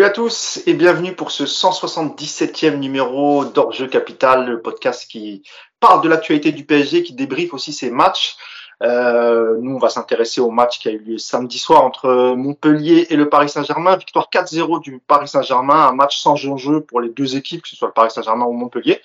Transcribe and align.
Salut 0.00 0.08
à 0.08 0.14
tous 0.14 0.62
et 0.64 0.72
bienvenue 0.72 1.14
pour 1.14 1.30
ce 1.30 1.44
177e 1.44 2.78
numéro 2.78 3.44
d'Orjeu 3.44 3.86
Capital, 3.86 4.48
le 4.48 4.62
podcast 4.62 5.06
qui 5.06 5.42
parle 5.78 6.00
de 6.02 6.08
l'actualité 6.08 6.52
du 6.52 6.64
PSG, 6.64 7.02
qui 7.02 7.12
débriefe 7.12 7.52
aussi 7.52 7.74
ses 7.74 7.90
matchs. 7.90 8.38
Euh, 8.82 9.58
nous, 9.60 9.74
on 9.74 9.78
va 9.78 9.90
s'intéresser 9.90 10.40
au 10.40 10.50
match 10.50 10.78
qui 10.78 10.88
a 10.88 10.92
eu 10.92 11.00
lieu 11.00 11.18
samedi 11.18 11.58
soir 11.58 11.84
entre 11.84 12.34
Montpellier 12.34 13.08
et 13.10 13.16
le 13.16 13.28
Paris 13.28 13.50
Saint-Germain. 13.50 13.94
Victoire 13.96 14.30
4-0 14.32 14.80
du 14.80 15.02
Paris 15.06 15.28
Saint-Germain, 15.28 15.88
un 15.88 15.92
match 15.92 16.18
sans 16.18 16.46
enjeu 16.46 16.80
pour 16.80 17.02
les 17.02 17.10
deux 17.10 17.36
équipes, 17.36 17.60
que 17.60 17.68
ce 17.68 17.76
soit 17.76 17.88
le 17.88 17.92
Paris 17.92 18.10
Saint-Germain 18.10 18.46
ou 18.46 18.52
Montpellier. 18.52 19.02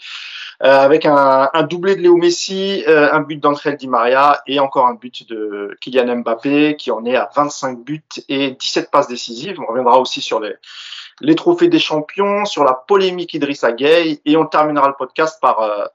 Euh, 0.64 0.80
avec 0.80 1.06
un, 1.06 1.50
un, 1.54 1.64
doublé 1.64 1.96
de 1.96 2.02
Léo 2.02 2.16
Messi, 2.16 2.84
euh, 2.88 3.12
un 3.12 3.20
but 3.20 3.38
d'André 3.38 3.76
Di 3.76 3.90
Maria 3.90 4.42
et 4.48 4.60
encore 4.60 4.88
un 4.88 4.94
but 4.94 5.28
de 5.28 5.76
Kylian 5.82 6.18
Mbappé 6.18 6.78
qui 6.78 6.92
en 6.92 7.06
est 7.06 7.18
à 7.18 7.30
25 7.36 7.80
buts 7.80 8.02
et 8.30 8.52
17 8.52 8.90
passes 8.90 9.08
décisives. 9.08 9.60
On 9.60 9.66
reviendra 9.66 10.00
aussi 10.00 10.22
sur 10.22 10.40
les, 10.40 10.54
les 11.20 11.36
trophées 11.36 11.68
des 11.68 11.80
champions, 11.80 12.46
sur 12.46 12.64
la 12.64 12.74
polémique 12.74 13.34
Idrissa 13.34 13.74
Gueye 13.74 14.22
et 14.24 14.38
on 14.38 14.46
terminera 14.46 14.88
le 14.88 14.96
podcast 14.98 15.40
par 15.42 15.60
euh, 15.60 15.86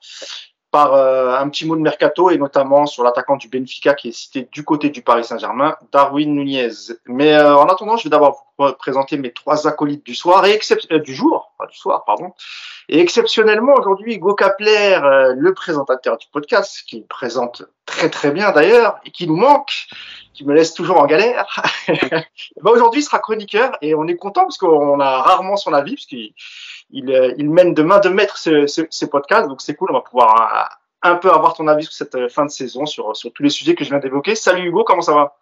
par 0.71 0.95
euh, 0.95 1.37
un 1.37 1.49
petit 1.49 1.67
mot 1.67 1.77
de 1.77 1.81
mercato 1.81 2.31
et 2.31 2.39
notamment 2.39 2.87
sur 2.87 3.03
l'attaquant 3.03 3.37
du 3.37 3.49
Benfica 3.49 3.95
qui 3.95 4.09
est 4.09 4.13
cité 4.13 4.49
du 4.53 4.65
côté 4.65 4.91
du 4.91 5.03
Paris 5.03 5.25
Saint-Germain, 5.25 5.77
Darwin 5.93 6.33
Nunez. 6.35 6.71
Mais 7.07 7.33
euh, 7.33 7.57
en 7.57 7.67
attendant, 7.67 7.97
je 7.97 8.05
vais 8.05 8.11
d'abord 8.11 8.47
vous 8.59 8.73
présenter 8.75 9.17
mes 9.17 9.33
trois 9.33 9.67
acolytes 9.67 10.07
du 10.07 10.15
soir 10.15 10.45
et 10.47 10.61
euh, 10.93 10.99
du 10.99 11.15
jour, 11.15 11.50
du 11.67 11.77
soir, 11.77 12.05
pardon. 12.05 12.33
Et 12.89 13.01
exceptionnellement 13.01 13.75
aujourd'hui, 13.75 14.15
Hugo 14.15 14.35
Kapler, 14.35 14.99
le 15.37 15.55
présentateur 15.55 16.17
du 16.17 16.27
podcast, 16.33 16.83
qui 16.87 17.03
présente 17.03 17.63
très 17.87 18.09
très 18.09 18.31
bien 18.31 18.53
d'ailleurs 18.53 19.01
et 19.05 19.11
qui 19.11 19.27
nous 19.27 19.37
manque, 19.37 19.73
qui 20.33 20.47
me 20.47 20.55
laisse 20.55 20.75
toujours 20.75 20.99
en 20.99 21.07
galère. 21.07 21.47
bah, 22.63 22.71
aujourd'hui, 22.71 23.03
sera 23.03 23.19
chroniqueur 23.19 23.77
et 23.83 23.95
on 23.95 24.07
est 24.07 24.17
content 24.17 24.43
parce 24.43 24.59
qu'on 24.59 25.01
a 25.01 25.23
rarement 25.23 25.57
son 25.57 25.73
avis 25.73 25.97
parce 25.97 26.07
qu'il 26.07 26.33
il, 26.91 27.11
euh, 27.11 27.35
il, 27.37 27.51
mène 27.51 27.75
de 27.75 27.83
main 27.83 28.01
de 28.01 28.09
maître 28.09 28.39
ce, 28.39 28.67
ce, 28.67 28.83
ce 28.89 29.05
podcast, 29.07 29.49
donc 29.49 29.61
c'est 29.61 29.75
cool, 29.75 29.91
on 29.91 29.95
va 29.95 30.01
pouvoir 30.01 30.71
euh, 31.05 31.11
un, 31.11 31.17
peu 31.17 31.31
avoir 31.31 31.55
ton 31.55 31.69
avis 31.69 31.85
sur 31.85 31.93
cette 31.93 32.15
euh, 32.15 32.29
fin 32.29 32.45
de 32.45 32.51
saison, 32.51 32.87
sur, 32.87 33.13
tous 33.13 33.43
les 33.43 33.51
sujets 33.51 33.75
que 33.75 33.85
je 33.85 33.91
viens 33.91 33.99
d'évoquer. 33.99 34.35
Salut 34.35 34.69
Hugo, 34.69 34.85
comment 34.85 35.03
ça 35.03 35.15
va? 35.15 35.37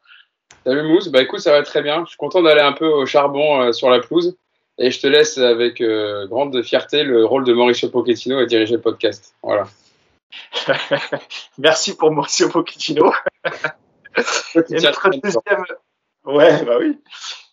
Salut 0.65 0.83
Mousse, 0.83 1.09
bah 1.09 1.23
écoute, 1.23 1.41
ça 1.41 1.53
va 1.53 1.63
très 1.63 1.83
bien. 1.83 2.05
Je 2.05 2.11
suis 2.11 2.17
content 2.17 2.43
d'aller 2.43 2.61
un 2.61 2.73
peu 2.73 2.87
au 2.87 3.07
charbon 3.07 3.63
euh, 3.63 3.73
sur 3.73 3.91
la 3.91 4.01
pelouse 4.01 4.37
et 4.79 4.91
je 4.91 5.01
te 5.01 5.07
laisse 5.07 5.39
avec 5.39 5.81
euh, 5.81 6.27
grande 6.29 6.63
fierté 6.63 7.03
le 7.03 7.25
rôle 7.25 7.45
de 7.45 7.53
Mauricio 7.53 7.89
Pochettino 7.89 8.39
à 8.39 8.47
diriger 8.47 8.75
le 8.75 8.81
podcast. 8.81 9.35
Voilà. 9.43 9.67
Merci 11.59 11.97
pour 11.97 12.13
Mauricio 12.13 12.49
Pochettino. 12.49 13.13
et 14.15 14.81
notre 14.81 15.11
deuxième... 15.11 15.65
Ouais, 16.25 16.65
bah 16.65 16.77
oui. 16.79 16.99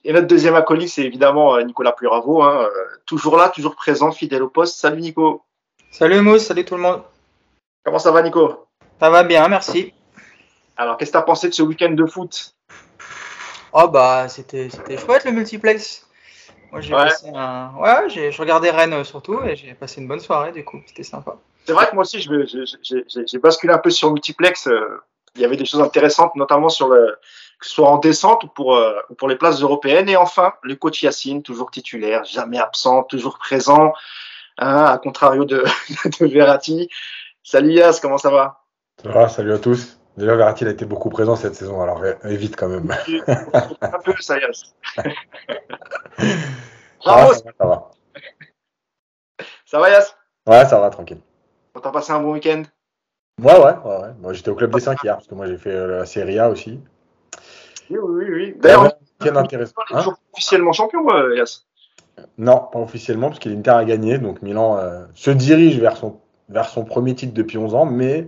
Et 0.04 0.14
notre 0.14 0.28
deuxième 0.28 0.56
acolyte, 0.56 0.90
c'est 0.90 1.04
évidemment 1.04 1.56
euh, 1.56 1.64
Nicolas 1.64 1.94
Pluravo, 1.94 2.44
hein, 2.44 2.62
euh, 2.64 2.86
toujours 3.08 3.38
là, 3.38 3.50
toujours 3.50 3.76
présent, 3.76 4.12
fidèle 4.12 4.44
au 4.44 4.50
poste. 4.50 4.78
Salut 4.78 5.02
Nico. 5.02 5.42
Salut 5.92 6.22
Mousse, 6.22 6.46
salut 6.46 6.64
tout 6.64 6.76
le 6.76 6.82
monde. 6.82 7.02
Comment 7.84 8.00
ça 8.00 8.12
va 8.12 8.22
Nico? 8.22 8.68
Ça 9.00 9.10
va 9.10 9.24
bien, 9.24 9.48
merci. 9.48 9.94
Alors, 10.78 10.98
qu'est-ce 10.98 11.12
que 11.12 11.18
tu 11.18 11.20
as 11.20 11.24
pensé 11.24 11.50
de 11.50 11.54
ce 11.54 11.64
week-end 11.64 11.92
de 11.92 12.06
foot? 12.06 12.54
Oh 13.74 13.88
bah, 13.88 14.28
c'était 14.30 14.70
chouette 14.70 15.26
le 15.26 15.32
multiplex. 15.32 16.05
Moi, 16.76 16.82
j'ai 16.82 16.94
ouais. 16.94 17.04
passé 17.04 17.32
un... 17.34 17.72
Ouais, 17.80 18.10
je 18.10 18.38
regardais 18.38 18.70
Rennes 18.70 19.02
surtout 19.06 19.42
et 19.46 19.56
j'ai 19.56 19.74
passé 19.76 20.02
une 20.02 20.10
bonne 20.10 20.20
soirée 20.20 20.52
du 20.52 20.66
coup, 20.66 20.82
c'était 20.86 21.04
sympa. 21.04 21.38
C'est 21.66 21.72
vrai 21.72 21.88
que 21.88 21.96
moi 21.96 22.02
aussi, 22.02 22.20
j'ai 22.20 23.40
basculé 23.40 23.74
un 23.74 23.78
peu 23.78 23.90
sur 23.90 24.12
multiplex. 24.12 24.68
Euh, 24.68 25.02
il 25.36 25.42
y 25.42 25.46
avait 25.46 25.56
des 25.56 25.64
choses 25.64 25.80
intéressantes, 25.80 26.36
notamment 26.36 26.68
sur 26.68 26.90
le, 26.90 27.18
que 27.60 27.66
ce 27.66 27.76
soit 27.76 27.88
en 27.88 27.98
descente 27.98 28.44
ou 28.44 28.48
pour, 28.48 28.76
euh, 28.76 28.94
pour 29.18 29.30
les 29.30 29.38
places 29.38 29.62
européennes. 29.62 30.10
Et 30.10 30.18
enfin, 30.18 30.52
le 30.64 30.76
coach 30.76 31.02
Yacine, 31.02 31.44
toujours 31.44 31.72
titulaire, 31.72 32.26
jamais 32.26 32.60
absent, 32.60 33.04
toujours 33.04 33.38
présent, 33.38 33.94
hein, 34.58 34.84
à 34.84 34.98
contrario 34.98 35.46
de, 35.46 35.64
de 36.20 36.26
Verratti. 36.26 36.90
Salut 37.42 37.72
Yass, 37.72 38.02
comment 38.02 38.18
ça 38.18 38.32
va? 38.32 38.64
Ça 39.02 39.10
va, 39.12 39.30
salut 39.30 39.54
à 39.54 39.60
tous. 39.60 39.98
Déjà, 40.18 40.36
Verratti 40.36 40.66
il 40.66 40.68
a 40.68 40.72
été 40.72 40.84
beaucoup 40.84 41.10
présent 41.10 41.38
cette 41.38 41.56
saison, 41.56 41.82
alors 41.82 42.02
évite 42.26 42.58
quand 42.58 42.68
même. 42.68 42.94
Un 43.82 44.00
peu, 44.04 44.14
ça 44.20 44.38
Yass. 44.40 44.76
Ramos 47.06 47.34
ça, 47.34 47.44
va, 47.44 47.52
ça 47.58 47.66
va. 47.66 47.92
Ça 49.66 49.80
va 49.80 49.90
Yass 49.90 50.18
Ouais, 50.48 50.66
ça 50.66 50.80
va, 50.80 50.90
tranquille. 50.90 51.20
On 51.76 51.80
t'a 51.80 51.92
passé 51.92 52.12
un 52.12 52.22
bon 52.22 52.34
week-end? 52.34 52.64
Ouais, 53.42 53.54
ouais, 53.54 53.60
ouais. 53.60 53.98
ouais. 53.98 54.14
Moi, 54.20 54.34
j'étais 54.34 54.50
au 54.50 54.56
Club 54.56 54.74
des 54.74 54.80
5 54.80 55.04
hier, 55.04 55.16
parce 55.16 55.28
que 55.28 55.36
moi, 55.36 55.48
j'ai 55.48 55.58
fait 55.58 55.72
euh, 55.72 56.00
la 56.00 56.06
Serie 56.06 56.40
A 56.40 56.50
aussi. 56.50 56.80
Oui, 57.90 58.00
oui, 58.02 58.26
oui. 58.30 58.56
D'ailleurs, 58.58 58.94
quel 59.20 59.38
intéressant. 59.38 59.74
Hein? 59.92 60.06
officiellement 60.34 60.74
champion, 60.74 61.08
euh, 61.12 61.36
Yass 61.36 61.68
Non, 62.38 62.68
pas 62.72 62.80
officiellement, 62.80 63.28
parce 63.30 63.40
que 63.40 63.50
l'Inter 63.50 63.72
a 63.72 63.86
gagné. 63.86 64.18
Donc 64.18 64.42
Milan 64.42 64.78
euh, 64.78 65.06
se 65.14 65.32
dirige 65.32 65.80
vers 65.80 65.98
son, 65.98 66.20
vers 66.50 66.70
son 66.70 66.86
premier 66.86 67.16
titre 67.16 67.34
depuis 67.34 67.58
11 67.58 67.76
ans, 67.76 67.86
mais 67.86 68.28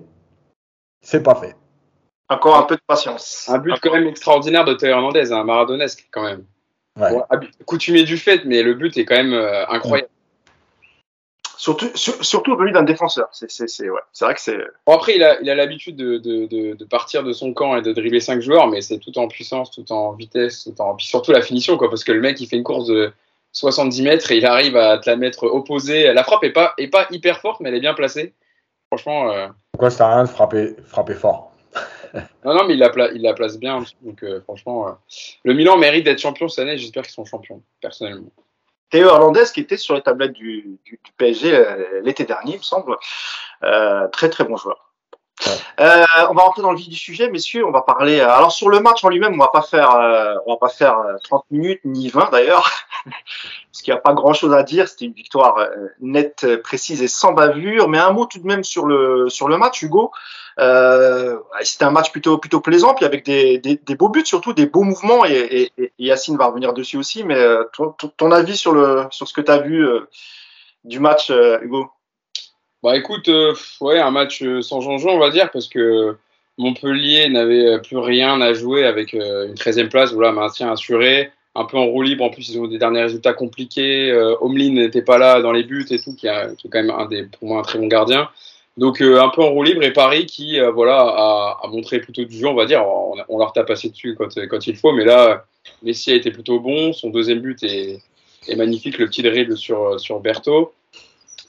c'est 1.01 1.23
pas 1.23 1.35
fait. 1.35 1.55
Encore 2.29 2.57
un 2.57 2.63
peu 2.63 2.75
de 2.75 2.81
patience. 2.85 3.47
Un 3.47 3.57
but 3.59 3.79
quand 3.81 3.93
même 3.93 4.07
extraordinaire 4.07 4.65
de 4.65 4.73
Théo 4.73 4.89
Hernandez, 4.89 5.31
un 5.31 5.37
hein, 5.37 5.43
maradonesque 5.43 6.07
quand 6.11 6.23
même. 6.23 6.45
Ouais. 6.97 7.11
Bon, 7.11 7.23
coutumier 7.65 8.03
du 8.03 8.17
fait, 8.17 8.43
mais 8.45 8.63
le 8.63 8.73
but 8.73 8.97
est 8.97 9.05
quand 9.05 9.15
même 9.15 9.33
euh, 9.33 9.67
incroyable. 9.67 10.09
Surtout, 11.57 11.89
sur, 11.95 12.23
surtout 12.23 12.55
venu 12.55 12.71
d'un 12.71 12.83
défenseur. 12.83 13.29
C'est 13.31 13.89
ouais. 13.89 13.99
vrai 14.21 14.33
que 14.35 14.41
c'est. 14.41 14.57
Bon, 14.85 14.93
après, 14.93 15.15
il 15.15 15.23
a, 15.23 15.41
il 15.41 15.49
a 15.49 15.55
l'habitude 15.55 15.95
de, 15.95 16.17
de, 16.17 16.45
de, 16.45 16.75
de, 16.75 16.85
partir 16.85 17.23
de 17.23 17.33
son 17.33 17.53
camp 17.53 17.75
et 17.75 17.81
de 17.81 17.91
dribbler 17.93 18.19
cinq 18.19 18.41
joueurs, 18.41 18.67
mais 18.67 18.81
c'est 18.81 18.99
tout 18.99 19.17
en 19.17 19.27
puissance, 19.27 19.71
tout 19.71 19.91
en 19.91 20.13
vitesse, 20.13 20.65
tout 20.65 20.81
en. 20.81 20.95
Puis 20.95 21.07
surtout 21.07 21.31
la 21.31 21.41
finition, 21.41 21.77
quoi, 21.77 21.89
parce 21.89 22.03
que 22.03 22.11
le 22.11 22.21
mec, 22.21 22.39
il 22.39 22.47
fait 22.47 22.57
une 22.57 22.63
course 22.63 22.87
de 22.87 23.11
70 23.53 24.03
mètres 24.03 24.31
et 24.31 24.37
il 24.37 24.45
arrive 24.45 24.77
à 24.77 24.99
te 24.99 25.09
la 25.09 25.15
mettre 25.15 25.45
opposée. 25.45 26.13
La 26.13 26.23
frappe 26.23 26.43
est 26.43 26.51
pas, 26.51 26.73
est 26.77 26.89
pas 26.89 27.07
hyper 27.09 27.39
forte, 27.41 27.59
mais 27.59 27.69
elle 27.69 27.75
est 27.75 27.81
bien 27.81 27.95
placée. 27.95 28.33
Franchement. 28.91 29.31
Euh... 29.31 29.47
Pourquoi 29.71 29.89
ça 29.89 29.97
sert 29.97 30.05
à 30.07 30.15
rien 30.15 30.23
de 30.23 30.29
frapper, 30.29 30.75
frapper 30.85 31.15
fort? 31.15 31.51
Non, 32.45 32.53
non, 32.53 32.65
mais 32.65 32.73
il 32.73 32.79
la, 32.79 32.89
pla 32.89 33.11
il 33.11 33.21
la 33.21 33.33
place 33.33 33.57
bien. 33.57 33.83
Donc, 34.01 34.23
euh, 34.23 34.41
franchement, 34.41 34.87
euh... 34.87 34.91
le 35.43 35.53
Milan 35.53 35.77
mérite 35.77 36.05
d'être 36.05 36.19
champion 36.19 36.47
cette 36.47 36.63
année. 36.63 36.77
J'espère 36.77 37.03
qu'ils 37.03 37.13
sont 37.13 37.25
champions, 37.25 37.61
personnellement. 37.81 38.31
Théo 38.89 39.09
Hernandez 39.09 39.43
qui 39.53 39.59
était 39.59 39.77
sur 39.77 39.95
les 39.95 40.01
tablettes 40.01 40.31
du, 40.31 40.79
du, 40.85 40.99
du 41.03 41.11
PSG 41.17 41.53
euh, 41.53 42.01
l'été 42.03 42.23
dernier, 42.23 42.53
il 42.53 42.57
me 42.59 42.63
semble. 42.63 42.95
Très 44.11 44.29
très 44.29 44.45
bon 44.45 44.55
joueur. 44.55 44.87
Ouais. 45.45 45.53
Euh, 45.81 46.05
on 46.31 46.33
va 46.33 46.43
rentrer 46.43 46.63
dans 46.63 46.71
le 46.71 46.77
vif 46.77 46.89
du 46.89 46.95
sujet, 46.95 47.29
messieurs. 47.29 47.65
On 47.65 47.71
va 47.71 47.81
parler. 47.81 48.19
Alors 48.19 48.51
sur 48.51 48.69
le 48.69 48.79
match 48.79 49.03
en 49.03 49.09
lui-même, 49.09 49.33
on 49.33 49.37
va 49.37 49.49
pas 49.49 49.61
faire, 49.61 49.91
euh, 49.95 50.35
on 50.45 50.53
va 50.53 50.57
pas 50.57 50.69
faire 50.69 50.97
30 51.23 51.45
minutes 51.51 51.81
ni 51.85 52.09
20 52.09 52.31
d'ailleurs, 52.31 52.71
parce 53.05 53.83
qu'il 53.83 53.93
n'y 53.93 53.97
a 53.97 54.01
pas 54.01 54.13
grand-chose 54.13 54.53
à 54.53 54.63
dire. 54.63 54.87
C'était 54.87 55.05
une 55.05 55.13
victoire 55.13 55.59
nette, 55.99 56.61
précise 56.63 57.03
et 57.03 57.07
sans 57.07 57.33
bavure. 57.33 57.87
Mais 57.87 57.99
un 57.99 58.11
mot 58.11 58.25
tout 58.25 58.39
de 58.39 58.47
même 58.47 58.63
sur 58.63 58.85
le 58.85 59.29
sur 59.29 59.47
le 59.47 59.57
match, 59.57 59.81
Hugo. 59.81 60.11
Euh, 60.59 61.37
c'était 61.61 61.85
un 61.85 61.91
match 61.91 62.11
plutôt 62.11 62.37
plutôt 62.37 62.61
plaisant, 62.61 62.95
puis 62.95 63.05
avec 63.05 63.25
des, 63.25 63.59
des, 63.59 63.95
beaux 63.95 64.09
buts, 64.09 64.25
surtout 64.25 64.53
des 64.53 64.65
beaux 64.65 64.83
mouvements. 64.83 65.23
Et, 65.25 65.71
et, 65.77 65.91
Yacine 65.99 66.37
va 66.37 66.47
revenir 66.47 66.73
dessus 66.73 66.97
aussi. 66.97 67.23
Mais 67.23 67.37
ton, 67.73 67.93
ton 68.17 68.31
avis 68.31 68.57
sur 68.57 68.71
le 68.71 69.05
sur 69.11 69.27
ce 69.27 69.33
que 69.33 69.41
tu 69.41 69.51
as 69.51 69.59
vu 69.59 69.85
euh, 69.85 70.01
du 70.83 70.99
match, 70.99 71.29
euh, 71.29 71.59
Hugo? 71.61 71.87
Bah 72.83 72.95
écoute, 72.95 73.29
ouais, 73.81 73.99
un 73.99 74.11
match 74.11 74.43
sans 74.61 74.81
Jean-Jean, 74.81 75.09
on 75.09 75.19
va 75.19 75.31
dire, 75.31 75.49
parce 75.51 75.67
que 75.67 76.15
Montpellier 76.57 77.27
n'avait 77.29 77.81
plus 77.81 77.97
rien 77.97 78.39
à 78.39 78.53
jouer 78.53 78.85
avec 78.85 79.13
une 79.13 79.55
13e 79.55 79.89
place, 79.89 80.13
voilà, 80.13 80.31
maintien 80.31 80.71
assuré. 80.71 81.31
Un 81.55 81.65
peu 81.65 81.77
en 81.77 81.85
roue 81.85 82.03
libre, 82.03 82.23
en 82.23 82.29
plus 82.29 82.49
ils 82.49 82.59
ont 82.59 82.67
des 82.67 82.77
derniers 82.77 83.01
résultats 83.01 83.33
compliqués. 83.33 84.11
Euh, 84.11 84.35
Omlin 84.41 84.73
n'était 84.73 85.01
pas 85.01 85.17
là 85.17 85.41
dans 85.41 85.51
les 85.51 85.63
buts 85.63 85.87
et 85.89 85.97
tout, 85.97 86.13
qui, 86.13 86.27
qui 86.57 86.67
est 86.67 86.69
quand 86.69 86.83
même 86.83 86.91
un 86.91 87.07
des, 87.07 87.23
pour 87.23 87.47
moi 87.47 87.59
un 87.59 87.63
très 87.63 87.79
bon 87.79 87.87
gardien. 87.87 88.29
Donc 88.77 89.01
euh, 89.01 89.21
un 89.21 89.29
peu 89.29 89.41
en 89.41 89.49
roue 89.49 89.63
libre 89.63 89.83
et 89.83 89.91
Paris 89.91 90.25
qui 90.25 90.59
euh, 90.59 90.71
voilà 90.71 90.99
a, 90.99 91.67
montré 91.69 91.99
plutôt 91.99 92.23
du 92.23 92.37
jeu, 92.37 92.47
on 92.47 92.53
va 92.53 92.65
dire. 92.65 92.85
On, 93.29 93.37
leur 93.37 93.51
tape 93.53 93.67
passé 93.67 93.89
dessus 93.89 94.15
quand, 94.15 94.29
quand 94.47 94.67
il 94.67 94.75
faut, 94.75 94.91
mais 94.91 95.05
là 95.05 95.45
Messi 95.83 96.11
a 96.11 96.15
été 96.15 96.31
plutôt 96.31 96.59
bon. 96.59 96.93
Son 96.93 97.09
deuxième 97.09 97.39
but 97.39 97.63
est, 97.63 98.01
magnifique, 98.55 98.97
le 98.97 99.07
petit 99.07 99.23
dribble 99.23 99.57
sur 99.57 99.99
sur 99.99 100.19
Berthaud. 100.19 100.73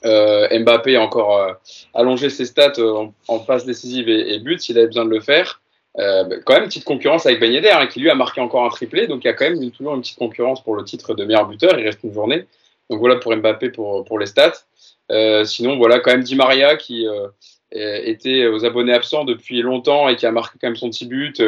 Euh, 0.05 0.47
Mbappé 0.59 0.95
a 0.95 1.01
encore 1.01 1.57
allongé 1.93 2.29
ses 2.29 2.45
stats 2.45 2.79
en, 2.79 3.13
en 3.27 3.39
passe 3.39 3.65
décisive 3.65 4.09
et, 4.09 4.39
but 4.39 4.61
s'il 4.61 4.77
avait 4.77 4.87
besoin 4.87 5.05
de 5.05 5.11
le 5.11 5.19
faire. 5.19 5.61
Euh, 5.97 6.39
quand 6.45 6.53
même 6.53 6.65
petite 6.65 6.85
concurrence 6.85 7.25
avec 7.25 7.39
Ben 7.39 7.65
hein, 7.65 7.87
qui 7.87 7.99
lui 7.99 8.09
a 8.09 8.15
marqué 8.15 8.39
encore 8.39 8.63
un 8.63 8.69
triplé, 8.69 9.07
donc 9.07 9.23
il 9.23 9.27
y 9.27 9.29
a 9.29 9.33
quand 9.33 9.49
même 9.49 9.61
une, 9.61 9.71
toujours 9.71 9.95
une 9.95 10.01
petite 10.01 10.19
concurrence 10.19 10.63
pour 10.63 10.75
le 10.75 10.83
titre 10.83 11.13
de 11.15 11.25
meilleur 11.25 11.47
buteur. 11.47 11.77
Il 11.79 11.85
reste 11.85 11.99
une 12.03 12.13
journée, 12.13 12.45
donc 12.89 12.99
voilà 12.99 13.17
pour 13.17 13.35
Mbappé 13.35 13.69
pour 13.69 14.03
pour 14.05 14.19
les 14.19 14.25
stats. 14.25 14.65
Euh, 15.11 15.43
sinon, 15.43 15.77
voilà, 15.77 15.99
quand 15.99 16.11
même 16.11 16.23
Di 16.23 16.35
Maria 16.35 16.75
qui 16.75 17.07
euh, 17.07 17.27
était 17.71 18.45
aux 18.47 18.65
abonnés 18.65 18.93
absents 18.93 19.25
depuis 19.25 19.61
longtemps 19.61 20.07
et 20.07 20.15
qui 20.15 20.25
a 20.25 20.31
marqué 20.31 20.57
quand 20.61 20.67
même 20.67 20.75
son 20.75 20.89
petit 20.89 21.05
but. 21.05 21.41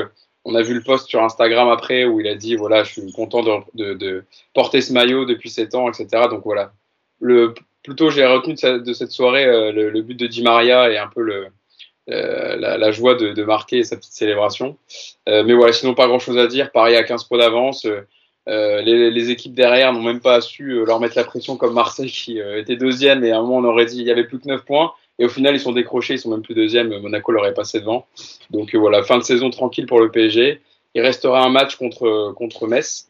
On 0.43 0.55
a 0.55 0.63
vu 0.63 0.73
le 0.73 0.81
post 0.81 1.07
sur 1.07 1.23
Instagram 1.23 1.69
après 1.69 2.05
où 2.05 2.19
il 2.19 2.27
a 2.27 2.35
dit 2.35 2.55
voilà, 2.55 2.83
je 2.83 2.93
suis 2.93 3.11
content 3.11 3.43
de, 3.43 3.51
de, 3.75 3.93
de 3.93 4.23
porter 4.53 4.81
ce 4.81 4.91
maillot 4.91 5.25
depuis 5.25 5.49
7 5.51 5.75
ans, 5.75 5.89
etc. 5.89 6.27
Donc 6.29 6.41
voilà. 6.43 6.73
Le, 7.19 7.53
plutôt, 7.83 8.09
j'ai 8.09 8.25
retenu 8.25 8.55
de, 8.55 8.79
de, 8.79 8.93
cette 8.93 9.11
soirée 9.11 9.45
euh, 9.45 9.71
le, 9.71 9.89
le, 9.89 10.01
but 10.01 10.15
de 10.15 10.27
Di 10.27 10.41
Maria 10.41 10.89
et 10.89 10.97
un 10.97 11.07
peu 11.07 11.21
le, 11.21 11.47
euh, 12.09 12.55
la, 12.57 12.77
la, 12.77 12.91
joie 12.91 13.15
de, 13.15 13.43
marquer 13.43 13.83
sa 13.83 13.97
petite 13.97 14.13
célébration. 14.13 14.77
Euh, 15.29 15.43
mais 15.43 15.53
voilà, 15.53 15.73
sinon 15.73 15.93
pas 15.93 16.07
grand 16.07 16.19
chose 16.19 16.37
à 16.37 16.47
dire. 16.47 16.71
Paris 16.71 16.95
à 16.95 17.03
15 17.03 17.25
points 17.25 17.39
d'avance 17.39 17.87
les, 18.47 19.29
équipes 19.29 19.53
derrière 19.53 19.93
n'ont 19.93 20.01
même 20.01 20.19
pas 20.19 20.41
su 20.41 20.83
leur 20.85 20.99
mettre 20.99 21.15
la 21.15 21.23
pression 21.23 21.57
comme 21.57 21.73
Marseille 21.73 22.09
qui 22.09 22.39
était 22.39 22.75
deuxième 22.75 23.23
et 23.23 23.31
à 23.31 23.37
un 23.37 23.41
moment 23.41 23.57
on 23.57 23.63
aurait 23.63 23.85
dit 23.85 23.99
il 23.99 24.07
y 24.07 24.11
avait 24.11 24.23
plus 24.23 24.39
que 24.39 24.47
9 24.47 24.65
points 24.65 24.93
et 25.19 25.25
au 25.25 25.29
final 25.29 25.53
ils 25.53 25.59
sont 25.59 25.71
décrochés, 25.71 26.15
ils 26.15 26.19
sont 26.19 26.31
même 26.31 26.41
plus 26.41 26.55
deuxième, 26.55 26.89
Monaco 26.99 27.31
leur 27.31 27.45
est 27.45 27.53
passé 27.53 27.79
devant. 27.79 28.07
Donc 28.49 28.73
voilà, 28.73 29.03
fin 29.03 29.17
de 29.19 29.23
saison 29.23 29.51
tranquille 29.51 29.85
pour 29.85 29.99
le 29.99 30.09
PSG. 30.09 30.59
Il 30.95 31.01
restera 31.01 31.43
un 31.43 31.49
match 31.49 31.75
contre, 31.75 32.33
contre 32.35 32.67
Metz 32.67 33.07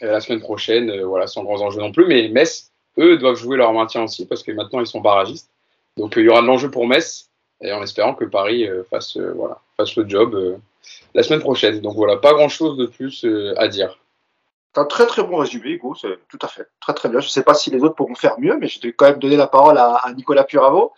la 0.00 0.20
semaine 0.20 0.40
prochaine, 0.40 1.02
voilà, 1.02 1.26
sans 1.26 1.42
grands 1.44 1.60
enjeux 1.60 1.80
non 1.80 1.92
plus, 1.92 2.06
mais 2.06 2.28
Metz, 2.28 2.70
eux, 2.98 3.16
doivent 3.16 3.36
jouer 3.36 3.56
leur 3.56 3.72
maintien 3.72 4.04
aussi 4.04 4.26
parce 4.26 4.42
que 4.42 4.52
maintenant 4.52 4.80
ils 4.80 4.86
sont 4.86 5.00
barragistes. 5.00 5.50
Donc 5.96 6.14
il 6.16 6.24
y 6.24 6.28
aura 6.28 6.42
de 6.42 6.46
l'enjeu 6.46 6.70
pour 6.70 6.86
Metz 6.86 7.30
et 7.62 7.72
en 7.72 7.82
espérant 7.82 8.14
que 8.14 8.24
Paris 8.24 8.68
euh, 8.68 8.82
fasse, 8.84 9.16
euh, 9.16 9.32
voilà, 9.36 9.58
fasse 9.76 9.96
le 9.96 10.08
job 10.08 10.34
euh, 10.34 10.56
la 11.14 11.22
semaine 11.22 11.40
prochaine. 11.40 11.80
Donc 11.80 11.94
voilà, 11.94 12.16
pas 12.16 12.32
grand 12.34 12.48
chose 12.48 12.76
de 12.76 12.86
plus 12.86 13.26
à 13.56 13.68
dire. 13.68 13.98
C'est 14.74 14.80
un 14.80 14.86
très 14.86 15.06
très 15.06 15.22
bon 15.22 15.36
résumé, 15.36 15.70
Hugo, 15.70 15.94
c'est 15.94 16.18
tout 16.28 16.38
à 16.40 16.48
fait. 16.48 16.66
Très 16.80 16.94
très 16.94 17.10
bien. 17.10 17.20
Je 17.20 17.26
ne 17.26 17.30
sais 17.30 17.42
pas 17.42 17.52
si 17.52 17.70
les 17.70 17.82
autres 17.82 17.94
pourront 17.94 18.14
faire 18.14 18.38
mieux, 18.38 18.56
mais 18.58 18.68
je 18.68 18.80
vais 18.80 18.94
quand 18.94 19.04
même 19.04 19.18
donner 19.18 19.36
la 19.36 19.46
parole 19.46 19.76
à, 19.76 20.00
Nicolas 20.16 20.44
Puravo. 20.44 20.92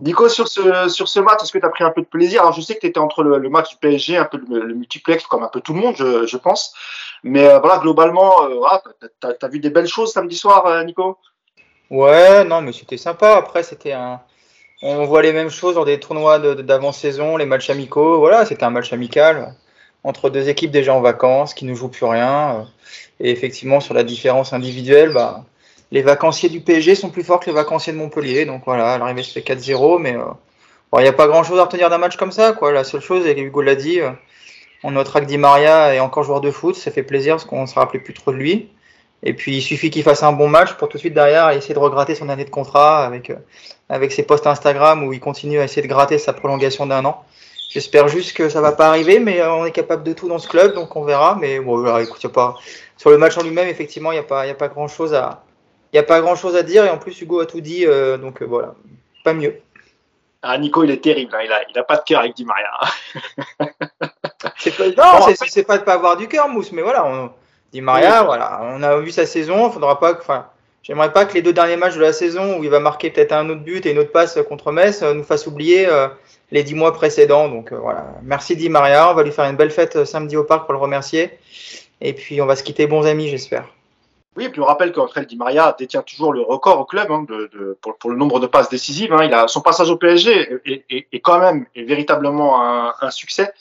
Nico, 0.00 0.30
sur 0.30 0.48
ce, 0.48 0.88
sur 0.88 1.08
ce 1.08 1.20
match, 1.20 1.42
est-ce 1.42 1.52
que 1.52 1.58
tu 1.58 1.66
as 1.66 1.68
pris 1.68 1.84
un 1.84 1.90
peu 1.90 2.00
de 2.00 2.06
plaisir? 2.06 2.50
Je 2.52 2.62
sais 2.62 2.74
que 2.74 2.80
tu 2.80 2.86
étais 2.86 2.98
entre 2.98 3.22
le, 3.22 3.48
match 3.50 3.68
du 3.68 3.76
PSG, 3.76 4.16
un 4.16 4.24
peu 4.24 4.40
le, 4.48 4.74
multiplex, 4.74 5.26
comme 5.26 5.42
un 5.42 5.48
peu 5.48 5.60
tout 5.60 5.74
le 5.74 5.80
monde, 5.80 5.96
je, 5.96 6.36
pense. 6.38 6.72
Mais 7.22 7.46
voilà, 7.58 7.78
globalement, 7.78 8.48
voilà, 8.48 8.82
tu 9.20 9.28
as, 9.44 9.48
vu 9.48 9.60
des 9.60 9.70
belles 9.70 9.88
choses 9.88 10.12
samedi 10.12 10.36
soir, 10.36 10.82
Nico? 10.84 11.18
Ouais, 11.90 12.44
non, 12.44 12.62
mais 12.62 12.72
c'était 12.72 12.96
sympa. 12.96 13.36
Après, 13.36 13.62
c'était 13.62 13.92
un 13.92 14.20
on 14.80 15.04
voit 15.06 15.22
les 15.22 15.32
mêmes 15.32 15.50
choses 15.50 15.74
dans 15.74 15.84
des 15.84 15.98
tournois 15.98 16.38
d'avant-saison, 16.38 17.36
les 17.36 17.46
matchs 17.46 17.68
amicaux. 17.68 18.18
Voilà, 18.20 18.46
c'était 18.46 18.64
un 18.64 18.70
match 18.70 18.92
amical 18.92 19.54
entre 20.04 20.30
deux 20.30 20.48
équipes 20.48 20.70
déjà 20.70 20.94
en 20.94 21.00
vacances 21.00 21.54
qui 21.54 21.64
ne 21.64 21.74
jouent 21.74 21.88
plus 21.88 22.06
rien. 22.06 22.66
Et 23.20 23.30
effectivement, 23.30 23.80
sur 23.80 23.94
la 23.94 24.04
différence 24.04 24.52
individuelle, 24.52 25.12
bah, 25.12 25.44
les 25.90 26.02
vacanciers 26.02 26.48
du 26.48 26.60
PSG 26.60 26.94
sont 26.94 27.10
plus 27.10 27.24
forts 27.24 27.40
que 27.40 27.46
les 27.46 27.52
vacanciers 27.52 27.92
de 27.92 27.98
Montpellier. 27.98 28.44
Donc 28.44 28.62
voilà, 28.64 28.94
à 28.94 28.98
l'arrivée, 28.98 29.22
c'était 29.22 29.54
4-0. 29.54 29.98
Mais 29.98 30.14
euh, 30.16 30.24
il 30.98 31.02
n'y 31.02 31.08
a 31.08 31.12
pas 31.12 31.26
grand-chose 31.26 31.58
à 31.58 31.64
retenir 31.64 31.90
d'un 31.90 31.98
match 31.98 32.16
comme 32.16 32.32
ça. 32.32 32.52
Quoi. 32.52 32.72
La 32.72 32.84
seule 32.84 33.00
chose, 33.00 33.26
et 33.26 33.38
Hugo 33.38 33.62
l'a 33.62 33.74
dit, 33.74 34.00
euh, 34.00 34.10
on 34.84 34.92
notera 34.92 35.20
que 35.20 35.26
Di 35.26 35.38
Maria 35.38 35.94
est 35.94 36.00
encore 36.00 36.24
joueur 36.24 36.40
de 36.40 36.50
foot. 36.50 36.76
Ça 36.76 36.90
fait 36.90 37.02
plaisir 37.02 37.34
parce 37.34 37.44
qu'on 37.44 37.62
ne 37.62 37.66
se 37.66 37.74
rappelait 37.74 38.00
plus 38.00 38.14
trop 38.14 38.32
de 38.32 38.36
lui. 38.36 38.70
Et 39.22 39.32
puis 39.32 39.56
il 39.56 39.62
suffit 39.62 39.90
qu'il 39.90 40.04
fasse 40.04 40.22
un 40.22 40.32
bon 40.32 40.48
match 40.48 40.74
pour 40.74 40.88
tout 40.88 40.96
de 40.96 41.00
suite 41.00 41.14
derrière 41.14 41.50
essayer 41.50 41.74
de 41.74 41.78
regratter 41.80 42.14
son 42.14 42.28
année 42.28 42.44
de 42.44 42.50
contrat 42.50 43.04
avec, 43.04 43.30
euh, 43.30 43.36
avec 43.88 44.12
ses 44.12 44.22
posts 44.22 44.46
Instagram 44.46 45.02
où 45.02 45.12
il 45.12 45.20
continue 45.20 45.58
à 45.58 45.64
essayer 45.64 45.82
de 45.82 45.88
gratter 45.88 46.18
sa 46.18 46.32
prolongation 46.32 46.86
d'un 46.86 47.04
an. 47.04 47.24
J'espère 47.68 48.08
juste 48.08 48.34
que 48.34 48.48
ça 48.48 48.62
va 48.62 48.72
pas 48.72 48.88
arriver, 48.88 49.18
mais 49.18 49.40
euh, 49.40 49.52
on 49.52 49.66
est 49.66 49.72
capable 49.72 50.02
de 50.02 50.14
tout 50.14 50.26
dans 50.26 50.38
ce 50.38 50.48
club, 50.48 50.74
donc 50.74 50.96
on 50.96 51.04
verra. 51.04 51.36
Mais 51.38 51.60
bon, 51.60 51.98
écoute, 51.98 52.22
y 52.22 52.26
a 52.26 52.30
pas 52.30 52.56
sur 52.96 53.10
le 53.10 53.18
match 53.18 53.36
en 53.36 53.42
lui-même, 53.42 53.68
effectivement, 53.68 54.10
il 54.10 54.14
n'y 54.14 54.20
a 54.20 54.24
pas, 54.24 54.46
y 54.46 54.50
a 54.50 54.54
pas 54.54 54.68
grand 54.68 54.88
chose 54.88 55.14
à, 55.14 55.44
il 55.92 55.98
a 55.98 56.02
pas 56.02 56.20
grand 56.20 56.34
chose 56.34 56.56
à 56.56 56.62
dire. 56.62 56.84
Et 56.84 56.90
en 56.90 56.98
plus, 56.98 57.20
Hugo 57.20 57.40
a 57.40 57.46
tout 57.46 57.60
dit, 57.60 57.84
euh, 57.86 58.16
donc 58.16 58.42
voilà, 58.42 58.74
pas 59.22 59.34
mieux. 59.34 59.60
Ah, 60.40 60.56
Nico, 60.56 60.82
il 60.82 60.90
est 60.90 61.02
terrible. 61.02 61.34
Hein. 61.34 61.42
Il 61.44 61.52
a, 61.52 61.60
il 61.68 61.78
a 61.78 61.82
pas 61.82 61.96
de 61.96 62.04
cœur 62.04 62.20
avec 62.20 62.34
Di 62.34 62.44
Maria. 62.44 62.70
c'est 64.56 64.76
pas, 64.76 64.86
non, 64.88 65.26
c'est 65.46 65.64
pas 65.64 65.78
de 65.78 65.82
pas 65.82 65.94
avoir 65.94 66.16
du 66.16 66.26
cœur, 66.26 66.48
Mousse, 66.48 66.72
mais 66.72 66.82
voilà. 66.82 67.04
On, 67.06 67.30
Di 67.72 67.82
Maria, 67.82 68.22
voilà, 68.22 68.60
on 68.62 68.82
a 68.82 68.96
vu 68.98 69.10
sa 69.10 69.26
saison. 69.26 69.70
Faudra 69.70 70.00
pas, 70.00 70.14
enfin, 70.14 70.46
j'aimerais 70.82 71.12
pas 71.12 71.26
que 71.26 71.34
les 71.34 71.42
deux 71.42 71.52
derniers 71.52 71.76
matchs 71.76 71.96
de 71.96 72.00
la 72.00 72.14
saison 72.14 72.58
où 72.58 72.64
il 72.64 72.70
va 72.70 72.80
marquer 72.80 73.10
peut-être 73.10 73.32
un 73.32 73.48
autre 73.50 73.60
but 73.60 73.84
et 73.84 73.90
une 73.90 73.98
autre 73.98 74.12
passe 74.12 74.38
contre 74.48 74.72
Metz 74.72 75.02
euh, 75.02 75.12
nous 75.12 75.24
fassent 75.24 75.46
oublier 75.46 75.86
euh, 75.86 76.08
les 76.50 76.62
dix 76.62 76.74
mois 76.74 76.92
précédents. 76.92 77.48
Donc 77.48 77.72
euh, 77.72 77.78
voilà, 77.78 78.06
merci 78.22 78.56
Di 78.56 78.68
Maria. 78.68 79.10
On 79.10 79.14
va 79.14 79.22
lui 79.22 79.32
faire 79.32 79.48
une 79.48 79.56
belle 79.56 79.70
fête 79.70 80.04
samedi 80.04 80.36
au 80.36 80.44
parc 80.44 80.64
pour 80.64 80.72
le 80.72 80.78
remercier. 80.78 81.38
Et 82.00 82.12
puis 82.12 82.40
on 82.40 82.46
va 82.46 82.56
se 82.56 82.62
quitter 82.62 82.86
bons 82.86 83.06
amis, 83.06 83.28
j'espère. 83.28 83.66
Oui, 84.36 84.44
et 84.44 84.48
puis 84.50 84.60
on 84.60 84.66
rappelle 84.66 84.92
qu'André 84.92 85.26
Di 85.26 85.36
Maria 85.36 85.74
détient 85.76 86.02
toujours 86.02 86.32
le 86.32 86.42
record 86.42 86.78
au 86.78 86.84
club 86.84 87.10
hein, 87.10 87.24
de, 87.28 87.76
pour, 87.80 88.10
le 88.10 88.16
nombre 88.16 88.38
de 88.38 88.46
passes 88.46 88.68
décisives. 88.68 89.12
Hein. 89.12 89.24
Il 89.24 89.34
a 89.34 89.48
son 89.48 89.60
passage 89.60 89.90
au 89.90 89.96
PSG 89.96 90.60
est, 90.64 91.20
quand 91.20 91.40
même 91.40 91.66
véritablement 91.74 92.62
un, 93.02 93.10
succès. 93.10 93.52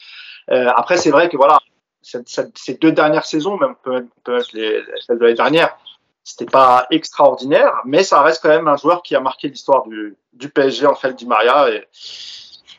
après, 0.48 0.98
c'est 0.98 1.10
vrai 1.10 1.30
que 1.30 1.38
voilà, 1.38 1.60
ces 2.04 2.76
deux 2.76 2.92
dernières 2.92 3.26
saisons, 3.26 3.58
même 3.58 3.74
peut-être 3.84 4.54
les, 4.54 4.84
celles 5.06 5.18
de 5.18 5.24
l'année 5.24 5.36
dernière, 5.36 5.76
c'était 6.24 6.52
pas 6.52 6.88
extraordinaire, 6.92 7.74
mais 7.86 8.04
ça 8.04 8.22
reste 8.22 8.44
quand 8.44 8.50
même 8.50 8.68
un 8.68 8.76
joueur 8.76 9.02
qui 9.02 9.16
a 9.16 9.22
marqué 9.22 9.48
l'histoire 9.48 9.86
du, 9.88 10.50
PSG 10.50 10.86
fait, 11.00 11.14
Di 11.14 11.26
Maria. 11.26 11.68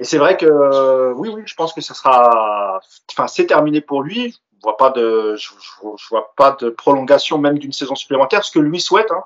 Et 0.00 0.04
c'est 0.04 0.18
vrai 0.18 0.36
que 0.36 1.12
oui, 1.14 1.28
oui, 1.28 1.42
je 1.46 1.54
pense 1.54 1.72
que 1.72 1.80
ça 1.80 1.94
sera, 1.94 2.80
enfin, 3.10 3.26
c'est 3.26 3.46
terminé 3.46 3.80
pour 3.80 4.02
lui. 4.02 4.36
Je 4.58 4.62
vois 4.62 4.76
pas 4.76 4.90
de, 4.90 5.36
je, 5.36 5.50
je 5.60 6.08
vois 6.08 6.32
pas 6.36 6.56
de 6.60 6.68
prolongation 6.70 7.38
même 7.38 7.58
d'une 7.58 7.72
saison 7.72 7.94
supplémentaire, 7.94 8.44
ce 8.44 8.50
que 8.50 8.58
lui 8.58 8.80
souhaite. 8.80 9.10
Hein. 9.12 9.22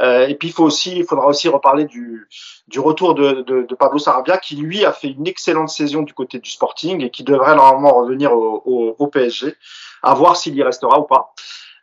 Euh, 0.00 0.26
et 0.26 0.34
puis 0.34 0.48
il 0.48 0.52
faut 0.52 0.64
aussi, 0.64 0.96
il 0.96 1.04
faudra 1.04 1.26
aussi 1.26 1.48
reparler 1.48 1.84
du, 1.84 2.28
du 2.68 2.80
retour 2.80 3.14
de, 3.14 3.42
de, 3.42 3.62
de, 3.62 3.74
Pablo 3.74 3.98
Sarabia, 3.98 4.38
qui 4.38 4.56
lui 4.56 4.84
a 4.84 4.92
fait 4.92 5.08
une 5.08 5.26
excellente 5.26 5.68
saison 5.68 6.02
du 6.02 6.12
côté 6.12 6.38
du 6.38 6.50
Sporting 6.50 7.00
et 7.02 7.10
qui 7.10 7.22
devrait 7.22 7.54
normalement 7.54 7.94
revenir 7.94 8.32
au, 8.32 8.62
au, 8.64 8.96
au 8.98 9.06
PSG, 9.06 9.54
à 10.02 10.14
voir 10.14 10.36
s'il 10.36 10.54
y 10.56 10.62
restera 10.62 10.98
ou 10.98 11.04
pas. 11.04 11.32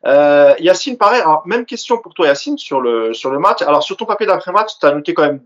Euh, 0.06 0.56
Yacine, 0.60 0.98
pareil, 0.98 1.22
alors, 1.22 1.44
même 1.46 1.66
question 1.66 2.00
pour 2.00 2.14
toi 2.14 2.28
Yacine 2.28 2.58
sur 2.58 2.82
le 2.82 3.14
sur 3.14 3.30
le 3.30 3.40
match. 3.40 3.62
Alors 3.62 3.84
sur 3.84 3.96
ton 3.96 4.06
papier 4.06 4.26
d'après-match, 4.26 4.72
tu 4.80 4.86
as 4.86 4.92
noté 4.92 5.14
quand 5.14 5.24
même 5.24 5.42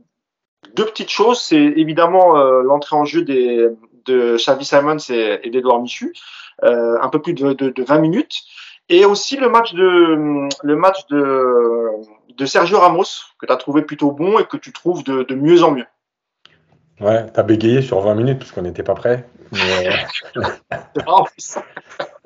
deux 0.76 0.86
petites 0.86 1.10
choses. 1.10 1.42
C'est 1.42 1.58
évidemment 1.58 2.38
euh, 2.38 2.62
l'entrée 2.62 2.96
en 2.96 3.06
jeu 3.06 3.24
des, 3.24 3.68
de 4.06 4.36
Xavi 4.38 4.66
Simons 4.66 4.98
et, 5.10 5.40
et 5.44 5.50
d'Edouard 5.50 5.82
Michu, 5.82 6.14
euh, 6.64 6.98
un 7.02 7.10
peu 7.10 7.22
plus 7.22 7.34
de, 7.34 7.54
de, 7.54 7.70
de 7.70 7.84
20 7.84 8.00
minutes. 8.00 8.42
Et 8.88 9.04
aussi 9.06 9.38
le 9.38 9.50
match 9.50 9.74
de 9.74 10.48
le 10.64 10.76
match 10.76 11.08
de, 11.08 11.88
de 12.38 12.46
Sergio 12.46 12.80
Ramos 12.80 13.04
que 13.40 13.48
tu 13.48 13.52
as 13.52 13.58
trouvé 13.58 13.82
plutôt 13.82 14.12
bon 14.12 14.38
et 14.38 14.46
que 14.46 14.58
tu 14.58 14.72
trouves 14.72 15.04
de, 15.04 15.24
de 15.24 15.36
mieux 15.36 15.64
en 15.64 15.72
mieux. 15.72 15.88
Ouais, 17.02 17.26
t'as 17.34 17.44
bégayé 17.44 17.82
sur 17.82 18.00
20 18.00 18.16
minutes 18.16 18.40
parce 18.40 18.52
qu'on 18.52 18.62
n'était 18.62 18.84
pas 18.84 18.94
prêt. 18.94 19.28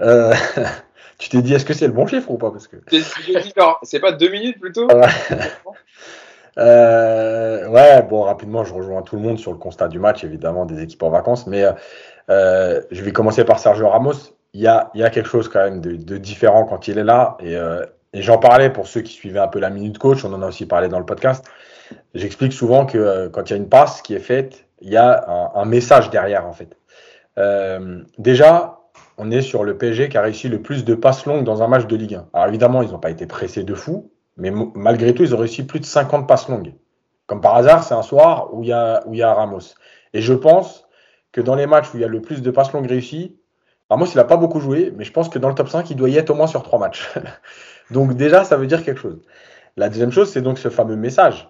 euh, 0.01 0.33
tu 1.17 1.29
t'es 1.29 1.41
dit 1.41 1.53
est-ce 1.53 1.65
que 1.65 1.73
c'est 1.73 1.87
le 1.87 1.93
bon 1.93 2.05
chiffre 2.07 2.29
ou 2.29 2.37
pas? 2.37 2.51
Parce 2.51 2.67
que 2.67 2.75
c'est 3.83 3.99
pas 3.99 4.11
deux 4.11 4.29
minutes 4.29 4.59
plutôt? 4.59 4.87
euh, 6.57 7.67
ouais, 7.67 8.01
bon 8.03 8.23
rapidement 8.23 8.63
je 8.63 8.73
rejoins 8.73 9.01
tout 9.01 9.15
le 9.15 9.21
monde 9.21 9.39
sur 9.39 9.51
le 9.51 9.57
constat 9.57 9.87
du 9.87 9.99
match 9.99 10.23
évidemment 10.23 10.65
des 10.65 10.81
équipes 10.81 11.03
en 11.03 11.09
vacances, 11.09 11.47
mais 11.47 11.63
euh, 12.29 12.81
je 12.91 13.03
vais 13.03 13.11
commencer 13.11 13.45
par 13.45 13.59
Sergio 13.59 13.87
Ramos 13.87 14.33
il 14.53 14.61
y 14.61 14.67
a, 14.67 14.89
y 14.95 15.03
a, 15.03 15.09
quelque 15.09 15.29
chose 15.29 15.47
quand 15.47 15.63
même 15.63 15.81
de, 15.81 15.95
de, 15.95 16.17
différent 16.17 16.65
quand 16.65 16.87
il 16.87 16.97
est 16.97 17.03
là. 17.03 17.37
Et, 17.39 17.55
euh, 17.55 17.85
et 18.13 18.21
j'en 18.21 18.37
parlais 18.37 18.69
pour 18.69 18.87
ceux 18.87 19.01
qui 19.01 19.13
suivaient 19.13 19.39
un 19.39 19.47
peu 19.47 19.59
la 19.59 19.69
minute 19.69 19.97
coach, 19.97 20.25
on 20.25 20.33
en 20.33 20.41
a 20.41 20.47
aussi 20.47 20.65
parlé 20.65 20.87
dans 20.87 20.99
le 20.99 21.05
podcast. 21.05 21.45
J'explique 22.13 22.53
souvent 22.53 22.85
que 22.85 22.97
euh, 22.97 23.29
quand 23.29 23.49
il 23.49 23.51
y 23.51 23.53
a 23.53 23.57
une 23.57 23.69
passe 23.69 24.01
qui 24.01 24.15
est 24.15 24.19
faite, 24.19 24.65
il 24.81 24.89
y 24.89 24.97
a 24.97 25.25
un, 25.27 25.61
un 25.61 25.65
message 25.65 26.09
derrière 26.09 26.47
en 26.47 26.53
fait. 26.53 26.75
Euh, 27.37 28.01
déjà, 28.17 28.79
on 29.17 29.31
est 29.31 29.41
sur 29.41 29.63
le 29.63 29.77
PSG 29.77 30.09
qui 30.09 30.17
a 30.17 30.21
réussi 30.21 30.49
le 30.49 30.61
plus 30.61 30.85
de 30.85 30.95
passes 30.95 31.25
longues 31.25 31.43
dans 31.43 31.61
un 31.61 31.67
match 31.67 31.85
de 31.85 31.95
Ligue 31.95 32.15
1. 32.15 32.29
Alors 32.33 32.47
évidemment, 32.47 32.81
ils 32.81 32.91
n'ont 32.91 32.99
pas 32.99 33.11
été 33.11 33.27
pressés 33.27 33.63
de 33.63 33.75
fou, 33.75 34.11
mais 34.39 34.51
malgré 34.73 35.13
tout, 35.13 35.23
ils 35.23 35.35
ont 35.35 35.37
réussi 35.37 35.63
plus 35.63 35.79
de 35.79 35.85
50 35.85 36.27
passes 36.27 36.47
longues. 36.47 36.73
Comme 37.27 37.41
par 37.41 37.55
hasard, 37.55 37.83
c'est 37.83 37.93
un 37.93 38.01
soir 38.01 38.53
où 38.53 38.63
il 38.63 38.69
y 38.69 38.73
a, 38.73 39.33
Ramos. 39.33 39.75
Et 40.13 40.21
je 40.21 40.33
pense 40.33 40.87
que 41.31 41.41
dans 41.41 41.55
les 41.55 41.67
matchs 41.67 41.93
où 41.93 41.97
il 41.97 42.01
y 42.01 42.03
a 42.03 42.07
le 42.07 42.21
plus 42.21 42.41
de 42.41 42.49
passes 42.49 42.73
longues 42.73 42.87
réussies, 42.87 43.37
Ramos, 43.89 44.05
il 44.05 44.17
n'a 44.17 44.23
pas 44.23 44.37
beaucoup 44.37 44.59
joué, 44.59 44.93
mais 44.95 45.03
je 45.03 45.11
pense 45.11 45.29
que 45.29 45.37
dans 45.39 45.49
le 45.49 45.55
top 45.55 45.69
5, 45.69 45.89
il 45.89 45.95
doit 45.95 46.09
y 46.09 46.17
être 46.17 46.29
au 46.29 46.35
moins 46.35 46.47
sur 46.47 46.63
trois 46.63 46.79
matchs. 46.79 47.09
donc 47.91 48.13
déjà, 48.15 48.43
ça 48.43 48.57
veut 48.57 48.67
dire 48.67 48.83
quelque 48.83 48.99
chose. 48.99 49.21
La 49.77 49.89
deuxième 49.89 50.11
chose, 50.11 50.31
c'est 50.31 50.41
donc 50.41 50.57
ce 50.57 50.69
fameux 50.69 50.95
message. 50.95 51.49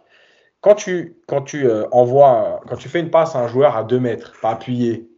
Quand 0.62 0.76
tu, 0.76 1.18
quand 1.28 1.42
tu 1.42 1.68
euh, 1.68 1.88
envoies, 1.92 2.62
quand 2.68 2.76
tu 2.76 2.90
fais 2.90 3.00
une 3.00 3.12
passe 3.12 3.36
à 3.36 3.40
un 3.40 3.48
joueur 3.48 3.78
à 3.78 3.84
2 3.84 4.00
mètres, 4.00 4.34
pas 4.42 4.52
appuyé, 4.52 5.10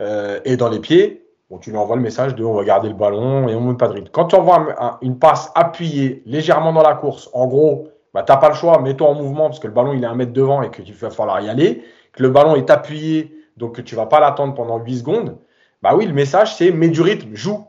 euh, 0.00 0.40
et 0.44 0.56
dans 0.56 0.68
les 0.68 0.80
pieds, 0.80 1.19
bon, 1.50 1.58
tu 1.58 1.70
lui 1.70 1.76
envoies 1.76 1.96
le 1.96 2.02
message 2.02 2.34
de 2.34 2.44
on 2.44 2.54
va 2.54 2.64
garder 2.64 2.88
le 2.88 2.94
ballon 2.94 3.48
et 3.48 3.54
on 3.54 3.60
ne 3.60 3.72
met 3.72 3.76
pas 3.76 3.88
de 3.88 3.94
rythme. 3.94 4.08
Quand 4.12 4.26
tu 4.26 4.36
envoies 4.36 4.98
une 5.02 5.18
passe 5.18 5.50
appuyée 5.54 6.22
légèrement 6.26 6.72
dans 6.72 6.82
la 6.82 6.94
course, 6.94 7.28
en 7.32 7.46
gros, 7.46 7.88
bah, 8.14 8.22
tu 8.22 8.32
n'as 8.32 8.38
pas 8.38 8.48
le 8.48 8.54
choix, 8.54 8.80
mets-toi 8.80 9.08
en 9.08 9.14
mouvement 9.14 9.46
parce 9.48 9.58
que 9.58 9.66
le 9.66 9.72
ballon 9.72 9.92
il 9.92 10.02
est 10.02 10.06
un 10.06 10.14
mètre 10.14 10.32
devant 10.32 10.62
et 10.62 10.70
que 10.70 10.82
tu 10.82 10.92
vas 10.92 11.10
falloir 11.10 11.40
y 11.40 11.48
aller, 11.48 11.82
que 12.12 12.22
le 12.22 12.30
ballon 12.30 12.56
est 12.56 12.70
appuyé, 12.70 13.34
donc 13.56 13.76
que 13.76 13.82
tu 13.82 13.94
vas 13.94 14.06
pas 14.06 14.20
l'attendre 14.20 14.54
pendant 14.54 14.78
8 14.78 14.98
secondes. 14.98 15.38
Bah 15.82 15.94
oui, 15.94 16.06
le 16.06 16.12
message, 16.12 16.56
c'est 16.56 16.70
mets 16.70 16.88
du 16.88 17.02
rythme, 17.02 17.34
joue. 17.34 17.64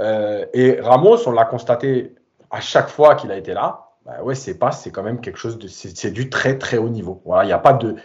Euh, 0.00 0.46
et 0.54 0.80
Ramos, 0.80 1.26
on 1.26 1.32
l'a 1.32 1.44
constaté 1.44 2.14
à 2.50 2.60
chaque 2.60 2.88
fois 2.88 3.14
qu'il 3.14 3.32
a 3.32 3.36
été 3.36 3.52
là. 3.52 3.88
Bah 4.06 4.22
ouais, 4.22 4.34
c'est 4.34 4.58
pas, 4.58 4.72
c'est 4.72 4.90
quand 4.90 5.02
même 5.02 5.20
quelque 5.20 5.38
chose 5.38 5.58
de, 5.58 5.66
c'est 5.68 6.10
du 6.10 6.30
très 6.30 6.56
très 6.56 6.78
haut 6.78 6.88
niveau. 6.88 7.20
Voilà, 7.24 7.44
il 7.44 7.48
n'y 7.48 7.52
a 7.52 7.58
pas 7.58 7.72
de, 7.72 7.96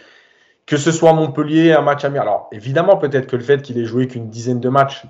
que 0.66 0.76
ce 0.76 0.92
soit 0.92 1.12
Montpellier, 1.12 1.72
un 1.72 1.82
match 1.82 2.04
amical. 2.04 2.22
Alors 2.26 2.48
évidemment, 2.52 2.96
peut-être 2.96 3.26
que 3.26 3.36
le 3.36 3.42
fait 3.42 3.62
qu'il 3.62 3.78
ait 3.78 3.84
joué 3.84 4.08
qu'une 4.08 4.28
dizaine 4.28 4.60
de 4.60 4.68
matchs, 4.68 5.04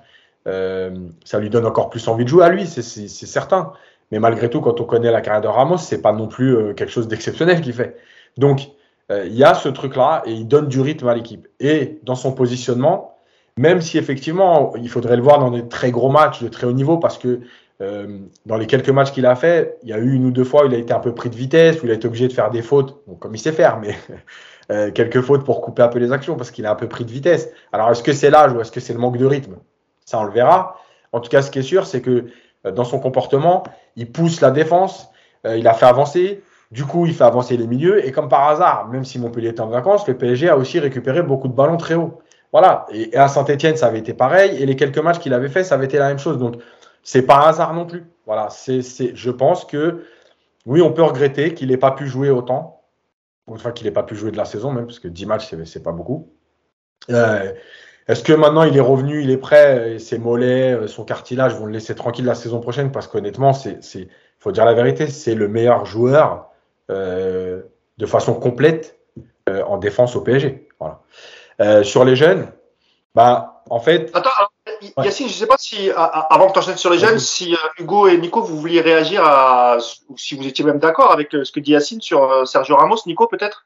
euh, 0.47 0.95
ça 1.25 1.39
lui 1.39 1.51
donne 1.51 1.67
encore 1.67 1.91
plus 1.91 2.07
envie 2.09 2.25
de 2.25 2.29
jouer 2.29 2.45
à 2.45 2.49
lui, 2.49 2.67
c'est 2.67 2.83
certain. 2.83 3.73
Mais 4.11 4.19
malgré 4.19 4.51
tout, 4.51 4.61
quand 4.61 4.81
on 4.81 4.85
connaît 4.85 5.11
la 5.11 5.21
carrière 5.21 5.41
de 5.41 5.49
Ramos, 5.49 5.79
c'est 5.79 6.03
pas 6.03 6.13
non 6.13 6.29
plus 6.29 6.57
euh, 6.57 6.75
quelque 6.75 6.91
chose 6.93 7.09
d'exceptionnel 7.09 7.61
qu'il 7.61 7.73
fait. 7.73 7.97
Donc 8.37 8.69
euh, 9.11 9.25
il 9.27 9.35
y 9.35 9.45
a 9.45 9.55
ce 9.55 9.69
truc-là 9.69 10.23
et 10.27 10.33
il 10.33 10.47
donne 10.47 10.69
du 10.69 10.81
rythme 10.81 11.09
à 11.09 11.15
l'équipe. 11.15 11.49
Et 11.61 11.99
dans 12.03 12.15
son 12.15 12.33
positionnement, 12.33 13.17
même 13.57 13.81
si 13.81 13.99
effectivement, 13.99 14.75
il 14.77 14.89
faudrait 14.89 15.17
le 15.17 15.23
voir 15.23 15.39
dans 15.39 15.51
des 15.51 15.69
très 15.69 15.91
gros 15.91 16.11
matchs 16.11 16.43
de 16.43 16.49
très 16.49 16.67
haut 16.67 16.73
niveau, 16.73 16.99
parce 16.99 17.19
que 17.19 17.41
euh, 17.81 18.21
dans 18.47 18.57
les 18.57 18.67
quelques 18.67 18.91
matchs 18.91 19.13
qu'il 19.13 19.27
a 19.27 19.35
fait, 19.35 19.79
il 19.83 19.89
y 19.89 19.93
a 19.93 19.99
eu 19.99 20.13
une 20.13 20.27
ou 20.27 20.31
deux 20.31 20.45
fois 20.45 20.65
où 20.65 20.67
il 20.69 20.75
a 20.75 20.79
été 20.79 20.93
un 20.93 21.01
peu 21.01 21.15
pris 21.15 21.29
de 21.29 21.35
vitesse, 21.35 21.83
où 21.83 21.87
il 21.87 21.91
a 21.91 21.95
été 21.95 22.07
obligé 22.07 22.29
de 22.29 22.33
faire 22.33 22.51
des 22.51 22.63
fautes, 22.63 23.03
comme 23.19 23.35
il 23.35 23.39
sait 23.39 23.53
faire, 23.53 23.81
mais 23.81 23.97
euh, 24.71 24.91
quelques 24.93 25.21
fautes 25.21 25.45
pour 25.45 25.61
couper 25.61 25.83
un 25.83 25.89
peu 25.89 25.99
les 25.99 26.13
actions 26.13 26.37
parce 26.37 26.51
qu'il 26.51 26.67
a 26.67 26.71
un 26.71 26.77
peu 26.77 26.89
pris 26.89 27.05
de 27.05 27.11
vitesse. 27.11 27.51
Alors, 27.73 27.91
est-ce 27.91 28.03
que 28.03 28.13
c'est 28.13 28.31
l'âge 28.31 28.53
ou 28.53 28.61
est-ce 28.61 28.71
que 28.71 28.81
c'est 28.81 28.93
le 28.93 29.01
manque 29.01 29.19
de 29.19 29.27
rythme? 29.27 29.57
Ça, 30.05 30.21
on 30.21 30.25
le 30.25 30.33
verra. 30.33 30.77
En 31.13 31.21
tout 31.21 31.29
cas, 31.31 31.43
ce 31.43 31.51
qui 31.51 31.59
est 31.59 31.63
sûr, 31.63 31.87
c'est 31.87 32.01
que 32.01 32.27
euh, 32.65 32.71
dans 32.71 32.85
son 32.85 33.01
comportement, 33.01 33.65
il 33.97 34.11
pousse 34.11 34.41
la 34.41 34.51
défense, 34.51 35.09
il 35.47 35.69
a 35.69 35.75
fait 35.75 35.85
avancer. 35.85 36.43
Du 36.71 36.87
coup, 36.87 37.05
il 37.05 37.13
fait 37.13 37.25
avancer 37.25 37.59
les 37.59 37.67
milieux. 37.67 38.07
Et 38.07 38.13
comme 38.13 38.31
par 38.31 38.49
hasard, 38.49 38.89
même 38.89 39.05
si 39.05 39.19
Montpellier 39.19 39.51
était 39.51 39.61
en 39.61 39.69
vacances, 39.69 40.09
le 40.09 40.17
PSG 40.17 40.49
a 40.49 40.57
aussi 40.57 40.79
récupéré 40.79 41.23
beaucoup 41.23 41.49
de 41.49 41.53
ballons 41.53 41.77
très 41.77 41.95
hauts. 41.95 42.19
Voilà. 42.51 42.87
Et 42.91 43.15
à 43.15 43.29
Saint-Etienne, 43.29 43.77
ça 43.77 43.89
avait 43.89 43.99
été 43.99 44.15
pareil. 44.15 44.57
Et 44.63 44.65
les 44.65 44.75
quelques 44.75 44.99
matchs 44.99 45.19
qu'il 45.19 45.35
avait 45.35 45.51
fait, 45.51 45.65
ça 45.65 45.75
avait 45.75 45.85
été 45.85 45.99
la 45.99 46.09
même 46.09 46.19
chose. 46.19 46.39
Donc, 46.39 46.55
c'est 47.05 47.23
pas 47.23 47.47
hasard 47.47 47.75
non 47.75 47.87
plus. 47.87 48.05
Voilà, 48.27 48.49
c'est, 48.51 48.81
je 49.15 49.31
pense 49.31 49.65
que 49.65 50.05
oui, 50.67 50.81
on 50.81 50.93
peut 50.93 51.03
regretter 51.03 51.55
qu'il 51.55 51.69
n'ait 51.69 51.77
pas 51.77 51.93
pu 51.93 52.09
jouer 52.09 52.31
autant. 52.31 52.83
Enfin, 53.47 53.73
qu'il 53.73 53.87
n'ait 53.87 53.93
pas 53.93 54.03
pu 54.03 54.17
jouer 54.17 54.31
de 54.31 54.39
la 54.39 54.47
saison 54.47 54.73
même, 54.73 54.87
parce 54.87 54.99
que 54.99 55.09
10 55.09 55.27
matchs, 55.27 55.55
c'est, 55.67 55.83
pas 55.83 55.93
beaucoup. 55.93 56.33
Euh, 57.11 57.53
est-ce 58.09 58.25
que 58.25 58.33
maintenant 58.33 58.63
il 58.63 58.75
est 58.75 58.81
revenu, 58.81 59.23
il 59.23 59.31
est 59.31 59.37
prêt, 59.37 59.99
ses 59.99 60.19
mollets, 60.19 60.73
euh, 60.73 60.87
son 60.87 61.05
cartilage 61.05 61.55
vont 61.55 61.67
le 61.67 61.73
laisser 61.73 61.95
tranquille 61.95 62.25
la 62.25 62.35
saison 62.35 62.61
prochaine? 62.61 62.91
Parce 62.91 63.07
qu'honnêtement, 63.07 63.53
c'est, 63.53 63.81
faut 64.39 64.51
dire 64.51 64.65
la 64.65 64.73
vérité, 64.73 65.09
c'est 65.09 65.35
le 65.35 65.49
meilleur 65.49 65.85
joueur 65.85 66.49
euh, 66.91 67.61
de 67.99 68.07
façon 68.07 68.35
complète 68.35 68.99
en 69.47 69.77
défense 69.77 70.17
au 70.17 70.23
PSG. 70.23 70.69
Voilà. 70.81 71.85
sur 71.85 72.07
les 72.07 72.17
jeunes, 72.17 72.49
bah, 73.15 73.63
en 73.69 73.79
fait. 73.79 74.11
Attends, 74.15 74.31
Yacine, 74.99 75.29
je 75.29 75.33
ne 75.33 75.39
sais 75.39 75.47
pas 75.47 75.57
si, 75.59 75.91
avant 75.95 76.49
que 76.49 76.53
tu 76.53 76.59
enchaînes 76.59 76.77
sur 76.77 76.91
les 76.91 76.99
jeunes, 76.99 77.19
si 77.19 77.55
euh, 77.55 77.59
Hugo 77.79 78.09
et 78.09 78.17
Nico, 78.19 78.43
vous 78.43 78.59
vouliez 78.59 78.81
réagir 78.81 79.23
à, 79.25 79.79
ou 80.09 80.17
si 80.19 80.35
vous 80.37 80.47
étiez 80.47 80.65
même 80.65 80.79
d'accord 80.79 81.13
avec 81.13 81.35
euh, 81.35 81.45
ce 81.45 81.53
que 81.53 81.61
dit 81.61 81.73
Yacine 81.73 82.01
sur 82.01 82.31
euh, 82.31 82.45
Sergio 82.45 82.77
Ramos. 82.77 82.99
Nico, 83.07 83.27
peut-être? 83.27 83.65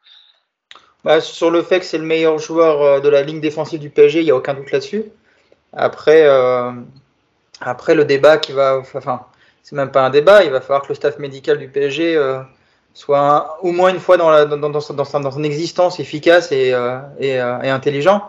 Bah, 1.05 1.21
Sur 1.21 1.51
le 1.51 1.63
fait 1.63 1.81
que 1.81 1.87
c'est 1.87 1.99
le 1.99 2.05
meilleur 2.05 2.39
joueur 2.39 3.01
de 3.01 3.09
la 3.09 3.23
ligne 3.23 3.41
défensive 3.41 3.81
du 3.81 3.91
PSG, 3.91 4.21
il 4.21 4.25
n'y 4.25 4.31
a 4.31 4.37
aucun 4.37 4.55
doute 4.55 4.71
là-dessus. 4.71 5.05
Après, 5.73 6.27
après, 7.61 7.95
le 7.95 8.05
débat 8.05 8.39
qui 8.39 8.53
va. 8.53 8.79
Enfin, 8.79 9.21
c'est 9.63 9.77
même 9.77 9.91
pas 9.91 10.05
un 10.05 10.11
débat, 10.11 10.45
il 10.45 10.51
va 10.51 10.61
falloir 10.61 10.83
que 10.83 10.89
le 10.89 10.95
staff 10.95 11.19
médical 11.19 11.59
du 11.59 11.69
PSG 11.69 12.19
soit 12.95 13.59
au 13.63 13.71
moins 13.71 13.91
une 13.91 14.01
fois 14.01 14.17
dans, 14.17 14.31
la, 14.31 14.47
dans, 14.47 14.57
dans, 14.57 14.71
dans, 14.71 15.31
son 15.31 15.45
existence 15.45 16.01
efficace 16.01 16.51
et, 16.53 16.75
et, 17.21 17.35
et 17.35 17.71
intelligent 17.71 18.23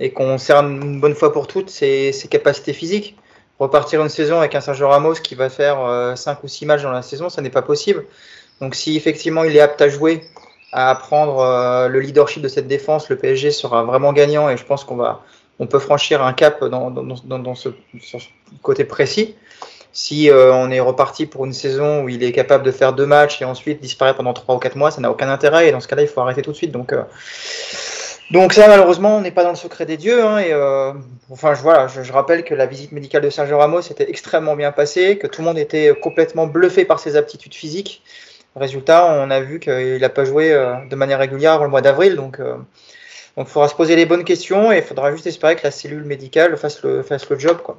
et 0.00 0.12
qu'on 0.12 0.38
cerne 0.38 0.82
une 0.82 1.00
bonne 1.00 1.14
fois 1.14 1.32
pour 1.32 1.46
toutes 1.46 1.70
ses, 1.70 2.12
capacités 2.30 2.72
physiques. 2.72 3.16
Repartir 3.58 4.02
une 4.02 4.08
saison 4.08 4.38
avec 4.38 4.54
un 4.54 4.60
Sergio 4.60 4.88
Ramos 4.88 5.14
qui 5.14 5.36
va 5.36 5.48
faire 5.48 6.16
5 6.16 6.32
euh, 6.32 6.40
ou 6.42 6.48
6 6.48 6.66
matchs 6.66 6.82
dans 6.82 6.90
la 6.90 7.02
saison, 7.02 7.28
ça 7.28 7.40
n'est 7.40 7.50
pas 7.50 7.62
possible. 7.62 8.04
Donc 8.60 8.74
si 8.74 8.96
effectivement 8.96 9.44
il 9.44 9.56
est 9.56 9.60
apte 9.60 9.80
à 9.80 9.88
jouer, 9.88 10.24
à 10.72 10.94
prendre 10.96 11.38
euh, 11.38 11.88
le 11.88 12.00
leadership 12.00 12.42
de 12.42 12.48
cette 12.48 12.66
défense, 12.66 13.08
le 13.08 13.16
PSG 13.16 13.52
sera 13.52 13.84
vraiment 13.84 14.12
gagnant 14.12 14.48
et 14.48 14.56
je 14.56 14.64
pense 14.64 14.82
qu'on 14.82 14.96
va, 14.96 15.22
on 15.60 15.68
peut 15.68 15.78
franchir 15.78 16.22
un 16.22 16.32
cap 16.32 16.64
dans, 16.64 17.54
ce, 17.54 17.68
côté 18.62 18.84
précis. 18.84 19.36
Si 19.92 20.28
euh, 20.28 20.52
on 20.52 20.72
est 20.72 20.80
reparti 20.80 21.26
pour 21.26 21.44
une 21.44 21.52
saison 21.52 22.02
où 22.02 22.08
il 22.08 22.24
est 22.24 22.32
capable 22.32 22.64
de 22.64 22.72
faire 22.72 22.92
deux 22.92 23.06
matchs 23.06 23.40
et 23.40 23.44
ensuite 23.44 23.80
disparaître 23.80 24.16
pendant 24.16 24.32
3 24.32 24.56
ou 24.56 24.58
4 24.58 24.74
mois, 24.74 24.90
ça 24.90 25.00
n'a 25.00 25.12
aucun 25.12 25.28
intérêt 25.28 25.68
et 25.68 25.72
dans 25.72 25.78
ce 25.78 25.86
cas-là, 25.86 26.02
il 26.02 26.08
faut 26.08 26.20
arrêter 26.20 26.42
tout 26.42 26.50
de 26.50 26.56
suite. 26.56 26.72
Donc 26.72 26.92
donc 28.34 28.52
ça, 28.52 28.66
malheureusement, 28.66 29.16
on 29.16 29.20
n'est 29.20 29.30
pas 29.30 29.44
dans 29.44 29.50
le 29.50 29.54
secret 29.54 29.86
des 29.86 29.96
dieux. 29.96 30.24
Hein, 30.24 30.38
et 30.38 30.52
euh, 30.52 30.92
enfin, 31.30 31.54
je, 31.54 31.62
voilà, 31.62 31.86
je, 31.86 32.12
rappelle 32.12 32.42
que 32.42 32.52
la 32.52 32.66
visite 32.66 32.90
médicale 32.90 33.22
de 33.22 33.30
Sergio 33.30 33.56
Ramos 33.56 33.82
était 33.82 34.10
extrêmement 34.10 34.56
bien 34.56 34.72
passée, 34.72 35.18
que 35.18 35.28
tout 35.28 35.40
le 35.40 35.46
monde 35.46 35.56
était 35.56 35.94
complètement 36.02 36.48
bluffé 36.48 36.84
par 36.84 36.98
ses 36.98 37.14
aptitudes 37.14 37.54
physiques. 37.54 38.02
Résultat, 38.56 39.22
on 39.22 39.30
a 39.30 39.38
vu 39.38 39.60
qu'il 39.60 40.00
n'a 40.00 40.08
pas 40.08 40.24
joué 40.24 40.52
euh, 40.52 40.74
de 40.90 40.96
manière 40.96 41.20
régulière 41.20 41.52
avant 41.52 41.62
le 41.62 41.70
mois 41.70 41.80
d'avril. 41.80 42.16
Donc, 42.16 42.40
euh, 42.40 42.56
donc, 43.36 43.46
il 43.46 43.52
faudra 43.52 43.68
se 43.68 43.76
poser 43.76 43.94
les 43.94 44.04
bonnes 44.04 44.24
questions 44.24 44.72
et 44.72 44.78
il 44.78 44.82
faudra 44.82 45.12
juste 45.12 45.28
espérer 45.28 45.54
que 45.54 45.62
la 45.62 45.70
cellule 45.70 46.02
médicale 46.02 46.56
fasse 46.56 46.82
le, 46.82 47.04
fasse 47.04 47.30
le 47.30 47.38
job. 47.38 47.58
Quoi. 47.62 47.78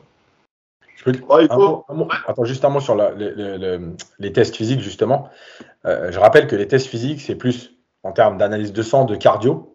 Je 0.95 1.03
peux... 1.03 1.12
Attends, 1.29 2.45
juste 2.45 2.63
un 2.63 2.69
mot 2.69 2.79
sur 2.79 2.95
la, 2.95 3.12
les, 3.12 3.77
les, 4.19 4.31
tests 4.31 4.55
physiques, 4.55 4.79
justement. 4.79 5.27
je 5.83 6.17
rappelle 6.17 6.47
que 6.47 6.55
les 6.55 6.69
tests 6.69 6.88
physiques, 6.88 7.19
c'est 7.19 7.35
plus 7.35 7.74
en 8.03 8.13
termes 8.13 8.38
d'analyse 8.38 8.71
de 8.71 8.83
sang, 8.83 9.03
de 9.03 9.17
cardio, 9.17 9.75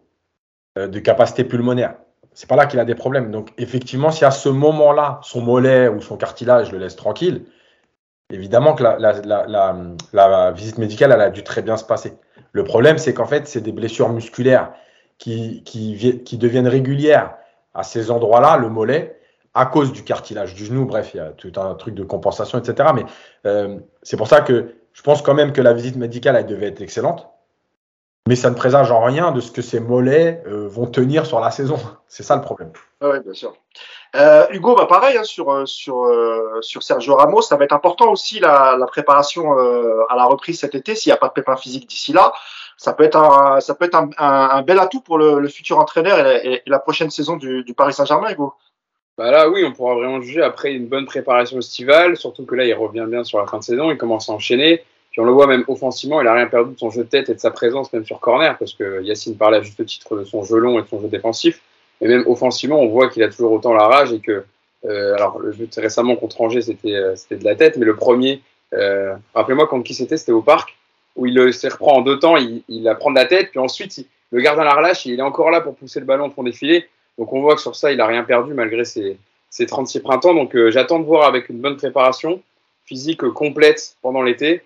de 0.75 0.99
capacité 0.99 1.43
pulmonaire. 1.43 1.95
C'est 2.33 2.47
pas 2.47 2.55
là 2.55 2.65
qu'il 2.65 2.79
a 2.79 2.85
des 2.85 2.95
problèmes. 2.95 3.31
Donc, 3.31 3.49
effectivement, 3.57 4.11
si 4.11 4.23
à 4.23 4.31
ce 4.31 4.49
moment-là, 4.49 5.19
son 5.23 5.41
mollet 5.41 5.87
ou 5.89 6.01
son 6.01 6.15
cartilage 6.15 6.71
le 6.71 6.77
laisse 6.77 6.95
tranquille, 6.95 7.45
évidemment 8.29 8.73
que 8.73 8.83
la, 8.83 10.51
visite 10.51 10.77
médicale, 10.77 11.11
elle 11.11 11.21
a 11.21 11.29
dû 11.29 11.43
très 11.43 11.61
bien 11.61 11.75
se 11.75 11.83
passer. 11.83 12.13
Le 12.53 12.63
problème, 12.63 12.97
c'est 12.97 13.13
qu'en 13.13 13.25
fait, 13.25 13.47
c'est 13.47 13.61
des 13.61 13.73
blessures 13.73 14.09
musculaires 14.09 14.71
qui, 15.17 15.63
qui, 15.63 16.37
deviennent 16.37 16.67
régulières 16.67 17.35
à 17.73 17.83
ces 17.83 18.09
endroits-là, 18.11 18.57
le 18.57 18.69
mollet, 18.69 19.19
à 19.53 19.65
cause 19.65 19.91
du 19.91 20.03
cartilage 20.03 20.55
du 20.55 20.65
genou. 20.65 20.85
Bref, 20.85 21.11
il 21.13 21.17
y 21.17 21.19
a 21.19 21.31
tout 21.31 21.51
un 21.57 21.75
truc 21.75 21.95
de 21.95 22.03
compensation, 22.03 22.57
etc. 22.57 22.89
Mais 22.95 23.05
euh, 23.45 23.77
c'est 24.03 24.17
pour 24.17 24.27
ça 24.27 24.41
que 24.41 24.73
je 24.93 25.01
pense 25.01 25.21
quand 25.21 25.33
même 25.33 25.51
que 25.51 25.61
la 25.61 25.73
visite 25.73 25.97
médicale, 25.97 26.37
elle 26.37 26.45
devait 26.45 26.67
être 26.67 26.81
excellente 26.81 27.27
mais 28.31 28.37
ça 28.37 28.49
ne 28.49 28.55
présage 28.55 28.93
en 28.93 29.03
rien 29.03 29.33
de 29.33 29.41
ce 29.41 29.51
que 29.51 29.61
ces 29.61 29.81
mollets 29.81 30.41
euh, 30.47 30.65
vont 30.65 30.85
tenir 30.85 31.25
sur 31.25 31.41
la 31.41 31.51
saison. 31.51 31.75
C'est 32.07 32.23
ça 32.23 32.37
le 32.37 32.41
problème. 32.41 32.71
Oui, 33.01 33.19
bien 33.19 33.33
sûr. 33.33 33.53
Euh, 34.15 34.45
Hugo, 34.51 34.73
bah 34.73 34.85
pareil 34.85 35.17
hein, 35.17 35.25
sur 35.25 35.51
euh, 35.51 35.65
sur 35.65 36.09
sur 36.61 36.81
Sergio 36.81 37.15
Ramos, 37.15 37.41
ça 37.41 37.57
va 37.57 37.65
être 37.65 37.73
important 37.73 38.09
aussi 38.09 38.39
la, 38.39 38.77
préparation 38.87 39.51
à 39.51 40.15
la 40.15 40.23
reprise 40.23 40.61
cet 40.61 40.75
été. 40.75 40.95
S'il 40.95 41.09
n'y 41.09 41.13
a 41.13 41.17
pas 41.17 41.27
de 41.27 41.33
pépin 41.33 41.57
physique 41.57 41.89
d'ici 41.89 42.13
là, 42.13 42.31
ça 42.77 42.93
peut 42.93 43.03
être 43.03 43.17
un 43.17 43.59
ça 43.59 43.75
peut 43.75 43.83
être 43.83 44.01
un, 44.17 44.61
bel 44.61 44.79
atout 44.79 45.01
pour 45.01 45.17
le, 45.17 45.45
futur 45.49 45.79
entraîneur 45.79 46.25
et 46.25 46.63
la, 46.65 46.79
prochaine 46.79 47.09
saison 47.09 47.35
du, 47.35 47.65
du 47.65 47.73
Paris 47.73 47.91
Saint-Germain, 47.91 48.29
Hugo. 48.31 48.53
Bah 49.17 49.29
là, 49.29 49.49
oui, 49.49 49.65
on 49.65 49.73
pourra 49.73 49.95
vraiment 49.95 50.21
juger 50.21 50.41
après 50.41 50.71
une 50.71 50.87
bonne 50.87 51.05
préparation 51.05 51.59
estivale, 51.59 52.15
surtout 52.15 52.45
que 52.45 52.55
là, 52.55 52.63
il 52.63 52.73
revient 52.73 53.07
bien 53.09 53.25
sur 53.25 53.39
la 53.39 53.45
fin 53.45 53.59
de 53.59 53.63
saison, 53.63 53.91
il 53.91 53.97
commence 53.97 54.29
à 54.29 54.31
enchaîner. 54.31 54.85
Puis 55.11 55.19
on 55.19 55.25
le 55.25 55.31
voit 55.31 55.45
même 55.45 55.65
offensivement, 55.67 56.21
il 56.21 56.27
a 56.27 56.33
rien 56.33 56.47
perdu 56.47 56.73
de 56.73 56.79
son 56.79 56.89
jeu 56.89 57.03
de 57.03 57.09
tête 57.09 57.29
et 57.29 57.35
de 57.35 57.39
sa 57.39 57.51
présence 57.51 57.91
même 57.91 58.05
sur 58.05 58.19
corner, 58.21 58.57
parce 58.57 58.73
que 58.73 59.03
Yacine 59.03 59.35
parlait 59.35 59.57
à 59.57 59.61
juste 59.61 59.85
titre 59.85 60.17
de 60.17 60.23
son 60.23 60.43
jeu 60.43 60.57
long 60.57 60.79
et 60.79 60.83
de 60.83 60.87
son 60.87 61.01
jeu 61.01 61.09
défensif. 61.09 61.61
Et 61.99 62.07
même 62.07 62.23
offensivement, 62.27 62.79
on 62.79 62.87
voit 62.87 63.09
qu'il 63.09 63.21
a 63.23 63.29
toujours 63.29 63.51
autant 63.51 63.73
la 63.73 63.87
rage 63.87 64.13
et 64.13 64.19
que, 64.19 64.45
euh, 64.85 65.13
alors 65.15 65.39
le 65.39 65.51
but 65.51 65.73
récemment 65.75 66.15
contre 66.15 66.39
Angers, 66.39 66.61
c'était 66.61 66.95
euh, 66.95 67.15
de 67.29 67.43
la 67.43 67.55
tête, 67.55 67.75
mais 67.75 67.85
le 67.85 67.97
premier, 67.97 68.41
euh, 68.73 69.13
rappelez-moi 69.33 69.67
contre 69.67 69.83
qui 69.83 69.93
c'était, 69.93 70.15
c'était 70.15 70.31
au 70.31 70.41
parc, 70.41 70.77
où 71.17 71.25
il 71.25 71.53
se 71.53 71.67
reprend 71.67 71.97
en 71.97 72.01
deux 72.01 72.17
temps, 72.17 72.37
il, 72.37 72.63
il 72.69 72.83
la 72.83 72.95
prend 72.95 73.11
de 73.11 73.17
la 73.17 73.25
tête, 73.25 73.49
puis 73.51 73.59
ensuite 73.59 74.07
le 74.31 74.41
gardien 74.41 74.63
la 74.63 74.73
relâche, 74.73 75.05
il 75.05 75.19
est 75.19 75.21
encore 75.21 75.51
là 75.51 75.59
pour 75.59 75.75
pousser 75.75 75.99
le 75.99 76.05
ballon 76.05 76.27
au 76.27 76.29
fond 76.29 76.43
des 76.43 76.53
filets. 76.53 76.87
Donc 77.17 77.33
on 77.33 77.41
voit 77.41 77.55
que 77.55 77.61
sur 77.61 77.75
ça, 77.75 77.91
il 77.91 77.99
a 77.99 78.07
rien 78.07 78.23
perdu 78.23 78.53
malgré 78.53 78.85
ses, 78.85 79.17
ses 79.49 79.65
36 79.65 79.99
printemps. 79.99 80.33
Donc 80.33 80.55
j'attends 80.69 80.99
de 80.99 81.05
voir 81.05 81.27
avec 81.27 81.49
une 81.49 81.59
bonne 81.59 81.75
préparation 81.75 82.41
physique 82.85 83.27
complète 83.31 83.97
pendant 84.01 84.21
l'été 84.21 84.61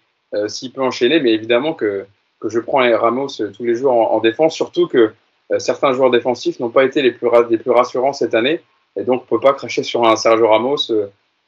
s'il 0.48 0.72
peut 0.72 0.82
enchaîner, 0.82 1.20
mais 1.20 1.32
évidemment 1.32 1.74
que, 1.74 2.06
que 2.40 2.50
je 2.50 2.60
prends 2.60 2.80
Ramos 2.98 3.42
euh, 3.42 3.52
tous 3.52 3.64
les 3.64 3.76
jours 3.76 3.94
en, 3.94 4.20
défense, 4.20 4.56
surtout 4.56 4.88
que 4.88 5.14
euh, 5.52 5.60
certains 5.60 5.94
joueurs 5.94 6.12
défensifs 6.12 6.60
n'ont 6.60 6.70
pas 6.70 6.84
été 6.84 7.02
les 7.02 7.12
plus, 7.12 7.30
les 7.50 7.58
plus 7.58 7.72
rassurants 7.72 8.14
cette 8.14 8.36
année, 8.36 8.62
et 8.96 9.04
donc 9.04 9.22
on 9.22 9.36
ne 9.36 9.40
peut 9.40 9.46
pas 9.46 9.54
cracher 9.54 9.84
sur 9.84 10.06
un 10.06 10.16
Sergio 10.16 10.48
Ramos 10.48 10.92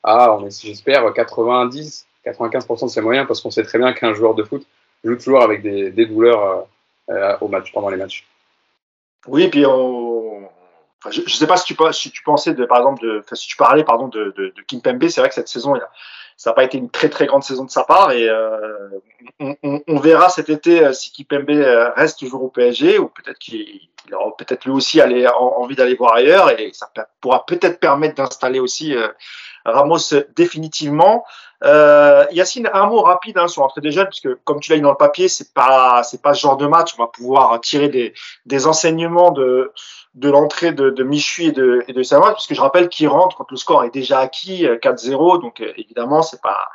à, 0.03 0.38
j'espère, 0.50 1.13
90, 1.13 2.08
95% 2.25 2.86
de 2.86 2.89
ses 2.89 3.01
moyens, 3.01 3.27
parce 3.27 3.41
qu'on 3.41 3.51
sait 3.51 3.63
très 3.63 3.77
bien 3.77 3.94
qu'un 3.94 4.13
joueur 4.13 4.36
de 4.36 4.44
foot 4.44 4.65
joue 5.03 5.15
toujours 5.15 5.41
avec 5.41 5.62
des, 5.62 5.91
des 5.91 6.06
douleurs 6.06 6.67
au 7.41 7.48
match, 7.48 7.72
pendant 7.72 7.89
les 7.89 7.98
matchs. 7.98 8.25
Oui, 9.27 9.48
puis 9.50 9.63
je 11.10 11.22
ne 11.22 11.27
sais 11.29 11.48
pas 11.48 11.58
si 11.58 11.74
tu, 11.74 11.94
si 11.94 12.12
tu 12.12 12.24
pensais, 12.24 12.53
de, 12.53 12.65
par 12.65 12.77
exemple, 12.77 13.01
de, 13.03 13.24
si 13.34 13.48
tu 13.48 13.58
parlais 13.58 13.84
pardon, 13.84 14.08
de, 14.08 14.34
de, 14.38 14.53
de 14.56 14.62
Kim 14.67 14.82
Pembe, 14.82 15.08
c'est 15.08 15.22
vrai 15.22 15.29
que 15.29 15.36
cette 15.36 15.48
saison, 15.48 15.75
il 15.75 15.82
a, 15.82 15.89
ça 16.38 16.51
n'a 16.51 16.53
pas 16.53 16.63
été 16.63 16.77
une 16.77 16.89
très 16.89 17.10
très 17.10 17.25
grande 17.25 17.44
saison 17.44 17.65
de 17.65 17.72
sa 17.72 17.84
part 17.84 18.12
et 18.12 18.29
euh, 18.29 18.89
on, 19.63 20.00
verra 20.00 20.29
cet 20.29 20.50
été 20.50 20.86
euh, 20.86 20.94
si 20.94 21.12
Kipembe 21.12 21.50
euh, 21.50 21.89
reste 21.96 22.20
toujours 22.20 22.44
au 22.44 22.50
PSG 22.50 23.00
ou 23.00 23.08
peut-être 23.08 23.39
qu'il 23.39 23.89
aura 24.13 24.38
peut-être 24.38 24.65
lui 24.65 24.72
aussi 24.72 25.01
envie 25.01 25.75
d'aller 25.75 25.96
voir 25.96 26.13
ailleurs 26.13 26.51
et 26.60 26.72
ça 26.74 26.89
pourra 27.20 27.44
peut-être 27.46 27.79
permettre 27.79 28.15
d'installer 28.15 28.60
aussi 28.60 28.96
Ramos 29.67 30.13
définitivement. 30.36 31.25
Yacine, 31.63 32.69
un 32.74 32.86
mot 32.86 33.01
rapide 33.01 33.38
hein, 33.38 33.47
sur 33.47 33.62
l'entrée 33.62 33.81
des 33.81 33.91
jeunes, 33.91 34.05
parce 34.05 34.21
que 34.21 34.39
comme 34.43 34.59
tu 34.59 34.71
l'as 34.71 34.77
dit 34.77 34.81
dans 34.81 34.91
le 34.91 34.97
papier, 34.97 35.27
c'est 35.27 35.53
pas 35.53 36.01
c'est 36.03 36.21
pas 36.21 36.33
ce 36.33 36.41
genre 36.41 36.57
de 36.57 36.67
match. 36.67 36.93
On 36.97 37.03
va 37.03 37.07
pouvoir 37.07 37.59
tirer 37.62 37.89
des, 37.89 38.13
des 38.45 38.67
enseignements 38.67 39.31
de 39.31 39.71
de 40.17 40.29
l'entrée 40.29 40.71
de, 40.71 40.89
de 40.89 41.03
Michu 41.03 41.43
et 41.43 41.51
de, 41.51 41.83
et 41.88 41.93
de 41.93 42.01
puisque 42.33 42.53
je 42.53 42.62
rappelle 42.62 42.89
qu'il 42.89 43.07
rentre 43.07 43.38
quand 43.38 43.50
le 43.51 43.57
score 43.57 43.83
est 43.83 43.93
déjà 43.93 44.19
acquis, 44.19 44.65
4-0, 44.65 45.36
euh, 45.36 45.39
donc 45.39 45.62
euh, 45.62 45.71
évidemment, 45.77 46.24
c'est 46.24 46.41
pas, 46.41 46.69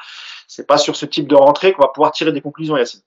c'est 0.46 0.66
pas 0.66 0.78
sur 0.78 0.94
ce 0.94 1.06
type 1.06 1.26
de 1.26 1.34
rentrée 1.34 1.72
qu'on 1.72 1.82
va 1.82 1.88
pouvoir 1.88 2.12
tirer 2.12 2.32
des 2.32 2.40
conclusions, 2.40 2.76
Yacine. 2.76 3.00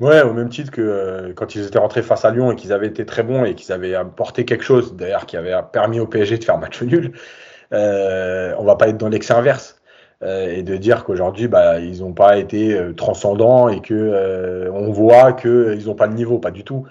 Ouais, 0.00 0.22
au 0.22 0.32
même 0.32 0.48
titre 0.48 0.70
que 0.70 0.80
euh, 0.80 1.32
quand 1.34 1.54
ils 1.54 1.66
étaient 1.66 1.78
rentrés 1.78 2.02
face 2.02 2.24
à 2.24 2.30
Lyon 2.30 2.50
et 2.50 2.56
qu'ils 2.56 2.72
avaient 2.72 2.86
été 2.86 3.04
très 3.04 3.22
bons 3.22 3.44
et 3.44 3.54
qu'ils 3.54 3.72
avaient 3.72 3.94
apporté 3.94 4.46
quelque 4.46 4.64
chose, 4.64 4.94
d'ailleurs, 4.94 5.26
qui 5.26 5.36
avait 5.36 5.54
permis 5.70 6.00
au 6.00 6.06
PSG 6.06 6.38
de 6.38 6.44
faire 6.44 6.58
match 6.58 6.80
nul, 6.80 7.12
euh, 7.72 8.54
on 8.58 8.64
va 8.64 8.76
pas 8.76 8.88
être 8.88 8.98
dans 8.98 9.08
l'excès 9.08 9.34
inverse. 9.34 9.76
et 10.22 10.62
de 10.62 10.76
dire 10.76 11.04
qu'aujourd'hui, 11.04 11.48
bah, 11.48 11.80
ils 11.80 12.00
n'ont 12.00 12.12
pas 12.12 12.38
été 12.38 12.78
transcendants 12.96 13.68
et 13.68 13.80
que 13.80 14.70
on 14.72 14.92
voit 14.92 15.32
qu'ils 15.32 15.86
n'ont 15.86 15.96
pas 15.96 16.06
le 16.06 16.14
niveau, 16.14 16.38
pas 16.38 16.52
du 16.52 16.64
tout. 16.64 16.86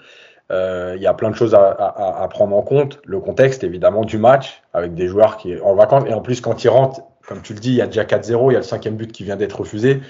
Il 0.50 1.00
y 1.00 1.06
a 1.06 1.14
plein 1.14 1.30
de 1.30 1.34
choses 1.34 1.54
à, 1.54 2.28
prendre 2.30 2.54
en 2.54 2.62
compte. 2.62 3.00
Le 3.06 3.20
contexte, 3.20 3.64
évidemment, 3.64 4.04
du 4.04 4.18
match, 4.18 4.62
avec 4.74 4.94
des 4.94 5.08
joueurs 5.08 5.38
qui 5.38 5.58
en 5.60 5.74
vacances. 5.74 6.04
Et 6.08 6.12
en 6.12 6.20
plus, 6.20 6.42
quand 6.42 6.62
ils 6.62 6.68
rentrent, 6.68 7.00
comme 7.26 7.40
tu 7.40 7.54
le 7.54 7.60
dis, 7.60 7.70
il 7.70 7.76
y 7.76 7.80
a 7.80 7.86
déjà 7.86 8.04
4-0, 8.04 8.50
il 8.50 8.52
y 8.52 8.56
a 8.56 8.58
le 8.58 8.64
cinquième 8.64 8.96
but 8.96 9.10
qui 9.10 9.24
vient 9.24 9.36
d'être 9.36 9.60
refusé. 9.60 10.02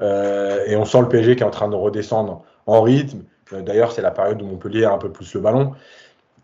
et 0.00 0.76
on 0.76 0.84
sent 0.84 1.00
le 1.00 1.08
PSG 1.08 1.34
qui 1.34 1.42
est 1.42 1.46
en 1.46 1.50
train 1.50 1.68
de 1.68 1.74
redescendre 1.74 2.44
en 2.66 2.82
rythme. 2.82 3.24
D'ailleurs, 3.52 3.92
c'est 3.92 4.02
la 4.02 4.10
période 4.10 4.40
où 4.42 4.46
Montpellier 4.46 4.84
a 4.84 4.92
un 4.92 4.98
peu 4.98 5.10
plus 5.10 5.34
le 5.34 5.40
ballon. 5.40 5.72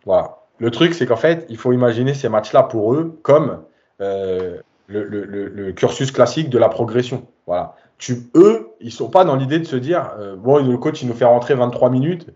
Voilà. 0.07 0.39
Le 0.59 0.71
truc, 0.71 0.95
c'est 0.95 1.07
qu'en 1.07 1.17
fait, 1.17 1.47
il 1.49 1.57
faut 1.57 1.73
imaginer 1.73 2.15
ces 2.15 2.29
matchs-là 2.29 2.65
pour 2.65 2.95
eux 2.95 3.19
comme 3.23 3.64
euh, 4.01 4.59
le, 4.87 5.73
cursus 5.73 6.11
classique 6.13 6.51
de 6.51 6.59
la 6.59 6.69
progression. 6.69 7.27
Voilà. 7.47 7.75
Eux, 8.35 8.71
ils 8.81 8.93
sont 8.93 9.09
pas 9.09 9.25
dans 9.25 9.37
l'idée 9.37 9.59
de 9.59 9.65
se 9.65 9.77
dire 9.77 10.11
euh, 10.19 10.37
bon, 10.37 10.59
le 10.59 10.77
coach, 10.77 11.03
il 11.03 11.09
nous 11.09 11.15
fait 11.15 11.25
rentrer 11.25 11.55
23 11.55 11.89
minutes 11.91 12.27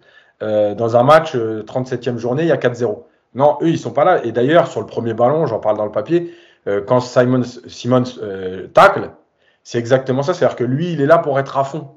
euh, 0.43 0.75
dans 0.75 0.97
un 0.97 1.03
match 1.03 1.35
37e 1.35 2.17
journée, 2.17 2.45
il 2.45 2.49
y 2.49 2.53
a 2.53 2.57
4-0. 2.57 3.03
Non, 3.35 3.59
eux, 3.61 3.69
ils 3.69 3.79
sont 3.79 3.91
pas 3.91 4.05
là. 4.05 4.25
Et 4.25 4.33
d'ailleurs, 4.33 4.69
sur 4.69 4.81
le 4.81 4.87
premier 4.87 5.13
ballon, 5.13 5.47
j'en 5.47 5.59
parle 5.59 5.77
dans 5.77 5.85
le 5.85 5.93
papier, 5.93 6.35
quand 6.87 7.01
Simon, 7.01 7.43
Simons 7.43 8.05
tacle, 8.75 9.11
c'est 9.63 9.79
exactement 9.79 10.23
ça. 10.23 10.35
C'est-à-dire 10.35 10.57
que 10.57 10.65
lui, 10.65 10.93
il 10.93 11.01
est 11.01 11.07
là 11.07 11.19
pour 11.19 11.39
être 11.39 11.57
à 11.59 11.65
fond. 11.65 11.89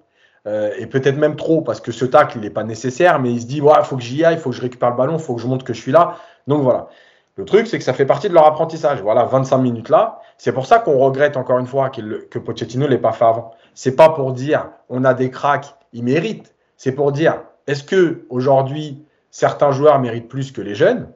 Et 0.45 0.85
peut-être 0.87 1.17
même 1.17 1.35
trop, 1.35 1.61
parce 1.61 1.79
que 1.79 1.91
ce 1.91 2.05
tacle, 2.05 2.37
il 2.37 2.41
n'est 2.41 2.49
pas 2.49 2.63
nécessaire, 2.63 3.19
mais 3.19 3.31
il 3.31 3.41
se 3.41 3.47
dit, 3.47 3.57
il 3.57 3.85
faut 3.85 3.95
que 3.95 4.03
j'y 4.03 4.25
aille, 4.25 4.35
il 4.35 4.39
faut 4.39 4.49
que 4.49 4.55
je 4.55 4.61
récupère 4.61 4.91
le 4.91 4.97
ballon, 4.97 5.13
il 5.17 5.23
faut 5.23 5.35
que 5.35 5.41
je 5.41 5.47
montre 5.47 5.63
que 5.63 5.73
je 5.73 5.81
suis 5.81 5.91
là. 5.91 6.17
Donc 6.47 6.63
voilà. 6.63 6.89
Le 7.37 7.45
truc, 7.45 7.67
c'est 7.67 7.77
que 7.77 7.83
ça 7.83 7.93
fait 7.93 8.05
partie 8.05 8.29
de 8.29 8.33
leur 8.33 8.45
apprentissage. 8.45 9.01
Voilà, 9.01 9.23
25 9.23 9.57
minutes 9.57 9.89
là. 9.89 10.19
C'est 10.37 10.51
pour 10.51 10.65
ça 10.65 10.79
qu'on 10.79 10.97
regrette 10.97 11.37
encore 11.37 11.59
une 11.59 11.67
fois 11.67 11.89
que 11.89 12.39
Pochettino 12.39 12.87
l'ait 12.87 12.97
pas 12.97 13.13
fait 13.13 13.25
avant. 13.25 13.51
C'est 13.73 13.95
pas 13.95 14.09
pour 14.09 14.33
dire, 14.33 14.69
on 14.89 15.05
a 15.05 15.13
des 15.13 15.31
cracks, 15.31 15.75
ils 15.93 16.03
méritent. 16.03 16.53
C'est 16.77 16.91
pour 16.91 17.11
dire, 17.11 17.41
est-ce 17.67 17.83
que 17.83 18.25
aujourd'hui 18.29 19.05
certains 19.29 19.71
joueurs 19.71 19.99
méritent 19.99 20.27
plus 20.27 20.51
que 20.51 20.61
les 20.61 20.75
jeunes? 20.75 21.09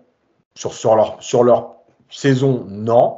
Sur, 0.55 0.95
leur, 0.95 1.17
sur 1.21 1.43
leur 1.43 1.73
saison 2.09 2.65
Non. 2.69 3.17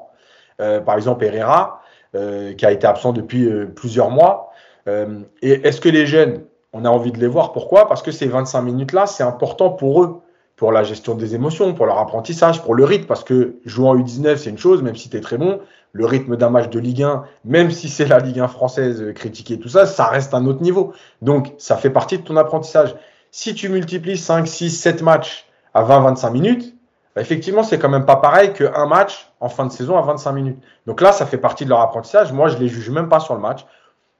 Euh, 0.59 0.79
par 0.79 0.95
exemple, 0.95 1.23
Herrera, 1.23 1.81
euh, 2.15 2.53
qui 2.53 2.65
a 2.65 2.71
été 2.71 2.87
absent 2.87 3.13
depuis 3.13 3.47
plusieurs 3.75 4.09
mois, 4.09 4.47
euh, 4.87 5.21
et 5.41 5.67
est-ce 5.67 5.81
que 5.81 5.89
les 5.89 6.05
jeunes, 6.05 6.43
on 6.73 6.85
a 6.85 6.89
envie 6.89 7.11
de 7.11 7.19
les 7.19 7.27
voir? 7.27 7.51
Pourquoi? 7.51 7.87
Parce 7.87 8.01
que 8.01 8.11
ces 8.11 8.27
25 8.27 8.61
minutes-là, 8.61 9.05
c'est 9.05 9.23
important 9.23 9.69
pour 9.69 10.03
eux, 10.03 10.21
pour 10.57 10.71
la 10.71 10.83
gestion 10.83 11.15
des 11.15 11.35
émotions, 11.35 11.73
pour 11.73 11.85
leur 11.85 11.99
apprentissage, 11.99 12.61
pour 12.63 12.75
le 12.75 12.83
rythme. 12.83 13.05
Parce 13.05 13.23
que 13.23 13.55
jouer 13.63 13.87
en 13.87 13.95
U19, 13.95 14.37
c'est 14.37 14.49
une 14.49 14.57
chose, 14.57 14.81
même 14.83 14.95
si 14.95 15.09
tu 15.09 15.15
es 15.15 15.21
très 15.21 15.37
bon. 15.37 15.61
Le 15.93 16.05
rythme 16.05 16.35
d'un 16.35 16.49
match 16.49 16.69
de 16.69 16.79
Ligue 16.79 17.03
1, 17.03 17.23
même 17.45 17.71
si 17.71 17.87
c'est 17.87 18.05
la 18.05 18.19
Ligue 18.19 18.39
1 18.39 18.47
française 18.49 19.01
euh, 19.01 19.13
critiquée, 19.13 19.57
tout 19.59 19.69
ça, 19.69 19.85
ça 19.85 20.07
reste 20.07 20.33
un 20.33 20.45
autre 20.45 20.61
niveau. 20.61 20.93
Donc, 21.21 21.53
ça 21.57 21.77
fait 21.77 21.89
partie 21.91 22.17
de 22.17 22.23
ton 22.23 22.35
apprentissage. 22.35 22.95
Si 23.31 23.53
tu 23.53 23.69
multiplies 23.69 24.17
5, 24.17 24.47
6, 24.47 24.71
7 24.71 25.01
matchs 25.03 25.47
à 25.73 25.83
20-25 25.83 26.31
minutes, 26.31 26.75
bah, 27.15 27.21
effectivement, 27.21 27.63
c'est 27.63 27.77
quand 27.77 27.89
même 27.89 28.05
pas 28.05 28.17
pareil 28.17 28.51
qu'un 28.51 28.87
match 28.87 29.31
en 29.39 29.49
fin 29.49 29.65
de 29.65 29.71
saison 29.71 29.97
à 29.97 30.01
25 30.01 30.31
minutes. 30.33 30.57
Donc 30.87 31.01
là, 31.01 31.11
ça 31.11 31.27
fait 31.27 31.37
partie 31.37 31.65
de 31.65 31.69
leur 31.69 31.81
apprentissage. 31.81 32.33
Moi, 32.33 32.47
je 32.49 32.57
les 32.57 32.67
juge 32.67 32.89
même 32.89 33.09
pas 33.09 33.19
sur 33.19 33.35
le 33.35 33.41
match 33.41 33.65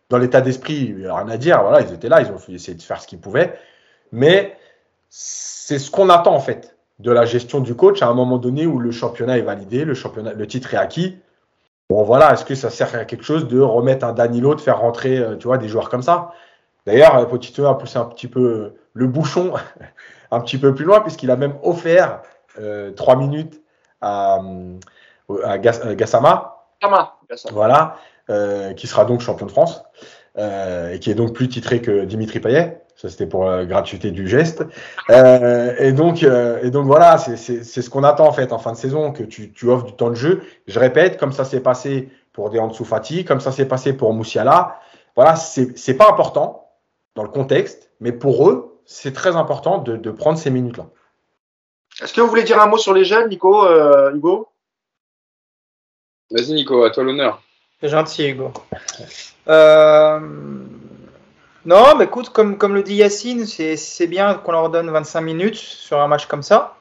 dans 0.10 0.20
l'état 0.20 0.42
d'esprit, 0.42 0.96
rien 1.00 1.30
à 1.30 1.38
dire. 1.38 1.62
Voilà, 1.64 1.82
ils 1.82 1.92
étaient 1.94 2.10
là, 2.10 2.22
ils 2.22 2.32
ont 2.32 2.38
essayé 2.50 2.78
de 2.78 2.82
faire 2.82 3.02
ce 3.02 3.08
qu'ils 3.08 3.20
pouvaient. 3.20 3.58
Mais 4.12 4.56
c'est 5.10 5.80
ce 5.80 5.92
qu'on 5.92 6.10
attend 6.10 6.34
en 6.34 6.40
fait 6.40 6.78
de 7.00 7.12
la 7.12 7.26
gestion 7.26 7.60
du 7.60 7.76
coach 7.76 8.02
à 8.02 8.08
un 8.08 8.14
moment 8.14 8.38
donné 8.38 8.66
où 8.66 8.80
le 8.80 8.92
championnat 8.92 9.38
est 9.38 9.42
validé, 9.42 9.86
le 9.86 9.94
championnat, 9.94 10.34
le 10.34 10.48
titre 10.48 10.74
est 10.74 10.78
acquis. 10.78 11.20
Bon 11.90 12.04
voilà, 12.04 12.34
est-ce 12.34 12.44
que 12.44 12.56
ça 12.56 12.70
sert 12.70 12.94
à 12.96 13.06
quelque 13.06 13.24
chose 13.24 13.48
de 13.48 13.60
remettre 13.60 14.06
un 14.06 14.14
Danilo, 14.14 14.56
de 14.56 14.62
faire 14.62 14.80
rentrer, 14.80 15.18
euh, 15.18 15.36
tu 15.38 15.48
vois, 15.48 15.58
des 15.58 15.68
joueurs 15.68 15.90
comme 15.90 16.02
ça? 16.02 16.32
D'ailleurs, 16.86 17.16
euh, 17.18 17.26
Pochettino 17.26 17.68
a 17.68 17.78
poussé 17.78 17.98
un 17.98 18.06
petit 18.06 18.28
peu 18.28 18.42
euh, 18.42 18.80
le 18.94 19.08
bouchon 19.08 19.54
un 20.32 20.42
petit 20.42 20.58
peu 20.58 20.74
plus 20.74 20.86
loin 20.86 21.02
puisqu'il 21.02 21.32
a 21.32 21.36
même 21.36 21.56
offert 21.64 22.22
trois 22.96 23.16
minutes 23.16 23.62
à, 24.02 24.40
à 25.44 25.58
Gassama. 25.60 26.66
Voilà. 27.52 27.98
Euh, 28.30 28.74
qui 28.74 28.88
sera 28.88 29.06
donc 29.06 29.22
champion 29.22 29.46
de 29.46 29.52
France 29.52 29.84
euh, 30.38 30.92
et 30.92 31.00
qui 31.00 31.10
est 31.10 31.16
donc 31.16 31.32
plus 31.32 31.48
titré 31.48 31.82
que 31.82 32.04
Dimitri 32.04 32.42
Payet. 32.42 32.82
Ça, 32.98 33.10
c'était 33.10 33.28
pour 33.28 33.46
la 33.46 33.66
gratuité 33.66 34.10
du 34.10 34.28
geste. 34.28 34.66
Euh, 35.12 35.76
et, 35.78 35.92
donc, 35.92 36.24
et 36.24 36.70
donc, 36.72 36.88
voilà, 36.88 37.18
c'est 37.20 37.64
ce 37.64 37.90
qu'on 37.90 38.04
attend 38.04 38.28
en 38.28 38.34
fait 38.34 38.52
en 38.52 38.58
fin 38.58 38.72
de 38.72 38.78
saison, 38.78 39.12
que 39.12 39.24
tu, 39.24 39.54
tu, 39.54 39.70
offres 39.70 39.86
du 39.86 39.94
temps 39.94 40.10
de 40.10 40.16
jeu. 40.16 40.42
Je 40.66 40.80
répète, 40.80 41.20
comme 41.20 41.32
ça 41.32 41.46
s'est 41.46 41.62
passé 41.62 42.10
pour 42.34 42.50
Dean 42.50 42.70
Fati, 42.72 43.24
comme 43.24 43.40
ça 43.40 43.52
s'est 43.52 43.68
passé 43.68 43.94
pour 43.94 44.14
Moussiala. 44.14 44.80
Voilà, 45.16 45.36
c'est 45.36 45.94
pas 45.94 46.10
important 46.10 46.72
dans 47.14 47.24
le 47.24 47.30
contexte, 47.30 47.92
mais 48.00 48.12
pour 48.12 48.50
eux, 48.50 48.82
c'est 48.86 49.14
très 49.14 49.36
important 49.36 49.78
de, 49.78 49.96
de 49.96 50.12
prendre 50.12 50.40
ces 50.40 50.50
minutes-là. 50.50 50.88
Est-ce 52.02 52.14
que 52.14 52.22
vous 52.22 52.28
voulez 52.28 52.44
dire 52.44 52.60
un 52.60 52.68
mot 52.68 52.78
sur 52.78 52.94
les 52.94 53.06
jeunes, 53.06 53.30
Nico, 53.30 53.64
Hugo? 54.14 54.50
Vas-y, 56.32 56.54
Nico, 56.54 56.84
à 56.84 56.90
toi 56.90 57.04
l'honneur. 57.04 57.42
C'est 57.80 57.90
gentil, 57.90 58.30
Hugo. 58.30 58.52
Euh, 59.48 60.20
non, 61.66 61.96
mais 61.98 62.06
écoute, 62.06 62.30
comme, 62.30 62.58
comme 62.58 62.76
le 62.76 62.84
dit 62.84 62.96
Yacine, 62.96 63.46
c'est 63.46 64.08
bien 64.08 64.36
qu'on 64.36 64.52
leur 64.52 64.70
donne 64.70 64.90
25 64.90 65.22
minutes 65.22 65.56
sur 65.56 66.00
un 66.00 66.08
match 66.08 66.26
comme 66.28 66.44
ça. 66.44 66.76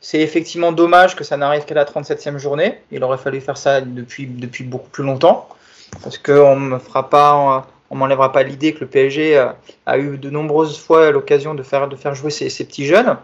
C'est 0.00 0.20
effectivement 0.20 0.72
dommage 0.72 1.16
que 1.16 1.24
ça 1.24 1.36
n'arrive 1.36 1.64
qu'à 1.64 1.74
la 1.74 1.84
37e 1.84 2.38
journée. 2.38 2.78
Il 2.90 3.02
aurait 3.02 3.18
fallu 3.18 3.40
faire 3.40 3.56
ça 3.56 3.80
depuis, 3.80 4.26
depuis 4.26 4.64
beaucoup 4.64 4.88
plus 4.88 5.04
longtemps. 5.04 5.48
Parce 6.02 6.18
qu'on 6.18 6.58
ne 6.58 6.78
fera 6.78 7.08
pas, 7.10 7.66
on 7.90 7.96
m'enlèvera 7.96 8.32
pas 8.32 8.42
l'idée 8.42 8.72
que 8.72 8.80
le 8.80 8.86
PSG 8.86 9.36
a, 9.86 9.98
eu 9.98 10.18
de 10.18 10.30
nombreuses 10.30 10.78
fois 10.78 11.10
l'occasion 11.10 11.54
de 11.54 11.62
faire, 11.62 11.88
de 11.88 11.96
faire 11.96 12.14
jouer 12.14 12.30
ces, 12.30 12.64
petits 12.64 12.86
jeunes. 12.86 13.16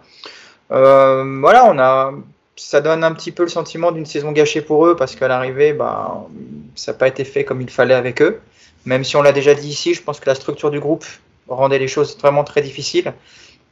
Euh, 0.71 1.41
voilà, 1.41 1.67
on 1.67 1.79
a 1.79 2.13
ça 2.57 2.81
donne 2.81 3.03
un 3.03 3.13
petit 3.13 3.33
peu 3.33 3.43
le 3.43 3.49
sentiment 3.49 3.93
d'une 3.93 4.07
saison 4.07 4.33
gâchée 4.33 4.61
pour 4.61 4.87
eux 4.87 4.95
parce 4.97 5.17
qu'à 5.17 5.29
l'arrivée, 5.29 5.73
bah, 5.73 6.27
ça 6.75 6.93
n'a 6.93 6.99
pas 6.99 7.09
été 7.09 7.25
fait 7.25 7.45
comme 7.45 7.61
il 7.61 7.71
fallait 7.71 7.95
avec 7.95 8.21
eux. 8.23 8.41
Même 8.85 9.05
si 9.05 9.17
on 9.17 9.23
l'a 9.23 9.33
déjà 9.33 9.55
dit 9.55 9.69
ici, 9.69 9.95
je 9.95 10.03
pense 10.03 10.21
que 10.21 10.29
la 10.29 10.35
structure 10.35 10.71
du 10.71 10.81
groupe 10.81 11.05
rendait 11.49 11.79
les 11.79 11.89
choses 11.89 12.17
vraiment 12.19 12.45
très 12.45 12.63
difficiles. 12.63 13.13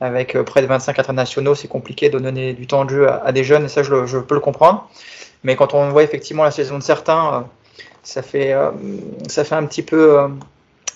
Avec 0.01 0.35
euh, 0.35 0.43
près 0.43 0.63
de 0.63 0.67
25 0.67 0.99
internationaux, 0.99 1.55
c'est 1.55 1.69
compliqué 1.69 2.09
de 2.09 2.19
donner 2.19 2.55
du 2.55 2.67
temps 2.67 2.85
de 2.85 2.91
jeu 2.91 3.11
à, 3.11 3.33
des 3.33 3.45
jeunes 3.45 3.67
et 3.67 3.69
ça, 3.69 3.83
je, 3.83 4.19
peux 4.19 4.35
le 4.35 4.41
comprendre. 4.41 4.89
Mais 5.45 5.57
quand 5.57 5.75
on 5.75 5.91
voit 5.91 6.03
effectivement 6.03 6.43
la 6.43 6.51
saison 6.51 6.79
de 6.79 6.83
certains, 6.83 7.35
euh, 7.35 7.41
ça 8.03 8.23
fait, 8.23 8.53
euh, 8.53 8.71
ça 9.29 9.45
fait 9.45 9.55
un 9.55 9.67
petit 9.67 9.83
peu 9.83 10.19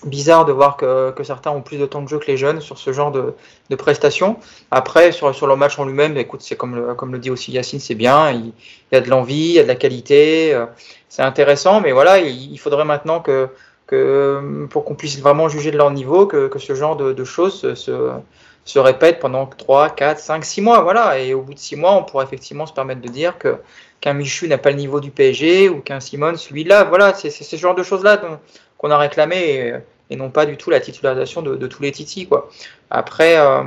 bizarre 0.05 0.45
de 0.45 0.51
voir 0.51 0.75
que, 0.75 1.13
certains 1.23 1.51
ont 1.51 1.61
plus 1.61 1.77
de 1.77 1.85
temps 1.85 2.01
de 2.01 2.09
jeu 2.09 2.17
que 2.17 2.27
les 2.27 2.37
jeunes 2.37 2.61
sur 2.61 2.79
ce 2.79 2.93
genre 2.93 3.11
de, 3.11 3.35
prestations. 3.75 4.37
Après, 4.71 5.11
sur, 5.11 5.33
sur 5.35 5.45
le 5.45 5.55
match 5.55 5.77
en 5.77 5.85
lui-même, 5.85 6.17
écoute, 6.17 6.41
c'est 6.41 6.55
comme 6.55 6.75
le, 6.75 6.95
comme 6.95 7.11
le 7.11 7.19
dit 7.19 7.29
aussi 7.29 7.51
Yacine, 7.51 7.79
c'est 7.79 7.95
bien. 7.95 8.31
Il, 8.31 8.53
y 8.91 8.95
a 8.95 9.01
de 9.01 9.09
l'envie, 9.09 9.35
il 9.35 9.53
y 9.53 9.59
a 9.59 9.63
de 9.63 9.67
la 9.67 9.75
qualité, 9.75 10.59
c'est 11.09 11.21
intéressant. 11.21 11.79
Mais 11.79 11.91
voilà, 11.91 12.19
il, 12.19 12.57
faudrait 12.57 12.85
maintenant 12.85 13.19
que, 13.19 13.49
que 13.87 14.67
pour 14.69 14.85
qu'on 14.85 14.95
puisse 14.95 15.19
vraiment 15.19 15.47
juger 15.49 15.71
de 15.71 15.77
leur 15.77 15.91
niveau, 15.91 16.25
que, 16.25 16.49
ce 16.57 16.75
genre 16.75 16.95
de, 16.95 17.23
choses 17.23 17.73
se, 17.75 18.11
se 18.65 18.79
répète 18.79 19.19
pendant 19.19 19.45
3, 19.45 19.91
4, 19.91 20.19
5, 20.19 20.43
6 20.43 20.61
mois. 20.61 20.81
Voilà. 20.81 21.19
Et 21.19 21.33
au 21.33 21.41
bout 21.41 21.53
de 21.53 21.59
6 21.59 21.75
mois, 21.75 21.93
on 21.93 22.03
pourra 22.03 22.23
effectivement 22.23 22.65
se 22.65 22.73
permettre 22.73 23.01
de 23.01 23.07
dire 23.07 23.37
que 23.37 23.57
qu'un 24.01 24.13
Michu 24.13 24.47
n'a 24.47 24.57
pas 24.57 24.71
le 24.71 24.75
niveau 24.75 24.99
du 24.99 25.11
PSG 25.11 25.69
ou 25.69 25.79
qu'un 25.79 25.99
Simon, 25.99 26.35
celui-là. 26.35 26.83
Voilà, 26.83 27.13
c'est 27.13 27.29
ce 27.29 27.55
genre 27.55 27.75
de 27.75 27.83
choses-là 27.83 28.21
qu'on 28.77 28.91
a 28.91 28.97
réclamé 28.97 29.73
et, 30.09 30.15
non 30.15 30.29
pas 30.29 30.45
du 30.45 30.57
tout 30.57 30.69
la 30.69 30.79
titularisation 30.79 31.41
de, 31.41 31.67
tous 31.67 31.81
les 31.81 31.91
titis. 31.91 32.27
Quoi. 32.27 32.49
Après, 32.89 33.37
euh, 33.37 33.63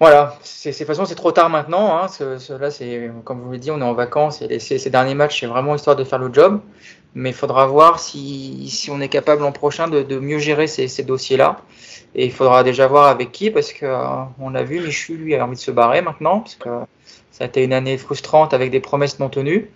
voilà, 0.00 0.38
de 0.64 0.72
toute 0.72 0.86
façon, 0.86 1.04
c'est 1.04 1.14
trop 1.14 1.30
tard 1.30 1.50
maintenant. 1.50 1.96
Hein. 1.96 2.06
là, 2.58 2.70
c'est, 2.70 3.10
comme 3.24 3.40
vous 3.40 3.46
l'avez 3.46 3.58
dit, 3.58 3.70
on 3.70 3.80
est 3.80 3.84
en 3.84 3.92
vacances 3.92 4.42
et 4.42 4.58
ces, 4.58 4.90
derniers 4.90 5.14
matchs, 5.14 5.40
c'est 5.40 5.46
vraiment 5.46 5.74
histoire 5.74 5.96
de 5.96 6.04
faire 6.04 6.18
le 6.18 6.32
job. 6.32 6.60
Mais 7.14 7.30
il 7.30 7.34
faudra 7.34 7.66
voir 7.66 7.98
si, 7.98 8.68
si, 8.70 8.90
on 8.90 9.00
est 9.00 9.08
capable 9.08 9.42
l'an 9.42 9.52
prochain 9.52 9.88
de, 9.88 10.02
de 10.02 10.18
mieux 10.18 10.38
gérer 10.38 10.68
ces, 10.68 10.88
ces 10.88 11.02
dossiers-là. 11.02 11.60
Et 12.14 12.24
il 12.24 12.32
faudra 12.32 12.62
déjà 12.64 12.86
voir 12.86 13.08
avec 13.08 13.32
qui, 13.32 13.50
parce 13.50 13.72
que 13.72 13.84
euh, 13.84 14.24
on 14.40 14.50
l'a 14.50 14.62
vu, 14.62 14.80
Michu, 14.80 15.16
lui, 15.16 15.34
a 15.34 15.44
envie 15.44 15.56
de 15.56 15.60
se 15.60 15.70
barrer 15.70 16.02
maintenant, 16.02 16.40
parce 16.40 16.54
que 16.54 16.68
ça 17.30 17.44
a 17.44 17.46
été 17.46 17.64
une 17.64 17.72
année 17.72 17.98
frustrante 17.98 18.54
avec 18.54 18.70
des 18.70 18.80
promesses 18.80 19.18
non 19.18 19.28
tenues. 19.28 19.70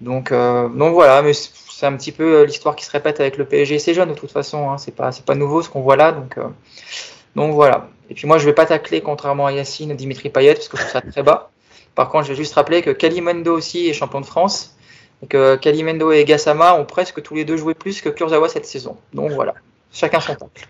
Donc, 0.00 0.32
euh, 0.32 0.68
donc 0.68 0.94
voilà, 0.94 1.22
mais 1.22 1.32
c'est 1.34 1.86
un 1.86 1.96
petit 1.96 2.12
peu 2.12 2.40
euh, 2.40 2.44
l'histoire 2.44 2.76
qui 2.76 2.84
se 2.84 2.90
répète 2.90 3.20
avec 3.20 3.36
le 3.36 3.44
PSG 3.44 3.74
et 3.74 3.78
ses 3.78 3.94
jeunes 3.94 4.10
de 4.10 4.14
toute 4.14 4.30
façon. 4.30 4.70
Hein. 4.70 4.78
C'est 4.78 4.94
pas 4.94 5.12
c'est 5.12 5.24
pas 5.24 5.34
nouveau 5.34 5.62
ce 5.62 5.68
qu'on 5.68 5.80
voit 5.80 5.96
là, 5.96 6.12
donc 6.12 6.38
euh, 6.38 6.48
donc 7.36 7.52
voilà. 7.52 7.88
Et 8.10 8.14
puis 8.14 8.26
moi 8.26 8.38
je 8.38 8.44
vais 8.44 8.52
pas 8.52 8.66
tacler 8.66 9.00
contrairement 9.00 9.46
à 9.46 9.52
Yacine 9.52 9.94
Dimitri 9.94 10.28
Payet 10.30 10.54
parce 10.54 10.68
que 10.68 10.76
je 10.76 10.82
trouve 10.82 10.92
ça 10.92 11.00
très 11.00 11.22
bas. 11.22 11.50
Par 11.94 12.08
contre, 12.08 12.24
je 12.24 12.30
vais 12.30 12.36
juste 12.36 12.54
rappeler 12.54 12.82
que 12.82 12.90
Kalimendo 12.90 13.56
aussi 13.56 13.88
est 13.88 13.92
champion 13.92 14.20
de 14.20 14.26
France 14.26 14.76
et 15.22 15.26
que 15.26 15.56
Kalimendo 15.56 16.12
et 16.12 16.24
Gassama 16.24 16.74
ont 16.74 16.84
presque 16.84 17.22
tous 17.22 17.34
les 17.34 17.44
deux 17.44 17.56
joué 17.56 17.74
plus 17.74 18.00
que 18.00 18.08
Kurzawa 18.08 18.48
cette 18.48 18.66
saison. 18.66 18.96
Donc 19.12 19.30
voilà, 19.32 19.54
chacun 19.92 20.20
son 20.20 20.34
tacle. 20.34 20.68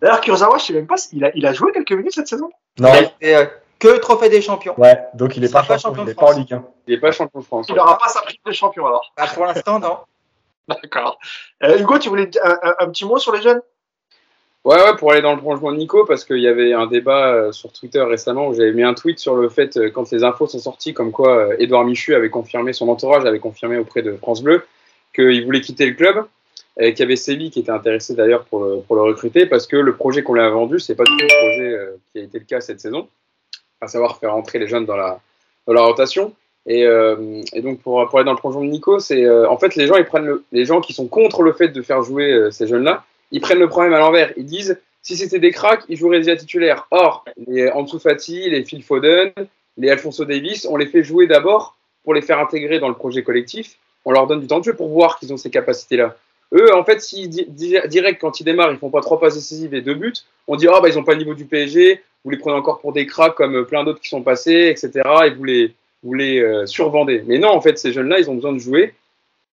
D'ailleurs, 0.00 0.20
Kurzawa, 0.20 0.58
je 0.58 0.64
sais 0.64 0.72
même 0.74 0.86
pas 0.86 0.96
s'il 0.96 1.24
a, 1.24 1.30
il 1.34 1.46
a 1.46 1.52
joué 1.52 1.72
quelques 1.72 1.92
minutes 1.92 2.12
cette 2.12 2.28
saison. 2.28 2.50
Non. 2.78 2.90
Il 3.20 3.34
a, 3.34 3.42
été, 3.42 3.50
que 3.78 3.88
le 3.88 3.98
trophée 3.98 4.28
des 4.28 4.40
champions. 4.42 4.74
Ouais, 4.78 4.98
donc 5.14 5.36
il 5.36 5.42
n'est 5.42 5.48
pas 5.48 5.62
champion, 5.62 6.02
il 6.02 6.04
de 6.04 6.10
n'est 6.10 6.14
pas 6.14 6.22
en 6.22 6.26
France. 6.26 6.38
Ligue 6.38 6.52
1. 6.54 6.64
Il 6.86 6.94
n'est 6.94 7.00
pas 7.00 7.10
champion 7.12 7.40
de 7.40 7.44
France. 7.44 7.66
Il 7.68 7.74
n'aura 7.74 7.98
pas 7.98 8.08
sa 8.08 8.20
prime 8.22 8.38
de 8.44 8.52
champion 8.52 8.86
alors. 8.86 9.12
Bah, 9.16 9.26
pour 9.34 9.44
l'instant, 9.46 9.78
non. 9.78 9.98
D'accord. 10.68 11.18
Euh, 11.62 11.78
Hugo, 11.78 11.98
tu 11.98 12.08
voulais 12.08 12.28
un- 12.42 12.74
un 12.80 12.88
petit 12.90 13.04
mot 13.04 13.18
sur 13.18 13.32
les 13.32 13.40
jeunes? 13.42 13.60
Ouais, 14.66 14.82
ouais, 14.82 14.96
pour 14.96 15.12
aller 15.12 15.22
dans 15.22 15.32
le 15.32 15.38
prolongement 15.38 15.70
de 15.70 15.76
Nico, 15.76 16.04
parce 16.04 16.24
qu'il 16.24 16.40
y 16.40 16.48
avait 16.48 16.72
un 16.72 16.88
débat 16.88 17.28
euh, 17.28 17.52
sur 17.52 17.70
Twitter 17.72 18.00
récemment 18.00 18.48
où 18.48 18.54
j'avais 18.54 18.72
mis 18.72 18.82
un 18.82 18.94
tweet 18.94 19.20
sur 19.20 19.36
le 19.36 19.48
fait, 19.48 19.76
euh, 19.76 19.90
quand 19.90 20.10
les 20.10 20.24
infos 20.24 20.48
sont 20.48 20.58
sorties, 20.58 20.92
comme 20.92 21.12
quoi 21.12 21.36
euh, 21.36 21.56
Édouard 21.60 21.84
Michu 21.84 22.16
avait 22.16 22.30
confirmé, 22.30 22.72
son 22.72 22.88
entourage 22.88 23.24
avait 23.24 23.38
confirmé 23.38 23.78
auprès 23.78 24.02
de 24.02 24.16
France 24.16 24.42
Bleu 24.42 24.66
qu'il 25.14 25.44
voulait 25.44 25.60
quitter 25.60 25.86
le 25.86 25.92
club, 25.94 26.26
et 26.80 26.94
qu'il 26.94 26.98
y 26.98 27.02
avait 27.04 27.14
Séville 27.14 27.52
qui 27.52 27.60
était 27.60 27.70
intéressé 27.70 28.16
d'ailleurs 28.16 28.42
pour 28.46 28.64
le, 28.64 29.02
recruter, 29.02 29.46
parce 29.46 29.68
que 29.68 29.76
le 29.76 29.94
projet 29.94 30.24
qu'on 30.24 30.34
lui 30.34 30.40
a 30.40 30.50
vendu, 30.50 30.80
c'est 30.80 30.96
pas 30.96 31.04
du 31.04 31.16
tout 31.16 31.22
le 31.22 31.28
projet 31.28 31.98
qui 32.10 32.18
a 32.18 32.22
été 32.22 32.40
le 32.40 32.44
cas 32.44 32.60
cette 32.60 32.80
saison, 32.80 33.06
à 33.80 33.86
savoir 33.86 34.18
faire 34.18 34.34
entrer 34.34 34.58
les 34.58 34.66
jeunes 34.66 34.84
dans 34.84 34.96
la, 34.96 35.20
rotation. 35.68 36.34
Et, 36.66 36.84
donc 37.62 37.82
pour, 37.82 38.00
aller 38.00 38.24
dans 38.24 38.32
le 38.32 38.36
prolongement 38.36 38.64
de 38.64 38.70
Nico, 38.70 38.98
c'est 38.98 39.30
en 39.46 39.56
fait 39.58 39.76
les 39.76 39.86
gens 39.86 39.94
ils 39.96 40.04
prennent 40.04 40.26
le- 40.26 40.44
les 40.50 40.64
gens 40.64 40.80
qui 40.80 40.92
sont 40.92 41.06
contre 41.06 41.42
le 41.42 41.52
fait 41.52 41.68
de 41.68 41.82
faire 41.82 42.02
jouer 42.02 42.48
ces 42.50 42.66
jeunes-là, 42.66 43.04
ils 43.32 43.40
prennent 43.40 43.58
le 43.58 43.68
problème 43.68 43.92
à 43.94 43.98
l'envers. 43.98 44.32
Ils 44.36 44.46
disent 44.46 44.78
si 45.02 45.16
c'était 45.16 45.38
des 45.38 45.52
cracks, 45.52 45.82
ils 45.88 45.96
joueraient 45.96 46.18
déjà 46.18 46.36
titulaires. 46.36 46.86
Or, 46.90 47.24
les 47.46 47.70
Ansu 47.70 47.98
Fati, 47.98 48.50
les 48.50 48.64
Phil 48.64 48.82
Foden, 48.82 49.32
les 49.76 49.90
Alfonso 49.90 50.24
Davis, 50.24 50.66
on 50.68 50.76
les 50.76 50.86
fait 50.86 51.04
jouer 51.04 51.26
d'abord 51.26 51.76
pour 52.02 52.14
les 52.14 52.22
faire 52.22 52.38
intégrer 52.40 52.78
dans 52.78 52.88
le 52.88 52.94
projet 52.94 53.22
collectif. 53.22 53.76
On 54.04 54.12
leur 54.12 54.26
donne 54.26 54.40
du 54.40 54.46
temps 54.46 54.58
de 54.58 54.64
jeu 54.64 54.74
pour 54.74 54.88
voir 54.88 55.18
qu'ils 55.18 55.32
ont 55.32 55.36
ces 55.36 55.50
capacités-là. 55.50 56.16
Eux, 56.52 56.74
en 56.74 56.84
fait, 56.84 57.04
di- 57.26 57.48
direct 57.88 58.20
quand 58.20 58.38
ils 58.40 58.44
démarrent, 58.44 58.70
ils 58.70 58.78
font 58.78 58.90
pas 58.90 59.00
trois 59.00 59.18
passes 59.18 59.34
décisives 59.34 59.74
et 59.74 59.80
deux 59.80 59.94
buts, 59.94 60.14
on 60.46 60.54
dit 60.54 60.68
ah 60.68 60.80
bah 60.80 60.88
ils 60.88 60.98
ont 60.98 61.02
pas 61.02 61.12
le 61.12 61.18
niveau 61.18 61.34
du 61.34 61.44
PSG, 61.44 62.00
vous 62.24 62.30
les 62.30 62.36
prenez 62.36 62.54
encore 62.56 62.80
pour 62.80 62.92
des 62.92 63.04
cracks 63.06 63.34
comme 63.34 63.66
plein 63.66 63.82
d'autres 63.82 64.00
qui 64.00 64.08
sont 64.08 64.22
passés, 64.22 64.68
etc. 64.70 64.90
Et 65.26 65.30
vous 65.30 65.44
les 65.44 65.74
vous 66.04 66.14
les 66.14 66.40
euh, 66.40 66.66
survendez. 66.66 67.24
Mais 67.26 67.38
non, 67.38 67.48
en 67.48 67.60
fait, 67.60 67.78
ces 67.78 67.92
jeunes-là, 67.92 68.20
ils 68.20 68.30
ont 68.30 68.34
besoin 68.36 68.52
de 68.52 68.58
jouer. 68.58 68.94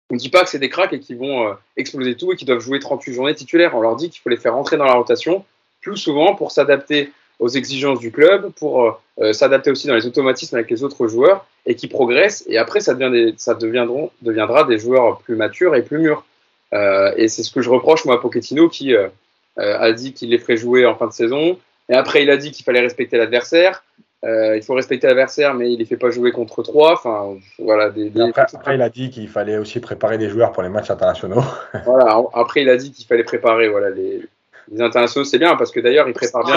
On 0.10 0.16
ne 0.16 0.20
dit 0.20 0.30
pas 0.30 0.44
que 0.44 0.50
c'est 0.50 0.60
des 0.60 0.70
cracks 0.70 0.94
et 0.94 1.00
qu'ils 1.00 1.18
vont 1.18 1.50
euh, 1.50 1.54
exploser 1.76 2.16
tout 2.16 2.32
et 2.32 2.36
qu'ils 2.36 2.48
doivent 2.48 2.62
jouer 2.62 2.80
38 2.80 3.14
journées 3.14 3.36
titulaires. 3.36 3.76
On 3.76 3.82
leur 3.82 3.96
dit 3.96 4.10
qu'il 4.10 4.22
faut 4.22 4.30
les 4.30 4.38
faire 4.38 4.54
rentrer 4.54 4.78
dans 4.78 4.86
la 4.86 4.94
rotation 4.94 5.44
plus 5.82 5.98
souvent 5.98 6.34
pour 6.34 6.52
s'adapter 6.52 7.12
aux 7.40 7.50
exigences 7.50 8.00
du 8.00 8.12
club, 8.12 8.52
pour 8.54 8.84
euh, 8.84 8.92
euh, 9.20 9.34
s'adapter 9.34 9.70
aussi 9.70 9.88
dans 9.88 9.96
les 9.96 10.06
automatismes 10.06 10.56
avec 10.56 10.72
les 10.72 10.84
autres 10.84 11.08
joueurs 11.08 11.46
et 11.66 11.76
qui 11.76 11.88
progressent. 11.88 12.46
Et 12.48 12.58
après, 12.58 12.80
ça, 12.80 12.94
deviendra 12.94 14.64
des 14.64 14.78
joueurs 14.80 15.20
plus 15.20 15.36
matures 15.36 15.76
et 15.76 15.84
plus 15.84 16.00
mûrs. 16.00 16.26
Et 16.72 17.28
c'est 17.28 17.44
ce 17.44 17.52
que 17.52 17.62
je 17.62 17.70
reproche 17.70 18.06
moi 18.06 18.16
à 18.16 18.18
Pochettino 18.18 18.70
qui 18.70 18.94
a 19.58 19.92
dit 19.92 20.14
qu'il 20.14 20.30
les 20.30 20.38
ferait 20.38 20.58
jouer 20.58 20.86
en 20.86 20.96
fin 20.96 21.08
de 21.08 21.14
saison. 21.14 21.60
Et 21.90 21.94
après, 21.94 22.24
il 22.24 22.30
a 22.30 22.38
dit 22.38 22.52
qu'il 22.52 22.64
fallait 22.64 22.82
respecter 22.82 23.18
l'adversaire. 23.18 23.84
Euh, 24.26 24.58
il 24.58 24.64
faut 24.64 24.74
respecter 24.74 25.06
l'adversaire, 25.08 25.54
mais 25.54 25.72
il 25.72 25.78
les 25.80 25.86
fait 25.86 25.96
pas 25.98 26.10
jouer 26.10 26.32
contre 26.32 26.64
trois. 26.64 26.94
Enfin, 26.94 27.36
voilà. 27.60 27.90
Des, 27.92 28.10
Après, 28.30 28.42
après, 28.58 28.76
il 28.76 28.82
a 28.82 28.90
dit 28.90 29.10
qu'il 29.12 29.28
fallait 29.30 29.58
aussi 29.58 29.80
préparer 29.80 30.18
des 30.18 30.30
joueurs 30.30 30.52
pour 30.52 30.64
les 30.64 30.70
matchs 30.70 30.90
internationaux. 30.90 31.44
voilà. 31.86 32.22
Après, 32.34 32.64
il 32.64 32.70
a 32.70 32.78
dit 32.78 32.92
qu'il 32.92 33.06
fallait 33.06 33.24
préparer 33.24 33.68
voilà 33.70 33.92
les, 33.92 34.22
les 34.72 34.82
internationaux. 34.82 35.24
C'est 35.24 35.38
bien 35.38 35.56
parce 35.56 35.72
que 35.72 35.80
d'ailleurs, 35.80 36.08
il 36.08 36.14
prépare 36.14 36.44
bien. 36.46 36.56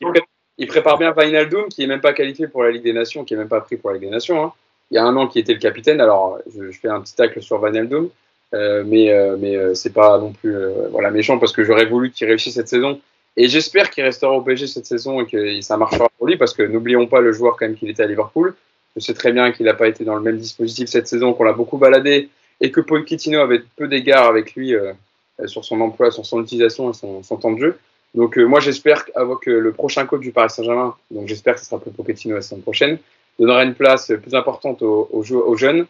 Il, 0.00 0.06
pré- 0.12 0.20
il 0.58 0.66
prépare 0.66 0.98
bien 0.98 1.14
Wijnaldum, 1.16 1.68
qui 1.68 1.84
est 1.84 1.86
même 1.86 2.00
pas 2.00 2.12
qualifié 2.12 2.48
pour 2.48 2.64
la 2.64 2.70
Ligue 2.72 2.82
des 2.82 2.92
Nations, 2.92 3.24
qui 3.24 3.34
est 3.34 3.36
même 3.36 3.48
pas 3.48 3.60
pris 3.60 3.76
pour 3.76 3.90
la 3.90 3.94
Ligue 3.98 4.06
des 4.08 4.14
Nations. 4.14 4.44
hein. 4.44 4.52
Il 4.90 4.96
y 4.96 4.98
a 4.98 5.04
un 5.04 5.16
an, 5.16 5.28
qui 5.28 5.38
était 5.38 5.52
le 5.54 5.60
capitaine. 5.60 6.00
Alors, 6.00 6.40
je, 6.52 6.72
je 6.72 6.80
fais 6.80 6.88
un 6.88 7.00
petit 7.00 7.14
tacle 7.14 7.40
sur 7.40 7.62
Wijnaldum, 7.62 8.08
euh, 8.52 8.82
mais 8.84 9.12
euh, 9.12 9.36
mais 9.38 9.54
euh, 9.56 9.74
c'est 9.74 9.92
pas 9.92 10.18
non 10.18 10.32
plus 10.32 10.56
euh, 10.56 10.88
voilà 10.90 11.12
méchant 11.12 11.38
parce 11.38 11.52
que 11.52 11.62
j'aurais 11.62 11.86
voulu 11.86 12.10
qu'il 12.10 12.26
réussisse 12.26 12.54
cette 12.54 12.66
saison. 12.68 13.00
Et 13.36 13.48
j'espère 13.48 13.90
qu'il 13.90 14.04
restera 14.04 14.32
au 14.32 14.42
PSG 14.42 14.66
cette 14.66 14.86
saison 14.86 15.20
et 15.20 15.26
que 15.26 15.60
ça 15.60 15.76
marchera 15.76 16.08
pour 16.18 16.26
lui 16.26 16.36
parce 16.36 16.52
que 16.52 16.62
n'oublions 16.62 17.06
pas 17.06 17.20
le 17.20 17.32
joueur 17.32 17.56
quand 17.56 17.66
même 17.66 17.76
qu'il 17.76 17.88
était 17.88 18.02
à 18.02 18.06
Liverpool. 18.06 18.54
Je 18.96 19.00
sais 19.00 19.14
très 19.14 19.32
bien 19.32 19.52
qu'il 19.52 19.66
n'a 19.66 19.74
pas 19.74 19.88
été 19.88 20.04
dans 20.04 20.16
le 20.16 20.20
même 20.20 20.38
dispositif 20.38 20.88
cette 20.88 21.06
saison, 21.06 21.32
qu'on 21.32 21.44
l'a 21.44 21.52
beaucoup 21.52 21.78
baladé 21.78 22.28
et 22.60 22.70
que 22.70 22.80
Pochettino 22.80 23.40
avait 23.40 23.62
peu 23.76 23.88
d'égards 23.88 24.26
avec 24.26 24.54
lui 24.54 24.74
euh, 24.74 24.92
euh, 25.40 25.46
sur 25.46 25.64
son 25.64 25.80
emploi, 25.80 26.10
sur 26.10 26.26
son 26.26 26.42
utilisation 26.42 26.90
et 26.90 26.94
son, 26.94 27.36
temps 27.36 27.52
de 27.52 27.60
jeu. 27.60 27.78
Donc 28.14 28.36
euh, 28.36 28.44
moi 28.44 28.58
j'espère 28.58 29.04
que 29.04 29.50
le 29.50 29.72
prochain 29.72 30.04
coach 30.06 30.20
du 30.20 30.32
Paris 30.32 30.50
Saint-Germain, 30.50 30.94
donc 31.12 31.28
j'espère 31.28 31.54
que 31.54 31.60
ce 31.60 31.66
sera 31.66 31.80
plus 31.80 31.92
Pochettino 31.92 32.34
la 32.34 32.42
saison 32.42 32.60
prochaine, 32.60 32.98
donnera 33.38 33.62
une 33.62 33.74
place 33.74 34.12
plus 34.20 34.34
importante 34.34 34.82
aux 34.82 35.56
jeunes. 35.56 35.86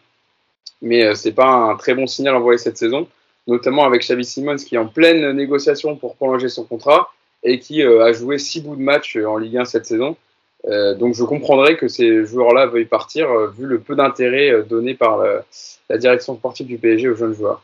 Mais 0.81 1.05
euh, 1.05 1.15
c'est 1.15 1.31
pas 1.33 1.47
un 1.47 1.75
très 1.75 1.93
bon 1.93 2.07
signal 2.07 2.35
envoyé 2.35 2.57
cette 2.57 2.77
saison, 2.77 3.07
notamment 3.47 3.85
avec 3.85 4.01
Xavi 4.01 4.25
Simons 4.25 4.55
qui 4.55 4.75
est 4.75 4.79
en 4.79 4.87
pleine 4.87 5.31
négociation 5.31 5.95
pour 5.95 6.15
prolonger 6.15 6.49
son 6.49 6.63
contrat 6.63 7.11
et 7.43 7.59
qui 7.59 7.81
euh, 7.81 8.03
a 8.03 8.13
joué 8.13 8.37
six 8.37 8.61
bouts 8.61 8.75
de 8.75 8.81
match 8.81 9.15
euh, 9.15 9.25
en 9.25 9.37
Ligue 9.37 9.57
1 9.57 9.65
cette 9.65 9.85
saison. 9.85 10.15
Euh, 10.67 10.93
donc 10.93 11.15
je 11.15 11.23
comprendrais 11.23 11.75
que 11.75 11.87
ces 11.87 12.25
joueurs-là 12.25 12.67
veuillent 12.67 12.85
partir 12.85 13.29
vu 13.47 13.65
le 13.65 13.79
peu 13.79 13.95
d'intérêt 13.95 14.63
donné 14.63 14.93
par 14.93 15.17
la, 15.89 15.97
direction 15.97 16.35
sportive 16.35 16.67
du 16.67 16.77
PSG 16.77 17.09
aux 17.09 17.15
jeunes 17.15 17.33
joueurs. 17.33 17.61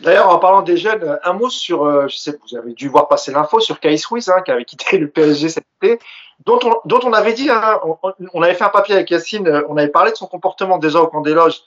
D'ailleurs, 0.00 0.30
en 0.30 0.38
parlant 0.38 0.62
des 0.62 0.78
jeunes, 0.78 1.18
un 1.22 1.32
mot 1.34 1.50
sur, 1.50 2.08
je 2.08 2.16
sais 2.16 2.32
que 2.32 2.38
vous 2.50 2.56
avez 2.56 2.72
dû 2.72 2.88
voir 2.88 3.06
passer 3.06 3.32
l'info 3.32 3.60
sur 3.60 3.80
Kais 3.80 3.96
Ruiz, 4.08 4.30
hein, 4.30 4.40
qui 4.42 4.50
avait 4.50 4.64
quitté 4.64 4.96
le 4.96 5.08
PSG 5.08 5.50
cet 5.50 5.64
été, 5.82 5.98
dont 6.46 6.58
on, 6.86 7.12
avait 7.12 7.34
dit, 7.34 7.50
hein, 7.50 7.78
on, 7.84 7.98
on 8.32 8.42
avait 8.42 8.54
fait 8.54 8.64
un 8.64 8.70
papier 8.70 8.94
avec 8.94 9.10
Yacine, 9.10 9.62
on 9.68 9.76
avait 9.76 9.88
parlé 9.88 10.10
de 10.10 10.16
son 10.16 10.26
comportement 10.26 10.78
déjà 10.78 11.00
au 11.00 11.06
camp 11.06 11.20
des 11.20 11.34
loges 11.34 11.60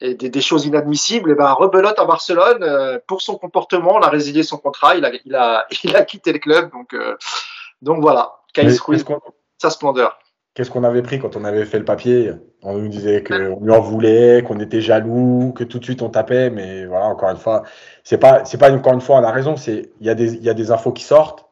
et 0.00 0.14
des, 0.14 0.30
des 0.30 0.40
choses 0.40 0.66
inadmissibles. 0.66 1.30
Et 1.30 1.34
ben, 1.34 1.52
rebelote 1.52 1.98
à 1.98 2.04
Barcelone 2.04 2.62
euh, 2.62 2.98
pour 3.06 3.22
son 3.22 3.36
comportement, 3.36 3.94
on 3.94 4.00
a 4.00 4.08
résilié 4.08 4.42
son 4.42 4.58
contrat, 4.58 4.96
il 4.96 5.04
a, 5.04 5.10
il 5.24 5.34
a, 5.34 5.66
il 5.84 5.96
a 5.96 6.04
quitté 6.04 6.32
le 6.32 6.38
club, 6.38 6.70
donc, 6.72 6.94
euh, 6.94 7.16
donc 7.82 8.00
voilà, 8.00 8.36
Kais 8.52 8.68
Ruiz, 8.84 9.04
sa 9.58 9.70
splendeur. 9.70 10.18
qu'est-ce 10.54 10.70
qu'on 10.70 10.84
avait 10.84 11.02
pris 11.02 11.18
quand 11.18 11.36
on 11.36 11.44
avait 11.44 11.64
fait 11.64 11.78
le 11.78 11.84
papier? 11.84 12.32
On 12.62 12.78
nous 12.78 12.88
disait 12.88 13.22
qu'on 13.22 13.60
lui 13.60 13.72
en 13.72 13.80
voulait, 13.80 14.42
qu'on 14.46 14.58
était 14.60 14.80
jaloux, 14.80 15.52
que 15.56 15.64
tout 15.64 15.78
de 15.78 15.84
suite 15.84 16.02
on 16.02 16.10
tapait, 16.10 16.50
mais 16.50 16.86
voilà, 16.86 17.06
encore 17.06 17.30
une 17.30 17.36
fois, 17.36 17.62
c'est 18.04 18.18
pas, 18.18 18.44
c'est 18.44 18.58
pas 18.58 18.72
encore 18.72 18.94
une 18.94 19.00
fois, 19.00 19.16
on 19.16 19.24
a 19.24 19.30
raison, 19.30 19.56
c'est, 19.56 19.90
il 20.00 20.06
y 20.06 20.10
a 20.10 20.14
des, 20.14 20.34
il 20.34 20.42
y 20.42 20.50
a 20.50 20.54
des 20.54 20.70
infos 20.70 20.92
qui 20.92 21.04
sortent, 21.04 21.48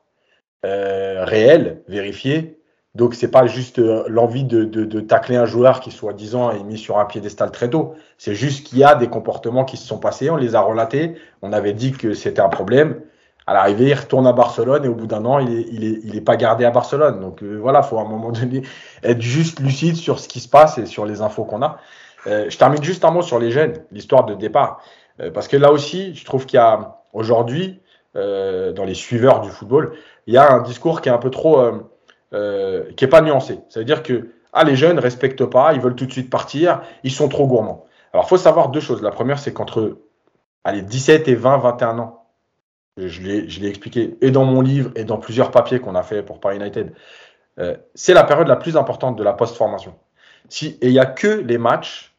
euh, 0.65 1.25
réelles, 1.25 1.83
vérifiées, 1.87 2.56
donc 2.97 3.15
c'est 3.15 3.31
pas 3.31 3.47
juste 3.47 3.79
euh, 3.79 4.05
l'envie 4.09 4.45
de, 4.45 4.65
de, 4.65 4.85
de 4.85 5.01
tacler 5.01 5.37
un 5.37 5.47
joueur 5.47 5.81
qui 5.81 5.91
soi-disant 5.91 6.51
est 6.51 6.65
mis 6.65 6.79
sur 6.79 6.99
un 6.99 7.05
piédestal 7.05 7.51
très 7.51 7.71
tôt, 7.71 7.95
c'est 8.19 8.35
juste 8.35 8.67
qu'il 8.67 8.79
y 8.79 8.85
a 8.85 8.95
des 8.95 9.09
comportements 9.09 9.65
qui 9.65 9.77
se 9.77 9.87
sont 9.87 9.99
passés, 9.99 10.31
on 10.31 10.37
les 10.37 10.55
a 10.55 10.61
relatés, 10.61 11.17
on 11.43 11.53
avait 11.53 11.75
dit 11.75 11.93
que 11.93 12.15
c'était 12.15 12.43
un 12.43 12.49
problème, 12.49 13.01
à 13.47 13.55
l'arrivée, 13.55 13.91
il 13.91 13.95
retourne 13.95 14.27
à 14.27 14.33
Barcelone 14.33 14.85
et 14.85 14.89
au 14.89 14.95
bout 14.95 15.07
d'un 15.07 15.25
an, 15.25 15.39
il 15.39 15.57
est, 15.57 15.67
il 15.71 15.85
est, 15.85 16.01
il 16.03 16.17
est 16.17 16.21
pas 16.21 16.37
gardé 16.37 16.65
à 16.65 16.71
Barcelone. 16.71 17.21
Donc 17.21 17.43
euh, 17.43 17.57
voilà, 17.57 17.83
faut 17.83 17.99
à 17.99 18.03
un 18.03 18.09
moment 18.09 18.33
donné 18.33 18.63
être 19.05 19.21
juste 19.21 19.61
lucide 19.61 19.95
sur 19.95 20.19
ce 20.19 20.27
qui 20.27 20.41
se 20.41 20.49
passe 20.49 20.79
et 20.79 20.87
sur 20.87 21.07
les 21.07 21.21
infos 21.21 21.45
qu'on 21.45 21.63
a. 21.63 21.79
Euh, 22.27 22.47
je 22.49 22.59
termine 22.59 22.83
juste 22.83 23.05
un 23.05 23.13
mot 23.13 23.23
sur 23.23 23.39
les 23.39 23.53
jeunes, 23.53 23.75
l'histoire 23.93 24.25
de 24.25 24.35
départ, 24.35 24.81
Euh, 25.21 25.31
parce 25.31 25.49
que 25.49 25.57
là 25.57 25.73
aussi, 25.73 26.15
je 26.15 26.25
trouve 26.27 26.45
qu'il 26.45 26.59
y 26.59 26.61
a 26.61 26.99
aujourd'hui, 27.15 27.81
euh, 28.17 28.73
dans 28.73 28.85
les 28.85 28.95
suiveurs 28.95 29.41
du 29.41 29.51
football, 29.51 29.93
il 30.27 30.35
y 30.35 30.37
a 30.37 30.53
un 30.53 30.61
discours 30.61 31.01
qui 31.01 31.09
est 31.09 31.13
un 31.13 31.19
peu 31.19 31.31
trop, 31.31 31.57
euh, 32.33 32.93
qui 32.97 33.05
est 33.05 33.09
pas 33.09 33.21
nuancé. 33.21 33.61
Ça 33.69 33.81
veut 33.81 33.85
dire 33.85 34.03
que 34.03 34.31
ah 34.53 34.65
les 34.65 34.77
jeunes 34.77 34.99
respectent 34.99 35.45
pas, 35.45 35.75
ils 35.75 35.81
veulent 35.81 35.97
tout 35.97 36.07
de 36.07 36.13
suite 36.13 36.31
partir, 36.31 36.83
ils 37.05 37.13
sont 37.13 37.29
trop 37.29 37.47
gourmands. 37.47 37.87
Alors 38.13 38.29
faut 38.29 38.37
savoir 38.37 38.71
deux 38.71 38.81
choses. 38.81 39.03
La 39.03 39.11
première, 39.11 39.39
c'est 39.39 39.53
qu'entre 39.53 39.99
allez 40.65 40.83
17 40.83 41.29
et 41.29 41.35
20, 41.35 41.59
21 41.59 41.99
ans 41.99 42.27
je 42.97 43.21
l'ai, 43.21 43.49
je 43.49 43.61
l'ai 43.61 43.69
expliqué 43.69 44.17
et 44.21 44.31
dans 44.31 44.45
mon 44.45 44.61
livre 44.61 44.91
et 44.97 45.05
dans 45.05 45.19
plusieurs 45.19 45.51
papiers 45.51 45.81
qu'on 45.81 45.95
a 45.95 46.03
fait 46.03 46.23
pour 46.23 46.41
Paris 46.41 46.57
United. 46.57 46.93
Euh, 47.59 47.77
c'est 47.95 48.15
la 48.15 48.25
période 48.25 48.49
la 48.49 48.57
plus 48.57 48.77
importante 48.77 49.17
de 49.17 49.23
la 49.23 49.33
post-formation. 49.33 49.95
Si, 50.49 50.79
et 50.81 50.89
il 50.89 50.93
n'y 50.93 50.99
a 50.99 51.07
que 51.07 51.29
les 51.29 51.59
matchs 51.59 52.15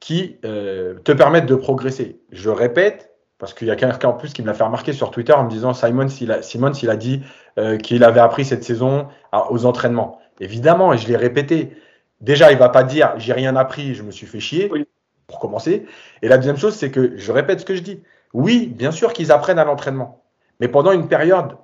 qui 0.00 0.38
euh, 0.44 0.94
te 1.04 1.12
permettent 1.12 1.46
de 1.46 1.54
progresser. 1.54 2.20
Je 2.30 2.50
répète, 2.50 3.11
parce 3.42 3.54
qu'il 3.54 3.66
y 3.66 3.72
a 3.72 3.76
quelqu'un 3.76 4.10
en 4.10 4.12
plus 4.12 4.32
qui 4.32 4.40
me 4.40 4.46
l'a 4.46 4.54
fait 4.54 4.62
remarquer 4.62 4.92
sur 4.92 5.10
Twitter 5.10 5.32
en 5.32 5.42
me 5.42 5.50
disant 5.50 5.74
Simon, 5.74 6.06
s'il 6.06 6.30
a, 6.30 6.42
Simon, 6.42 6.72
s'il 6.72 6.88
a 6.90 6.94
dit 6.94 7.22
euh, 7.58 7.76
qu'il 7.76 8.04
avait 8.04 8.20
appris 8.20 8.44
cette 8.44 8.62
saison 8.62 9.08
à- 9.32 9.50
aux 9.50 9.66
entraînements. 9.66 10.20
Évidemment, 10.38 10.92
et 10.92 10.96
je 10.98 11.08
l'ai 11.08 11.16
répété. 11.16 11.76
Déjà, 12.20 12.52
il 12.52 12.58
va 12.58 12.68
pas 12.68 12.84
dire 12.84 13.14
j'ai 13.16 13.32
rien 13.32 13.56
appris, 13.56 13.96
je 13.96 14.04
me 14.04 14.12
suis 14.12 14.28
fait 14.28 14.38
chier, 14.38 14.68
Oui. 14.70 14.86
pour 15.26 15.40
commencer. 15.40 15.86
Et 16.22 16.28
la 16.28 16.36
deuxième 16.36 16.56
chose, 16.56 16.76
c'est 16.76 16.92
que 16.92 17.16
je 17.16 17.32
répète 17.32 17.58
ce 17.58 17.64
que 17.64 17.74
je 17.74 17.82
dis. 17.82 18.00
Oui, 18.32 18.68
bien 18.68 18.92
sûr 18.92 19.12
qu'ils 19.12 19.32
apprennent 19.32 19.58
à 19.58 19.64
l'entraînement, 19.64 20.22
mais 20.60 20.68
pendant 20.68 20.92
une 20.92 21.08
période, 21.08 21.56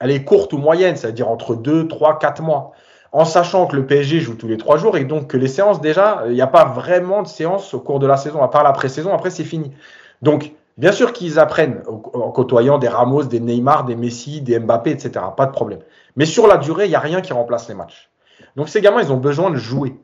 elle 0.00 0.10
est 0.10 0.22
courte 0.22 0.52
ou 0.52 0.58
moyenne, 0.58 0.96
c'est-à-dire 0.96 1.30
entre 1.30 1.54
2, 1.54 1.88
3, 1.88 2.18
4 2.18 2.42
mois, 2.42 2.72
en 3.12 3.24
sachant 3.24 3.66
que 3.66 3.74
le 3.74 3.86
PSG 3.86 4.20
joue 4.20 4.34
tous 4.34 4.48
les 4.48 4.58
3 4.58 4.76
jours 4.76 4.98
et 4.98 5.04
donc 5.04 5.28
que 5.28 5.38
les 5.38 5.48
séances, 5.48 5.80
déjà, 5.80 6.24
il 6.26 6.34
n'y 6.34 6.42
a 6.42 6.46
pas 6.46 6.66
vraiment 6.66 7.22
de 7.22 7.26
séances 7.28 7.72
au 7.72 7.80
cours 7.80 8.00
de 8.00 8.06
la 8.06 8.18
saison, 8.18 8.42
à 8.42 8.48
part 8.48 8.64
la 8.64 8.72
pré-saison, 8.72 9.14
après 9.14 9.30
c'est 9.30 9.44
fini. 9.44 9.72
Donc, 10.20 10.52
bien 10.76 10.92
sûr 10.92 11.12
qu'ils 11.12 11.38
apprennent 11.38 11.82
en 11.86 12.30
côtoyant 12.30 12.78
des 12.78 12.88
Ramos, 12.88 13.24
des 13.24 13.40
Neymar, 13.40 13.84
des 13.84 13.96
Messi, 13.96 14.40
des 14.40 14.58
Mbappé, 14.58 14.90
etc. 14.90 15.24
Pas 15.36 15.46
de 15.46 15.52
problème. 15.52 15.80
Mais 16.16 16.26
sur 16.26 16.46
la 16.46 16.56
durée, 16.56 16.86
il 16.86 16.90
n'y 16.90 16.96
a 16.96 17.00
rien 17.00 17.20
qui 17.20 17.32
remplace 17.32 17.68
les 17.68 17.74
matchs. 17.74 18.10
Donc 18.56 18.68
ces 18.68 18.80
gamins, 18.80 19.02
ils 19.02 19.12
ont 19.12 19.16
besoin 19.16 19.50
de 19.50 19.56
jouer. 19.56 19.96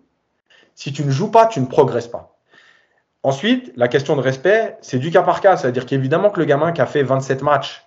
Si 0.74 0.92
tu 0.92 1.04
ne 1.04 1.11
joues 1.11 1.30
pas, 1.30 1.46
tu 1.46 1.61
ne 1.61 1.66
progresses 1.66 2.08
pas. 2.08 2.37
Ensuite, 3.22 3.72
la 3.76 3.88
question 3.88 4.16
de 4.16 4.20
respect, 4.20 4.76
c'est 4.80 4.98
du 4.98 5.11
cas 5.11 5.22
par 5.22 5.40
cas. 5.40 5.56
C'est-à-dire 5.56 5.87
qu'évidemment 5.87 6.30
que 6.30 6.40
le 6.40 6.46
gamin 6.46 6.72
qui 6.72 6.80
a 6.80 6.87
fait 6.87 7.02
27 7.02 7.42
matchs 7.42 7.87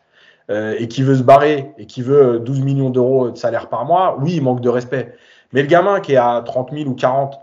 euh, 0.49 0.75
et 0.77 0.87
qui 0.87 1.03
veut 1.03 1.15
se 1.15 1.23
barrer 1.23 1.73
et 1.77 1.87
qui 1.87 2.01
veut 2.01 2.39
12 2.39 2.61
millions 2.61 2.89
d'euros 2.89 3.31
de 3.31 3.37
salaire 3.37 3.67
par 3.67 3.85
mois, 3.85 4.17
oui, 4.19 4.35
il 4.35 4.43
manque 4.43 4.61
de 4.61 4.69
respect. 4.69 5.15
Mais 5.51 5.61
le 5.61 5.67
gamin 5.67 5.99
qui 5.99 6.13
est 6.13 6.17
à 6.17 6.41
30 6.45 6.71
000 6.71 6.89
ou 6.89 6.93
40, 6.93 7.39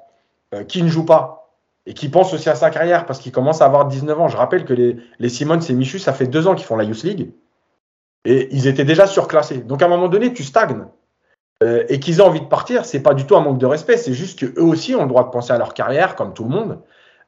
euh, 0.54 0.64
qui 0.64 0.82
ne 0.82 0.88
joue 0.88 1.04
pas 1.04 1.41
et 1.86 1.94
qui 1.94 2.08
pense 2.08 2.32
aussi 2.32 2.48
à 2.48 2.54
sa 2.54 2.70
carrière 2.70 3.06
parce 3.06 3.18
qu'il 3.18 3.32
commence 3.32 3.60
à 3.60 3.66
avoir 3.66 3.86
19 3.86 4.20
ans. 4.20 4.28
Je 4.28 4.36
rappelle 4.36 4.64
que 4.64 4.72
les, 4.72 4.96
les 5.18 5.28
Simons 5.28 5.60
et 5.60 5.72
Michu, 5.72 5.98
ça 5.98 6.12
fait 6.12 6.26
deux 6.26 6.46
ans 6.46 6.54
qu'ils 6.54 6.66
font 6.66 6.76
la 6.76 6.84
Youth 6.84 7.02
League 7.02 7.32
et 8.24 8.48
ils 8.52 8.66
étaient 8.66 8.84
déjà 8.84 9.06
surclassés. 9.06 9.58
Donc 9.58 9.82
à 9.82 9.86
un 9.86 9.88
moment 9.88 10.08
donné, 10.08 10.32
tu 10.32 10.44
stagnes. 10.44 10.86
Euh, 11.62 11.84
et 11.88 12.00
qu'ils 12.00 12.18
aient 12.18 12.22
envie 12.22 12.40
de 12.40 12.46
partir, 12.46 12.84
c'est 12.84 13.02
pas 13.02 13.14
du 13.14 13.24
tout 13.24 13.36
un 13.36 13.40
manque 13.40 13.58
de 13.58 13.66
respect, 13.66 13.96
c'est 13.96 14.14
juste 14.14 14.40
qu'eux 14.40 14.62
aussi 14.62 14.96
ont 14.96 15.02
le 15.02 15.08
droit 15.08 15.24
de 15.24 15.30
penser 15.30 15.52
à 15.52 15.58
leur 15.58 15.74
carrière, 15.74 16.16
comme 16.16 16.34
tout 16.34 16.42
le 16.42 16.50
monde, 16.50 16.80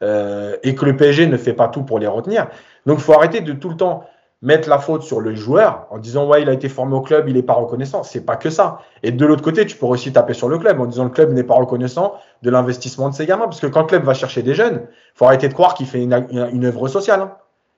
euh, 0.03 0.57
et 0.65 0.75
que 0.75 0.85
le 0.85 0.97
PSG 0.97 1.29
ne 1.29 1.37
fait 1.37 1.53
pas 1.53 1.69
tout 1.69 1.85
pour 1.85 2.01
les 2.01 2.09
retenir. 2.09 2.49
Donc 2.85 2.99
il 2.99 3.05
faut 3.05 3.13
arrêter 3.13 3.43
de 3.43 3.53
tout 3.53 3.69
le 3.69 3.77
temps 3.77 4.05
mettre 4.45 4.69
la 4.69 4.79
faute 4.79 5.03
sur 5.03 5.21
le 5.21 5.35
joueur 5.35 5.87
en 5.91 5.99
disant 5.99 6.29
ouais 6.29 6.43
il 6.43 6.49
a 6.51 6.53
été 6.53 6.69
formé 6.69 6.95
au 6.95 7.01
club, 7.01 7.29
il 7.29 7.35
n'est 7.35 7.43
pas 7.43 7.55
reconnaissant. 7.55 8.03
C'est 8.03 8.21
pas 8.21 8.37
que 8.37 8.51
ça. 8.51 8.81
Et 9.03 9.11
de 9.11 9.27
l'autre 9.27 9.43
côté, 9.43 9.65
tu 9.65 9.77
peux 9.77 9.87
aussi 9.87 10.13
taper 10.13 10.35
sur 10.35 10.51
le 10.51 10.59
club 10.59 10.79
en 10.81 10.87
disant 10.87 11.05
le 11.05 11.11
club 11.11 11.33
n'est 11.33 11.43
pas 11.43 11.55
reconnaissant 11.55 12.15
de 12.43 12.51
l'investissement 12.51 13.09
de 13.09 13.15
ses 13.15 13.25
gamins, 13.25 13.47
parce 13.47 13.61
que 13.61 13.67
quand 13.67 13.81
le 13.81 13.87
club 13.87 14.05
va 14.05 14.13
chercher 14.13 14.43
des 14.43 14.55
jeunes, 14.55 14.83
faut 15.15 15.25
arrêter 15.25 15.49
de 15.49 15.55
croire 15.55 15.73
qu'il 15.73 15.87
fait 15.87 16.03
une, 16.03 16.65
œuvre 16.65 16.89
sociale. 16.89 17.23
Hein. 17.23 17.33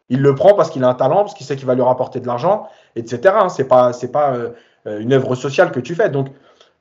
Il 0.08 0.22
le 0.22 0.34
prend 0.34 0.54
parce 0.54 0.70
qu'il 0.70 0.82
a 0.82 0.88
un 0.88 0.94
talent, 0.94 1.22
parce 1.22 1.34
qu'il 1.34 1.46
sait 1.46 1.54
qu'il 1.54 1.66
va 1.66 1.76
lui 1.76 1.82
rapporter 1.82 2.18
de 2.18 2.26
l'argent, 2.26 2.66
etc. 2.96 3.34
Hein. 3.38 3.48
C'est 3.48 3.68
pas 3.68 3.92
pas 4.12 4.34
euh, 4.34 5.00
une 5.00 5.12
œuvre 5.12 5.36
sociale 5.36 5.70
que 5.70 5.80
tu 5.80 5.94
fais. 5.94 6.10
Donc 6.10 6.28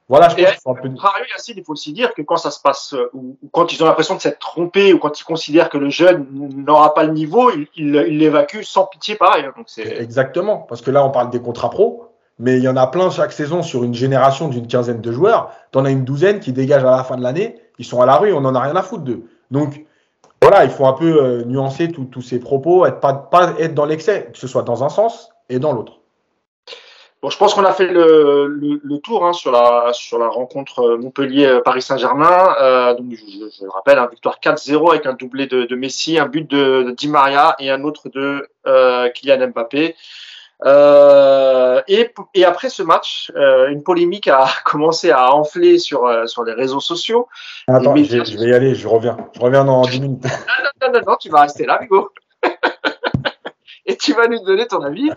voilà, 0.07 0.29
je 0.29 0.35
pense 0.63 0.79
qu'il 0.81 1.57
il 1.57 1.63
faut 1.63 1.73
aussi 1.73 1.91
dire 1.91 2.13
que 2.13 2.21
quand 2.21 2.37
ça 2.37 2.51
se 2.51 2.59
passe, 2.59 2.93
euh, 2.93 3.09
ou, 3.13 3.37
quand 3.51 3.73
ils 3.73 3.83
ont 3.83 3.87
l'impression 3.87 4.15
de 4.15 4.21
s'être 4.21 4.37
trompés, 4.37 4.93
ou 4.93 4.99
quand 4.99 5.19
ils 5.19 5.23
considèrent 5.23 5.69
que 5.69 5.79
le 5.79 5.89
jeune 5.89 6.27
n'aura 6.31 6.93
pas 6.93 7.03
le 7.03 7.11
niveau, 7.11 7.49
ils 7.75 7.91
l'évacuent 7.91 8.63
sans 8.63 8.85
pitié 8.85 9.15
pareil. 9.15 9.45
Donc 9.57 9.67
Exactement, 9.77 10.57
parce 10.57 10.81
que 10.81 10.91
là, 10.91 11.03
on 11.03 11.09
parle 11.09 11.31
des 11.31 11.41
contrats 11.41 11.71
pro, 11.71 12.11
mais 12.37 12.57
il 12.57 12.63
y 12.63 12.67
en 12.67 12.77
a 12.77 12.85
plein 12.85 13.09
chaque 13.09 13.31
saison 13.31 13.63
sur 13.63 13.83
une 13.83 13.95
génération 13.95 14.47
d'une 14.47 14.67
quinzaine 14.67 15.01
de 15.01 15.11
joueurs. 15.11 15.51
Tu 15.71 15.79
en 15.79 15.85
as 15.85 15.91
une 15.91 16.03
douzaine 16.03 16.39
qui 16.39 16.53
dégagent 16.53 16.85
à 16.85 16.97
la 16.97 17.03
fin 17.03 17.17
de 17.17 17.23
l'année, 17.23 17.55
ils 17.79 17.85
sont 17.85 17.99
à 17.99 18.05
la 18.05 18.17
rue, 18.17 18.31
on 18.31 18.41
n'en 18.41 18.53
a 18.53 18.59
rien 18.59 18.75
à 18.75 18.83
foutre 18.83 19.03
d'eux. 19.03 19.23
Donc 19.49 19.85
voilà, 20.39 20.65
il 20.65 20.69
faut 20.69 20.85
un 20.85 20.93
peu 20.93 21.23
euh, 21.23 21.45
nuancer 21.45 21.91
tous 21.91 22.21
ces 22.21 22.39
propos, 22.39 22.85
être, 22.85 22.99
pas, 22.99 23.13
pas 23.13 23.55
être 23.57 23.73
dans 23.73 23.85
l'excès, 23.85 24.29
que 24.31 24.37
ce 24.37 24.47
soit 24.47 24.61
dans 24.61 24.83
un 24.83 24.89
sens 24.89 25.31
et 25.49 25.57
dans 25.57 25.73
l'autre 25.73 26.01
je 27.29 27.37
pense 27.37 27.53
qu'on 27.53 27.63
a 27.63 27.73
fait 27.73 27.87
le, 27.87 28.47
le, 28.47 28.97
tour 28.99 29.25
hein, 29.25 29.33
sur, 29.33 29.51
la, 29.51 29.91
sur 29.93 30.17
la 30.19 30.27
rencontre 30.27 30.79
euh, 30.79 30.97
Montpellier-Paris 30.97 31.81
Saint-Germain. 31.81 32.55
Euh, 32.61 32.93
donc, 32.95 33.11
je, 33.11 33.17
je, 33.57 33.63
le 33.63 33.69
rappelle, 33.69 33.99
un 33.99 34.07
victoire 34.07 34.39
4-0 34.41 34.91
avec 34.91 35.05
un 35.05 35.13
doublé 35.13 35.47
de, 35.47 35.65
de, 35.65 35.75
Messi, 35.75 36.17
un 36.17 36.27
but 36.27 36.49
de, 36.49 36.93
Di 36.97 37.07
Maria 37.07 37.55
et 37.59 37.69
un 37.69 37.83
autre 37.83 38.09
de 38.09 38.47
euh, 38.67 39.09
Kylian 39.09 39.47
Mbappé. 39.49 39.95
Euh, 40.63 41.81
et, 41.87 42.13
et, 42.33 42.45
après 42.45 42.69
ce 42.69 42.81
match, 42.81 43.31
euh, 43.35 43.67
une 43.69 43.83
polémique 43.83 44.27
a 44.27 44.47
commencé 44.65 45.11
à 45.11 45.33
enfler 45.33 45.77
sur, 45.79 46.05
euh, 46.05 46.25
sur 46.27 46.43
les 46.43 46.53
réseaux 46.53 46.79
sociaux. 46.79 47.27
Attends, 47.67 47.95
je 47.95 48.37
vais 48.37 48.49
y 48.49 48.53
aller, 48.53 48.75
je 48.75 48.87
reviens. 48.87 49.17
Je 49.33 49.39
reviens 49.39 49.65
dans 49.65 49.81
10 49.81 50.01
minutes. 50.01 50.23
Non, 50.23 50.87
non, 50.87 50.93
non, 50.93 51.05
non, 51.07 51.15
tu 51.19 51.29
vas 51.29 51.41
rester 51.41 51.65
là, 51.65 51.79
Hugo. 51.81 52.09
et 53.91 53.97
tu 53.97 54.13
vas 54.13 54.27
nous 54.27 54.43
donner 54.43 54.67
ton 54.67 54.81
avis. 54.81 55.09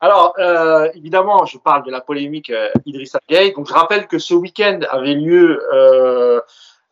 Alors, 0.00 0.34
euh, 0.38 0.88
évidemment, 0.94 1.46
je 1.46 1.58
parle 1.58 1.84
de 1.84 1.90
la 1.90 2.00
polémique 2.00 2.50
euh, 2.50 2.68
Idrissa 2.84 3.18
Gueye. 3.28 3.52
Donc, 3.52 3.66
je 3.66 3.72
rappelle 3.72 4.06
que 4.06 4.18
ce 4.18 4.34
week-end 4.34 4.80
avait 4.90 5.14
lieu, 5.14 5.62
euh, 5.72 6.40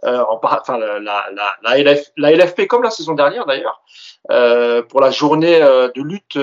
euh 0.04 0.24
enfin, 0.28 0.78
la, 0.78 0.98
la, 1.00 1.24
la, 1.62 1.78
LF, 1.78 2.12
la, 2.16 2.32
LFP, 2.32 2.66
comme 2.66 2.82
la 2.82 2.90
saison 2.90 3.12
dernière 3.12 3.44
d'ailleurs, 3.44 3.82
euh, 4.30 4.82
pour 4.82 5.02
la 5.02 5.10
journée 5.10 5.60
de 5.60 6.02
lutte 6.02 6.38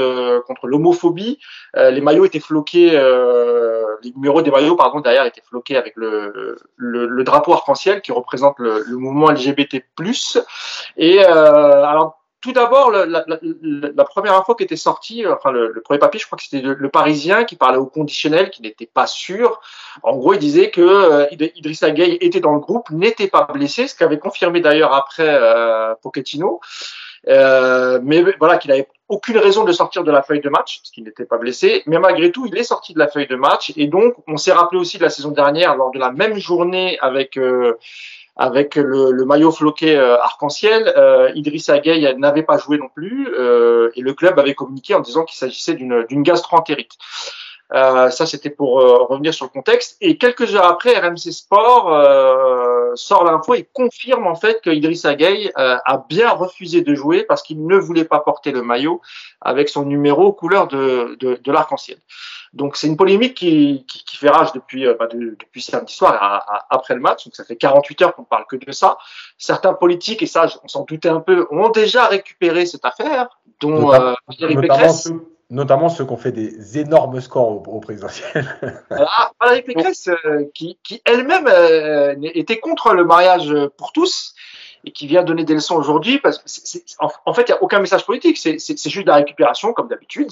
contre 0.46 0.67
l'homophobie. 0.67 1.39
les 1.76 2.02
maillots 2.02 2.26
étaient 2.26 2.39
floqués, 2.39 2.91
les 4.04 4.12
numéros 4.12 4.44
des 4.44 4.52
maillots, 4.52 4.76
pardon, 4.76 5.00
derrière 5.00 5.26
étaient 5.26 5.41
floqués 5.41 5.78
avec 5.78 5.94
le, 5.96 6.58
le, 6.76 7.08
le 7.08 7.24
drapeau 7.24 7.54
arc-en-ciel 7.54 8.02
qui 8.02 8.12
représente 8.12 8.60
le, 8.60 8.84
le, 8.86 8.98
mouvement 8.98 9.32
LGBT+. 9.32 9.84
Et 10.98 11.24
alors, 11.24 12.21
tout 12.42 12.54
d'abord, 12.54 12.92
la, 12.92 14.04
première 14.06 14.36
info 14.36 14.56
qui 14.56 14.64
était 14.64 14.76
sortie, 14.76 15.26
enfin 15.28 15.52
le, 15.52 15.80
premier 15.84 16.00
papier, 16.00 16.20
je 16.20 16.26
crois 16.26 16.38
que 16.38 16.44
c'était 16.44 16.62
le, 16.62 16.90
Parisien 16.90 17.44
qui 17.44 17.56
parlait 17.56 17.78
au 17.78 17.86
conditionnel, 17.86 18.50
qui 18.50 18.62
n'était 18.62 18.90
pas 18.92 19.08
sûr. 19.08 19.62
En 20.04 20.18
gros, 20.18 20.34
il 20.34 20.40
disait 20.40 20.72
que 20.72 20.82
euh, 20.82 21.28
Idrissa 21.32 21.92
Gueye 21.92 22.18
était 22.22 22.40
dans 22.40 22.54
le 22.54 22.60
groupe, 22.60 22.90
n'était 22.90 23.28
pas 23.28 23.44
blessé, 23.44 23.88
ce 23.88 23.96
qu'avait 23.96 24.20
confirmé 24.20 24.60
d'ailleurs 24.60 24.94
après 24.94 25.28
euh, 25.28 25.94
Pochettino. 26.02 26.60
Euh, 27.28 28.00
mais 28.04 28.24
voilà, 28.40 28.58
qu'il 28.58 28.72
avait 28.72 28.88
aucune 29.08 29.38
raison 29.38 29.64
de 29.64 29.72
sortir 29.72 30.04
de 30.04 30.12
la 30.12 30.24
feuille 30.24 30.42
de 30.42 30.50
match, 30.50 30.80
parce 30.80 30.92
qu'il 30.92 31.04
n'était 31.04 31.26
pas 31.26 31.38
blessé. 31.38 31.84
Mais 31.86 32.00
malgré 32.00 32.32
tout, 32.32 32.48
il 32.48 32.58
est 32.58 32.64
sorti 32.64 32.94
de 32.94 33.00
la 33.00 33.08
feuille 33.08 33.28
de 33.28 33.36
match. 33.36 33.72
Et 33.76 33.88
donc, 33.88 34.16
on 34.28 34.38
s'est 34.38 34.54
rappelé 34.54 34.80
aussi 34.80 34.98
de 34.98 35.04
la 35.04 35.10
saison 35.10 35.32
dernière, 35.32 35.76
lors 35.76 35.92
de 35.92 36.00
la 36.00 36.12
même 36.12 36.38
journée 36.38 36.98
avec 37.00 37.38
euh, 37.38 37.78
avec 38.36 38.76
le, 38.76 39.12
le 39.12 39.26
maillot 39.26 39.52
floqué 39.52 39.96
euh, 39.96 40.20
arc-en-ciel. 40.20 40.94
Euh, 40.98 41.32
Idrissa 41.36 41.80
Gueye 41.80 42.15
n'avait 42.17 42.44
pas 42.44 42.58
joué 42.58 42.78
non 42.78 42.89
plus 42.94 43.28
euh, 43.38 43.91
et 43.96 44.02
le 44.02 44.13
club 44.13 44.39
avait 44.39 44.56
communiqué 44.56 44.96
en 44.96 45.02
disant 45.02 45.26
qu'il 45.26 45.38
s'agissait 45.38 45.74
d'une 45.74 46.24
gastroentérite. 46.24 46.98
Euh, 47.74 48.10
ça, 48.10 48.26
c'était 48.26 48.50
pour 48.50 48.82
euh, 48.82 49.04
revenir 49.04 49.34
sur 49.34 49.46
le 49.46 49.52
contexte. 49.52 49.98
Et 50.02 50.17
quelques 50.17 50.56
heures 50.56 50.65
après, 50.65 50.98
RMC 50.98 51.32
Sport 51.32 51.94
euh, 51.94 52.91
sort 52.96 53.24
l'info 53.24 53.54
et 53.54 53.67
confirme 53.74 54.28
en 54.28 54.36
fait 54.36 54.62
que 54.62 54.70
Idrissa 54.70 55.15
Gueye 55.15 55.52
a 55.56 56.06
bien 56.10 56.30
refusé 56.32 56.82
de 56.82 56.94
jouer 56.94 57.24
parce 57.24 57.41
qu'il 57.41 57.65
ne 57.65 57.78
voulait 57.78 58.04
pas 58.04 58.20
porter 58.20 58.52
le 58.52 58.62
maillot 58.62 59.02
avec 59.39 59.70
son 59.70 59.86
numéro 59.86 60.34
couleur 60.34 60.67
de, 60.67 61.15
de, 61.20 61.39
de 61.41 61.52
l'arc-en-ciel. 61.52 61.98
Donc 62.54 62.76
c'est 62.76 62.88
une 62.88 62.98
polémique 62.98 63.36
qui, 63.36 63.86
qui, 63.88 64.04
qui, 64.04 64.18
fait 64.18 64.30
rage 64.30 64.52
depuis, 64.52 64.86
bah, 65.00 65.08
depuis 65.12 65.62
samedi 65.62 65.94
soir 65.94 66.66
après 66.70 66.96
le 66.96 67.00
match. 67.00 67.26
Donc 67.26 67.36
ça 67.36 67.46
fait 67.46 67.56
48 67.56 68.02
heures 68.02 68.16
qu'on 68.16 68.24
parle 68.24 68.46
que 68.50 68.58
de 68.58 68.72
ça. 68.72 68.98
Certains 69.38 69.74
politiques, 69.74 70.22
et 70.22 70.28
ça 70.28 70.48
on 70.64 70.68
s'en 70.68 70.84
doutait 70.84 71.10
un 71.10 71.22
peu, 71.22 71.48
ont 71.52 71.70
déjà 71.70 72.08
récupéré 72.08 72.66
cette 72.66 72.86
affaire, 72.86 73.30
dont 73.62 73.92
notamment, 73.92 74.62
Pécresse 74.62 75.12
notamment 75.52 75.90
ceux 75.90 76.06
qui 76.06 76.12
ont 76.12 76.18
fait 76.18 76.32
des 76.32 76.80
énormes 76.80 77.20
scores 77.22 77.50
au, 77.50 77.64
au 77.68 77.80
présidentiel. 77.80 78.58
ah, 78.90 79.32
Valérie 79.40 79.62
Pécresse, 79.64 80.10
euh, 80.26 80.46
qui, 80.54 80.80
qui 80.82 81.02
elle-même 81.06 81.48
euh, 81.48 82.16
était 82.22 82.60
contre 82.60 82.94
le 82.94 83.04
mariage 83.04 83.54
pour 83.78 83.92
tous 83.92 84.34
et 84.86 84.91
qui 84.91 85.08
vient 85.08 85.24
donner 85.24 85.44
des 85.44 85.54
leçons 85.54 85.76
aujourd'hui, 85.76 86.20
parce 86.20 86.39
que 86.39 86.80
en, 87.26 87.34
fait, 87.34 87.44
il 87.44 87.52
n'y 87.52 87.58
a 87.58 87.63
aucun 87.63 87.80
message 87.80 88.06
politique, 88.06 88.38
c'est 88.38 88.58
juste 88.89 89.06
de 89.06 89.12
la 89.12 89.17
récupération, 89.17 89.74
comme 89.74 89.88
d'habitude, 89.88 90.30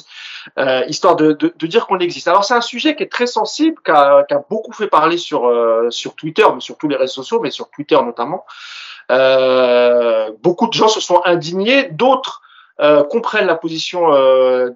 euh, 0.58 0.84
histoire 0.88 1.16
de, 1.16 1.34
de, 1.34 1.54
de 1.58 1.68
dire 1.68 1.88
qu'on 1.88 2.00
existe. 2.00 2.28
Alors, 2.28 2.44
c'est 2.44 2.54
un 2.54 2.62
sujet 2.62 2.96
qui 2.96 3.04
est 3.04 3.12
très 3.12 3.28
sensible, 3.28 3.82
qui 3.86 3.92
a, 3.92 4.24
qui 4.24 4.34
a 4.34 4.44
beaucoup 4.50 4.74
fait 4.74 4.88
parler 4.88 5.18
sur, 5.18 5.48
euh, 5.48 5.90
sur 5.90 6.16
Twitter, 6.16 6.46
mais 6.54 6.62
sur 6.62 6.78
tous 6.78 6.88
les 6.88 6.96
réseaux 6.96 7.22
sociaux, 7.24 7.40
mais 7.40 7.52
sur 7.52 7.70
Twitter 7.70 7.98
notamment. 8.04 8.46
Euh, 9.12 10.32
beaucoup 10.42 10.68
de 10.68 10.74
gens 10.74 10.88
se 10.88 11.02
sont 11.02 11.22
indignés, 11.26 11.90
d'autres 11.90 12.42
euh, 12.82 13.04
comprennent 13.04 13.48
la 13.48 13.56
position 13.56 14.14
euh, 14.14 14.70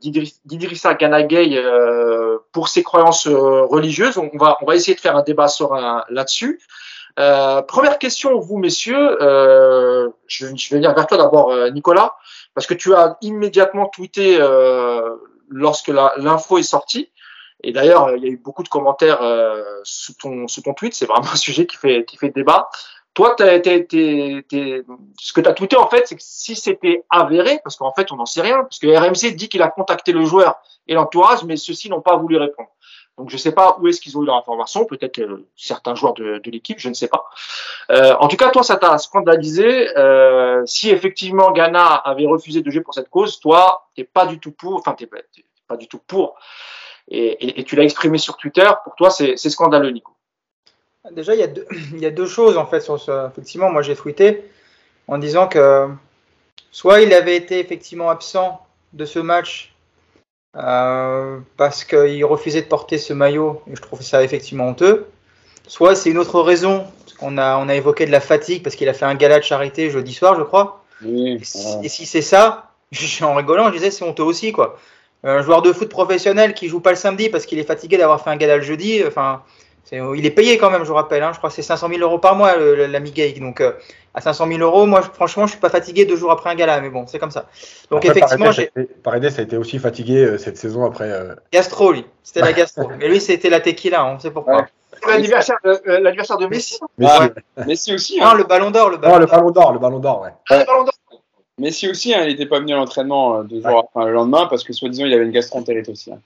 d'Idrissa 0.46 0.94
Ganagay 0.94 1.56
euh, 1.56 2.38
pour 2.52 2.68
ses 2.68 2.84
croyances 2.84 3.28
religieuses. 3.28 4.18
On 4.18 4.30
va, 4.38 4.58
on 4.62 4.66
va 4.66 4.76
essayer 4.76 4.94
de 4.94 5.00
faire 5.00 5.16
un 5.16 5.24
débat 5.24 5.48
là-dessus. 6.10 6.60
Euh, 7.20 7.62
première 7.62 8.00
question, 8.00 8.40
vous 8.40 8.58
messieurs, 8.58 9.18
je, 9.20 10.10
je, 10.28 10.46
vais 10.46 10.78
venir 10.78 10.94
vers 10.94 11.08
toi 11.08 11.18
d'abord, 11.18 11.54
Nicolas, 11.72 12.16
parce 12.54 12.68
que 12.68 12.74
tu 12.74 12.94
as 12.96 13.18
immédiatement 13.22 13.88
tweeté 13.88 14.38
lorsque 15.50 15.90
l'info 15.90 16.58
est 16.58 16.64
sortie. 16.64 17.12
Et 17.66 17.72
d'ailleurs, 17.72 18.16
il 18.16 18.24
y 18.24 18.26
a 18.26 18.30
eu 18.30 18.38
beaucoup 18.38 18.64
de 18.64 18.70
commentaires 18.70 19.22
sous, 19.84 20.14
ton, 20.16 20.48
sous 20.48 20.62
ton 20.62 20.74
tweet. 20.74 20.94
C'est 20.94 21.06
vraiment 21.06 21.32
un 21.32 21.36
sujet 21.36 21.66
qui 21.66 21.78
fait, 21.78 22.04
qui 22.06 22.18
fait 22.18 22.30
débat. 22.30 22.70
Toi, 23.14 23.36
ce 23.38 25.34
que 25.34 25.42
tu 25.42 25.48
as 25.48 25.54
tweeté, 25.54 25.76
en 25.78 25.88
fait, 25.88 26.08
c'est 26.08 26.16
que 26.16 26.24
si 26.24 26.56
c'était 26.56 27.06
avéré, 27.12 27.60
parce 27.64 27.76
qu'en 27.76 27.94
fait, 27.94 28.12
on 28.12 28.16
n'en 28.16 28.26
sait 28.26 28.42
rien, 28.42 28.64
parce 28.64 28.80
que 28.80 28.88
RMC 28.88 29.36
dit 29.36 29.50
qu'il 29.50 29.62
a 29.62 29.70
contacté 29.70 30.12
le 30.14 30.26
joueur 30.26 30.56
et 30.88 30.96
l'entourage, 30.96 31.44
mais 31.44 31.56
ceux-ci 31.56 31.90
n'ont 31.90 32.02
pas 32.02 32.18
voulu 32.18 32.38
répondre. 32.38 32.70
Donc, 33.18 33.30
je 33.30 33.36
ne 33.36 33.40
sais 33.40 33.52
pas 33.52 33.78
où 33.80 33.88
est-ce 33.88 34.02
qu'ils 34.02 34.18
ont 34.18 34.24
eu 34.24 34.26
leur 34.26 34.36
information, 34.36 34.86
peut-être 34.86 35.20
euh, 35.20 35.46
certains 35.56 35.94
joueurs 35.94 36.16
de, 36.16 36.42
l'équipe, 36.46 36.80
je 36.80 36.90
ne 36.90 36.96
sais 36.96 37.08
pas. 37.08 37.26
Euh, 37.92 38.16
en 38.20 38.28
tout 38.28 38.38
cas, 38.38 38.50
toi, 38.50 38.64
ça 38.64 38.76
t'a 38.76 38.98
scandalisé. 38.98 39.96
Euh, 39.98 40.64
si 40.66 40.90
effectivement 40.90 41.52
Ghana 41.52 41.86
avait 41.86 42.26
refusé 42.26 42.62
de 42.62 42.72
jouer 42.72 42.82
pour 42.82 42.96
cette 42.96 43.10
cause, 43.10 43.40
toi, 43.40 43.88
t'es 43.96 44.04
pas 44.04 44.26
du 44.26 44.40
tout 44.40 44.52
pour, 44.52 44.76
enfin, 44.76 44.94
t'es 44.94 45.08
pas 45.68 45.78
du 45.78 45.88
tout 45.88 46.00
pour, 46.00 46.36
et, 47.10 47.64
tu 47.66 47.76
l'as 47.76 47.84
exprimé 47.84 48.18
sur 48.18 48.38
Twitter. 48.38 48.68
Pour 48.84 48.96
toi, 48.96 49.12
c'est 49.12 49.38
scandaleux, 49.38 49.92
Nico. 49.92 50.14
Déjà, 51.12 51.36
il 51.36 51.40
y, 51.40 51.44
a 51.44 51.48
deux, 51.48 51.68
il 51.92 52.00
y 52.00 52.06
a 52.06 52.12
deux 52.12 52.26
choses 52.26 52.58
en 52.58 52.66
fait 52.66 52.80
sur 52.80 53.00
ce. 53.00 53.28
Effectivement, 53.28 53.70
moi 53.70 53.82
j'ai 53.82 53.96
tweeté 53.96 54.50
en 55.08 55.18
disant 55.18 55.50
que 55.50 55.90
soit 56.72 57.02
il 57.02 57.14
avait 57.14 57.36
été 57.36 57.60
effectivement 57.60 58.10
absent 58.10 58.66
de 58.94 59.04
ce 59.04 59.20
match 59.20 59.73
euh, 60.56 61.40
parce 61.58 61.84
qu'il 61.84 62.24
refusait 62.26 62.62
de 62.62 62.68
porter 62.68 62.98
ce 62.98 63.14
maillot 63.14 63.62
et 63.72 63.76
je 63.76 63.82
trouve 63.82 64.02
ça 64.02 64.24
effectivement 64.24 64.68
honteux. 64.68 65.08
Soit 65.68 65.96
c'est 65.96 66.10
une 66.10 66.18
autre 66.18 66.42
raison, 66.42 66.86
parce 67.06 67.18
qu'on 67.18 67.38
a, 67.38 67.58
on 67.58 67.70
a 67.70 67.76
évoqué 67.76 68.06
de 68.06 68.12
la 68.12 68.20
fatigue 68.20 68.64
parce 68.64 68.76
qu'il 68.76 68.90
a 68.90 68.94
fait 68.94 69.06
un 69.06 69.16
gala 69.16 69.40
de 69.40 69.44
charité 69.44 69.90
jeudi 69.90 70.14
soir, 70.14 70.36
je 70.38 70.44
crois. 70.44 70.84
Oui, 71.04 71.38
et, 71.42 71.44
si, 71.44 71.68
et 71.84 71.90
si 71.90 72.06
c'est 72.06 72.22
ça, 72.22 72.72
en 73.22 73.36
rigolant, 73.36 73.68
je 73.70 73.74
disais 73.74 73.92
c'est 73.92 74.04
honteux 74.04 74.24
aussi 74.24 74.52
quoi. 74.52 74.78
Un 75.26 75.42
joueur 75.42 75.62
de 75.62 75.72
foot 75.72 75.88
professionnel 75.88 76.54
qui 76.54 76.68
joue 76.68 76.82
pas 76.82 76.90
le 76.90 76.98
samedi 76.98 77.30
parce 77.30 77.46
qu'il 77.46 77.58
est 77.58 77.64
fatigué 77.64 77.98
d'avoir 77.98 78.22
fait 78.22 78.30
un 78.30 78.36
gala 78.36 78.58
le 78.58 78.64
jeudi, 78.64 79.02
enfin, 79.08 79.42
il 79.92 80.26
est 80.26 80.32
payé 80.32 80.58
quand 80.58 80.72
même, 80.72 80.84
je 80.84 80.88
vous 80.88 80.96
rappelle. 80.96 81.24
Hein. 81.24 81.32
je 81.34 81.38
crois 81.38 81.50
que 81.50 81.56
c'est 81.56 81.62
500 81.62 81.90
000 81.90 82.02
euros 82.02 82.18
par 82.18 82.36
mois, 82.36 82.56
l'ami 82.56 83.12
Gay. 83.12 83.34
Donc, 83.34 83.62
euh, 83.62 83.74
à 84.14 84.22
500 84.22 84.48
000 84.48 84.60
euros, 84.62 84.86
moi, 84.86 85.02
franchement, 85.02 85.46
je 85.46 85.52
suis 85.52 85.60
pas 85.60 85.70
fatigué 85.70 86.06
deux 86.06 86.16
jours 86.16 86.32
après 86.32 86.50
un 86.50 86.56
gala, 86.56 86.80
mais 86.82 86.90
bon, 86.90 87.06
c'est 87.08 87.20
comme 87.20 87.32
ça. 87.32 87.48
Donc, 87.92 88.06
effectivement, 88.06 88.52
j'ai. 88.52 88.72
Paredes 89.04 89.26
a 89.38 89.42
été 89.42 89.58
aussi 89.58 89.80
fatigué 89.80 90.24
euh, 90.24 90.38
cette 90.38 90.58
saison 90.58 90.86
après. 90.86 91.12
Euh... 91.12 91.36
Gastro, 91.52 91.92
lui. 91.92 92.06
C'était 92.24 92.42
la 92.42 92.54
gastro. 92.54 92.90
mais 92.98 93.08
lui, 93.08 93.20
c'était 93.20 93.50
la 93.50 93.60
tequila, 93.60 94.06
on 94.06 94.20
sait 94.20 94.32
pourquoi. 94.32 94.68
L'anniversaire 95.06 95.58
de, 95.66 95.82
euh, 95.90 96.48
Messi. 96.48 96.80
Messi. 97.66 97.94
aussi. 97.94 98.22
Hein. 98.22 98.36
le 98.36 98.46
ballon 98.46 98.72
d'or. 98.72 98.90
Le 98.90 98.98
ballon 98.98 99.52
d'or, 99.52 99.74
le 99.74 99.80
ballon 99.80 100.00
d'or, 100.00 100.22
ouais. 100.22 100.30
Ah, 100.50 100.64
d'or. 100.64 100.90
Messi 101.60 101.90
aussi, 101.90 102.14
hein, 102.16 102.22
il 102.24 102.30
n'était 102.30 102.46
pas 102.46 102.60
venu 102.60 102.74
à 102.74 102.78
l'entraînement 102.78 103.44
deux 103.44 103.62
jours 103.62 103.80
après, 103.80 104.06
le 104.06 104.14
lendemain 104.14 104.48
parce 104.48 104.64
que 104.64 104.74
soi-disant 104.74 105.06
il 105.06 105.14
avait 105.14 105.26
une 105.26 105.32
gastroentérite 105.32 105.88
aussi. 105.88 106.12
Hein. 106.12 106.20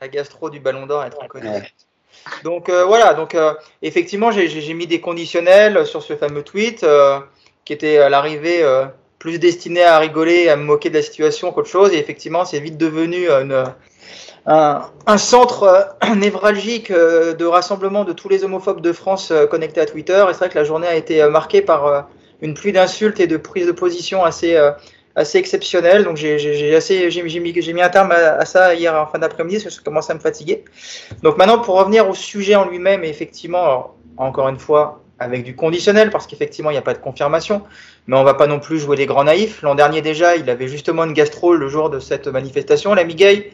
La 0.00 0.08
gastro 0.08 0.48
du 0.48 0.60
ballon 0.60 0.86
d'or 0.86 1.04
est 1.04 1.10
très 1.10 1.28
connue. 1.28 1.48
Donc 2.44 2.68
euh, 2.68 2.84
voilà, 2.84 3.14
donc 3.14 3.34
euh, 3.34 3.54
effectivement, 3.82 4.30
j'ai 4.30 4.74
mis 4.74 4.86
des 4.86 5.00
conditionnels 5.00 5.86
sur 5.86 6.02
ce 6.02 6.14
fameux 6.16 6.42
tweet 6.42 6.82
euh, 6.82 7.18
qui 7.64 7.72
était 7.72 7.98
à 7.98 8.08
l'arrivée 8.08 8.64
plus 9.18 9.38
destiné 9.38 9.82
à 9.82 9.98
rigoler, 9.98 10.48
à 10.48 10.56
me 10.56 10.64
moquer 10.64 10.90
de 10.90 10.94
la 10.94 11.02
situation 11.02 11.52
qu'autre 11.52 11.68
chose. 11.68 11.92
Et 11.92 11.98
effectivement, 11.98 12.44
c'est 12.44 12.60
vite 12.60 12.76
devenu 12.76 13.28
un, 14.46 15.18
centre 15.18 15.96
névralgique 16.16 16.92
de 16.92 17.44
rassemblement 17.44 18.04
de 18.04 18.12
tous 18.12 18.28
les 18.28 18.44
homophobes 18.44 18.80
de 18.80 18.92
France 18.92 19.32
connectés 19.50 19.80
à 19.80 19.86
Twitter. 19.86 20.24
Et 20.28 20.32
c'est 20.32 20.38
vrai 20.38 20.48
que 20.48 20.58
la 20.58 20.64
journée 20.64 20.86
a 20.86 20.94
été 20.94 21.26
marquée 21.28 21.62
par 21.62 22.08
une 22.40 22.54
pluie 22.54 22.72
d'insultes 22.72 23.18
et 23.18 23.26
de 23.26 23.36
prises 23.36 23.66
de 23.66 23.72
position 23.72 24.22
assez 24.22 24.56
assez 25.16 25.38
exceptionnel. 25.38 26.04
Donc 26.04 26.16
j'ai 26.16 27.22
mis, 27.22 27.40
mis 27.40 27.82
un 27.82 27.88
terme 27.88 28.12
à, 28.12 28.44
ça 28.44 28.74
hier 28.74 28.94
en 28.94 29.06
fin 29.06 29.18
d'après-midi 29.18 29.62
parce 29.62 29.74
que 29.74 29.80
je 29.80 29.84
commençais 29.84 30.12
à 30.12 30.14
me 30.14 30.20
fatiguer. 30.20 30.64
Donc 31.22 31.38
maintenant 31.38 31.58
pour 31.58 31.76
revenir 31.76 32.08
au 32.08 32.14
sujet 32.14 32.54
en 32.54 32.68
lui-même, 32.68 33.02
effectivement, 33.02 33.96
encore 34.16 34.48
une 34.48 34.58
fois 34.58 35.02
avec 35.18 35.44
du 35.44 35.56
conditionnel 35.56 36.10
parce 36.10 36.26
qu'effectivement 36.26 36.70
il 36.70 36.74
n'y 36.74 36.78
a 36.78 36.82
pas 36.82 36.92
de 36.92 36.98
confirmation, 36.98 37.62
mais 38.06 38.16
on 38.16 38.22
va 38.22 38.34
pas 38.34 38.46
non 38.46 38.60
plus 38.60 38.78
jouer 38.78 38.96
les 38.96 39.06
grands 39.06 39.24
naïfs. 39.24 39.62
L'an 39.62 39.74
dernier 39.74 40.02
déjà, 40.02 40.36
il 40.36 40.48
avait 40.50 40.68
justement 40.68 41.04
une 41.04 41.14
gastro 41.14 41.54
le 41.54 41.68
jour 41.68 41.88
de 41.88 41.98
cette 41.98 42.28
manifestation, 42.28 42.94
l'ami 42.94 43.14
Gay. 43.14 43.50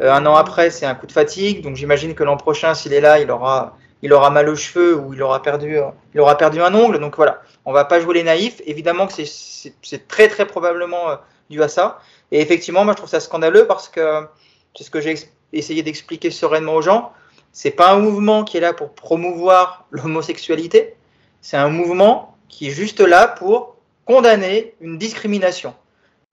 Euh, 0.00 0.12
un 0.12 0.26
an 0.26 0.34
après, 0.34 0.70
c'est 0.70 0.86
un 0.86 0.96
coup 0.96 1.06
de 1.06 1.12
fatigue. 1.12 1.62
Donc 1.62 1.76
j'imagine 1.76 2.14
que 2.14 2.24
l'an 2.24 2.36
prochain, 2.36 2.74
s'il 2.74 2.92
est 2.92 3.00
là, 3.00 3.20
il 3.20 3.30
aura 3.30 3.76
il 4.02 4.12
aura 4.12 4.28
mal 4.28 4.48
aux 4.50 4.56
cheveux 4.56 4.96
ou 4.96 5.14
il 5.14 5.22
aura 5.22 5.40
perdu, 5.40 5.78
il 6.14 6.20
aura 6.20 6.36
perdu 6.36 6.60
un 6.60 6.74
ongle. 6.74 6.98
Donc 6.98 7.16
voilà, 7.16 7.40
on 7.64 7.72
va 7.72 7.84
pas 7.84 8.00
jouer 8.00 8.14
les 8.14 8.22
naïfs. 8.22 8.60
Évidemment 8.66 9.06
que 9.06 9.12
c'est 9.24 10.08
très 10.08 10.28
très 10.28 10.46
probablement 10.46 11.10
euh, 11.10 11.16
dû 11.50 11.62
à 11.62 11.68
ça. 11.68 12.00
Et 12.30 12.40
effectivement, 12.40 12.84
moi 12.84 12.92
je 12.92 12.98
trouve 12.98 13.10
ça 13.10 13.20
scandaleux 13.20 13.66
parce 13.66 13.88
que 13.88 14.26
c'est 14.76 14.84
ce 14.84 14.90
que 14.90 15.00
j'ai 15.00 15.14
essayé 15.52 15.82
d'expliquer 15.82 16.30
sereinement 16.30 16.74
aux 16.74 16.82
gens. 16.82 17.12
C'est 17.52 17.70
pas 17.70 17.92
un 17.92 17.98
mouvement 17.98 18.44
qui 18.44 18.56
est 18.56 18.60
là 18.60 18.72
pour 18.72 18.94
promouvoir 18.94 19.86
l'homosexualité. 19.90 20.94
C'est 21.40 21.56
un 21.56 21.68
mouvement 21.68 22.36
qui 22.48 22.68
est 22.68 22.72
juste 22.72 23.00
là 23.00 23.28
pour 23.28 23.76
condamner 24.04 24.74
une 24.80 24.98
discrimination. 24.98 25.74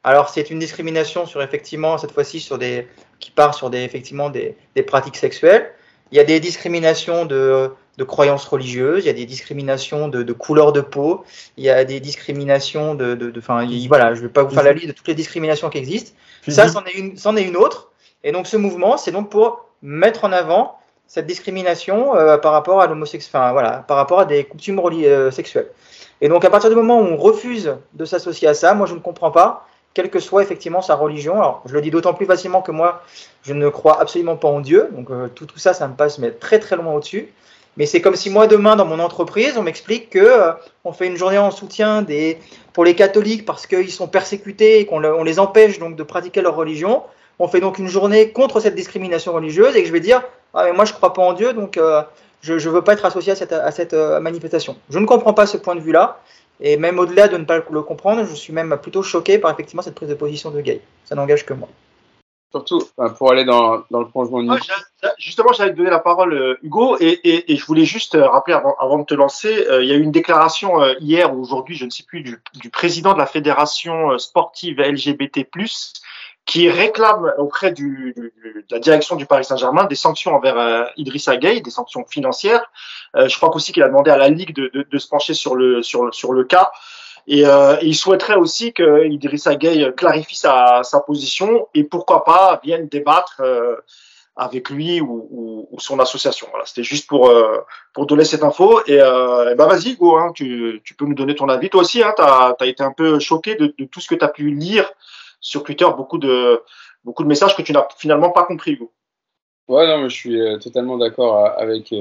Alors 0.04 0.30
c'est 0.30 0.50
une 0.50 0.60
discrimination 0.60 1.26
sur 1.26 1.44
effectivement 1.44 1.98
cette 1.98 2.12
fois-ci 2.12 2.40
sur 2.40 2.58
des 2.58 2.88
qui 3.20 3.30
part 3.30 3.54
sur 3.54 3.70
des 3.70 3.84
effectivement 3.84 4.30
des 4.30 4.56
pratiques 4.86 5.16
sexuelles. 5.16 5.74
Il 6.12 6.18
y 6.18 6.20
a 6.20 6.24
des 6.24 6.40
discriminations 6.40 7.26
de, 7.26 7.72
croyances 8.04 8.46
religieuses, 8.46 9.04
il 9.04 9.08
y 9.08 9.10
a 9.10 9.14
des 9.14 9.26
discriminations 9.26 10.08
de, 10.08 10.34
couleur 10.34 10.74
de 10.74 10.82
peau, 10.82 11.24
il 11.58 11.64
y 11.64 11.70
a 11.70 11.84
des 11.84 12.00
discriminations 12.00 12.96
de. 12.96 13.16
de, 13.16 13.42
voilà, 13.88 14.14
je 14.14 14.22
ne 14.22 14.28
vais 14.28 14.32
pas 14.32 14.44
vous 14.44 14.54
faire 14.54 14.64
la 14.64 14.74
liste 14.74 14.88
de 14.88 14.94
toutes 14.94 15.08
les 15.08 15.16
discriminations 15.16 15.70
qui 15.70 15.78
existent. 15.78 16.14
Ça, 16.48 16.68
c'en 16.68 16.84
est, 16.86 16.96
une, 16.96 17.16
est 17.16 17.44
une 17.44 17.58
autre. 17.58 17.92
Et 18.24 18.32
donc, 18.32 18.48
ce 18.48 18.58
mouvement, 18.58 18.98
c'est 18.98 19.12
donc 19.12 19.30
pour 19.30 19.66
mettre 19.82 20.26
en 20.26 20.32
avant 20.32 20.78
cette 21.08 21.28
discrimination 21.28 22.16
euh, 22.16 22.38
par 22.38 22.54
rapport 22.54 22.82
à 22.82 22.88
l'homosexualité, 22.88 23.52
voilà, 23.52 23.84
par 23.88 23.98
rapport 23.98 24.22
à 24.22 24.26
des 24.26 24.46
coutumes 24.46 24.80
euh, 24.80 25.30
sexuelles. 25.30 25.68
Et 26.22 26.30
donc, 26.30 26.46
à 26.46 26.50
partir 26.50 26.70
du 26.70 26.76
moment 26.76 27.00
où 27.00 27.04
on 27.04 27.18
refuse 27.18 27.76
de 27.94 28.06
s'associer 28.06 28.48
à 28.48 28.54
ça, 28.54 28.74
moi, 28.76 28.88
je 28.88 28.94
ne 28.94 29.00
comprends 29.00 29.32
pas 29.32 29.68
quelle 29.94 30.10
que 30.10 30.20
soit 30.20 30.42
effectivement 30.42 30.82
sa 30.82 30.96
religion. 30.96 31.34
Alors, 31.34 31.64
je 31.66 31.74
le 31.74 31.82
dis 31.82 31.92
d'autant 31.92 32.14
plus 32.14 32.26
facilement 32.26 32.62
que 32.62 32.72
moi, 32.72 33.04
je 33.44 33.54
ne 33.54 33.68
crois 33.70 34.00
absolument 34.00 34.38
pas 34.38 34.48
en 34.48 34.62
Dieu. 34.62 34.88
Donc, 34.94 35.12
euh, 35.12 35.28
tout, 35.28 35.46
tout 35.46 35.60
ça, 35.60 35.74
ça 35.74 35.88
me 35.88 35.96
passe 35.96 36.18
mais 36.18 36.32
très 36.32 36.60
très 36.60 36.76
loin 36.76 36.94
au-dessus. 36.94 37.34
Mais 37.78 37.86
c'est 37.86 38.02
comme 38.02 38.16
si 38.16 38.30
moi, 38.30 38.48
demain, 38.48 38.76
dans 38.76 38.86
mon 38.86 39.00
entreprise, 39.00 39.58
on 39.58 39.64
m'explique 39.64 40.10
que 40.10 40.20
euh, 40.20 40.52
on 40.84 40.92
fait 40.92 41.08
une 41.08 41.16
journée 41.16 41.38
en 41.38 41.52
soutien 41.52 42.02
des, 42.02 42.38
pour 42.74 42.84
les 42.84 42.96
catholiques 42.96 43.46
parce 43.46 43.66
qu'ils 43.66 43.92
sont 43.92 44.08
persécutés 44.08 44.80
et 44.80 44.86
qu'on 44.86 45.04
on 45.04 45.24
les 45.24 45.40
empêche 45.40 45.80
donc 45.80 45.96
de 45.96 46.04
pratiquer 46.04 46.42
leur 46.42 46.56
religion. 46.56 47.04
On 47.40 47.48
fait 47.48 47.62
donc 47.62 47.80
une 47.80 47.88
journée 47.88 48.32
contre 48.32 48.60
cette 48.60 48.76
discrimination 48.76 49.34
religieuse 49.34 49.76
et 49.76 49.82
que 49.82 49.88
je 49.88 49.94
vais 49.94 50.02
dire, 50.02 50.22
ah, 50.54 50.66
mais 50.66 50.74
moi, 50.74 50.86
je 50.86 50.94
crois 50.94 51.14
pas 51.14 51.22
en 51.22 51.34
Dieu, 51.34 51.54
donc 51.54 51.78
euh, 51.78 52.02
je 52.42 52.54
ne 52.54 52.74
veux 52.74 52.82
pas 52.82 52.94
être 52.94 53.06
associé 53.06 53.32
à 53.32 53.36
cette, 53.36 53.54
à 53.54 53.72
cette 53.72 53.94
manifestation. 53.94 54.76
Je 54.90 55.00
ne 55.00 55.06
comprends 55.06 55.34
pas 55.34 55.46
ce 55.46 55.58
point 55.58 55.76
de 55.76 55.82
vue-là. 55.82 56.20
Et 56.64 56.78
même 56.78 57.00
au-delà 57.00 57.28
de 57.28 57.38
ne 57.38 57.44
pas 57.44 57.58
le 57.72 57.82
comprendre, 57.82 58.24
je 58.24 58.36
suis 58.36 58.54
même 58.54 58.78
plutôt 58.80 59.02
choqué 59.02 59.40
par 59.40 59.52
effectivement 59.52 59.82
cette 59.82 59.96
prise 59.96 60.10
de 60.10 60.14
position 60.14 60.52
de 60.52 60.62
Gay. 60.62 60.82
Ça 61.06 61.16
n'engage 61.16 61.44
que 61.44 61.54
moi. 61.54 61.68
Surtout 62.52 62.84
pour 63.18 63.32
aller 63.32 63.46
dans, 63.46 63.78
le 63.90 64.08
prolongement 64.10 64.44
de 64.44 64.60
Justement, 65.18 65.54
j'allais 65.54 65.72
te 65.72 65.78
donner 65.78 65.90
la 65.90 66.00
parole, 66.00 66.34
euh, 66.34 66.60
Hugo, 66.62 66.98
et, 67.00 67.44
je 67.48 67.66
voulais 67.66 67.86
juste 67.86 68.16
euh, 68.16 68.28
rappeler 68.28 68.54
avant, 68.54 69.00
de 69.00 69.06
te 69.06 69.14
lancer, 69.14 69.68
euh, 69.68 69.84
il 69.84 69.90
y 69.90 69.94
a 69.94 69.96
eu 69.96 70.02
une 70.02 70.12
déclaration 70.12 70.84
hier 71.00 71.34
ou 71.34 71.42
aujourd'hui, 71.42 71.76
je 71.76 71.86
ne 71.86 71.90
sais 71.90 72.04
plus, 72.04 72.22
du, 72.22 72.42
du, 72.56 72.70
président 72.70 73.14
de 73.14 73.18
la 73.18 73.26
fédération 73.26 74.18
sportive 74.18 74.80
LGBT+, 74.80 75.46
qui 76.46 76.70
réclame 76.70 77.32
auprès 77.38 77.72
du, 77.72 78.14
de 78.16 78.64
la 78.72 78.80
direction 78.80 79.16
du 79.16 79.26
Paris 79.26 79.46
Saint-Germain 79.46 79.86
des 79.86 79.96
sanctions 79.96 80.36
envers 80.36 80.58
euh, 80.58 80.86
Idrissa 80.98 81.38
Gueye, 81.38 81.62
des 81.62 81.70
sanctions 81.70 82.06
financières. 82.10 82.72
Euh, 83.16 83.28
je 83.28 83.38
crois 83.38 83.56
aussi 83.56 83.72
qu'il 83.72 83.84
a 83.84 83.88
demandé 83.88 84.12
à 84.12 84.18
la 84.18 84.30
Ligue 84.30 84.54
de, 84.56 84.70
de, 84.74 84.86
de, 84.90 84.98
se 84.98 85.08
pencher 85.08 85.34
sur 85.34 85.56
le, 85.56 85.84
sur, 85.84 86.14
sur 86.14 86.34
le 86.34 86.44
cas. 86.44 86.72
Et, 87.28 87.46
euh, 87.46 87.78
il 87.82 87.96
souhaiterait 87.96 88.36
aussi 88.36 88.74
que 88.74 89.06
Idrissa 89.08 89.56
Gueye 89.56 89.94
clarifie 89.96 90.38
sa, 90.38 90.82
position 91.06 91.68
et 91.74 91.84
pourquoi 91.84 92.24
pas 92.24 92.60
vienne 92.64 92.88
débattre 92.88 93.42
euh, 93.42 93.76
avec 94.36 94.70
lui 94.70 95.02
ou, 95.02 95.68
son 95.78 96.00
association. 96.00 96.48
Voilà, 96.52 96.66
c'était 96.66 96.84
juste 96.84 97.08
pour 97.08 97.30
euh, 97.30 97.58
pour 97.94 98.06
donner 98.06 98.24
cette 98.24 98.44
info. 98.44 98.82
Et, 98.88 99.00
euh, 99.00 99.56
ben 99.56 99.68
vas-y, 99.68 99.96
Go, 99.96 100.18
hein, 100.18 100.32
tu, 100.34 100.82
peux 100.98 101.06
nous 101.06 101.16
donner 101.16 101.36
ton 101.36 101.50
avis. 101.50 101.70
Toi 101.70 101.82
aussi, 101.82 102.04
hein, 102.04 102.14
tu 102.16 102.24
as, 102.24 102.56
été 102.68 102.84
un 102.84 102.92
peu 102.92 103.20
choqué 103.20 103.56
de, 103.56 103.68
tout 103.86 104.00
ce 104.00 104.08
que 104.08 104.16
tu 104.16 104.24
as 104.24 104.28
pu 104.28 104.52
lire 104.52 104.92
sur 105.40 105.64
Twitter 105.64 105.86
beaucoup 105.96 106.18
de, 106.18 106.62
messages 107.26 107.56
que 107.56 107.62
tu 107.62 107.74
n'as 107.74 107.88
finalement 107.98 108.30
pas 108.30 108.44
compris, 108.44 108.76
vous. 108.76 108.92
Ouais, 109.68 109.88
non, 109.88 110.00
mais 110.00 110.10
je 110.10 110.16
suis 110.16 110.40
euh, 110.40 110.58
totalement 110.58 110.98
d'accord 110.98 111.46
avec, 111.58 111.92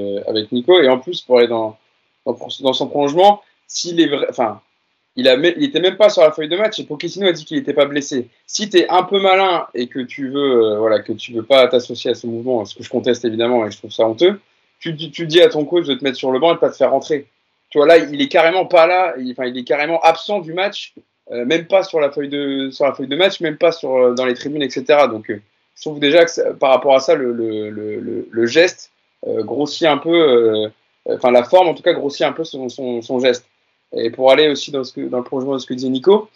Nico. 0.51 0.79
Et 0.79 0.89
en 0.89 0.99
plus, 0.99 1.21
pour 1.21 1.37
aller 1.37 1.47
dans, 1.47 1.77
son 2.25 2.87
prolongement, 2.87 3.41
s'il 3.67 3.99
est 3.99 4.07
vrai, 4.07 4.27
il, 5.15 5.27
a, 5.27 5.35
il 5.35 5.63
était 5.63 5.79
même 5.79 5.97
pas 5.97 6.09
sur 6.09 6.21
la 6.21 6.31
feuille 6.31 6.49
de 6.49 6.57
match 6.57 6.79
et 6.79 6.83
Pochettino 6.83 7.27
a 7.27 7.31
dit 7.31 7.45
qu'il 7.45 7.57
n'était 7.57 7.73
pas 7.73 7.85
blessé. 7.85 8.29
Si 8.47 8.69
tu 8.69 8.77
es 8.77 8.89
un 8.89 9.03
peu 9.03 9.19
malin 9.19 9.67
et 9.73 9.87
que 9.87 9.99
tu 9.99 10.29
veux, 10.29 10.77
voilà, 10.77 10.99
que 10.99 11.13
tu 11.13 11.33
veux 11.33 11.43
pas 11.43 11.67
t'associer 11.67 12.11
à 12.11 12.15
ce 12.15 12.27
mouvement, 12.27 12.65
ce 12.65 12.75
que 12.75 12.83
je 12.83 12.89
conteste 12.89 13.25
évidemment 13.25 13.65
et 13.65 13.71
je 13.71 13.77
trouve 13.77 13.91
ça 13.91 14.07
honteux, 14.07 14.39
tu, 14.79 14.95
tu, 14.95 15.27
dis 15.27 15.41
à 15.41 15.49
ton 15.49 15.65
coach 15.65 15.85
de 15.85 15.93
te 15.93 16.03
mettre 16.03 16.17
sur 16.17 16.31
le 16.31 16.39
banc 16.39 16.51
et 16.51 16.55
de 16.55 16.59
pas 16.59 16.69
te 16.69 16.75
faire 16.75 16.91
rentrer. 16.91 17.27
Tu 17.69 17.77
vois, 17.77 17.87
là, 17.87 17.97
il 17.97 18.21
est 18.21 18.27
carrément 18.27 18.65
pas 18.65 18.87
là, 18.87 19.13
enfin, 19.31 19.45
il 19.45 19.57
est 19.57 19.63
carrément 19.63 19.99
absent 20.01 20.39
du 20.39 20.53
match 20.53 20.93
euh, 21.31 21.45
même 21.45 21.65
pas 21.65 21.83
sur 21.83 21.99
la 21.99 22.11
feuille 22.11 22.29
de 22.29 22.69
sur 22.71 22.85
la 22.85 22.93
feuille 22.93 23.07
de 23.07 23.15
match, 23.15 23.39
même 23.39 23.57
pas 23.57 23.71
sur 23.71 23.95
euh, 23.95 24.13
dans 24.13 24.25
les 24.25 24.33
tribunes, 24.33 24.61
etc. 24.61 25.07
Donc, 25.09 25.29
euh, 25.29 25.41
je 25.75 25.81
trouve 25.81 25.99
déjà 25.99 26.25
que 26.25 26.53
par 26.53 26.71
rapport 26.71 26.95
à 26.95 26.99
ça, 26.99 27.15
le, 27.15 27.31
le, 27.31 27.69
le, 27.69 28.27
le 28.29 28.45
geste 28.45 28.91
grossit 29.25 29.87
un 29.87 29.97
peu, 29.97 30.69
enfin 31.07 31.31
la 31.31 31.43
forme 31.43 31.67
en 31.67 31.73
tout 31.73 31.83
cas 31.83 31.93
grossit 31.93 32.23
un 32.23 32.31
peu 32.31 32.43
son, 32.43 32.69
son, 32.69 33.01
son, 33.01 33.19
geste. 33.19 33.45
Et 33.93 34.09
pour 34.09 34.31
aller 34.31 34.49
aussi 34.49 34.71
dans, 34.71 34.83
le 34.95 35.23
prolongement 35.23 35.53
de 35.53 35.59
ce 35.59 35.65
que 35.65 35.73
disait 35.73 35.89
Nico, 35.89 36.29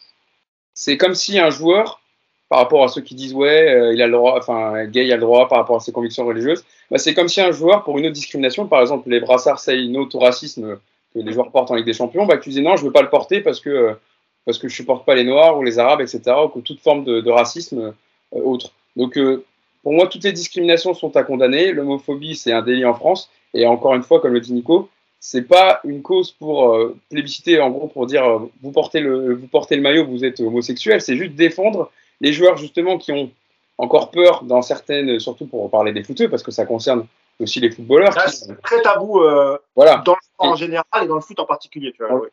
c'est 0.73 0.97
comme 0.97 1.15
si 1.15 1.39
un 1.39 1.49
joueur, 1.49 2.01
par 2.49 2.59
rapport 2.59 2.83
à 2.83 2.87
ceux 2.89 3.01
qui 3.01 3.15
disent 3.15 3.33
ouais, 3.33 3.93
il 3.93 4.01
a 4.01 4.07
le 4.07 4.13
droit, 4.13 4.37
enfin 4.37 4.85
gay 4.85 5.11
a 5.11 5.15
le 5.15 5.21
droit 5.21 5.47
par 5.47 5.59
rapport 5.59 5.77
à 5.77 5.79
ses 5.79 5.91
convictions 5.91 6.25
religieuses, 6.25 6.65
bah, 6.91 6.97
c'est 6.97 7.13
comme 7.13 7.29
si 7.29 7.41
un 7.41 7.51
joueur 7.51 7.83
pour 7.83 7.97
une 7.97 8.05
autre 8.05 8.13
discrimination, 8.13 8.67
par 8.67 8.81
exemple 8.81 9.09
les 9.09 9.19
brassards 9.19 9.59
say 9.59 9.87
no 9.87 10.07
au 10.13 10.19
racisme 10.19 10.77
que 11.13 11.19
les 11.19 11.31
joueurs 11.31 11.49
portent 11.49 11.71
en 11.71 11.75
Ligue 11.75 11.85
des 11.85 11.93
Champions, 11.93 12.25
bah, 12.25 12.37
tu 12.37 12.49
disais 12.49 12.61
non, 12.61 12.75
je 12.75 12.83
veux 12.83 12.91
pas 12.91 13.01
le 13.01 13.09
porter 13.09 13.39
parce 13.39 13.61
que 13.61 13.95
parce 14.45 14.59
que 14.59 14.67
je 14.67 14.75
supporte 14.75 15.05
pas 15.05 15.15
les 15.15 15.23
Noirs 15.23 15.57
ou 15.57 15.63
les 15.63 15.79
Arabes, 15.79 16.01
etc., 16.01 16.21
ou 16.53 16.61
toute 16.61 16.79
forme 16.79 17.03
de, 17.03 17.29
racisme 17.29 17.93
euh, 18.33 18.41
autre. 18.41 18.71
Donc, 18.95 19.17
euh, 19.17 19.43
pour 19.83 19.93
moi, 19.93 20.07
toutes 20.07 20.23
les 20.23 20.31
discriminations 20.31 20.93
sont 20.93 21.15
à 21.17 21.23
condamner. 21.23 21.71
L'homophobie, 21.71 22.35
c'est 22.35 22.51
un 22.51 22.61
délit 22.61 22.85
en 22.85 22.93
France. 22.93 23.29
Et 23.53 23.65
encore 23.65 23.95
une 23.95 24.03
fois, 24.03 24.21
comme 24.21 24.33
le 24.33 24.39
dit 24.39 24.53
Nico, 24.53 24.89
c'est 25.27 25.41
pas 25.41 25.79
une 25.83 26.03
cause 26.03 26.31
pour 26.31 26.71
euh, 26.71 26.95
plébisciter, 27.09 27.59
en 27.59 27.71
gros, 27.71 27.87
pour 27.87 28.05
dire 28.05 28.23
vous 28.61 28.71
portez 28.71 28.99
le, 28.99 29.33
vous 29.33 29.47
portez 29.47 29.75
le 29.75 29.81
maillot, 29.81 30.05
vous 30.05 30.23
êtes 30.23 30.39
homosexuel. 30.39 31.01
C'est 31.01 31.15
juste 31.15 31.33
défendre 31.33 31.91
les 32.21 32.31
joueurs 32.31 32.57
justement 32.57 32.99
qui 32.99 33.11
ont 33.11 33.31
encore 33.79 34.11
peur 34.11 34.43
dans 34.43 34.61
certaines, 34.61 35.19
surtout 35.19 35.47
pour 35.47 35.69
parler 35.71 35.93
des 35.93 36.03
footeux, 36.03 36.29
parce 36.29 36.43
que 36.43 36.51
ça 36.51 36.65
concerne 36.65 37.07
aussi 37.39 37.59
les 37.59 37.71
footballeurs. 37.71 38.13
C'est 38.29 38.61
très 38.61 38.81
tabou 38.83 39.19
voilà. 39.75 40.03
dans 40.05 40.13
le 40.13 40.21
sport 40.21 40.47
en 40.47 40.55
général 40.55 41.03
et 41.03 41.07
dans 41.07 41.15
le 41.15 41.21
foot 41.21 41.39
en 41.39 41.45
particulier. 41.45 41.91
Tu 41.91 42.03
vois, 42.05 42.29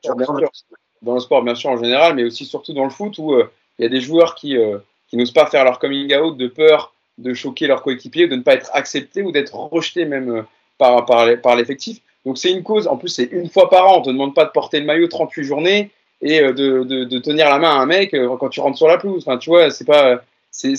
dans 1.01 1.15
le 1.15 1.21
sport, 1.21 1.43
bien 1.43 1.55
sûr, 1.55 1.71
en 1.71 1.77
général, 1.77 2.15
mais 2.15 2.25
aussi 2.25 2.45
surtout 2.45 2.73
dans 2.73 2.85
le 2.85 2.91
foot 2.91 3.17
où 3.19 3.33
euh, 3.33 3.51
il 3.79 3.83
y 3.83 3.87
a 3.87 3.89
des 3.89 4.01
joueurs 4.01 4.35
qui, 4.35 4.57
euh, 4.57 4.79
qui 5.09 5.17
n'osent 5.17 5.33
pas 5.33 5.47
faire 5.47 5.65
leur 5.65 5.79
coming 5.79 6.15
out 6.15 6.37
de 6.37 6.47
peur 6.47 6.95
de 7.19 7.35
choquer 7.35 7.67
leurs 7.67 7.83
coéquipiers, 7.83 8.29
de 8.29 8.37
ne 8.37 8.43
pas 8.43 8.55
être 8.55 8.71
acceptés 8.73 9.23
ou 9.23 9.33
d'être 9.33 9.55
rejetés 9.55 10.05
même 10.05 10.45
par, 10.79 11.05
par 11.05 11.57
l'effectif. 11.57 12.01
Donc 12.25 12.39
c'est 12.39 12.51
une 12.51 12.63
cause, 12.63 12.87
en 12.87 12.97
plus 12.97 13.09
c'est 13.09 13.29
une 13.33 13.49
fois 13.49 13.69
par 13.69 13.89
an, 13.89 13.97
on 13.97 14.01
ne 14.01 14.05
te 14.05 14.11
demande 14.11 14.35
pas 14.35 14.45
de 14.45 14.51
porter 14.51 14.81
le 14.81 14.87
maillot 14.87 15.09
38 15.09 15.45
journées 15.45 15.91
et 16.21 16.41
de, 16.41 16.53
de, 16.85 17.05
de, 17.05 17.19
tenir 17.19 17.49
la 17.49 17.59
main 17.59 17.71
à 17.71 17.81
un 17.81 17.87
mec 17.87 18.15
quand 18.39 18.49
tu 18.49 18.61
rentres 18.61 18.79
sur 18.79 18.87
la 18.87 18.97
pelouse. 18.97 19.25
Enfin, 19.27 19.39
tu 19.39 19.51
vois, 19.51 19.71
c'est 19.71 19.85
pas, 19.85 20.23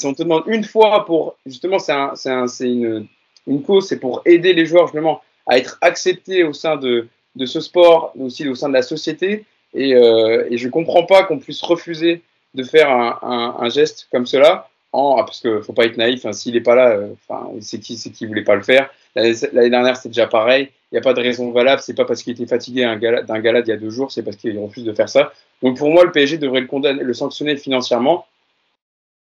on 0.04 0.14
te 0.14 0.24
demande 0.24 0.44
une 0.48 0.64
fois 0.64 1.06
pour, 1.06 1.36
justement, 1.46 1.80
c'est 1.80 1.92
un, 1.92 2.14
un, 2.26 2.46
une, 2.62 3.08
une 3.48 3.62
cause, 3.62 3.88
c'est 3.88 4.00
pour 4.00 4.22
aider 4.26 4.54
les 4.54 4.66
joueurs 4.66 4.88
justement 4.88 5.22
à 5.48 5.58
être 5.58 5.78
acceptés 5.82 6.44
au 6.44 6.54
sein 6.54 6.78
de, 6.78 7.08
de 7.36 7.46
ce 7.46 7.60
sport, 7.60 8.14
aussi 8.20 8.48
au 8.48 8.56
sein 8.56 8.70
de 8.70 8.74
la 8.74 8.82
société. 8.82 9.46
Et, 9.74 9.96
euh, 9.96 10.48
et 10.50 10.58
je 10.58 10.68
ne 10.68 10.72
comprends 10.72 11.04
pas 11.04 11.24
qu'on 11.24 11.40
puisse 11.40 11.62
refuser 11.62 12.22
de 12.54 12.64
faire 12.64 12.90
un, 12.90 13.20
un, 13.24 13.56
un, 13.60 13.70
geste 13.70 14.08
comme 14.12 14.28
cela. 14.28 14.70
En, 14.92 15.18
ah, 15.18 15.24
parce 15.24 15.42
qu'il 15.42 15.52
ne 15.52 15.62
faut 15.62 15.74
pas 15.74 15.86
être 15.86 15.98
naïf, 15.98 16.24
hein, 16.26 16.34
s'il 16.34 16.54
n'est 16.54 16.62
pas 16.62 16.76
là, 16.76 16.92
euh, 16.92 17.08
enfin, 17.28 17.50
c'est 17.62 17.80
qui 17.80 17.98
c'est 17.98 18.12
qui 18.12 18.28
voulait 18.28 18.44
pas 18.44 18.56
le 18.56 18.62
faire. 18.62 18.92
L'année 19.16 19.70
dernière, 19.70 19.96
c'était 19.96 20.10
déjà 20.10 20.28
pareil. 20.28 20.70
Il 20.92 20.96
n'y 20.96 21.00
a 21.00 21.02
pas 21.02 21.14
de 21.14 21.22
raison 21.22 21.52
valable. 21.52 21.82
C'est 21.82 21.96
pas 21.96 22.06
parce 22.06 22.24
qu'il 22.24 22.34
était 22.34 22.48
fatigué 22.48 22.82
d'un 22.82 22.98
gala, 22.98 23.22
gala 23.22 23.62
d'il 23.62 23.72
y 23.72 23.74
a 23.74 23.78
deux 23.78 23.90
jours, 23.90 24.12
c'est 24.12 24.24
parce 24.24 24.38
qu'il 24.38 24.58
refuse 24.60 24.84
de 24.84 24.94
faire 24.94 25.10
ça. 25.10 25.32
Donc 25.62 25.78
pour 25.78 25.90
moi, 25.90 26.04
le 26.04 26.12
PSG 26.12 26.38
devrait 26.38 26.62
le 26.62 26.68
condamner, 26.68 27.04
le 27.04 27.14
sanctionner 27.14 27.58
financièrement. 27.58 28.26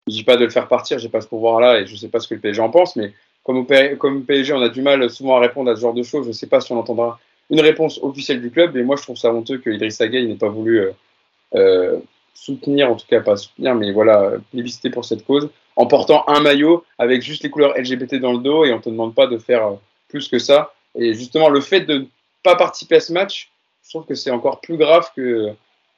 Je 0.08 0.14
dis 0.14 0.24
pas 0.24 0.36
de 0.36 0.44
le 0.44 0.50
faire 0.50 0.68
partir, 0.68 0.98
j'ai 0.98 1.08
pas 1.08 1.20
ce 1.20 1.28
pouvoir-là 1.28 1.80
et 1.80 1.86
je 1.86 1.96
sais 1.96 2.08
pas 2.08 2.20
ce 2.20 2.28
que 2.28 2.34
le 2.34 2.40
PSG 2.40 2.60
en 2.60 2.70
pense, 2.70 2.94
mais 2.94 3.12
comme, 3.46 4.24
PSG, 4.24 4.52
on 4.52 4.60
a 4.60 4.68
du 4.68 4.82
mal 4.82 5.08
souvent 5.08 5.36
à 5.36 5.40
répondre 5.40 5.70
à 5.70 5.76
ce 5.76 5.80
genre 5.80 5.94
de 5.94 6.02
choses. 6.02 6.26
Je 6.26 6.32
sais 6.32 6.48
pas 6.48 6.60
si 6.60 6.72
on 6.72 6.78
entendra 6.78 7.20
une 7.50 7.60
réponse 7.60 8.00
officielle 8.02 8.40
du 8.40 8.50
club. 8.50 8.76
Et 8.76 8.82
moi, 8.82 8.96
je 8.96 9.02
trouve 9.02 9.16
ça 9.16 9.32
honteux 9.32 9.58
que 9.58 9.70
Idriss 9.70 10.00
n'ait 10.00 10.34
pas 10.34 10.48
voulu 10.48 10.80
euh, 10.80 10.92
euh, 11.54 11.98
soutenir, 12.34 12.90
en 12.90 12.96
tout 12.96 13.06
cas 13.08 13.20
pas 13.20 13.36
soutenir, 13.36 13.74
mais 13.74 13.92
voilà, 13.92 14.32
plébisciter 14.50 14.90
pour 14.90 15.04
cette 15.04 15.24
cause, 15.24 15.48
en 15.76 15.86
portant 15.86 16.24
un 16.26 16.40
maillot 16.40 16.84
avec 16.98 17.22
juste 17.22 17.42
les 17.42 17.50
couleurs 17.50 17.76
LGBT 17.78 18.16
dans 18.16 18.32
le 18.32 18.38
dos 18.38 18.64
et 18.64 18.72
on 18.72 18.80
te 18.80 18.88
demande 18.88 19.14
pas 19.14 19.26
de 19.26 19.38
faire 19.38 19.66
euh, 19.66 19.74
plus 20.08 20.28
que 20.28 20.38
ça. 20.38 20.72
Et 20.98 21.14
justement, 21.14 21.48
le 21.48 21.60
fait 21.60 21.82
de 21.82 21.98
ne 21.98 22.04
pas 22.42 22.56
participer 22.56 22.96
à 22.96 23.00
ce 23.00 23.12
match, 23.12 23.50
je 23.84 23.90
trouve 23.90 24.06
que 24.06 24.14
c'est 24.14 24.30
encore 24.30 24.60
plus 24.60 24.76
grave 24.76 25.10
que, 25.14 25.52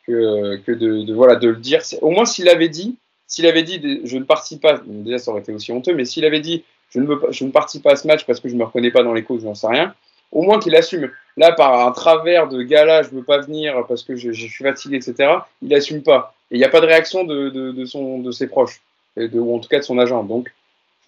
que, 0.07 0.57
que 0.57 0.73
de, 0.73 1.13
voilà, 1.15 1.37
de 1.37 1.49
le 1.49 1.57
dire. 1.57 1.81
Au 2.03 2.11
moins, 2.11 2.25
s'il 2.25 2.49
avait 2.49 2.69
dit, 2.69 2.97
s'il 3.27 3.47
avait 3.47 3.63
dit, 3.63 4.01
je 4.05 4.19
ne 4.19 4.25
participe 4.25 4.63
pas, 4.63 4.81
déjà 4.85 5.19
ça 5.19 5.31
aurait 5.31 5.41
été 5.41 5.53
aussi 5.53 5.71
honteux, 5.73 5.95
mais 5.95 6.05
s'il 6.05 6.25
avait 6.25 6.41
dit, 6.41 6.65
je 6.91 7.01
ne, 7.01 7.07
veux 7.07 7.21
je 7.31 7.45
ne 7.45 7.51
participe 7.51 7.83
pas 7.83 7.93
à 7.93 7.97
ce 7.97 8.07
match 8.07 8.25
parce 8.27 8.41
que 8.41 8.49
je 8.49 8.55
ne 8.55 8.59
me 8.59 8.65
reconnais 8.65 8.91
pas 8.91 9.03
dans 9.03 9.13
les 9.13 9.23
causes, 9.23 9.43
j'en 9.43 9.55
sais 9.55 9.67
rien, 9.69 9.95
au 10.33 10.43
moins 10.43 10.59
qu'il 10.59 10.75
assume. 10.75 11.11
Là, 11.37 11.53
par 11.53 11.87
un 11.87 11.93
travers 11.93 12.49
de 12.49 12.63
gala, 12.63 13.03
je 13.03 13.11
veux 13.11 13.23
pas 13.23 13.39
venir 13.39 13.85
parce 13.87 14.03
que 14.03 14.17
je, 14.17 14.33
je 14.33 14.47
suis 14.47 14.65
fatigué, 14.65 14.97
etc., 14.97 15.31
il 15.63 15.73
assume 15.75 16.03
pas. 16.03 16.35
Et 16.51 16.57
il 16.57 16.59
n'y 16.59 16.65
a 16.65 16.71
pas 16.71 16.81
de 16.81 16.87
réaction 16.87 17.25
de, 17.25 17.51
de, 17.51 17.73
de, 17.73 17.85
son, 17.85 18.19
de 18.19 18.31
ses 18.33 18.49
proches, 18.49 18.81
de, 19.27 19.39
ou 19.39 19.57
en 19.57 19.59
tout 19.59 19.69
cas 19.69 19.79
de 19.79 19.85
son 19.85 19.99
agent. 19.99 20.23
Donc, 20.23 20.53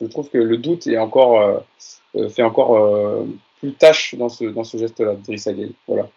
je 0.00 0.06
trouve 0.06 0.28
que 0.30 0.38
le 0.38 0.56
doute 0.56 0.86
est 0.86 0.98
encore, 0.98 1.40
euh, 1.40 1.58
euh 2.16 2.28
fait 2.28 2.42
encore 2.42 2.76
euh, 2.76 3.24
plus 3.58 3.72
tâche 3.74 4.14
dans 4.16 4.28
ce, 4.28 4.44
dans 4.44 4.64
ce 4.64 4.76
geste-là, 4.76 5.14
Drissa 5.14 5.52
Voilà. 5.86 6.08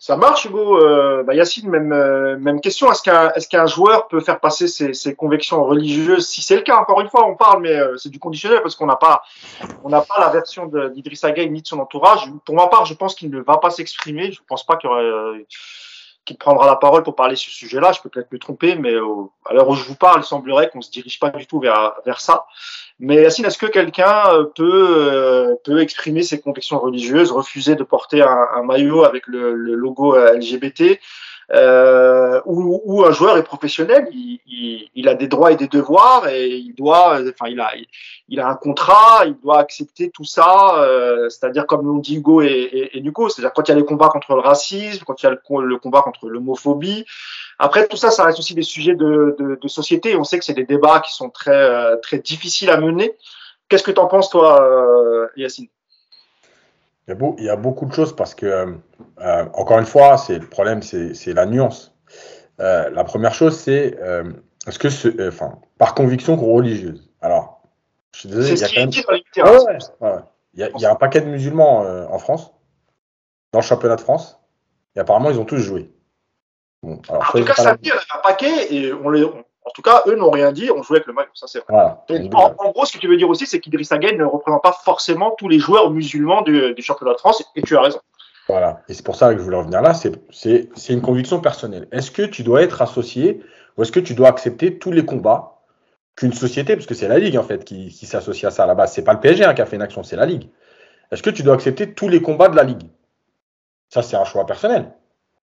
Ça 0.00 0.16
marche, 0.16 0.46
Hugo. 0.46 0.78
Euh, 0.78 1.22
bah 1.24 1.34
Yacine, 1.34 1.68
même, 1.68 1.88
même 2.38 2.60
question. 2.60 2.90
Est-ce 2.90 3.02
qu'un 3.48 3.64
est 3.64 3.66
joueur 3.66 4.06
peut 4.08 4.20
faire 4.20 4.38
passer 4.40 4.68
ses, 4.68 5.14
convictions 5.14 5.64
religieuses 5.64 6.26
Si 6.26 6.40
c'est 6.40 6.54
le 6.54 6.62
cas, 6.62 6.76
encore 6.76 7.00
une 7.00 7.10
fois, 7.10 7.26
on 7.26 7.34
parle, 7.34 7.62
mais 7.62 7.76
c'est 7.96 8.08
du 8.08 8.20
conditionnel 8.20 8.62
parce 8.62 8.76
qu'on 8.76 8.86
n'a 8.86 8.96
pas, 8.96 9.22
pas 9.82 10.20
la 10.20 10.28
version 10.30 10.66
d'Idrissa 10.66 11.32
Gueye 11.32 11.50
ni 11.50 11.62
de 11.62 11.66
son 11.66 11.80
entourage. 11.80 12.30
Pour 12.46 12.54
ma 12.54 12.68
part, 12.68 12.86
je 12.86 12.94
pense 12.94 13.16
qu'il 13.16 13.28
ne 13.28 13.40
va 13.40 13.58
pas 13.58 13.70
s'exprimer. 13.70 14.30
Je 14.30 14.40
ne 14.40 14.46
pense 14.46 14.64
pas 14.64 14.76
qu'il 14.76 14.88
aurait 14.88 15.44
qui 16.28 16.34
prendra 16.34 16.66
la 16.66 16.76
parole 16.76 17.02
pour 17.02 17.14
parler 17.14 17.36
sur 17.36 17.50
ce 17.50 17.58
sujet-là. 17.58 17.92
Je 17.92 18.02
peux 18.02 18.10
peut-être 18.10 18.30
me 18.30 18.38
tromper, 18.38 18.74
mais 18.74 18.94
à 19.46 19.54
l'heure 19.54 19.68
où 19.68 19.74
je 19.74 19.84
vous 19.84 19.94
parle, 19.94 20.20
il 20.20 20.24
semblerait 20.24 20.68
qu'on 20.68 20.82
se 20.82 20.90
dirige 20.90 21.18
pas 21.18 21.30
du 21.30 21.46
tout 21.46 21.58
vers, 21.58 22.20
ça. 22.20 22.46
Mais 23.00 23.22
Yacine, 23.22 23.46
est-ce 23.46 23.56
que 23.56 23.66
quelqu'un 23.66 24.24
euh, 24.32 24.44
peut, 24.44 24.86
euh, 24.98 25.54
peut 25.64 25.80
exprimer 25.80 26.22
ses 26.22 26.40
convictions 26.40 26.78
religieuses, 26.78 27.32
refuser 27.32 27.76
de 27.76 27.82
porter 27.82 28.20
un, 28.20 28.62
maillot 28.62 29.04
avec 29.04 29.26
le 29.26 29.54
logo 29.54 30.16
LGBT 30.16 30.98
euh, 31.50 32.40
où, 32.44 32.82
où, 32.84 33.04
un 33.04 33.10
joueur 33.10 33.38
est 33.38 33.42
professionnel, 33.42 34.06
il, 34.12 34.38
il, 34.46 34.88
il, 34.94 35.08
a 35.08 35.14
des 35.14 35.28
droits 35.28 35.50
et 35.50 35.56
des 35.56 35.68
devoirs 35.68 36.28
et 36.28 36.48
il 36.48 36.74
doit, 36.74 37.20
enfin, 37.20 37.50
il 37.50 37.58
a, 37.58 37.70
il 38.28 38.38
a 38.38 38.48
un 38.48 38.54
contrat, 38.54 39.24
il 39.24 39.38
doit 39.38 39.58
accepter 39.58 40.10
tout 40.10 40.24
ça, 40.24 40.82
euh, 40.82 41.30
c'est-à-dire 41.30 41.66
comme 41.66 41.86
l'ont 41.86 41.98
dit 41.98 42.16
Hugo 42.16 42.42
et, 42.42 42.46
et, 42.46 42.98
et 42.98 43.00
Nico, 43.00 43.30
c'est-à-dire 43.30 43.54
quand 43.54 43.66
il 43.66 43.70
y 43.70 43.74
a 43.74 43.76
les 43.76 43.84
combats 43.84 44.08
contre 44.08 44.34
le 44.34 44.40
racisme, 44.40 45.04
quand 45.06 45.22
il 45.22 45.26
y 45.26 45.28
a 45.28 45.30
le, 45.30 45.64
le 45.64 45.78
combat 45.78 46.02
contre 46.02 46.28
l'homophobie. 46.28 47.06
Après, 47.58 47.88
tout 47.88 47.96
ça, 47.96 48.10
ça 48.10 48.24
reste 48.24 48.38
aussi 48.38 48.54
des 48.54 48.62
sujets 48.62 48.94
de, 48.94 49.34
de, 49.38 49.58
de 49.60 49.68
société. 49.68 50.16
On 50.16 50.24
sait 50.24 50.38
que 50.38 50.44
c'est 50.44 50.54
des 50.54 50.66
débats 50.66 51.00
qui 51.00 51.14
sont 51.14 51.30
très, 51.30 51.50
euh, 51.50 51.96
très 51.96 52.18
difficiles 52.18 52.70
à 52.70 52.78
mener. 52.78 53.16
Qu'est-ce 53.68 53.82
que 53.82 53.90
tu 53.90 54.00
en 54.00 54.06
penses, 54.06 54.30
toi, 54.30 54.62
euh, 54.62 55.26
Yacine? 55.36 55.68
Il 57.08 57.12
y, 57.12 57.12
a 57.12 57.14
beau, 57.14 57.36
il 57.38 57.44
y, 57.44 57.48
a 57.48 57.56
beaucoup 57.56 57.86
de 57.86 57.92
choses 57.92 58.14
parce 58.14 58.34
que, 58.34 58.46
euh, 58.46 59.44
encore 59.54 59.78
une 59.78 59.86
fois, 59.86 60.18
c'est 60.18 60.38
le 60.38 60.46
problème, 60.46 60.82
c'est 60.82 61.32
la 61.32 61.46
nuance. 61.46 61.96
Euh, 62.60 62.90
la 62.90 63.02
première 63.02 63.32
chose, 63.32 63.58
c'est 63.58 63.98
euh, 63.98 64.30
est-ce 64.66 64.78
que, 64.78 64.90
ce, 64.90 65.28
enfin, 65.28 65.58
par 65.78 65.94
conviction 65.94 66.36
religieuse. 66.36 67.10
Alors, 67.22 67.62
je 68.12 68.20
suis 68.20 68.28
désolé, 68.28 68.50
il 68.50 68.58
y 68.58 68.64
a 68.64 68.68
quand 68.68 68.80
même. 68.80 68.90
Ah 69.38 69.52
ouais, 69.52 69.78
ouais. 70.00 70.18
Il, 70.52 70.60
y 70.60 70.62
a, 70.64 70.68
il 70.74 70.80
y 70.82 70.84
a 70.84 70.90
un 70.90 70.96
paquet 70.96 71.22
de 71.22 71.28
musulmans 71.28 71.80
en 72.12 72.18
France, 72.18 72.52
dans 73.52 73.60
le 73.60 73.64
championnat 73.64 73.96
de 73.96 74.02
France, 74.02 74.38
et 74.94 75.00
apparemment, 75.00 75.30
ils 75.30 75.38
ont 75.38 75.46
tous 75.46 75.58
joué. 75.58 75.90
Bon, 76.82 77.00
alors, 77.08 77.22
en 77.22 77.38
tout 77.38 77.44
cas, 77.44 77.54
ça 77.54 77.70
un 77.72 78.18
paquet, 78.22 78.74
et 78.74 78.92
on 78.92 79.08
les, 79.08 79.24
en 79.68 79.72
tout 79.74 79.82
cas, 79.82 80.02
eux 80.06 80.16
n'ont 80.16 80.30
rien 80.30 80.50
dit, 80.50 80.70
on 80.70 80.82
jouait 80.82 80.96
avec 80.96 81.06
le 81.06 81.12
maillot, 81.12 81.28
ça 81.34 81.46
c'est 81.46 81.62
vrai. 81.68 81.94
Donc, 82.08 82.34
en, 82.34 82.54
en, 82.58 82.70
gros, 82.70 82.86
ce 82.86 82.94
que 82.94 82.98
tu 82.98 83.06
veux 83.06 83.18
dire 83.18 83.28
aussi, 83.28 83.44
c'est 83.44 83.60
qu'Idriss 83.60 83.92
Gueye 83.92 84.16
ne 84.16 84.24
représente 84.24 84.62
pas 84.62 84.72
forcément 84.72 85.32
tous 85.32 85.48
les 85.48 85.58
joueurs 85.58 85.90
musulmans 85.90 86.40
du, 86.40 86.74
du, 86.74 86.82
championnat 86.82 87.12
de 87.12 87.18
France, 87.18 87.44
et 87.54 87.60
tu 87.60 87.76
as 87.76 87.82
raison. 87.82 88.00
Voilà, 88.48 88.80
et 88.88 88.94
c'est 88.94 89.04
pour 89.04 89.14
ça 89.14 89.34
que 89.34 89.38
je 89.38 89.44
voulais 89.44 89.58
revenir 89.58 89.82
là, 89.82 89.92
c'est 89.92 90.88
une 90.88 91.02
conviction 91.02 91.40
personnelle. 91.40 91.86
Est-ce 91.92 92.10
que 92.10 92.22
tu 92.22 92.42
dois 92.42 92.62
être 92.62 92.80
associé, 92.80 93.42
ou 93.76 93.82
est-ce 93.82 93.92
que 93.92 94.00
tu 94.00 94.14
dois 94.14 94.28
accepter 94.28 94.78
tous 94.78 94.90
les 94.90 95.04
combats 95.04 95.60
qu'une 96.16 96.32
société, 96.32 96.74
parce 96.74 96.86
que 96.86 96.94
c'est 96.94 97.08
la 97.08 97.18
Ligue 97.18 97.36
en 97.36 97.42
fait 97.42 97.64
qui, 97.64 97.90
qui 97.90 98.06
s'associe 98.06 98.50
à 98.50 98.50
ça 98.50 98.64
à 98.64 98.66
la 98.66 98.74
base, 98.74 98.92
c'est 98.92 99.04
pas 99.04 99.12
le 99.12 99.20
PSG 99.20 99.44
hein, 99.44 99.52
qui 99.52 99.60
a 99.60 99.66
fait 99.66 99.76
une 99.76 99.82
action, 99.82 100.02
c'est 100.02 100.16
la 100.16 100.26
Ligue. 100.26 100.48
Est-ce 101.12 101.22
que 101.22 101.30
tu 101.30 101.42
dois 101.42 101.54
accepter 101.54 101.92
tous 101.92 102.08
les 102.08 102.22
combats 102.22 102.48
de 102.48 102.56
la 102.56 102.64
Ligue? 102.64 102.88
Ça, 103.90 104.02
c'est 104.02 104.16
un 104.16 104.24
choix 104.24 104.46
personnel. 104.46 104.92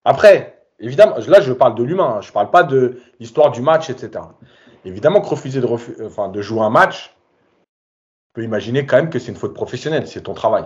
Après, 0.04 0.55
Évidemment, 0.78 1.16
là, 1.26 1.40
je 1.40 1.52
parle 1.52 1.74
de 1.74 1.82
l'humain, 1.82 2.16
hein. 2.16 2.20
je 2.20 2.28
ne 2.28 2.32
parle 2.32 2.50
pas 2.50 2.62
de 2.62 3.00
l'histoire 3.18 3.50
du 3.50 3.62
match, 3.62 3.88
etc. 3.88 4.24
Évidemment 4.84 5.20
que 5.20 5.28
refuser 5.28 5.60
de, 5.60 6.42
jouer 6.42 6.60
un 6.60 6.70
match, 6.70 7.16
tu 7.66 8.32
peux 8.34 8.42
imaginer 8.44 8.86
quand 8.86 8.96
même 8.96 9.10
que 9.10 9.18
c'est 9.18 9.32
une 9.32 9.38
faute 9.38 9.54
professionnelle, 9.54 10.06
c'est 10.06 10.22
ton 10.22 10.34
travail. 10.34 10.64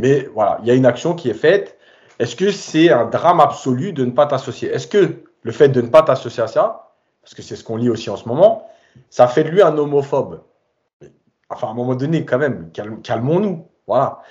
Mais 0.00 0.28
voilà, 0.34 0.58
il 0.62 0.68
y 0.68 0.70
a 0.70 0.74
une 0.74 0.86
action 0.86 1.14
qui 1.14 1.28
est 1.28 1.34
faite. 1.34 1.76
Est-ce 2.18 2.36
que 2.36 2.50
c'est 2.50 2.90
un 2.90 3.04
drame 3.06 3.40
absolu 3.40 3.92
de 3.92 4.04
ne 4.04 4.12
pas 4.12 4.26
t'associer? 4.26 4.68
Est-ce 4.70 4.86
que 4.86 5.24
le 5.42 5.52
fait 5.52 5.68
de 5.68 5.80
ne 5.82 5.88
pas 5.88 6.02
t'associer 6.02 6.42
à 6.42 6.46
ça, 6.46 6.92
parce 7.20 7.34
que 7.34 7.42
c'est 7.42 7.56
ce 7.56 7.64
qu'on 7.64 7.76
lit 7.76 7.90
aussi 7.90 8.10
en 8.10 8.16
ce 8.16 8.28
moment, 8.28 8.68
ça 9.10 9.26
fait 9.26 9.44
de 9.44 9.48
lui 9.48 9.60
un 9.60 9.76
homophobe? 9.76 10.42
Enfin, 11.50 11.66
à 11.66 11.70
un 11.70 11.74
moment 11.74 11.94
donné, 11.94 12.24
quand 12.24 12.38
même, 12.38 12.70
calmons-nous. 13.02 13.66
Voilà. 13.86 14.22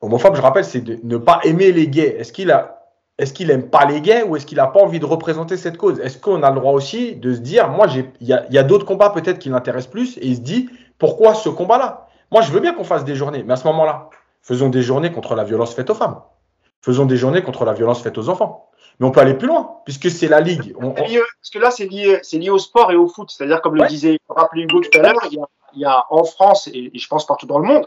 Homophobe, 0.00 0.34
je 0.34 0.40
rappelle, 0.40 0.64
c'est 0.64 0.80
de 0.80 0.98
ne 1.04 1.18
pas 1.18 1.40
aimer 1.44 1.70
les 1.70 1.86
gays. 1.86 2.16
Est-ce 2.18 2.32
qu'il 2.32 2.50
a 2.50 2.79
est-ce 3.20 3.34
qu'il 3.34 3.50
aime 3.50 3.68
pas 3.68 3.84
les 3.84 4.00
gays 4.00 4.22
ou 4.22 4.34
est-ce 4.36 4.46
qu'il 4.46 4.56
n'a 4.56 4.66
pas 4.66 4.80
envie 4.80 4.98
de 4.98 5.04
représenter 5.04 5.58
cette 5.58 5.76
cause? 5.76 6.00
Est-ce 6.00 6.16
qu'on 6.16 6.42
a 6.42 6.50
le 6.50 6.56
droit 6.56 6.72
aussi 6.72 7.16
de 7.16 7.34
se 7.34 7.40
dire, 7.40 7.68
moi, 7.68 7.86
il 8.20 8.26
y 8.26 8.32
a, 8.32 8.46
y 8.50 8.56
a 8.56 8.62
d'autres 8.62 8.86
combats 8.86 9.10
peut-être 9.10 9.38
qui 9.38 9.50
l'intéressent 9.50 9.90
plus 9.90 10.16
et 10.16 10.26
il 10.26 10.36
se 10.36 10.40
dit, 10.40 10.70
pourquoi 10.98 11.34
ce 11.34 11.50
combat-là? 11.50 12.08
Moi, 12.30 12.40
je 12.40 12.50
veux 12.50 12.60
bien 12.60 12.72
qu'on 12.72 12.84
fasse 12.84 13.04
des 13.04 13.14
journées, 13.14 13.42
mais 13.44 13.52
à 13.52 13.56
ce 13.56 13.66
moment-là, 13.66 14.08
faisons 14.40 14.70
des 14.70 14.80
journées 14.80 15.12
contre 15.12 15.34
la 15.34 15.44
violence 15.44 15.74
faite 15.74 15.90
aux 15.90 15.94
femmes. 15.94 16.22
Faisons 16.80 17.04
des 17.04 17.18
journées 17.18 17.42
contre 17.42 17.66
la 17.66 17.74
violence 17.74 18.02
faite 18.02 18.16
aux 18.16 18.30
enfants. 18.30 18.70
Mais 18.98 19.06
on 19.06 19.10
peut 19.10 19.20
aller 19.20 19.34
plus 19.34 19.48
loin, 19.48 19.76
puisque 19.84 20.10
c'est 20.10 20.28
la 20.28 20.40
Ligue. 20.40 20.74
On, 20.80 20.92
parce 20.92 21.50
que 21.52 21.58
là, 21.58 21.70
c'est 21.70 21.86
lié, 21.86 22.20
lié 22.32 22.50
au 22.50 22.58
sport 22.58 22.90
et 22.90 22.96
au 22.96 23.06
foot. 23.06 23.30
C'est-à-dire, 23.30 23.60
comme 23.60 23.76
le 23.76 23.86
disait, 23.86 24.18
rappelez 24.30 24.62
Hugo 24.62 24.80
tout 24.80 24.98
à 24.98 25.02
l'heure, 25.02 25.20
il, 25.30 25.38
il, 25.74 25.80
y 25.80 25.84
a 25.84 26.06
en 26.08 26.24
France 26.24 26.68
et, 26.68 26.90
et, 26.94 26.98
je 26.98 27.08
pense 27.08 27.26
partout 27.26 27.46
dans 27.46 27.58
le 27.58 27.66
monde, 27.66 27.86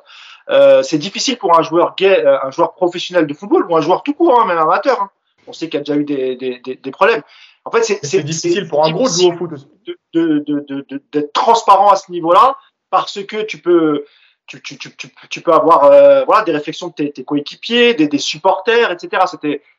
euh, 0.50 0.84
c'est 0.84 0.98
difficile 0.98 1.38
pour 1.38 1.58
un 1.58 1.64
joueur 1.64 1.96
gay, 1.96 2.24
euh, 2.24 2.38
un 2.44 2.52
joueur 2.52 2.74
professionnel 2.74 3.26
de 3.26 3.34
football 3.34 3.66
ou 3.70 3.76
un 3.76 3.82
joueur 3.82 4.04
tout 4.04 4.14
court, 4.14 4.40
hein, 4.40 4.46
même 4.46 4.58
amateur, 4.58 5.02
hein, 5.02 5.10
on 5.48 5.54
sait 5.54 5.68
qu'il 5.68 5.76
y 5.76 5.82
a 5.82 5.84
déjà 5.84 5.96
eu 5.96 6.06
des, 6.06 6.36
des, 6.36 6.60
des, 6.60 6.76
des 6.76 6.92
problèmes. 6.92 7.22
En 7.66 7.72
fait, 7.72 7.84
c'est 8.04 8.24
difficile 8.24 8.68
pour 8.68 8.86
un 8.86 8.92
gros 8.92 9.08
de 9.08 9.14
jouer 9.14 9.34
au 9.34 9.38
foot 9.38 9.52
d'être 9.86 9.98
de, 10.14 10.40
de, 10.46 11.02
de, 11.12 11.30
transparent 11.34 11.90
à 11.90 11.96
ce 11.96 12.12
niveau-là 12.12 12.58
parce 12.90 13.24
que 13.24 13.44
tu 13.44 13.60
peux, 13.60 14.04
tu, 14.48 14.62
tu, 14.62 14.78
tu, 14.78 14.92
tu 15.30 15.42
peux 15.42 15.54
avoir 15.54 15.86
euh, 15.86 16.26
voilà, 16.26 16.44
des 16.44 16.52
réflexions 16.52 16.90
de 16.90 16.94
tes, 16.94 17.12
tes 17.12 17.24
coéquipiers, 17.24 17.94
des, 17.94 18.08
des, 18.08 18.18
supporters, 18.18 18.92
etc. 18.92 19.24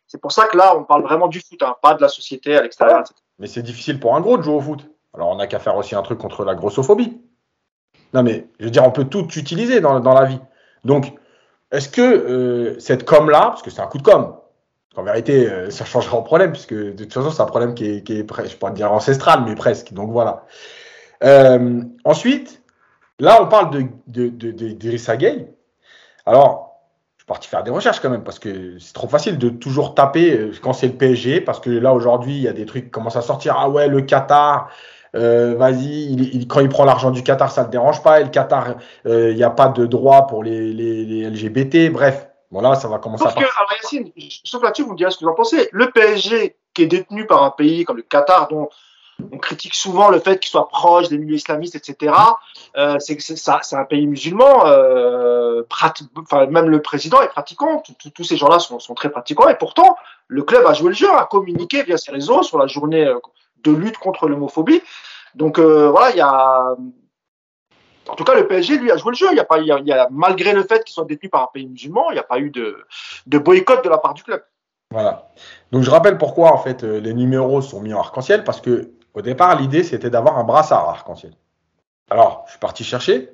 C'est 0.07 0.21
pour 0.21 0.33
ça 0.33 0.47
que 0.47 0.57
là, 0.57 0.77
on 0.77 0.85
parle 0.85 1.03
vraiment 1.03 1.29
du 1.29 1.41
foot, 1.41 1.63
hein, 1.63 1.77
pas 1.83 1.95
de 1.95 2.01
la 2.01 2.09
société 2.09 2.57
à 2.57 2.63
l'extérieur. 2.63 3.01
Etc. 3.01 3.15
Mais 3.39 3.47
c'est 3.47 3.63
difficile 3.63 4.01
pour 4.01 4.17
un 4.17 4.21
gros 4.21 4.39
de 4.39 4.43
jouer 4.43 4.55
au 4.55 4.61
foot. 4.61 4.89
Alors, 5.13 5.29
on 5.29 5.37
n'a 5.37 5.47
qu'à 5.47 5.59
faire 5.59 5.77
aussi 5.77 5.95
un 5.95 6.03
truc 6.03 6.19
contre 6.19 6.45
la 6.45 6.55
grossophobie. 6.55 7.21
Non, 8.15 8.23
mais 8.23 8.47
je 8.59 8.65
veux 8.65 8.71
dire, 8.71 8.85
on 8.85 8.91
peut 8.91 9.05
tout 9.05 9.27
utiliser 9.37 9.81
dans, 9.81 10.01
dans 10.01 10.15
la 10.15 10.25
vie. 10.25 10.41
Donc, 10.85 11.13
est-ce 11.71 11.89
que 11.89 12.01
euh, 12.01 12.79
cette 12.79 13.05
com-là, 13.05 13.49
parce 13.49 13.63
que 13.63 13.71
c'est 13.71 13.81
un 13.81 13.87
coup 13.87 13.99
de 13.99 14.03
com', 14.03 14.37
en 14.97 15.03
vérité, 15.03 15.49
euh, 15.51 15.71
ça 15.71 15.85
changera 15.85 16.17
en 16.17 16.23
problème, 16.23 16.53
puisque 16.53 16.75
de 16.75 16.93
toute 16.93 17.13
façon, 17.13 17.31
c'est 17.31 17.43
un 17.43 17.47
problème 17.47 17.75
qui 17.75 17.87
est, 17.87 18.03
qui 18.03 18.15
est 18.15 18.49
je 18.49 18.57
pourrais 18.57 18.73
dire 18.73 18.93
ancestral, 18.93 19.45
mais 19.47 19.55
presque. 19.55 19.93
Donc 19.93 20.11
voilà. 20.11 20.45
Euh, 21.23 21.83
ensuite, 22.05 22.65
Là, 23.21 23.39
on 23.41 23.47
parle 23.47 23.71
de, 23.71 24.29
de, 24.29 24.29
de, 24.29 24.73
d'Irissa 24.73 25.17
Gueye. 25.17 25.47
Alors, 26.27 26.81
je 27.17 27.23
suis 27.23 27.27
parti 27.27 27.49
faire 27.49 27.63
des 27.63 27.71
recherches 27.71 28.01
quand 28.01 28.11
même 28.11 28.25
parce 28.25 28.39
que 28.39 28.79
c'est 28.81 28.93
trop 28.93 29.07
facile 29.09 29.39
de 29.39 29.49
toujours 29.51 29.95
taper 29.95 30.37
euh, 30.37 30.53
quand 30.61 30.73
c'est 30.73 30.89
le 30.89 30.95
PSG 30.95 31.41
parce 31.41 31.61
que 31.61 31.71
là, 31.71 31.95
aujourd'hui, 31.95 32.35
il 32.35 32.43
y 32.43 32.49
a 32.49 32.53
des 32.53 32.67
trucs 32.67 32.87
qui 32.87 32.91
commencent 32.91 33.17
à 33.17 33.23
sortir. 33.23 33.57
Ah 33.57 33.69
ouais, 33.71 33.87
le 33.89 34.01
Qatar, 34.03 34.69
euh, 35.15 35.55
vas-y, 35.57 36.13
il, 36.13 36.49
quand 36.49 36.61
il 36.61 36.69
prend 36.69 36.85
l'argent 36.85 37.13
du 37.13 37.23
Qatar, 37.23 37.53
ça 37.53 37.65
te 37.65 37.71
dérange 37.71 38.03
pas. 38.03 38.21
Et 38.21 38.25
le 38.25 38.31
Qatar, 38.31 38.75
euh, 39.07 39.31
il 39.31 39.37
n'y 39.37 39.45
a 39.45 39.51
pas 39.51 39.69
de 39.69 39.87
droit 39.87 40.27
pour 40.27 40.43
les, 40.43 40.73
les, 40.73 41.05
les 41.05 41.31
LGBT. 41.31 41.93
Bref, 41.93 42.29
voilà, 42.55 42.77
ça 42.77 42.87
va 42.87 42.99
commencer 42.99 43.25
sauf 43.25 43.37
à. 43.37 43.41
Que, 43.41 43.45
alors 43.45 43.73
Yacine, 43.83 44.13
sauf 44.45 44.63
là-dessus, 44.63 44.85
vous 44.85 44.93
me 44.93 44.97
direz 44.97 45.11
ce 45.11 45.19
que 45.19 45.25
vous 45.25 45.31
en 45.33 45.35
pensez. 45.35 45.69
Le 45.73 45.91
PSG, 45.91 46.57
qui 46.73 46.83
est 46.83 46.87
détenu 46.87 47.27
par 47.27 47.43
un 47.43 47.51
pays 47.51 47.85
comme 47.85 47.97
le 47.97 48.03
Qatar, 48.03 48.47
dont 48.47 48.69
on 49.33 49.39
critique 49.39 49.75
souvent 49.75 50.09
le 50.09 50.21
fait 50.21 50.39
qu'il 50.39 50.51
soit 50.51 50.69
proche 50.69 51.09
des 51.09 51.19
milieux 51.19 51.35
islamistes, 51.35 51.75
etc. 51.75 52.15
Euh, 52.77 52.97
c'est 53.01 53.17
que 53.17 53.23
c'est 53.23 53.77
un 53.77 53.85
pays 53.85 54.07
musulman. 54.07 54.67
Euh, 54.67 55.63
enfin, 55.69 56.47
même 56.47 56.69
le 56.69 56.81
président 56.81 57.21
est 57.23 57.29
pratiquant. 57.29 57.83
Tous 58.15 58.25
ces 58.25 58.37
gens-là 58.37 58.61
sont, 58.61 58.79
sont, 58.79 58.95
très 58.95 59.11
pratiquants. 59.11 59.49
Et 59.49 59.57
pourtant, 59.57 59.97
le 60.29 60.45
club 60.45 60.65
a 60.65 60.75
joué 60.75 60.91
le 60.91 60.95
jeu, 60.95 61.11
a 61.13 61.27
communiqué 61.27 61.83
via 61.83 61.97
ses 61.97 62.13
réseaux 62.13 62.45
sur 62.45 62.59
la 62.59 62.69
journée 62.69 63.05
euh, 63.05 63.19
de 63.65 63.73
lutte 63.73 63.99
contre 63.99 64.29
l'homophobie. 64.29 64.81
Donc 65.35 65.59
euh, 65.59 65.91
voilà, 65.91 66.11
il 66.11 66.19
y 66.19 66.21
a. 66.21 66.77
En 68.09 68.15
tout 68.15 68.25
cas, 68.25 68.35
le 68.35 68.47
PSG, 68.47 68.79
lui, 68.79 68.91
a 68.91 68.97
joué 68.97 69.13
le 69.13 69.17
jeu. 69.17 69.27
Il 69.33 69.87
y 69.87 69.93
a 69.93 70.09
malgré 70.11 70.53
le 70.53 70.63
fait 70.63 70.85
qu'il 70.85 70.93
soit 70.93 71.05
détenu 71.05 71.29
par 71.29 71.43
un 71.43 71.49
pays 71.53 71.67
musulman, 71.67 72.11
il 72.11 72.15
n'y 72.15 72.21
a 72.21 72.25
pas 72.25 72.39
eu 72.39 72.51
de, 72.51 72.87
boycott 73.39 73.83
de 73.85 73.89
la 73.89 73.99
part 73.99 74.15
du 74.15 74.23
club. 74.23 74.43
Voilà. 74.91 75.31
Donc 75.73 75.83
je 75.83 75.91
rappelle 75.91 76.19
pourquoi 76.19 76.53
en 76.53 76.59
fait 76.59 76.83
les 76.83 77.15
numéros 77.15 77.63
sont 77.63 77.81
mis 77.81 77.93
en 77.95 78.01
arc-en-ciel 78.01 78.45
parce 78.45 78.61
que 78.61 78.93
au 79.15 79.23
départ, 79.23 79.59
l'idée, 79.59 79.85
c'était 79.85 80.11
d'avoir 80.11 80.39
un 80.39 80.45
brassard 80.45 80.89
arc-en-ciel. 80.89 81.35
Alors, 82.11 82.43
je 82.47 82.51
suis 82.51 82.59
parti 82.59 82.83
chercher. 82.83 83.31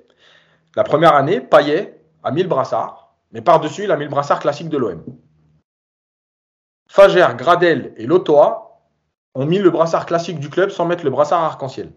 La 0.76 0.84
première 0.84 1.14
année, 1.14 1.40
Payet 1.40 2.04
a 2.22 2.30
mis 2.30 2.42
le 2.42 2.48
brassard, 2.48 3.14
mais 3.32 3.40
par-dessus, 3.40 3.84
il 3.84 3.90
a 3.90 3.96
mis 3.96 4.04
le 4.04 4.10
brassard 4.10 4.40
classique 4.40 4.68
de 4.68 4.76
l'OM. 4.76 5.02
Fager, 6.86 7.26
Gradel 7.36 7.94
et 7.96 8.06
Lotoa 8.06 8.82
ont 9.34 9.46
mis 9.46 9.58
le 9.58 9.70
brassard 9.70 10.06
classique 10.06 10.38
du 10.38 10.50
club 10.50 10.70
sans 10.70 10.84
mettre 10.84 11.04
le 11.04 11.10
brassard 11.10 11.42
arc-en-ciel. 11.42 11.92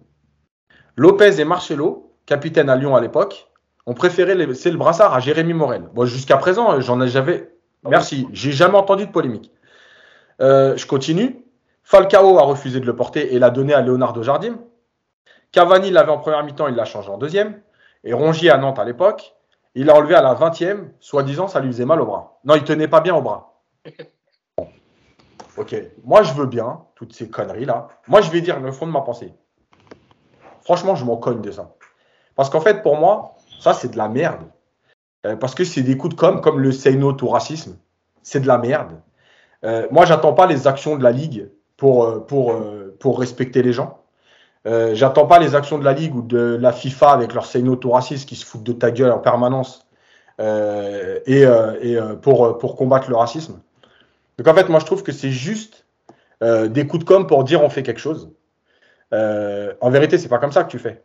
Lopez 0.96 1.42
et 1.42 1.46
Marcelo, 1.46 2.13
capitaine 2.26 2.70
à 2.70 2.76
Lyon 2.76 2.96
à 2.96 3.02
l'époque, 3.02 3.50
ont 3.86 3.94
préféré 3.94 4.36
laisser 4.36 4.72
le 4.72 4.78
brassard 4.78 5.14
à 5.14 5.20
Jérémy 5.20 5.54
Morel. 5.54 5.90
Bon, 5.94 6.06
jusqu'à 6.06 6.38
présent, 6.38 6.80
j'en 6.80 7.02
ai 7.02 7.08
jamais. 7.08 7.50
Merci, 7.84 8.28
j'ai 8.32 8.52
jamais 8.52 8.78
entendu 8.78 9.06
de 9.06 9.12
polémique. 9.12 9.52
Euh, 10.42 10.78
je 10.78 10.88
continue. 10.88 11.44
Falcao 11.84 12.38
a 12.40 12.44
refusé 12.44 12.80
de 12.80 12.86
le 12.86 12.96
porter 12.96 13.34
et 13.34 13.40
l'a 13.40 13.50
donné 13.50 13.74
à 13.74 13.82
Leonardo 13.82 14.24
Jardim. 14.24 14.58
Cavani 15.52 15.92
l'avait 15.92 16.12
en 16.12 16.18
première 16.18 16.44
mi-temps, 16.44 16.68
il 16.68 16.76
l'a 16.76 16.86
changé 16.86 17.10
en 17.10 17.18
deuxième. 17.18 17.62
Et 18.06 18.14
Rongier 18.14 18.50
à 18.50 18.58
Nantes 18.58 18.80
à 18.80 18.86
l'époque, 18.86 19.36
il 19.76 19.86
l'a 19.86 19.96
enlevé 19.96 20.16
à 20.16 20.22
la 20.22 20.34
20e, 20.34 20.90
soi-disant 21.00 21.48
ça 21.48 21.60
lui 21.60 21.68
faisait 21.68 21.86
mal 21.86 22.02
au 22.02 22.06
bras. 22.06 22.40
Non, 22.46 22.56
il 22.56 22.64
tenait 22.64 22.88
pas 22.88 23.02
bien 23.02 23.16
au 23.16 23.22
bras. 23.22 23.62
Bon. 24.58 24.68
Ok, 25.56 25.76
moi 26.04 26.24
je 26.24 26.34
veux 26.34 26.48
bien 26.48 26.82
toutes 26.96 27.14
ces 27.14 27.30
conneries 27.30 27.66
là. 27.66 27.88
Moi 28.08 28.22
je 28.22 28.32
vais 28.32 28.42
dire 28.42 28.60
le 28.60 28.72
fond 28.72 28.88
de 28.88 28.92
ma 28.92 29.02
pensée. 29.02 29.36
Franchement, 30.64 30.96
je 30.96 31.06
m'en 31.06 31.18
cogne 31.18 31.42
de 31.42 31.52
ça. 31.52 31.76
Parce 32.36 32.50
qu'en 32.50 32.62
fait, 32.62 32.82
pour 32.82 32.98
moi, 32.98 33.36
ça 33.60 33.74
c'est 33.74 33.90
de 33.90 33.98
la 33.98 34.10
merde. 34.10 34.44
Euh, 35.26 35.36
parce 35.36 35.56
que 35.56 35.64
c'est 35.64 35.82
des 35.82 35.98
coups 35.98 36.16
de 36.16 36.20
com, 36.20 36.42
comme 36.42 36.60
le 36.60 36.72
say 36.72 36.94
no 36.96 37.14
tout 37.14 37.30
racisme. 37.30 37.78
C'est 38.22 38.40
de 38.40 38.48
la 38.48 38.58
merde. 38.58 39.00
Euh, 39.66 39.88
moi, 39.92 40.06
j'attends 40.06 40.34
pas 40.34 40.46
les 40.46 40.68
actions 40.68 40.98
de 40.98 41.04
la 41.04 41.12
Ligue 41.12 41.50
pour, 41.78 42.04
euh, 42.06 42.20
pour, 42.20 42.56
pour 43.00 43.20
respecter 43.20 43.62
les 43.62 43.74
gens. 43.74 44.00
J'attends 44.66 45.28
pas 45.28 45.40
les 45.40 45.56
actions 45.56 45.78
de 45.78 45.84
la 45.84 45.92
Ligue 45.92 46.16
ou 46.16 46.22
de 46.22 46.58
la 46.62 46.72
FIFA 46.72 47.12
avec 47.12 47.34
leurs 47.34 47.46
signaux 47.46 47.76
tout 47.76 47.92
racistes 47.92 48.30
qui 48.30 48.38
se 48.38 48.46
foutent 48.46 48.64
de 48.64 48.72
ta 48.72 48.92
gueule 48.92 49.12
en 49.12 49.20
permanence 49.20 49.86
et, 50.40 51.42
et 51.82 52.00
pour, 52.22 52.58
pour 52.58 52.78
combattre 52.78 53.10
le 53.10 53.18
racisme. 53.18 53.60
Donc 54.38 54.48
en 54.48 54.54
fait, 54.54 54.70
moi 54.70 54.80
je 54.80 54.86
trouve 54.86 55.04
que 55.04 55.12
c'est 55.12 55.32
juste 55.32 55.86
des 56.42 56.88
coups 56.88 57.04
de 57.04 57.08
com 57.10 57.28
pour 57.28 57.44
dire 57.44 57.62
on 57.62 57.68
fait 57.70 57.84
quelque 57.84 58.00
chose. 58.00 58.32
en 59.12 59.90
vérité, 59.90 60.18
c'est 60.18 60.30
pas 60.30 60.38
comme 60.38 60.54
ça 60.54 60.64
que 60.64 60.72
tu 60.72 60.80
fais. 60.80 61.04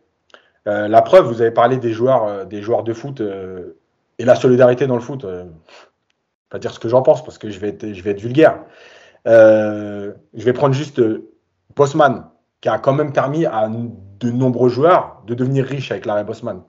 La 0.68 1.02
preuve, 1.02 1.26
vous 1.26 1.40
avez 1.40 1.50
parlé 1.50 1.78
des 1.78 1.92
joueurs, 1.92 2.46
joueurs 2.60 2.82
de 2.82 2.92
foot 2.92 3.22
et 4.18 4.24
la 4.24 4.34
solidarité 4.34 4.86
dans 4.86 4.96
le 4.96 5.00
foot. 5.00 5.26
pas 6.50 6.58
dire 6.58 6.72
ce 6.72 6.78
que 6.78 6.88
j'en 6.88 7.02
pense 7.02 7.24
parce 7.24 7.38
que 7.38 7.50
je 7.50 7.58
vais 7.58 7.68
être, 7.68 7.84
vulgaire. 7.84 8.58
Euh, 9.26 10.12
je 10.34 10.44
vais 10.44 10.52
prendre 10.52 10.74
juste 10.74 11.00
euh, 11.00 11.30
Bosman, 11.76 12.24
qui 12.60 12.68
a 12.68 12.78
quand 12.78 12.92
même 12.92 13.12
permis 13.12 13.46
à 13.46 13.68
de 13.68 14.30
nombreux 14.30 14.68
joueurs 14.68 15.22
de 15.26 15.34
devenir 15.34 15.64
riches 15.64 15.90
avec 15.90 16.06
l'arrêt 16.06 16.24
Bosman. 16.24 16.62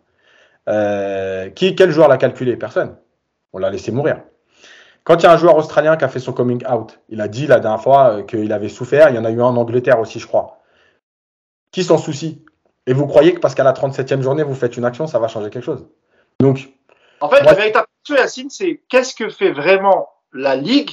Euh, 0.68 1.50
qui, 1.50 1.76
quel 1.76 1.92
joueur 1.92 2.10
l'a 2.10 2.18
calculé? 2.18 2.58
Personne. 2.58 2.96
On 3.54 3.60
l'a 3.60 3.70
laissé 3.70 3.92
mourir. 3.92 4.22
Quand 5.04 5.18
il 5.18 5.24
y 5.24 5.26
a 5.26 5.34
un 5.34 5.38
joueur 5.38 5.56
australien 5.56 5.96
qui 5.98 6.04
a 6.04 6.10
fait 6.10 6.20
son 6.20 6.34
coming 6.34 6.64
out, 6.68 7.00
il 7.10 7.22
a 7.22 7.28
dit 7.28 7.48
la 7.48 7.60
dernière 7.60 7.82
fois 7.82 8.24
qu'il 8.24 8.52
avait 8.52 8.70
souffert, 8.70 9.10
il 9.10 9.16
y 9.16 9.20
en 9.20 9.26
a 9.26 9.32
eu 9.32 9.42
un 9.42 9.46
en 9.46 9.58
Angleterre 9.58 10.00
aussi, 10.00 10.20
je 10.20 10.28
crois. 10.28 10.60
Qui 11.72 11.84
s'en 11.84 11.98
soucie? 11.98 12.44
Et 12.88 12.94
vous 12.94 13.08
croyez 13.08 13.34
que 13.34 13.40
parce 13.40 13.56
qu'à 13.56 13.64
la 13.64 13.74
37e 13.74 14.22
journée, 14.22 14.44
vous 14.44 14.56
faites 14.56 14.78
une 14.78 14.86
action, 14.86 15.08
ça 15.08 15.20
va 15.20 15.28
changer 15.28 15.50
quelque 15.50 15.64
chose? 15.66 15.88
Donc. 16.40 16.70
En 17.22 17.30
fait, 17.30 17.42
la 17.42 17.54
véritable 17.54 17.88
question, 17.98 18.24
Yacine, 18.24 18.50
c'est 18.50 18.82
qu'est-ce 18.90 19.14
que 19.14 19.30
fait 19.30 19.52
vraiment 19.52 20.10
la 20.32 20.56
Ligue 20.56 20.92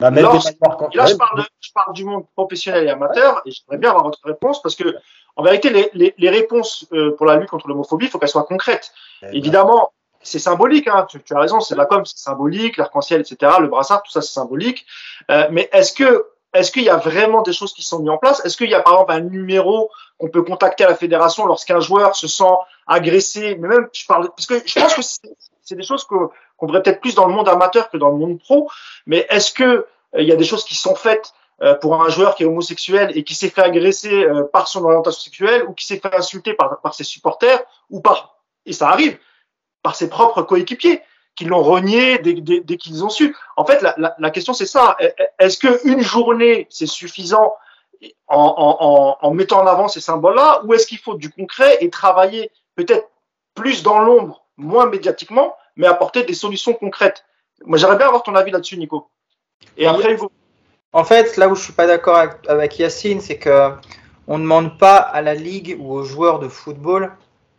bah, 0.00 0.10
là, 0.10 0.32
je 0.36 0.52
parle, 0.58 1.44
je 1.60 1.72
parle, 1.72 1.94
du 1.94 2.04
monde 2.04 2.24
professionnel 2.34 2.84
et 2.86 2.90
amateur, 2.90 3.40
et 3.46 3.52
j'aimerais 3.52 3.78
bien 3.78 3.90
avoir 3.90 4.04
votre 4.04 4.18
réponse 4.24 4.60
parce 4.60 4.74
que, 4.74 4.96
en 5.36 5.44
vérité, 5.44 5.70
les, 5.70 5.90
les, 5.94 6.12
les 6.18 6.30
réponses 6.30 6.86
euh, 6.92 7.14
pour 7.16 7.24
la 7.24 7.36
lutte 7.36 7.50
contre 7.50 7.68
l'homophobie, 7.68 8.06
il 8.06 8.08
faut 8.08 8.18
qu'elles 8.18 8.28
soient 8.28 8.42
concrètes. 8.42 8.92
Eh 9.22 9.26
ben. 9.26 9.34
Évidemment, 9.36 9.92
c'est 10.20 10.40
symbolique, 10.40 10.88
hein, 10.88 11.06
tu, 11.08 11.22
tu, 11.22 11.34
as 11.34 11.38
raison, 11.38 11.60
c'est 11.60 11.76
la 11.76 11.86
com, 11.86 12.04
c'est 12.04 12.18
symbolique, 12.18 12.78
l'arc-en-ciel, 12.78 13.20
etc., 13.20 13.52
le 13.60 13.68
brassard, 13.68 14.02
tout 14.02 14.10
ça, 14.10 14.22
c'est 14.22 14.32
symbolique. 14.32 14.86
Euh, 15.30 15.46
mais 15.52 15.68
est-ce 15.72 15.92
que 15.92 16.26
est-ce 16.54 16.70
qu'il 16.70 16.82
y 16.82 16.90
a 16.90 16.96
vraiment 16.96 17.42
des 17.42 17.52
choses 17.52 17.72
qui 17.72 17.82
sont 17.82 18.00
mises 18.00 18.10
en 18.10 18.18
place? 18.18 18.44
Est-ce 18.44 18.56
qu'il 18.56 18.70
y 18.70 18.74
a 18.74 18.80
par 18.80 18.94
exemple 18.94 19.12
un 19.12 19.20
numéro 19.20 19.90
qu'on 20.18 20.28
peut 20.28 20.42
contacter 20.42 20.84
à 20.84 20.88
la 20.88 20.94
fédération 20.94 21.46
lorsqu'un 21.46 21.80
joueur 21.80 22.14
se 22.14 22.28
sent 22.28 22.54
agressé? 22.86 23.56
Mais 23.58 23.68
même, 23.68 23.88
je 23.92 24.04
parle 24.06 24.30
parce 24.30 24.46
que 24.46 24.62
je 24.64 24.78
pense 24.78 24.94
que 24.94 25.02
c'est 25.62 25.76
des 25.76 25.82
choses 25.82 26.04
qu'on 26.04 26.28
qu 26.28 26.66
verrait 26.66 26.82
peut-être 26.82 27.00
plus 27.00 27.14
dans 27.14 27.26
le 27.26 27.34
monde 27.34 27.48
amateur 27.48 27.90
que 27.90 27.96
dans 27.96 28.10
le 28.10 28.16
monde 28.16 28.38
pro. 28.38 28.70
Mais 29.06 29.26
est-ce 29.30 29.52
que 29.52 29.64
euh, 29.64 29.86
il 30.14 30.26
y 30.26 30.32
a 30.32 30.36
des 30.36 30.44
choses 30.44 30.64
qui 30.64 30.74
sont 30.74 30.94
faites 30.94 31.32
euh, 31.62 31.74
pour 31.74 32.02
un 32.02 32.08
joueur 32.08 32.34
qui 32.34 32.42
est 32.42 32.46
homosexuel 32.46 33.12
et 33.14 33.24
qui 33.24 33.34
s'est 33.34 33.48
fait 33.48 33.62
agresser 33.62 34.24
euh, 34.24 34.44
par 34.44 34.68
son 34.68 34.84
orientation 34.84 35.22
sexuelle 35.22 35.64
ou 35.68 35.72
qui 35.72 35.86
s'est 35.86 35.98
fait 35.98 36.14
insulter 36.14 36.54
par, 36.54 36.80
par 36.80 36.94
ses 36.94 37.04
supporters 37.04 37.62
ou 37.88 38.00
par 38.00 38.36
et 38.66 38.72
ça 38.72 38.88
arrive 38.90 39.18
par 39.82 39.96
ses 39.96 40.08
propres 40.08 40.42
coéquipiers? 40.42 41.02
Qui 41.34 41.44
l'ont 41.44 41.62
renié 41.62 42.18
dès, 42.18 42.34
dès, 42.34 42.60
dès 42.60 42.76
qu'ils 42.76 43.04
ont 43.04 43.08
su. 43.08 43.34
En 43.56 43.64
fait, 43.64 43.80
la, 43.82 43.94
la, 43.96 44.14
la 44.18 44.30
question 44.30 44.52
c'est 44.52 44.66
ça. 44.66 44.96
Est-ce 45.38 45.58
qu'une 45.58 46.02
journée 46.02 46.66
c'est 46.70 46.86
suffisant 46.86 47.54
en, 48.26 49.16
en, 49.20 49.26
en, 49.26 49.34
mettant 49.34 49.62
en 49.62 49.66
avant 49.66 49.88
ces 49.88 50.00
symboles-là, 50.00 50.62
ou 50.64 50.74
est-ce 50.74 50.86
qu'il 50.86 50.98
faut 50.98 51.14
du 51.14 51.30
concret 51.30 51.78
et 51.80 51.90
travailler 51.90 52.50
peut-être 52.74 53.08
plus 53.54 53.82
dans 53.82 54.00
l'ombre, 54.00 54.44
moins 54.56 54.86
médiatiquement, 54.86 55.54
mais 55.76 55.86
apporter 55.86 56.24
des 56.24 56.34
solutions 56.34 56.74
concrètes? 56.74 57.24
Moi, 57.64 57.78
j'aimerais 57.78 57.96
bien 57.96 58.06
avoir 58.08 58.22
ton 58.24 58.34
avis 58.34 58.50
là-dessus, 58.50 58.76
Nico. 58.76 59.08
Et 59.76 59.86
après, 59.86 60.14
Hugo. 60.14 60.32
En 60.92 61.04
fait, 61.04 61.36
là 61.36 61.48
où 61.48 61.54
je 61.54 61.62
suis 61.62 61.72
pas 61.72 61.86
d'accord 61.86 62.16
avec, 62.16 62.48
avec 62.48 62.78
Yacine, 62.78 63.20
c'est 63.20 63.38
que 63.38 63.70
on 64.26 64.38
ne 64.38 64.42
demande 64.42 64.78
pas 64.78 64.96
à 64.96 65.22
la 65.22 65.34
ligue 65.34 65.76
ou 65.78 65.92
aux 65.92 66.02
joueurs 66.02 66.38
de 66.38 66.48
football 66.48 67.12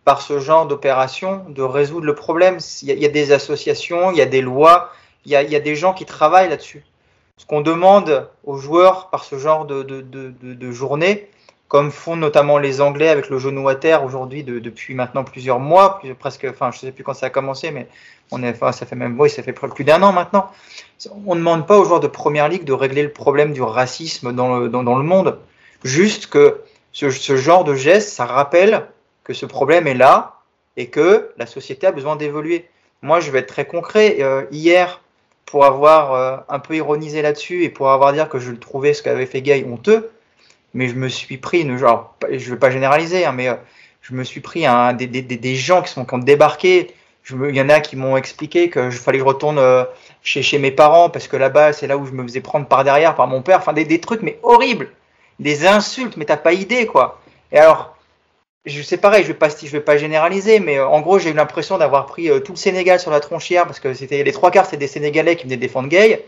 par 0.06 0.22
ce 0.22 0.40
genre 0.40 0.68
d'opération 0.68 1.46
de 1.50 1.62
résoudre 1.62 2.06
le 2.06 2.16
problème. 2.16 2.58
Il 2.82 3.00
y, 3.00 3.06
a, 3.06 3.10
des 3.10 3.32
associations, 3.32 4.12
il 4.12 4.18
y 4.18 4.22
a 4.22 4.26
des 4.26 4.42
lois, 4.42 4.92
il 5.26 5.32
y 5.32 5.36
a, 5.36 5.60
des 5.60 5.76
gens 5.76 5.94
qui 5.94 6.06
travaillent 6.06 6.50
là-dessus. 6.50 6.84
Ce 7.38 7.46
qu'on 7.46 7.62
demande 7.62 8.30
aux 8.44 8.58
joueurs 8.58 9.10
par 9.10 9.24
ce 9.24 9.38
genre 9.38 9.66
de, 9.66 10.72
journée, 10.72 11.30
comme 11.68 11.92
font 11.92 12.16
notamment 12.16 12.58
les 12.58 12.82
Anglais 12.82 13.10
avec 13.10 13.30
le 13.30 13.40
genou 13.40 13.68
à 13.68 13.76
terre 13.76 14.04
aujourd'hui 14.04 14.44
de, 14.44 14.60
depuis 14.60 14.94
maintenant 14.94 15.24
plusieurs 15.24 15.60
mois, 15.60 16.00
plus, 16.00 16.14
presque, 16.14 16.46
enfin 16.48 16.70
je 16.72 16.80
sais 16.80 16.92
plus 16.92 17.04
quand 17.04 17.16
ça 17.16 17.28
a 17.28 17.30
commencé, 17.30 17.72
mais 17.72 17.88
on 18.32 18.44
est, 18.44 18.54
ça 18.54 18.86
fait 18.86 18.96
même, 18.96 19.20
oui, 19.20 19.30
ça 19.30 19.42
fait 19.42 19.54
plus 19.54 19.84
d'un 19.84 20.04
an 20.04 20.12
maintenant. 20.12 20.52
On 21.26 21.34
ne 21.34 21.40
demande 21.40 21.66
pas 21.66 21.78
aux 21.78 21.86
joueurs 21.86 22.00
de 22.00 22.08
première 22.08 22.50
ligue 22.50 22.66
de 22.66 22.74
régler 22.74 23.02
le 23.02 23.12
problème 23.12 23.54
du 23.54 23.62
racisme 23.62 24.34
dans 24.34 24.60
le, 24.60 24.70
dans, 24.70 24.84
dans 24.84 24.98
le 24.98 25.04
monde, 25.04 25.40
juste 25.84 26.28
que 26.28 26.62
ce, 26.92 27.10
ce 27.10 27.36
genre 27.38 27.64
de 27.64 27.74
geste, 27.74 28.10
ça 28.10 28.26
rappelle 28.26 28.88
que 29.24 29.34
ce 29.34 29.46
problème 29.46 29.88
est 29.88 29.94
là 29.94 30.40
et 30.78 30.88
que 30.88 31.32
la 31.38 31.46
société 31.46 31.88
a 31.88 31.92
besoin 31.92 32.16
d'évoluer. 32.16 32.68
Moi, 33.02 33.20
je 33.20 33.32
vais 33.32 33.40
être 33.40 33.48
très 33.48 33.66
concret. 33.66 34.18
Euh, 34.20 34.46
hier, 34.52 35.02
pour 35.46 35.66
avoir 35.66 36.14
euh, 36.14 36.38
un 36.50 36.60
peu 36.60 36.76
ironisé 36.76 37.22
là-dessus 37.22 37.64
et 37.64 37.70
pour 37.70 37.92
avoir 37.92 38.12
dire 38.14 38.28
que 38.28 38.40
je 38.40 38.52
trouvais 38.52 38.94
ce 38.94 39.04
qu'avait 39.04 39.26
fait 39.26 39.44
Gay 39.44 39.66
honteux, 39.70 40.10
mais 40.74 40.88
je 40.88 40.96
me 40.96 41.08
suis 41.08 41.38
pris 41.38 41.62
une 41.62 41.78
genre, 41.78 42.16
je 42.28 42.44
ne 42.44 42.52
veux 42.52 42.58
pas 42.60 42.72
généraliser, 42.72 43.26
hein, 43.26 43.34
mais 43.34 43.50
euh, 43.50 43.56
je 44.02 44.16
me 44.16 44.24
suis 44.24 44.42
pris 44.42 44.66
un, 44.66 44.94
des, 44.94 45.08
des, 45.08 45.22
des, 45.22 45.56
gens 45.56 45.82
qui 45.82 45.92
sont 45.92 46.06
qui 46.06 46.16
ont. 46.16 46.22
Il 46.26 47.56
y 47.56 47.62
en 47.62 47.70
a 47.70 47.80
qui 47.80 47.96
m'ont 47.96 48.18
expliqué 48.18 48.70
que 48.70 48.90
je 48.90 48.98
fallait 48.98 49.20
que 49.20 49.24
je 49.24 49.28
retourne 49.28 49.60
euh, 49.60 49.86
chez, 50.24 50.42
chez 50.42 50.58
mes 50.58 50.72
parents 50.72 51.10
parce 51.10 51.28
que 51.28 51.38
là-bas 51.38 51.72
c'est 51.72 51.88
là 51.88 51.98
où 51.98 52.06
je 52.06 52.12
me 52.12 52.24
faisais 52.24 52.42
prendre 52.42 52.66
par 52.66 52.84
derrière 52.84 53.16
par 53.16 53.28
mon 53.28 53.42
père. 53.42 53.60
Enfin 53.60 53.74
des, 53.74 53.86
des 53.86 54.02
trucs 54.02 54.24
mais 54.24 54.40
horribles, 54.44 54.90
des 55.40 55.68
insultes, 55.68 56.18
mais 56.18 56.26
t'as 56.26 56.38
pas 56.38 56.54
idée 56.54 56.86
quoi. 56.86 57.22
Et 57.52 57.60
alors 57.60 57.96
je 58.66 58.82
sais 58.82 58.98
pareil, 58.98 59.24
je 59.24 59.28
vais 59.30 59.34
pas, 59.34 59.50
je 59.50 59.68
vais 59.68 59.82
pas 59.82 59.98
généraliser, 59.98 60.60
mais 60.60 60.80
en 60.80 61.02
gros, 61.02 61.20
j'ai 61.20 61.32
eu 61.32 61.34
l'impression 61.34 61.78
d'avoir 61.78 62.06
pris 62.06 62.30
tout 62.44 62.54
le 62.54 62.58
Sénégal 62.58 63.00
sur 63.00 63.12
la 63.12 63.20
tronchière 63.20 63.66
parce 63.66 63.80
que 63.80 63.94
c'était 63.94 64.24
les 64.24 64.32
trois 64.32 64.52
quarts, 64.52 64.66
c'était 64.66 64.78
des 64.78 64.88
Sénégalais 64.88 65.36
qui 65.36 65.44
venaient 65.44 65.58
défendre 65.58 65.90
Gay. 65.90 66.26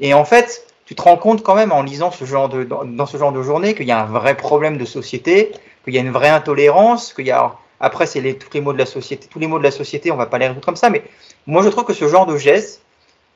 Et 0.00 0.14
en 0.14 0.24
fait, 0.24 0.66
tu 0.90 0.96
te 0.96 1.02
rends 1.02 1.16
compte 1.16 1.44
quand 1.44 1.54
même 1.54 1.70
en 1.70 1.82
lisant 1.82 2.10
ce 2.10 2.24
genre 2.24 2.48
de, 2.48 2.64
dans, 2.64 3.06
ce 3.06 3.16
genre 3.16 3.30
de 3.30 3.42
journée 3.42 3.76
qu'il 3.76 3.86
y 3.86 3.92
a 3.92 4.00
un 4.02 4.06
vrai 4.06 4.36
problème 4.36 4.76
de 4.76 4.84
société, 4.84 5.52
qu'il 5.84 5.94
y 5.94 5.98
a 5.98 6.00
une 6.00 6.10
vraie 6.10 6.30
intolérance, 6.30 7.14
qu'il 7.14 7.26
y 7.26 7.30
a 7.30 7.54
après 7.78 8.06
c'est 8.06 8.20
les, 8.20 8.36
tous 8.36 8.48
les 8.52 8.60
mots 8.60 8.72
de 8.72 8.78
la 8.78 8.86
société, 8.86 9.28
tous 9.30 9.38
les 9.38 9.46
mots 9.46 9.58
de 9.58 9.62
la 9.62 9.70
société, 9.70 10.10
on 10.10 10.16
va 10.16 10.26
pas 10.26 10.38
les 10.38 10.48
résoudre 10.48 10.66
comme 10.66 10.74
ça, 10.74 10.90
mais 10.90 11.04
moi 11.46 11.62
je 11.62 11.68
trouve 11.68 11.84
que 11.84 11.92
ce 11.92 12.08
genre 12.08 12.26
de 12.26 12.36
geste, 12.36 12.82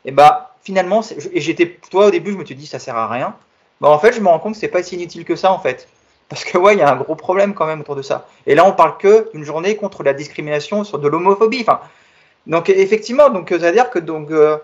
eh 0.04 0.10
ben 0.10 0.46
finalement, 0.64 1.02
et 1.32 1.40
j'étais 1.40 1.78
toi 1.90 2.06
au 2.06 2.10
début 2.10 2.32
je 2.32 2.38
me 2.38 2.44
suis 2.44 2.56
dit 2.56 2.66
ça 2.66 2.80
sert 2.80 2.96
à 2.96 3.08
rien, 3.08 3.36
bah 3.80 3.88
en 3.88 4.00
fait 4.00 4.12
je 4.12 4.20
me 4.20 4.26
rends 4.26 4.40
compte 4.40 4.54
que 4.54 4.58
c'est 4.58 4.66
pas 4.66 4.82
si 4.82 4.96
inutile 4.96 5.24
que 5.24 5.36
ça 5.36 5.52
en 5.52 5.60
fait, 5.60 5.86
parce 6.34 6.44
que 6.44 6.58
ouais 6.58 6.74
il 6.74 6.80
y 6.80 6.82
a 6.82 6.92
un 6.92 6.96
gros 6.96 7.14
problème 7.14 7.54
quand 7.54 7.66
même 7.66 7.80
autour 7.80 7.94
de 7.94 8.02
ça. 8.02 8.26
Et 8.46 8.56
là 8.56 8.66
on 8.66 8.72
parle 8.72 8.98
que 8.98 9.30
d'une 9.32 9.44
journée 9.44 9.76
contre 9.76 10.02
la 10.02 10.12
discrimination 10.12 10.82
sur 10.82 10.98
de 10.98 11.06
l'homophobie, 11.06 11.60
enfin 11.60 11.80
donc 12.48 12.68
effectivement 12.68 13.30
donc 13.30 13.46
c'est 13.50 13.64
à 13.64 13.70
dire 13.70 13.88
que 13.88 14.00
donc 14.00 14.30
euh, 14.32 14.58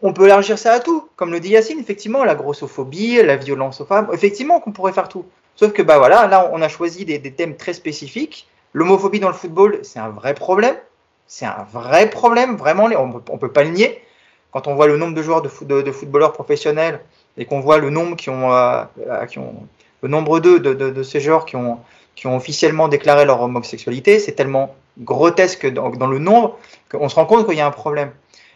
on 0.00 0.14
peut 0.14 0.24
élargir 0.24 0.58
ça 0.58 0.72
à 0.72 0.80
tout. 0.80 1.08
Comme 1.16 1.32
le 1.32 1.40
dit 1.40 1.50
Yacine, 1.50 1.80
effectivement, 1.80 2.24
la 2.24 2.34
grossophobie, 2.34 3.20
la 3.22 3.36
violence 3.36 3.80
aux 3.80 3.84
femmes, 3.84 4.08
effectivement 4.12 4.60
qu'on 4.60 4.72
pourrait 4.72 4.92
faire 4.92 5.08
tout. 5.08 5.26
Sauf 5.56 5.72
que 5.72 5.82
bah 5.82 5.98
voilà, 5.98 6.26
là 6.28 6.48
on 6.52 6.62
a 6.62 6.68
choisi 6.68 7.04
des, 7.04 7.20
thèmes 7.20 7.56
très 7.56 7.72
spécifiques. 7.72 8.48
L'homophobie 8.72 9.20
dans 9.20 9.28
le 9.28 9.34
football, 9.34 9.80
c'est 9.82 9.98
un 9.98 10.10
vrai 10.10 10.34
problème. 10.34 10.76
C'est 11.26 11.46
un 11.46 11.66
vrai 11.72 12.08
problème, 12.08 12.56
vraiment, 12.56 12.84
on 12.84 13.08
ne 13.08 13.38
peut 13.38 13.52
pas 13.52 13.64
le 13.64 13.70
nier. 13.70 14.02
Quand 14.52 14.66
on 14.66 14.74
voit 14.74 14.86
le 14.86 14.96
nombre 14.96 15.14
de 15.14 15.22
joueurs 15.22 15.42
de, 15.42 15.92
footballeurs 15.92 16.32
professionnels 16.32 17.00
et 17.36 17.44
qu'on 17.44 17.60
voit 17.60 17.76
le 17.76 17.90
nombre 17.90 18.16
qui 18.16 18.30
ont, 18.30 18.50
euh, 18.50 18.84
qui 19.28 19.38
ont 19.38 19.66
le 20.02 20.08
nombre 20.08 20.40
de, 20.40 20.58
de, 20.58 21.02
ces 21.02 21.20
joueurs 21.20 21.44
qui 21.44 21.56
ont, 21.56 21.78
qui 22.14 22.26
ont 22.26 22.36
officiellement 22.36 22.88
déclaré 22.88 23.24
leur 23.24 23.40
homosexualité, 23.42 24.18
c'est 24.18 24.32
tellement 24.32 24.74
grotesque 24.98 25.66
dans, 25.66 26.06
le 26.06 26.18
nombre 26.18 26.58
qu'on 26.90 27.08
se 27.08 27.14
rend 27.14 27.26
compte 27.26 27.46
qu'il 27.46 27.56
y 27.56 27.60
a 27.60 27.66
un 27.66 27.70
problème. 27.70 28.10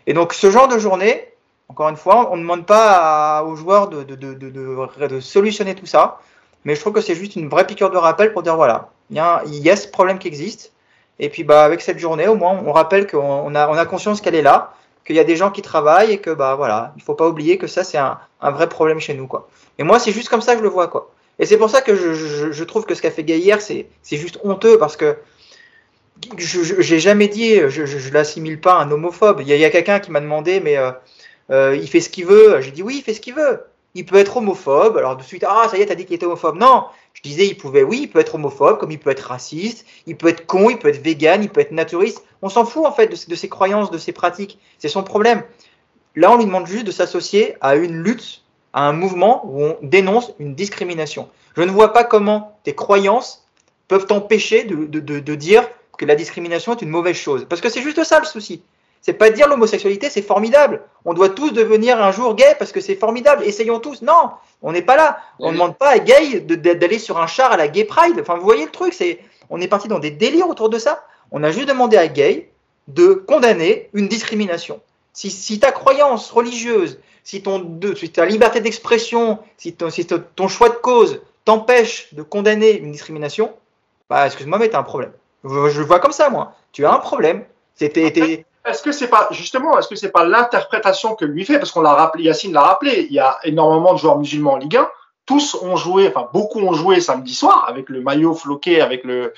Et 0.06 0.14
donc 0.14 0.32
ce 0.32 0.50
genre 0.50 0.68
de 0.68 0.78
journée, 0.78 1.28
encore 1.68 1.88
une 1.88 1.96
fois, 1.96 2.30
on 2.32 2.36
ne 2.36 2.42
demande 2.42 2.66
pas 2.66 3.44
aux 3.44 3.56
joueurs 3.56 3.88
de, 3.88 4.02
de, 4.02 5.20
solutionner 5.20 5.74
tout 5.74 5.86
ça, 5.86 6.20
mais 6.64 6.74
je 6.74 6.80
trouve 6.80 6.92
que 6.92 7.00
c'est 7.00 7.14
juste 7.14 7.36
une 7.36 7.48
vraie 7.48 7.66
piqûre 7.66 7.90
de 7.90 7.96
rappel 7.96 8.32
pour 8.32 8.42
dire 8.42 8.56
voilà, 8.56 8.90
il 9.10 9.16
y, 9.16 9.20
a, 9.20 9.42
y 9.46 9.70
a 9.70 9.76
ce 9.76 9.88
problème 9.88 10.18
qui 10.18 10.28
existe. 10.28 10.72
Et 11.18 11.28
puis 11.28 11.44
bah, 11.44 11.64
avec 11.64 11.80
cette 11.80 11.98
journée, 11.98 12.26
au 12.28 12.34
moins, 12.34 12.60
on 12.66 12.72
rappelle 12.72 13.06
qu'on 13.06 13.54
a, 13.54 13.68
on 13.68 13.74
a 13.74 13.86
conscience 13.86 14.20
qu'elle 14.20 14.34
est 14.34 14.42
là, 14.42 14.74
qu'il 15.04 15.16
y 15.16 15.20
a 15.20 15.24
des 15.24 15.36
gens 15.36 15.50
qui 15.50 15.62
travaillent 15.62 16.12
et 16.12 16.18
que 16.18 16.30
bah 16.30 16.54
voilà, 16.56 16.92
il 16.96 17.02
faut 17.02 17.14
pas 17.14 17.28
oublier 17.28 17.58
que 17.58 17.66
ça 17.66 17.84
c'est 17.84 17.98
un, 17.98 18.18
un, 18.40 18.50
vrai 18.50 18.68
problème 18.68 19.00
chez 19.00 19.14
nous 19.14 19.26
quoi. 19.26 19.48
Et 19.78 19.82
moi 19.82 19.98
c'est 19.98 20.12
juste 20.12 20.28
comme 20.28 20.40
ça 20.40 20.52
que 20.52 20.58
je 20.58 20.64
le 20.64 20.68
vois 20.68 20.88
quoi. 20.88 21.11
Et 21.38 21.46
c'est 21.46 21.56
pour 21.56 21.70
ça 21.70 21.80
que 21.80 21.94
je, 21.94 22.64
trouve 22.64 22.84
que 22.84 22.94
ce 22.94 23.02
qu'a 23.02 23.10
fait 23.10 23.22
hier 23.22 23.60
c'est 23.60 23.86
juste 24.10 24.38
honteux 24.44 24.78
parce 24.78 24.96
que 24.96 25.16
je 26.36 26.92
n'ai 26.92 27.00
jamais 27.00 27.28
dit, 27.28 27.56
je, 27.68 27.86
je, 27.86 28.12
l'assimile 28.12 28.60
pas 28.60 28.74
à 28.74 28.82
un 28.82 28.90
homophobe. 28.90 29.40
Il 29.40 29.48
y 29.48 29.52
a, 29.52 29.56
y 29.56 29.64
a 29.64 29.70
quelqu'un 29.70 29.98
qui 29.98 30.10
m'a 30.10 30.20
demandé 30.20 30.60
mais 30.60 30.76
euh, 30.76 30.92
euh, 31.50 31.76
il 31.76 31.88
fait 31.88 32.00
ce 32.00 32.10
qu'il 32.10 32.26
veut. 32.26 32.60
J'ai 32.60 32.70
dit 32.70 32.82
oui, 32.82 32.96
il 32.98 33.02
fait 33.02 33.14
ce 33.14 33.20
qu'il 33.20 33.34
veut. 33.34 33.64
Il 33.94 34.06
peut 34.06 34.16
être 34.16 34.36
homophobe. 34.36 34.96
Alors 34.96 35.16
de 35.16 35.22
suite, 35.22 35.44
ah 35.46 35.66
ça 35.70 35.76
y 35.76 35.82
est, 35.82 35.86
t'as 35.86 35.94
dit 35.94 36.04
qu'il 36.04 36.14
était 36.14 36.26
homophobe. 36.26 36.56
Non, 36.56 36.84
je 37.14 37.22
disais 37.22 37.46
il 37.46 37.56
pouvait, 37.56 37.82
oui, 37.82 38.00
il 38.02 38.08
peut 38.08 38.20
être 38.20 38.34
homophobe, 38.34 38.78
comme 38.78 38.90
il 38.90 38.98
peut 38.98 39.10
être 39.10 39.20
raciste, 39.20 39.86
il 40.06 40.16
peut 40.16 40.28
être 40.28 40.46
con, 40.46 40.70
il 40.70 40.78
peut 40.78 40.88
être 40.88 41.02
vegan, 41.02 41.42
il 41.42 41.50
peut 41.50 41.60
être 41.60 41.72
naturiste. 41.72 42.24
On 42.40 42.48
s'en 42.48 42.64
fout 42.64 42.86
en 42.86 42.92
fait 42.92 43.08
de, 43.08 43.34
ses 43.34 43.48
croyances, 43.48 43.90
de 43.90 43.98
ses 43.98 44.12
pratiques. 44.12 44.58
C'est 44.78 44.88
son 44.88 45.02
problème. 45.02 45.42
Là, 46.14 46.30
on 46.30 46.36
lui 46.36 46.44
demande 46.44 46.66
juste 46.66 46.86
de 46.86 46.90
s'associer 46.90 47.54
à 47.60 47.76
une 47.76 48.02
lutte, 48.02 48.41
à 48.72 48.88
un 48.88 48.92
mouvement 48.92 49.42
où 49.44 49.62
on 49.62 49.78
dénonce 49.82 50.32
une 50.38 50.54
discrimination. 50.54 51.28
Je 51.56 51.62
ne 51.62 51.70
vois 51.70 51.92
pas 51.92 52.04
comment 52.04 52.58
tes 52.64 52.74
croyances 52.74 53.46
peuvent 53.88 54.06
t'empêcher 54.06 54.64
de, 54.64 54.86
de 54.86 55.34
dire 55.34 55.68
que 55.98 56.04
la 56.04 56.14
discrimination 56.14 56.74
est 56.74 56.82
une 56.82 56.88
mauvaise 56.88 57.16
chose. 57.16 57.46
Parce 57.48 57.60
que 57.60 57.68
c'est 57.68 57.82
juste 57.82 58.02
ça 58.04 58.18
le 58.18 58.24
souci. 58.24 58.62
C'est 59.02 59.12
pas 59.12 59.30
dire 59.30 59.48
l'homosexualité, 59.48 60.10
c'est 60.10 60.22
formidable. 60.22 60.82
On 61.04 61.12
doit 61.12 61.28
tous 61.28 61.50
devenir 61.50 62.00
un 62.00 62.12
jour 62.12 62.36
gay 62.36 62.54
parce 62.56 62.70
que 62.70 62.80
c'est 62.80 62.94
formidable. 62.94 63.42
Essayons 63.44 63.80
tous. 63.80 64.00
Non, 64.00 64.30
on 64.62 64.70
n'est 64.70 64.82
pas 64.82 64.96
là. 64.96 65.18
On 65.40 65.48
ne 65.48 65.54
demande 65.54 65.76
pas 65.76 65.88
à 65.88 65.98
gay 65.98 66.40
d'aller 66.40 67.00
sur 67.00 67.18
un 67.18 67.26
char 67.26 67.50
à 67.50 67.56
la 67.56 67.66
gay 67.66 67.84
pride. 67.84 68.18
Enfin, 68.20 68.36
vous 68.36 68.44
voyez 68.44 68.64
le 68.64 68.70
truc, 68.70 68.94
c'est 68.94 69.18
on 69.50 69.60
est 69.60 69.66
parti 69.66 69.88
dans 69.88 69.98
des 69.98 70.12
délires 70.12 70.48
autour 70.48 70.70
de 70.70 70.78
ça. 70.78 71.04
On 71.32 71.42
a 71.42 71.50
juste 71.50 71.66
demandé 71.68 71.96
à 71.96 72.06
gay 72.06 72.52
de 72.86 73.14
condamner 73.14 73.90
une 73.92 74.06
discrimination. 74.06 74.80
Si, 75.12 75.30
si 75.30 75.58
ta 75.58 75.72
croyance 75.72 76.30
religieuse, 76.30 77.00
si, 77.24 77.42
ton, 77.42 77.78
si 77.96 78.10
ta 78.10 78.26
liberté 78.26 78.60
d'expression, 78.60 79.38
si, 79.56 79.74
ton, 79.74 79.90
si 79.90 80.06
ton 80.06 80.48
choix 80.48 80.68
de 80.68 80.74
cause 80.74 81.20
t'empêche 81.44 82.12
de 82.14 82.22
condamner 82.22 82.72
une 82.78 82.92
discrimination, 82.92 83.52
bah 84.08 84.26
excuse-moi, 84.26 84.58
mais 84.58 84.68
tu 84.68 84.76
as 84.76 84.78
un 84.78 84.84
problème. 84.84 85.12
Je, 85.44 85.68
je 85.70 85.80
le 85.80 85.86
vois 85.86 85.98
comme 85.98 86.12
ça, 86.12 86.30
moi. 86.30 86.54
Tu 86.72 86.84
as 86.84 86.92
un 86.92 86.98
problème. 86.98 87.44
C'était 87.74 88.44
est-ce 88.64 88.82
que 88.82 88.92
c'est 88.92 89.08
pas 89.08 89.28
justement, 89.32 89.78
est-ce 89.78 89.88
que 89.88 89.96
c'est 89.96 90.12
pas 90.12 90.24
l'interprétation 90.24 91.16
que 91.16 91.24
lui 91.24 91.44
fait? 91.44 91.58
Parce 91.58 91.72
qu'on 91.72 91.80
l'a 91.80 91.94
rappelé, 91.94 92.24
Yacine 92.24 92.52
l'a 92.52 92.62
rappelé, 92.62 93.06
il 93.08 93.12
y 93.12 93.18
a 93.18 93.38
énormément 93.42 93.92
de 93.92 93.98
joueurs 93.98 94.18
musulmans 94.18 94.52
en 94.52 94.56
Ligue 94.58 94.76
1, 94.76 94.88
tous 95.26 95.56
ont 95.60 95.76
joué, 95.76 96.06
enfin 96.08 96.28
beaucoup 96.32 96.60
ont 96.60 96.72
joué 96.72 97.00
samedi 97.00 97.34
soir 97.34 97.66
avec 97.68 97.88
le 97.88 98.02
maillot 98.02 98.34
floqué, 98.34 98.80
avec 98.80 99.02
le 99.04 99.34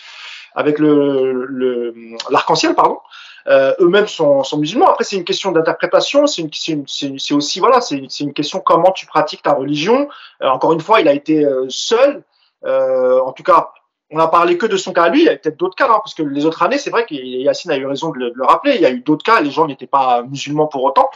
avec 0.55 0.78
le 0.78 2.14
l'arc-en-ciel 2.28 2.74
pardon. 2.74 2.99
Euh, 3.47 3.74
eux-mêmes 3.80 4.07
sont, 4.07 4.42
sont, 4.42 4.59
musulmans. 4.59 4.88
Après, 4.88 5.05
c'est 5.05 5.16
une 5.16 5.24
question 5.24 5.53
d'interprétation. 5.53 6.26
C'est 6.26 7.32
aussi 7.32 7.61
voilà, 7.61 7.80
c'est 7.80 8.20
une 8.20 8.32
question 8.32 8.61
comment 8.61 8.92
tu 8.92 9.07
pratiques 9.07 9.42
ta 9.42 9.53
religion. 9.53 10.09
Euh, 10.42 10.49
encore 10.49 10.72
une 10.72 10.80
fois, 10.80 11.01
il 11.01 11.09
a 11.09 11.12
été 11.12 11.45
euh, 11.45 11.66
seul. 11.68 12.22
Euh, 12.64 13.20
en 13.20 13.32
tout 13.32 13.42
cas, 13.42 13.70
on 14.11 14.18
a 14.18 14.28
parlé 14.28 14.57
que 14.57 14.66
de 14.66 14.76
son 14.76 14.92
cas 14.92 15.05
à 15.05 15.09
lui, 15.09 15.22
il 15.22 15.26
y 15.26 15.28
a 15.28 15.36
peut-être 15.36 15.59
d'autres 15.59 15.76
cas, 15.76 15.86
hein, 15.86 15.99
parce 16.03 16.14
que 16.14 16.22
les 16.22 16.47
autres 16.47 16.62
années, 16.62 16.78
c'est 16.78 16.90
vrai 16.90 17.05
que 17.05 17.14
Yacine 17.14 17.70
a 17.70 17.76
eu 17.76 17.86
raison 17.86 18.11
de 18.11 18.32
le, 18.34 18.45
rappeler, 18.45 18.76
il 18.76 18.80
y 18.80 18.86
a 18.86 18.90
eu 18.90 19.01
d'autres 19.01 19.24
cas, 19.24 19.40
les 19.40 19.51
gens 19.51 19.66
n'étaient 19.66 19.86
pas 19.86 20.22
musulmans 20.22 20.66
pour 20.66 20.84
autant. 20.84 21.11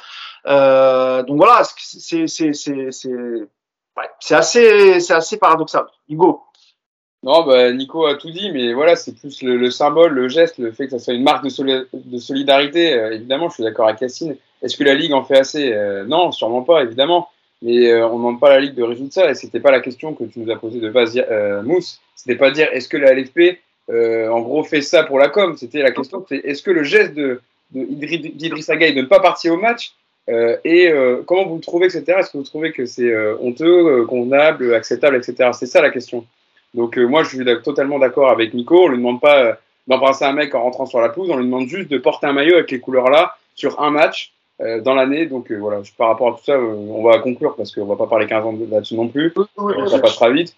Euh, 0.46 1.22
donc 1.22 1.36
voilà, 1.36 1.62
c'est 1.76 2.24
ouais, 2.24 4.10
assez, 4.30 5.12
assez 5.12 5.36
paradoxal. 5.38 5.86
Hugo 6.08 6.42
non, 7.24 7.44
bah, 7.44 7.72
Nico 7.72 8.06
a 8.06 8.14
tout 8.14 8.30
dit, 8.30 8.50
mais 8.52 8.72
voilà, 8.72 8.94
c'est 8.96 9.16
plus 9.18 9.42
le, 9.42 9.70
symbole, 9.70 10.12
le 10.12 10.28
geste, 10.28 10.58
le 10.58 10.72
fait 10.72 10.84
que 10.84 10.92
ça 10.92 10.98
soit 10.98 11.14
une 11.14 11.24
marque 11.24 11.44
de, 11.44 11.88
de 11.92 12.18
solidarité. 12.18 12.94
Euh, 12.94 13.14
évidemment, 13.14 13.48
je 13.48 13.54
suis 13.54 13.64
d'accord 13.64 13.88
avec 13.88 14.00
Yacine. 14.00 14.36
Est-ce 14.62 14.76
que 14.76 14.84
la 14.84 14.94
Ligue 14.94 15.12
en 15.12 15.24
fait 15.24 15.38
assez? 15.38 15.72
Euh, 15.72 16.04
Non, 16.04 16.32
sûrement 16.32 16.62
pas, 16.62 16.82
évidemment. 16.82 17.28
Mais 17.60 17.92
on 18.04 18.12
ne 18.12 18.18
demande 18.18 18.38
pas 18.38 18.50
à 18.50 18.54
la 18.54 18.60
Ligue 18.60 18.74
de 18.74 18.84
résoudre 18.84 19.12
ça, 19.12 19.28
et 19.28 19.34
c'était 19.34 19.58
pas 19.58 19.72
la 19.72 19.80
question 19.80 20.14
que 20.14 20.22
tu 20.22 20.38
nous 20.38 20.50
as 20.52 20.56
posée 20.56 20.78
de 20.78 20.90
base, 20.90 21.20
Mousse. 21.64 22.00
C'était 22.18 22.36
pas 22.36 22.50
dire 22.50 22.68
est-ce 22.72 22.88
que 22.88 22.96
la 22.96 23.14
LFP, 23.14 23.58
euh, 23.90 24.28
en 24.28 24.40
gros, 24.40 24.64
fait 24.64 24.82
ça 24.82 25.04
pour 25.04 25.18
la 25.18 25.28
com? 25.28 25.56
C'était 25.56 25.82
la 25.82 25.92
question, 25.92 26.24
est-ce 26.30 26.62
que 26.62 26.72
le 26.72 26.82
geste 26.82 27.14
de, 27.14 27.40
d'Idriss 27.70 28.68
Agaï 28.68 28.94
de 28.94 29.02
ne 29.02 29.06
pas 29.06 29.20
partir 29.20 29.54
au 29.54 29.56
match 29.56 29.92
euh, 30.28 30.56
et 30.64 30.88
euh, 30.88 31.22
comment 31.24 31.46
vous 31.46 31.54
le 31.54 31.60
trouvez, 31.60 31.86
etc. 31.86 32.04
Est-ce 32.18 32.30
que 32.30 32.38
vous 32.38 32.44
trouvez 32.44 32.72
que 32.72 32.86
c'est 32.86 33.16
honteux, 33.40 34.04
convenable, 34.06 34.74
acceptable, 34.74 35.16
etc. 35.16 35.50
C'est 35.52 35.66
ça 35.66 35.80
la 35.80 35.90
question. 35.90 36.26
Donc 36.74 36.96
moi, 36.96 37.22
je 37.22 37.36
suis 37.36 37.44
totalement 37.62 37.98
d'accord 37.98 38.30
avec 38.30 38.54
Nico. 38.54 38.84
On 38.84 38.86
ne 38.86 38.90
lui 38.92 38.98
demande 38.98 39.20
pas 39.20 39.58
d'embrasser 39.86 40.24
un 40.24 40.32
mec 40.32 40.54
en 40.54 40.62
rentrant 40.62 40.86
sur 40.86 41.00
la 41.00 41.08
pelouse. 41.08 41.30
On 41.30 41.36
lui 41.36 41.44
demande 41.44 41.66
juste 41.66 41.90
de 41.90 41.98
porter 41.98 42.26
un 42.26 42.32
maillot 42.32 42.54
avec 42.54 42.70
les 42.70 42.80
couleurs 42.80 43.10
là 43.10 43.36
sur 43.54 43.80
un 43.80 43.90
match 43.90 44.32
dans 44.60 44.94
l'année. 44.94 45.26
Donc 45.26 45.50
voilà, 45.50 45.80
par 45.96 46.08
rapport 46.08 46.28
à 46.28 46.32
tout 46.32 46.44
ça, 46.44 46.58
on 46.58 47.02
va 47.02 47.18
conclure 47.20 47.56
parce 47.56 47.74
qu'on 47.74 47.86
va 47.86 47.96
pas 47.96 48.06
parler 48.06 48.26
15 48.26 48.44
ans 48.44 48.58
là-dessus 48.70 48.96
non 48.96 49.08
plus. 49.08 49.32
ça 49.88 49.98
passera 49.98 50.30
vite 50.30 50.54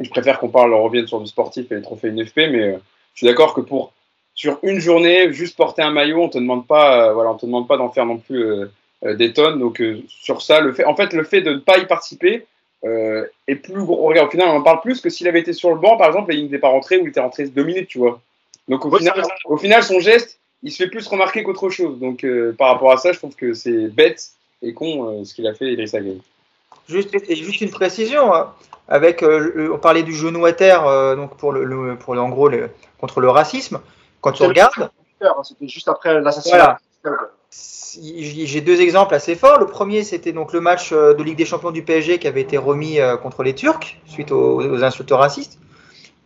je 0.00 0.10
préfère 0.10 0.38
qu'on 0.38 0.48
parle, 0.48 0.72
on 0.72 0.82
revienne 0.82 1.06
sur 1.06 1.20
du 1.20 1.26
sportif 1.26 1.70
et 1.70 1.76
les 1.76 1.82
trophées 1.82 2.10
NFP, 2.10 2.36
mais 2.36 2.62
euh, 2.62 2.76
je 3.14 3.18
suis 3.18 3.26
d'accord 3.26 3.54
que 3.54 3.60
pour 3.60 3.92
sur 4.34 4.58
une 4.62 4.80
journée, 4.80 5.32
juste 5.32 5.56
porter 5.56 5.82
un 5.82 5.90
maillot, 5.90 6.22
on 6.22 6.28
te 6.28 6.38
demande 6.38 6.66
pas, 6.66 7.08
euh, 7.08 7.12
voilà, 7.12 7.30
on 7.30 7.34
te 7.34 7.44
demande 7.44 7.68
pas 7.68 7.76
d'en 7.76 7.90
faire 7.90 8.06
non 8.06 8.16
plus 8.16 8.42
euh, 8.42 9.14
des 9.14 9.32
tonnes. 9.32 9.58
Donc 9.58 9.82
sur 10.08 10.40
ça, 10.40 10.60
le 10.60 10.72
fait, 10.72 10.84
en 10.84 10.96
fait, 10.96 11.12
le 11.12 11.24
fait 11.24 11.42
de 11.42 11.52
ne 11.52 11.58
pas 11.58 11.78
y 11.78 11.86
participer 11.86 12.46
est 12.82 13.54
plus 13.56 13.84
gros. 13.84 14.06
Regarde, 14.06 14.28
au 14.28 14.30
final, 14.30 14.48
on 14.48 14.56
en 14.56 14.62
parle 14.62 14.80
plus 14.80 15.00
que 15.00 15.10
s'il 15.10 15.28
avait 15.28 15.40
été 15.40 15.52
sur 15.52 15.70
le 15.70 15.80
banc, 15.80 15.96
par 15.96 16.08
exemple, 16.08 16.32
et 16.32 16.36
il 16.36 16.44
n'était 16.44 16.58
pas 16.58 16.68
rentré 16.68 16.98
ou 16.98 17.02
il 17.02 17.08
était 17.08 17.20
rentré 17.20 17.46
deux 17.46 17.64
minutes, 17.64 17.88
tu 17.88 17.98
vois. 17.98 18.20
Donc 18.68 18.84
au, 18.84 18.96
final, 18.96 19.22
au 19.44 19.56
final, 19.56 19.82
son 19.82 20.00
geste, 20.00 20.38
il 20.62 20.70
se 20.70 20.82
fait 20.82 20.88
plus 20.88 21.06
remarquer 21.06 21.42
qu'autre 21.42 21.70
chose. 21.70 21.98
Donc 21.98 22.24
par 22.56 22.68
rapport 22.68 22.92
à 22.92 22.96
ça, 22.96 23.12
je 23.12 23.18
trouve 23.18 23.34
que 23.34 23.54
c'est 23.54 23.88
bête 23.88 24.30
et 24.62 24.72
con 24.72 25.24
ce 25.24 25.34
qu'il 25.34 25.46
a 25.46 25.54
fait 25.54 25.72
Idrissa 25.72 26.00
Gueye. 26.00 26.22
Juste, 26.88 27.16
juste 27.34 27.60
une 27.60 27.70
précision. 27.70 28.34
Hein 28.34 28.52
avec, 28.90 29.22
euh, 29.22 29.70
on 29.72 29.78
parlait 29.78 30.02
du 30.02 30.12
genou 30.12 30.44
à 30.44 30.52
terre, 30.52 30.86
euh, 30.86 31.14
donc 31.14 31.36
pour 31.36 31.52
le, 31.52 31.96
pour 31.96 32.18
en 32.18 32.28
gros 32.28 32.50
contre 32.98 33.20
le 33.20 33.30
racisme. 33.30 33.80
Quand 34.20 34.32
tu 34.32 34.42
regardes, 34.42 34.90
hein, 35.22 35.42
c'était 35.44 35.68
juste 35.68 35.88
après 35.88 36.20
l'assassinat. 36.20 36.78
J'ai 37.52 38.60
deux 38.60 38.80
exemples 38.80 39.14
assez 39.14 39.34
forts. 39.34 39.58
Le 39.58 39.66
premier, 39.66 40.04
c'était 40.04 40.32
donc 40.32 40.52
le 40.52 40.60
match 40.60 40.92
euh, 40.92 41.14
de 41.14 41.22
Ligue 41.24 41.36
des 41.36 41.44
Champions 41.44 41.72
du 41.72 41.82
PSG 41.82 42.18
qui 42.18 42.28
avait 42.28 42.40
été 42.40 42.56
remis 42.56 42.98
contre 43.22 43.42
les 43.42 43.54
Turcs 43.54 43.96
suite 44.06 44.30
aux, 44.30 44.82
insultes 44.84 45.10
racistes. 45.10 45.58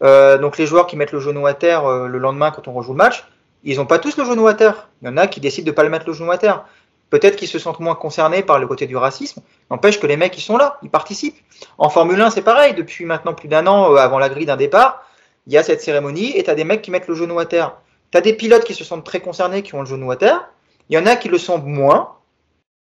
donc 0.00 0.58
les 0.58 0.66
joueurs 0.66 0.86
qui 0.86 0.96
mettent 0.96 1.12
le 1.12 1.20
genou 1.20 1.46
à 1.46 1.54
terre 1.54 1.88
le 1.88 2.18
lendemain 2.18 2.50
quand 2.50 2.68
on 2.68 2.72
rejoue 2.72 2.92
le 2.92 2.98
match, 2.98 3.24
ils 3.64 3.78
n'ont 3.78 3.86
pas 3.86 3.98
tous 3.98 4.16
le 4.18 4.24
genou 4.24 4.46
à 4.46 4.54
terre. 4.54 4.88
Il 5.00 5.06
y 5.06 5.08
en 5.08 5.16
a 5.16 5.26
qui 5.26 5.40
décident 5.40 5.64
de 5.64 5.70
ne 5.70 5.74
pas 5.74 5.82
le 5.82 5.88
mettre 5.88 6.06
le 6.06 6.12
genou 6.12 6.30
à 6.30 6.38
terre. 6.38 6.64
Peut-être 7.10 7.36
qu'ils 7.36 7.48
se 7.48 7.58
sentent 7.58 7.80
moins 7.80 7.94
concernés 7.94 8.42
par 8.42 8.58
le 8.58 8.66
côté 8.66 8.86
du 8.86 8.96
racisme. 8.96 9.40
N'empêche 9.70 10.00
que 10.00 10.06
les 10.06 10.16
mecs, 10.16 10.36
ils 10.36 10.42
sont 10.42 10.56
là, 10.56 10.78
ils 10.82 10.90
participent. 10.90 11.38
En 11.78 11.88
Formule 11.88 12.20
1, 12.20 12.30
c'est 12.30 12.42
pareil. 12.42 12.74
Depuis 12.74 13.04
maintenant 13.04 13.34
plus 13.34 13.48
d'un 13.48 13.66
an, 13.66 13.92
euh, 13.92 13.96
avant 13.96 14.18
la 14.18 14.28
grille 14.28 14.46
d'un 14.46 14.56
départ, 14.56 15.06
il 15.46 15.52
y 15.52 15.56
a 15.56 15.62
cette 15.62 15.80
cérémonie 15.80 16.36
et 16.36 16.42
tu 16.42 16.50
as 16.50 16.54
des 16.54 16.64
mecs 16.64 16.82
qui 16.82 16.90
mettent 16.90 17.08
le 17.08 17.14
genou 17.14 17.38
à 17.38 17.46
terre. 17.46 17.76
Tu 18.10 18.18
as 18.18 18.20
des 18.20 18.32
pilotes 18.32 18.64
qui 18.64 18.74
se 18.74 18.84
sentent 18.84 19.04
très 19.04 19.20
concernés, 19.20 19.62
qui 19.62 19.74
ont 19.74 19.80
le 19.80 19.86
genou 19.86 20.10
à 20.10 20.16
terre. 20.16 20.48
Il 20.90 20.96
y 20.96 20.98
en 20.98 21.06
a 21.06 21.16
qui 21.16 21.28
le 21.28 21.38
sont 21.38 21.58
moins. 21.58 22.16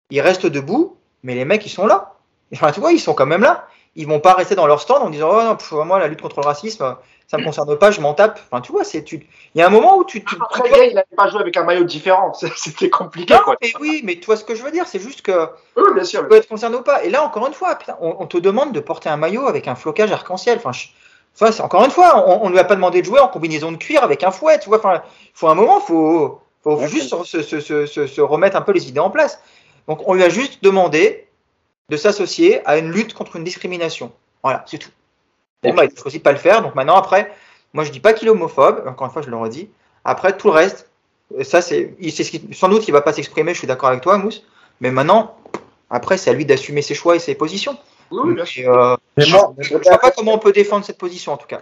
Ils 0.09 0.21
restent 0.21 0.45
debout, 0.45 0.97
mais 1.23 1.35
les 1.35 1.45
mecs, 1.45 1.65
ils 1.65 1.69
sont 1.69 1.85
là. 1.87 2.13
Enfin, 2.53 2.71
tu 2.71 2.79
vois, 2.79 2.91
ils 2.91 2.99
sont 2.99 3.13
quand 3.13 3.25
même 3.25 3.41
là. 3.41 3.67
Ils 3.95 4.07
vont 4.07 4.19
pas 4.19 4.33
rester 4.33 4.55
dans 4.55 4.67
leur 4.67 4.81
stand 4.81 5.03
en 5.03 5.09
disant 5.09 5.29
Oh 5.31 5.43
non, 5.43 5.55
pff, 5.55 5.71
moi, 5.71 5.99
la 5.99 6.07
lutte 6.07 6.21
contre 6.21 6.39
le 6.41 6.45
racisme, 6.45 6.97
ça 7.27 7.37
me 7.37 7.43
concerne 7.43 7.77
pas, 7.77 7.91
je 7.91 8.01
m'en 8.01 8.13
tape. 8.13 8.39
Enfin, 8.49 8.61
tu 8.61 8.71
vois, 8.71 8.83
c'est 8.83 9.03
tu. 9.03 9.27
Il 9.55 9.59
y 9.59 9.61
a 9.61 9.67
un 9.67 9.69
moment 9.69 9.97
où 9.97 10.03
tu. 10.03 10.23
tu 10.23 10.35
Après, 10.41 10.63
tu- 10.63 10.87
il 10.89 10.95
n'avait 10.95 11.05
pas 11.15 11.29
joué 11.29 11.41
avec 11.41 11.55
un 11.57 11.63
maillot 11.63 11.83
différent. 11.83 12.33
C'était 12.55 12.89
compliqué, 12.89 13.33
Non, 13.35 13.41
quoi. 13.43 13.55
mais 13.61 13.71
oui, 13.79 14.01
mais 14.03 14.15
tu 14.19 14.25
vois 14.25 14.35
ce 14.37 14.43
que 14.43 14.55
je 14.55 14.63
veux 14.63 14.71
dire, 14.71 14.87
c'est 14.87 14.99
juste 14.99 15.21
que 15.21 15.49
Oui, 15.77 15.83
bien 15.93 16.03
sûr. 16.03 16.21
tu 16.21 16.27
peux 16.27 16.35
être 16.35 16.47
concerné 16.49 16.75
ou 16.75 16.81
pas. 16.81 17.03
Et 17.03 17.09
là, 17.09 17.23
encore 17.23 17.45
une 17.47 17.53
fois, 17.53 17.75
putain, 17.75 17.97
on, 18.01 18.15
on 18.19 18.25
te 18.27 18.37
demande 18.37 18.71
de 18.73 18.79
porter 18.79 19.09
un 19.09 19.17
maillot 19.17 19.47
avec 19.47 19.67
un 19.67 19.75
flocage 19.75 20.11
arc-en-ciel. 20.11 20.57
Enfin, 20.57 20.71
je- 20.71 20.87
enfin, 21.39 21.63
encore 21.63 21.85
une 21.85 21.91
fois, 21.91 22.27
on, 22.27 22.45
on 22.45 22.49
lui 22.49 22.59
a 22.59 22.63
pas 22.63 22.75
demandé 22.75 23.01
de 23.01 23.05
jouer 23.05 23.19
en 23.19 23.27
combinaison 23.27 23.71
de 23.71 23.77
cuir 23.77 24.03
avec 24.03 24.23
un 24.23 24.31
fouet. 24.31 24.59
Tu 24.59 24.69
vois, 24.69 24.79
enfin, 24.79 25.01
il 25.23 25.31
faut 25.35 25.47
un 25.47 25.55
moment, 25.55 25.79
faut, 25.79 26.41
faut 26.63 26.75
Ouais, 26.77 26.87
juste 26.87 27.09
se, 27.25 27.41
se- 27.41 27.59
se- 27.59 27.85
se- 27.85 28.07
se 28.07 28.21
remettre 28.21 28.55
un 28.55 28.61
peu 28.61 28.71
les 28.71 28.87
idées 28.87 28.99
en 28.99 29.09
place. 29.09 29.39
Donc, 29.87 30.07
on 30.07 30.13
lui 30.13 30.23
a 30.23 30.29
juste 30.29 30.63
demandé 30.63 31.27
de 31.89 31.97
s'associer 31.97 32.65
à 32.67 32.77
une 32.77 32.91
lutte 32.91 33.13
contre 33.13 33.35
une 33.35 33.43
discrimination. 33.43 34.11
Voilà, 34.41 34.63
c'est 34.67 34.77
tout. 34.77 34.89
Bon, 35.61 35.73
bah, 35.73 35.85
il 35.85 35.91
a 35.91 36.01
choisi 36.01 36.17
de 36.19 36.23
pas 36.23 36.31
le 36.31 36.37
faire. 36.37 36.61
Donc 36.61 36.75
maintenant, 36.75 36.95
après, 36.95 37.31
moi, 37.73 37.83
je 37.83 37.91
dis 37.91 37.99
pas 37.99 38.13
qu'il 38.13 38.27
est 38.27 38.31
homophobe. 38.31 38.83
Encore 38.87 39.07
une 39.07 39.13
fois, 39.13 39.21
je 39.21 39.29
le 39.29 39.37
redis. 39.37 39.69
Après, 40.05 40.35
tout 40.35 40.47
le 40.47 40.53
reste, 40.53 40.89
euh, 41.37 41.43
ça, 41.43 41.61
c'est, 41.61 41.95
ce 42.01 42.21
qui- 42.29 42.49
sans 42.53 42.67
doute, 42.69 42.87
il 42.87 42.91
va 42.91 43.01
pas 43.01 43.13
s'exprimer. 43.13 43.53
Je 43.53 43.59
suis 43.59 43.67
d'accord 43.67 43.89
avec 43.89 44.01
toi, 44.01 44.17
Mousse. 44.17 44.43
Mais 44.81 44.91
maintenant, 44.91 45.37
après, 45.89 46.17
c'est 46.17 46.29
à 46.29 46.33
lui 46.33 46.45
d'assumer 46.45 46.81
ses 46.81 46.95
choix 46.95 47.15
et 47.15 47.19
ses 47.19 47.35
positions. 47.35 47.77
Oui, 48.11 48.21
oui, 48.25 48.33
bien 48.35 48.45
sûr. 48.45 48.63
Et, 48.63 48.67
euh, 48.67 48.95
Mais 49.17 49.23
je 49.23 49.31
vois 49.77 49.97
pas 49.97 50.11
comment 50.11 50.33
on 50.33 50.39
peut 50.39 50.51
défendre 50.51 50.85
cette 50.85 50.97
position, 50.97 51.31
en 51.33 51.37
tout 51.37 51.47
cas. 51.47 51.61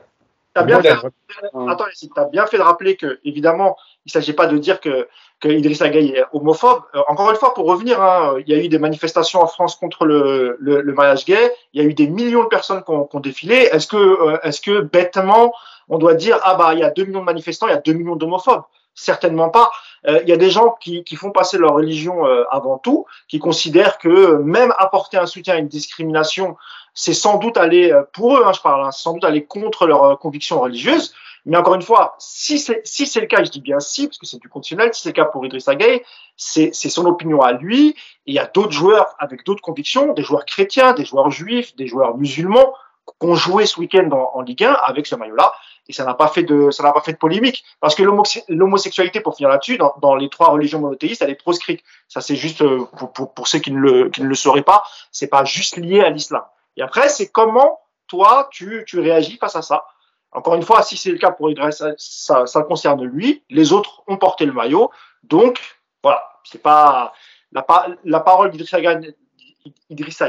T'as 0.54 0.64
bien 0.64 0.82
fait, 0.82 0.90
j'aimerais- 0.90 1.72
attends, 1.72 1.86
bien 2.32 2.46
fait 2.46 2.58
de 2.58 2.62
rappeler 2.62 2.98
que, 2.98 3.20
évidemment, 3.24 3.78
il 4.06 4.12
s'agit 4.12 4.34
pas 4.34 4.48
de 4.48 4.58
dire 4.58 4.82
que, 4.82 5.08
que 5.40 5.48
Idrissa 5.48 5.88
Gueye 5.90 6.12
est 6.18 6.26
homophobe. 6.34 6.82
Euh, 6.94 7.02
encore 7.08 7.30
une 7.30 7.38
fois, 7.38 7.54
pour 7.54 7.66
revenir, 7.68 8.02
hein, 8.02 8.36
il 8.40 8.50
y 8.50 8.54
a 8.54 8.62
eu 8.62 8.68
des 8.68 8.80
manifestations 8.80 9.42
en 9.42 9.48
France 9.48 9.76
contre 9.76 10.06
le, 10.06 10.58
le, 10.60 10.82
le 10.82 10.94
mariage 10.94 11.26
gay. 11.26 11.54
Il 11.74 11.82
y 11.82 11.86
a 11.86 11.88
eu 11.88 11.94
des 11.94 12.08
millions 12.08 12.44
de 12.44 12.50
personnes 12.50 12.84
qui 12.84 12.92
ont, 12.92 13.08
défilé. 13.22 13.70
Est-ce 13.72 13.88
que, 13.88 13.96
euh, 13.98 14.38
est-ce 14.44 14.60
que 14.60 14.82
bêtement, 14.82 15.54
on 15.88 15.98
doit 15.98 16.16
dire 16.16 16.38
ah 16.44 16.56
bah 16.56 16.74
il 16.74 16.80
y 16.80 16.84
a 16.84 16.90
2 16.90 17.06
millions 17.06 17.20
de 17.22 17.26
manifestants, 17.26 17.68
il 17.68 17.72
y 17.72 17.74
a 17.74 17.82
2 17.82 17.94
millions 17.94 18.16
d'homophobes? 18.16 18.64
Certainement 18.94 19.50
pas. 19.50 19.72
Euh, 20.08 20.20
il 20.24 20.30
y 20.30 20.34
a 20.34 20.38
des 20.38 20.50
gens 20.50 20.76
qui, 20.82 21.04
qui 21.04 21.16
font 21.16 21.32
passer 21.32 21.58
leur 21.58 21.74
religion 21.74 22.26
euh, 22.26 22.44
avant 22.50 22.78
tout, 22.78 23.06
qui 23.28 23.40
considèrent 23.40 23.98
que 24.00 24.36
même 24.38 24.74
apporter 24.78 25.18
un 25.18 25.26
soutien 25.26 25.56
à 25.56 25.58
une 25.58 25.70
discrimination, 25.70 26.58
c'est 26.94 27.14
sans 27.14 27.38
doute 27.38 27.58
aller 27.58 27.92
euh, 27.92 28.04
pour 28.14 28.38
eux, 28.38 28.44
hein, 28.46 28.54
je 28.54 28.62
parle, 28.62 28.86
hein, 28.86 28.92
sans 28.92 29.14
doute 29.14 29.24
aller 29.24 29.46
contre 29.46 29.88
leurs 29.88 30.04
euh, 30.04 30.16
convictions 30.16 30.60
religieuses. 30.60 31.14
Mais 31.46 31.58
encore 31.58 31.74
une 31.74 31.82
fois, 31.82 32.16
si 32.20 32.60
c'est 32.60 32.82
si 32.86 33.08
c'est 33.08 33.20
le 33.20 33.26
cas, 33.26 33.44
je 33.44 33.50
dis 33.50 33.62
bien 33.62 33.80
si, 33.80 34.06
parce 34.08 34.20
que 34.20 34.28
c'est 34.28 34.38
du 34.40 34.48
conditionnel, 34.48 34.94
si 34.94 35.02
c'est 35.02 35.10
le 35.10 35.14
cas 35.14 35.26
pour 35.26 35.44
Idrissa 35.44 35.74
Gueye, 35.74 36.04
c'est 36.36 36.72
son 36.74 37.06
opinion 37.08 37.42
à 37.42 37.54
lui. 37.54 37.90
Et 37.90 37.96
il 38.28 38.34
y 38.36 38.40
a 38.40 38.46
d'autres 38.46 38.72
joueurs 38.72 39.16
avec 39.18 39.44
d'autres 39.44 39.62
convictions, 39.62 40.14
des 40.14 40.22
joueurs 40.22 40.46
chrétiens, 40.46 40.94
des 40.94 41.04
joueurs 41.04 41.32
juifs, 41.32 41.76
des 41.76 41.88
joueurs 41.88 42.16
musulmans, 42.16 42.76
qui 43.20 43.28
ont 43.28 43.34
joué 43.34 43.66
ce 43.66 43.80
week-end 43.80 44.08
en, 44.12 44.42
Ligue 44.42 44.64
1 44.66 44.72
avec 44.72 45.08
ce 45.08 45.16
maillot-là. 45.16 45.52
Et 45.88 45.94
ça 45.94 46.06
n'a 46.06 46.14
pas 46.14 46.28
fait 46.28 46.44
de 46.44 46.70
ça 46.70 46.84
n'a 46.84 46.92
pas 46.94 47.02
fait 47.02 47.14
de 47.14 47.18
polémique, 47.18 47.64
parce 47.80 47.96
que 47.96 48.04
l'homo- 48.04 48.24
l'homosexualité, 48.48 49.20
pour 49.20 49.36
finir 49.36 49.50
là-dessus, 49.50 49.78
dans, 49.80 49.96
dans 50.00 50.16
les 50.16 50.30
trois 50.30 50.50
religions 50.50 50.80
monothéistes, 50.80 51.24
elle 51.24 51.32
est 51.32 51.36
proscrite. 51.36 51.82
Ça 52.08 52.22
c'est 52.22 52.36
juste 52.36 52.62
euh, 52.62 52.86
pour, 53.00 53.12
pour, 53.14 53.34
pour 53.34 53.48
ceux 53.48 53.58
qui 53.58 53.72
ne 53.72 53.80
le 53.80 54.10
qui 54.10 54.22
ne 54.22 54.28
le 54.28 54.36
sauraient 54.36 54.62
pas, 54.62 54.84
c'est 55.12 55.28
pas 55.28 55.44
juste 55.44 55.78
lié 55.78 56.02
à 56.02 56.12
l'islam. 56.12 56.44
Et 56.78 56.82
après, 56.82 57.10
c'est 57.10 57.30
comment 57.30 57.80
toi 58.08 58.50
tu 58.52 58.84
tu 58.88 59.00
réagis 59.00 59.38
face 59.38 59.56
à 59.56 59.62
ça. 59.62 59.86
Encore 60.32 60.56
une 60.56 60.64
fois, 60.64 60.82
si 60.82 60.96
c'est 60.96 61.12
le 61.12 61.18
cas 61.18 61.32
pour 61.32 61.50
Idriss, 61.50 61.84
ça, 61.98 62.46
ça 62.46 62.64
concerne 62.64 63.04
lui. 63.04 63.44
Les 63.50 63.74
autres 63.74 64.04
ont 64.08 64.18
porté 64.18 64.46
le 64.46 64.54
maillot. 64.54 64.90
Donc, 65.24 65.60
voilà, 66.02 66.24
c'est 66.44 66.62
pas 66.62 67.14
la, 67.52 67.66
la 68.06 68.20
parole 68.22 68.52
d'Idrissa 68.52 68.80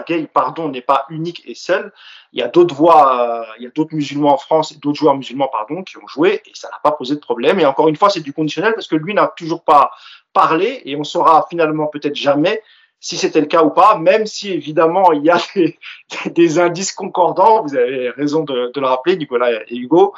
Gueye, 0.01 0.26
pardon, 0.26 0.68
n'est 0.68 0.80
pas 0.80 1.07
unique 1.09 1.43
et 1.47 1.55
seule. 1.55 1.93
Il 2.32 2.40
y 2.40 2.43
a 2.43 2.49
d'autres 2.49 2.74
voix, 2.74 3.20
euh, 3.20 3.45
il 3.59 3.64
y 3.64 3.66
a 3.66 3.70
d'autres 3.70 3.95
musulmans 3.95 4.32
en 4.32 4.38
France, 4.38 4.78
d'autres 4.80 4.99
joueurs 4.99 5.16
musulmans, 5.16 5.49
pardon, 5.49 5.84
qui 5.84 5.97
ont 5.99 6.07
joué 6.09 6.43
et 6.47 6.53
ça 6.55 6.68
n'a 6.68 6.80
pas 6.82 6.93
posé 6.93 7.14
de 7.14 7.20
problème. 7.20 7.61
Et 7.61 7.66
encore 7.66 7.88
une 7.88 7.97
fois, 7.97 8.11
c'est 8.11 8.20
du 8.20 8.32
conditionnel 8.32 8.74
parce 8.74 8.88
que 8.88 8.97
lui 8.97 9.14
n'a 9.14 9.28
toujours 9.28 9.62
pas 9.62 9.93
parlé 10.32 10.82
et 10.84 10.97
on 10.97 11.05
saura 11.05 11.47
finalement 11.49 11.86
peut-être 11.86 12.16
jamais 12.16 12.61
si 13.03 13.16
c'était 13.16 13.40
le 13.40 13.46
cas 13.46 13.64
ou 13.64 13.70
pas, 13.70 13.98
même 13.98 14.26
si 14.26 14.53
évidemment 14.53 15.12
il 15.12 15.24
y 15.24 15.30
a 15.30 15.38
des, 15.55 15.76
des 16.30 16.59
indices 16.61 16.92
concordants, 16.92 17.62
vous 17.62 17.74
avez 17.74 18.11
raison 18.11 18.44
de, 18.44 18.70
de 18.72 18.80
le 18.80 18.86
rappeler, 18.86 19.16
Nicolas 19.16 19.50
et 19.66 19.76
Hugo, 19.76 20.14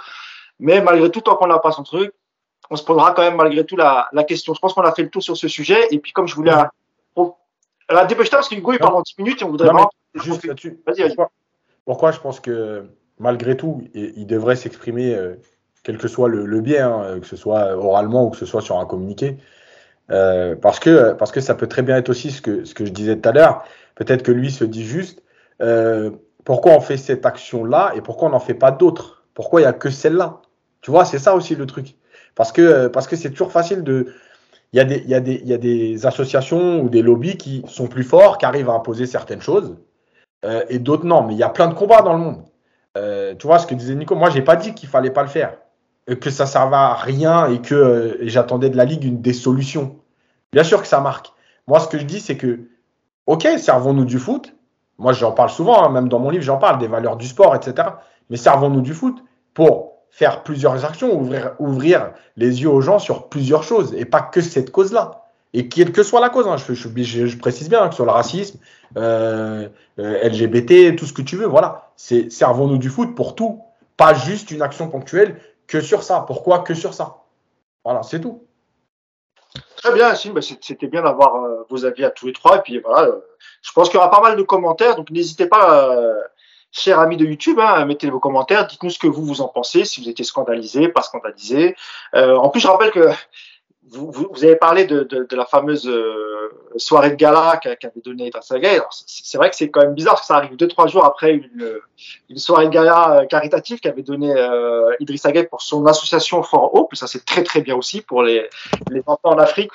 mais 0.61 0.83
malgré 0.83 1.11
tout, 1.11 1.23
tant 1.23 1.35
qu'on 1.35 1.47
n'a 1.47 1.59
pas 1.59 1.73
son 1.73 1.83
truc, 1.83 2.13
on 2.71 2.77
se 2.77 2.85
posera 2.85 3.13
quand 3.13 3.23
même 3.23 3.37
malgré 3.37 3.65
tout 3.65 3.77
la, 3.77 4.09
la 4.13 4.23
question. 4.23 4.53
Je 4.55 4.61
pense 4.61 4.75
qu'on 4.75 4.83
a 4.83 4.93
fait 4.93 5.03
le 5.03 5.09
tour 5.09 5.23
sur 5.23 5.37
ce 5.37 5.49
sujet, 5.49 5.89
et 5.91 5.99
puis 5.99 6.13
comme 6.13 6.29
je 6.29 6.35
voulais... 6.35 6.53
Bon, 7.17 7.35
la 7.89 8.05
dépêche-toi 8.05 8.39
parce 8.39 8.49
que 8.51 8.55
Hugo 8.55 8.75
il 8.75 8.79
parle 8.79 8.97
en 8.97 9.03
10 9.03 9.15
minutes 9.19 9.41
et 9.41 9.45
on 9.45 9.49
voudrait 9.49 9.69
Non, 9.69 9.75
mais 9.75 9.81
vraiment... 10.15 10.27
juste 10.27 10.45
là-dessus. 10.45 10.79
Vas-y, 10.87 11.03
vas-y. 11.03 11.17
Pourquoi, 11.87 12.13
je 12.13 12.21
pense 12.21 12.39
que 12.39 12.87
malgré 13.19 13.57
tout, 13.57 13.83
il, 13.95 14.13
il 14.17 14.27
devrait 14.27 14.57
s'exprimer, 14.57 15.15
euh, 15.15 15.37
quel 15.85 15.97
que 15.97 16.09
soit 16.09 16.29
le, 16.29 16.45
le 16.45 16.61
biais, 16.61 16.81
hein, 16.81 17.19
que 17.21 17.27
ce 17.27 17.37
soit 17.37 17.75
oralement 17.77 18.27
ou 18.27 18.31
que 18.31 18.37
ce 18.37 18.47
soit 18.47 18.61
sur 18.61 18.79
un 18.79 18.85
communiqué. 18.85 19.39
Euh, 20.11 20.55
parce, 20.55 20.81
que, 20.81 21.13
parce 21.15 21.33
que 21.33 21.41
ça 21.41 21.55
peut 21.55 21.67
très 21.67 21.83
bien 21.83 21.97
être 21.97 22.11
aussi 22.11 22.31
ce 22.31 22.43
que, 22.43 22.65
ce 22.65 22.75
que 22.75 22.85
je 22.85 22.93
disais 22.93 23.17
tout 23.17 23.29
à 23.29 23.33
l'heure. 23.33 23.65
Peut-être 23.95 24.23
que 24.23 24.33
lui 24.33 24.51
se 24.51 24.65
dit 24.65 24.85
juste 24.85 25.23
euh, 25.63 26.11
pourquoi 26.45 26.73
on 26.73 26.81
fait 26.81 26.97
cette 26.97 27.25
action-là 27.25 27.93
et 27.97 28.01
pourquoi 28.01 28.29
on 28.29 28.33
n'en 28.33 28.41
fait 28.41 28.55
pas 28.55 28.71
d'autres? 28.71 29.25
Pourquoi 29.35 29.61
il 29.61 29.65
n'y 29.65 29.69
a 29.69 29.73
que 29.73 29.91
celle-là? 29.91 30.43
Tu 30.83 30.91
vois, 30.91 31.05
c'est 31.05 31.19
ça 31.19 31.35
aussi 31.35 31.55
le 31.55 31.67
truc. 31.67 31.97
Parce 32.35 32.53
que 32.53 32.89
parce 32.89 33.07
que 33.07 33.17
c'est 33.17 33.31
toujours 33.31 33.53
facile 33.53 33.83
de. 33.83 34.13
Il 34.73 34.79
y, 34.79 34.81
a 34.81 34.85
des, 34.85 34.97
il, 34.97 35.09
y 35.09 35.15
a 35.15 35.21
des, 35.21 35.35
il 35.35 35.49
y 35.49 35.55
a 35.55 35.59
des 35.59 36.05
associations 36.05 36.81
ou 36.81 36.89
des 36.89 37.01
lobbies 37.01 37.37
qui 37.37 37.63
sont 37.69 37.87
plus 37.87 38.03
forts, 38.03 38.39
qui 38.39 38.45
arrivent 38.45 38.69
à 38.69 38.73
imposer 38.73 39.07
certaines 39.07 39.41
choses, 39.41 39.77
euh, 40.45 40.65
et 40.69 40.81
d'autres 40.81 41.07
non. 41.07 41.23
Mais 41.23 41.35
il 41.35 41.39
y 41.39 41.45
a 41.45 41.49
plein 41.49 41.69
de 41.69 41.75
combats 41.75 42.03
dans 42.03 42.13
le 42.13 42.19
monde. 42.19 42.43
Euh, 42.97 43.35
tu 43.37 43.47
vois 43.47 43.61
ce 43.61 43.69
que 43.69 43.75
disait 43.75 43.95
Nico? 43.95 44.17
Moi, 44.17 44.31
j'ai 44.31 44.43
pas 44.43 44.57
dit 44.57 44.75
qu'il 44.75 44.89
fallait 44.89 45.11
pas 45.13 45.23
le 45.23 45.29
faire, 45.29 45.51
euh, 45.51 45.57
que 46.07 46.31
ça 46.31 46.47
servait 46.47 46.77
à 46.77 46.95
rien 46.95 47.47
et 47.47 47.61
que 47.61 47.75
euh, 47.75 48.17
j'attendais 48.23 48.71
de 48.71 48.77
la 48.77 48.85
ligue 48.85 49.05
une 49.05 49.23
des 49.23 49.33
solutions. 49.33 49.97
Bien 50.53 50.65
sûr 50.65 50.83
que 50.83 50.89
ça 50.89 51.01
marque. 51.01 51.33
Moi, 51.67 51.81
ce 51.81 51.89
que 51.89 51.99
je 51.99 52.05
dis, 52.05 52.21
c'est 52.21 52.37
que, 52.37 52.69
ok, 53.27 53.47
servons-nous 53.59 54.05
du 54.05 54.19
foot. 54.19 54.55
Moi, 54.99 55.13
j'en 55.13 55.33
parle 55.33 55.51
souvent, 55.51 55.83
hein, 55.83 55.89
même 55.89 56.09
dans 56.09 56.19
mon 56.19 56.31
livre, 56.31 56.45
j'en 56.45 56.59
parle 56.59 56.79
des 56.79 56.87
valeurs 56.87 57.17
du 57.17 57.27
sport, 57.27 57.57
etc. 57.57 57.89
Mais 58.31 58.37
servons-nous 58.37 58.83
du 58.83 58.95
foot 58.95 59.25
pour 59.55 59.95
faire 60.11 60.45
plusieurs 60.45 60.85
actions, 60.85 61.29
ouvrir, 61.59 62.13
les 62.37 62.63
yeux 62.63 62.69
aux 62.69 62.81
gens 62.81 63.01
sur 63.01 63.29
plusieurs 63.29 63.65
choses 63.65 63.95
et 63.95 64.05
pas 64.05 64.21
que 64.23 64.41
cette 64.41 64.71
cause-là. 64.71 65.23
Et 65.55 65.69
quelle 65.69 65.91
que 65.91 66.03
soit 66.03 66.21
la 66.21 66.29
cause, 66.29 66.47
hein, 66.47 66.57
je, 66.57 67.37
précise 67.37 67.69
bien 67.69 67.89
que 67.89 67.95
sur 67.95 68.05
le 68.05 68.11
racisme, 68.11 68.59
euh, 68.97 69.69
euh, 69.99 70.29
LGBT, 70.29 70.97
tout 70.97 71.07
ce 71.07 71.13
que 71.13 71.23
tu 71.23 71.37
veux, 71.37 71.47
voilà. 71.47 71.91
C'est 71.97 72.31
servons-nous 72.31 72.79
du 72.79 72.91
foot 72.91 73.15
pour 73.15 73.35
tout, 73.35 73.63
pas 73.97 74.15
juste 74.15 74.51
une 74.51 74.63
action 74.63 74.89
ponctuelle 74.89 75.37
que 75.67 75.81
sur 75.81 76.03
ça. 76.03 76.21
Pourquoi 76.27 76.61
que 76.61 76.75
sur 76.75 76.95
ça? 76.95 77.25
Voilà, 77.85 78.03
c'est 78.03 78.21
tout. 78.21 78.45
Très 79.77 79.93
bien, 79.93 80.15
bah, 80.33 80.41
c'était 80.41 80.87
bien 80.87 81.03
d'avoir 81.03 81.37
euh, 81.37 81.67
vos 81.69 81.85
avis 81.85 82.05
à 82.05 82.11
tous 82.11 82.27
les 82.27 82.33
trois. 82.33 82.59
Puis 82.59 82.79
euh, 82.79 83.13
je 83.61 83.73
pense 83.73 83.89
qu'il 83.89 83.97
y 83.97 83.99
aura 83.99 84.11
pas 84.11 84.23
mal 84.23 84.37
de 84.37 84.43
commentaires, 84.43 84.97
donc 84.97 85.11
n'hésitez 85.11 85.47
pas, 85.47 85.91
euh, 85.91 86.21
chers 86.73 86.99
amis 86.99 87.19
de 87.19 87.27
YouTube, 87.27 87.61
hein, 87.61 87.67
à 87.67 87.85
mettre 87.85 88.07
vos 88.09 88.19
commentaires. 88.19 88.67
Dites-nous 88.67 88.91
ce 88.91 88.99
que 88.99 89.07
vous 89.07 89.25
vous 89.25 89.43
en 89.43 89.49
pensez, 89.49 89.85
si 89.85 90.03
vous 90.03 90.09
étiez 90.09 90.25
scandalisé, 90.25 90.89
pas 90.89 91.03
scandalisé. 91.03 91.77
En 92.15 92.49
plus, 92.49 92.61
je 92.61 92.67
rappelle 92.67 92.93
que 92.93 93.11
vous, 93.91 94.11
vous, 94.11 94.29
vous 94.33 94.45
avez 94.45 94.57
parlé 94.57 94.85
de, 94.85 95.03
de, 95.03 95.25
de 95.25 95.37
la 95.37 95.45
fameuse 95.45 95.87
euh, 95.87 96.51
soirée 96.77 97.11
de 97.11 97.17
gala 97.17 97.59
qu'avait 97.63 97.77
qu 97.77 98.01
donné 98.05 98.27
Idrissa 98.29 98.59
Gueye. 98.59 98.81
C'est 98.91 99.39
vrai 99.39 99.51
que 99.51 99.57
c'est 99.57 99.71
quand 99.71 99.83
même 99.83 99.95
bizarre 99.95 100.21
que 100.21 100.27
ça 100.27 100.37
arrive 100.37 100.57
deux 100.57 100.69
trois 100.69 100.87
jours 100.87 101.05
après 101.05 101.33
une, 101.33 101.81
une 102.29 102.39
soirée 102.39 102.67
de 102.67 102.71
gala 102.71 103.21
euh, 103.21 103.27
caritative 103.27 103.81
qu'avait 103.81 104.03
donné 104.03 104.33
euh, 104.33 104.95
Idrissa 105.01 105.33
Gueye 105.33 105.47
pour 105.47 105.63
son 105.63 105.87
association 105.87 106.43
For 106.43 106.75
Hope. 106.75 106.95
Ça 106.95 107.07
c'est 107.07 107.25
très 107.25 107.43
très 107.43 107.61
bien 107.61 107.77
aussi 107.77 108.01
pour 108.01 108.23
les, 108.23 108.49
les 108.91 109.03
enfants 109.07 109.31
en 109.31 109.39
Afrique 109.39 109.73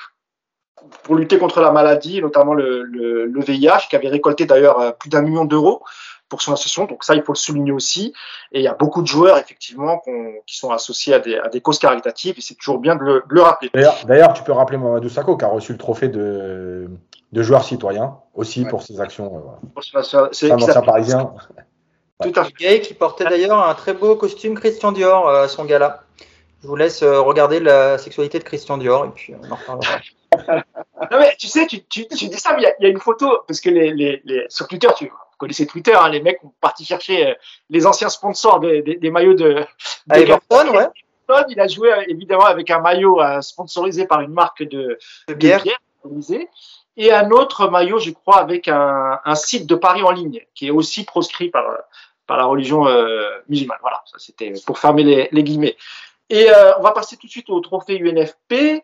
pour 1.04 1.16
lutter 1.16 1.38
contre 1.38 1.60
la 1.60 1.72
maladie, 1.72 2.22
notamment 2.22 2.54
le, 2.54 2.84
le, 2.84 3.26
le 3.26 3.42
VIH, 3.42 3.90
qui 3.90 3.98
avait 3.98 4.08
récolté 4.08 4.46
d'ailleurs 4.46 4.98
plus 4.98 5.10
d'un 5.10 5.22
million 5.22 5.44
d'euros 5.44 5.84
pour 6.30 6.42
son 6.42 6.54
association. 6.54 6.86
Donc 6.86 7.04
ça, 7.04 7.16
il 7.16 7.24
faut 7.24 7.34
le 7.34 7.38
souligner 7.38 7.72
aussi. 7.72 8.14
Et 8.52 8.60
il 8.60 8.64
y 8.64 8.68
a 8.68 8.74
beaucoup 8.74 9.02
de 9.02 9.08
joueurs, 9.08 9.38
effectivement, 9.38 10.00
qu 10.00 10.12
qui 10.46 10.58
sont 10.58 10.72
associés 10.72 11.14
à 11.14 11.20
des, 11.20 11.38
à 11.38 11.50
des 11.50 11.62
causes 11.62 11.80
caritatives. 11.80 12.36
Et 12.38 12.42
c'est 12.42 12.56
toujours 12.56 12.80
bien 12.80 12.96
de 12.96 13.04
le, 13.04 13.14
de 13.28 13.36
le 13.36 13.42
rappeler. 13.42 13.70
D'ailleurs, 14.06 14.34
tu 14.34 14.44
peux 14.44 14.54
rappeler 14.54 14.78
Mamadou 14.78 15.10
Sakho, 15.10 15.36
qui 15.36 15.46
a 15.46 15.50
reçu 15.50 15.72
le 15.72 15.78
trophée 15.78 16.08
de, 16.08 16.90
de 17.32 17.44
joueur 17.44 17.64
citoyen, 17.64 18.18
aussi 18.34 18.64
ouais. 18.64 18.70
pour 18.70 18.84
ses 18.84 19.02
actions. 19.02 19.36
Euh, 19.36 19.80
voilà. 19.94 20.30
C'est 20.32 20.52
un 20.52 20.56
ancien 20.56 20.82
parisien. 20.82 21.34
Tout 22.22 22.34
à 22.36 22.44
fait. 22.44 22.54
Gay 22.60 22.82
qui 22.82 22.94
portait 22.94 23.24
d'ailleurs 23.24 23.66
un 23.66 23.74
très 23.74 23.94
beau 23.94 24.16
costume 24.16 24.56
Christian 24.56 24.92
Dior 24.92 25.30
à 25.30 25.48
son 25.48 25.66
gala. 25.66 26.04
Je 26.62 26.68
vous 26.68 26.76
laisse 26.76 27.02
euh, 27.04 27.22
regarder 27.22 27.62
la 27.62 27.98
sexualité 27.98 28.40
de 28.40 28.44
Christian 28.44 28.78
Dior 28.78 29.06
et 29.06 29.10
puis 29.10 29.34
on 29.42 29.52
en 29.52 29.56
reparlera. 29.56 30.00
non 31.12 31.20
mais 31.20 31.34
tu 31.40 31.48
sais, 31.48 31.66
tu, 31.66 31.82
tu, 31.86 32.06
tu 32.08 32.28
dis 32.28 32.38
ça, 32.38 32.54
mais 32.56 32.64
il 32.64 32.76
y, 32.80 32.84
y, 32.84 32.88
a 32.88 32.90
une 32.90 33.00
photo, 33.00 33.40
parce 33.48 33.62
que 33.62 33.70
les, 33.70 33.94
les, 33.94 34.22
les, 34.26 34.46
sur 34.50 34.68
Twitter, 34.68 34.90
tu, 34.98 35.12
connaissez 35.40 35.66
Twitter, 35.66 35.96
hein, 35.96 36.10
les 36.10 36.22
mecs 36.22 36.44
ont 36.44 36.54
parti 36.62 36.86
chercher 36.86 37.28
euh, 37.28 37.34
les 37.72 37.88
anciens 37.88 38.10
sponsors 38.10 38.60
des, 38.60 38.84
des, 38.84 38.96
des 38.98 39.10
maillots 39.10 39.34
de, 39.34 39.66
de 40.08 40.16
Everton, 40.16 40.70
ouais. 40.76 40.88
Il 41.50 41.60
a 41.60 41.68
joué 41.68 41.92
euh, 41.92 42.04
évidemment 42.08 42.46
avec 42.46 42.70
un 42.70 42.80
maillot 42.80 43.22
euh, 43.22 43.42
sponsorisé 43.42 44.06
par 44.06 44.22
une 44.22 44.34
marque 44.34 44.64
de, 44.64 44.98
De 45.28 45.34
bière. 45.34 45.64
et 46.98 47.12
un 47.12 47.32
autre 47.32 47.68
maillot, 47.70 48.00
je 48.00 48.12
crois, 48.12 48.38
avec 48.38 48.68
un, 48.68 49.20
un 49.24 49.36
site 49.36 49.66
de 49.66 49.76
paris 49.76 50.04
en 50.04 50.12
ligne 50.12 50.42
qui 50.56 50.68
est 50.68 50.72
aussi 50.72 51.04
proscrit 51.06 51.50
par, 51.50 51.66
par 52.28 52.38
la 52.38 52.46
religion 52.46 52.88
euh, 52.88 53.28
musulmane. 53.48 53.78
Voilà, 53.82 54.02
ça 54.06 54.18
c'était 54.20 54.54
pour 54.66 54.80
fermer 54.80 55.04
les, 55.04 55.30
les 55.32 55.44
guillemets. 55.44 55.78
Et 56.30 56.50
euh, 56.50 56.78
on 56.78 56.82
va 56.82 56.92
passer 56.92 57.18
tout 57.18 57.28
de 57.28 57.32
suite 57.32 57.50
au 57.50 57.60
trophée 57.60 58.00
UNFP. 58.00 58.84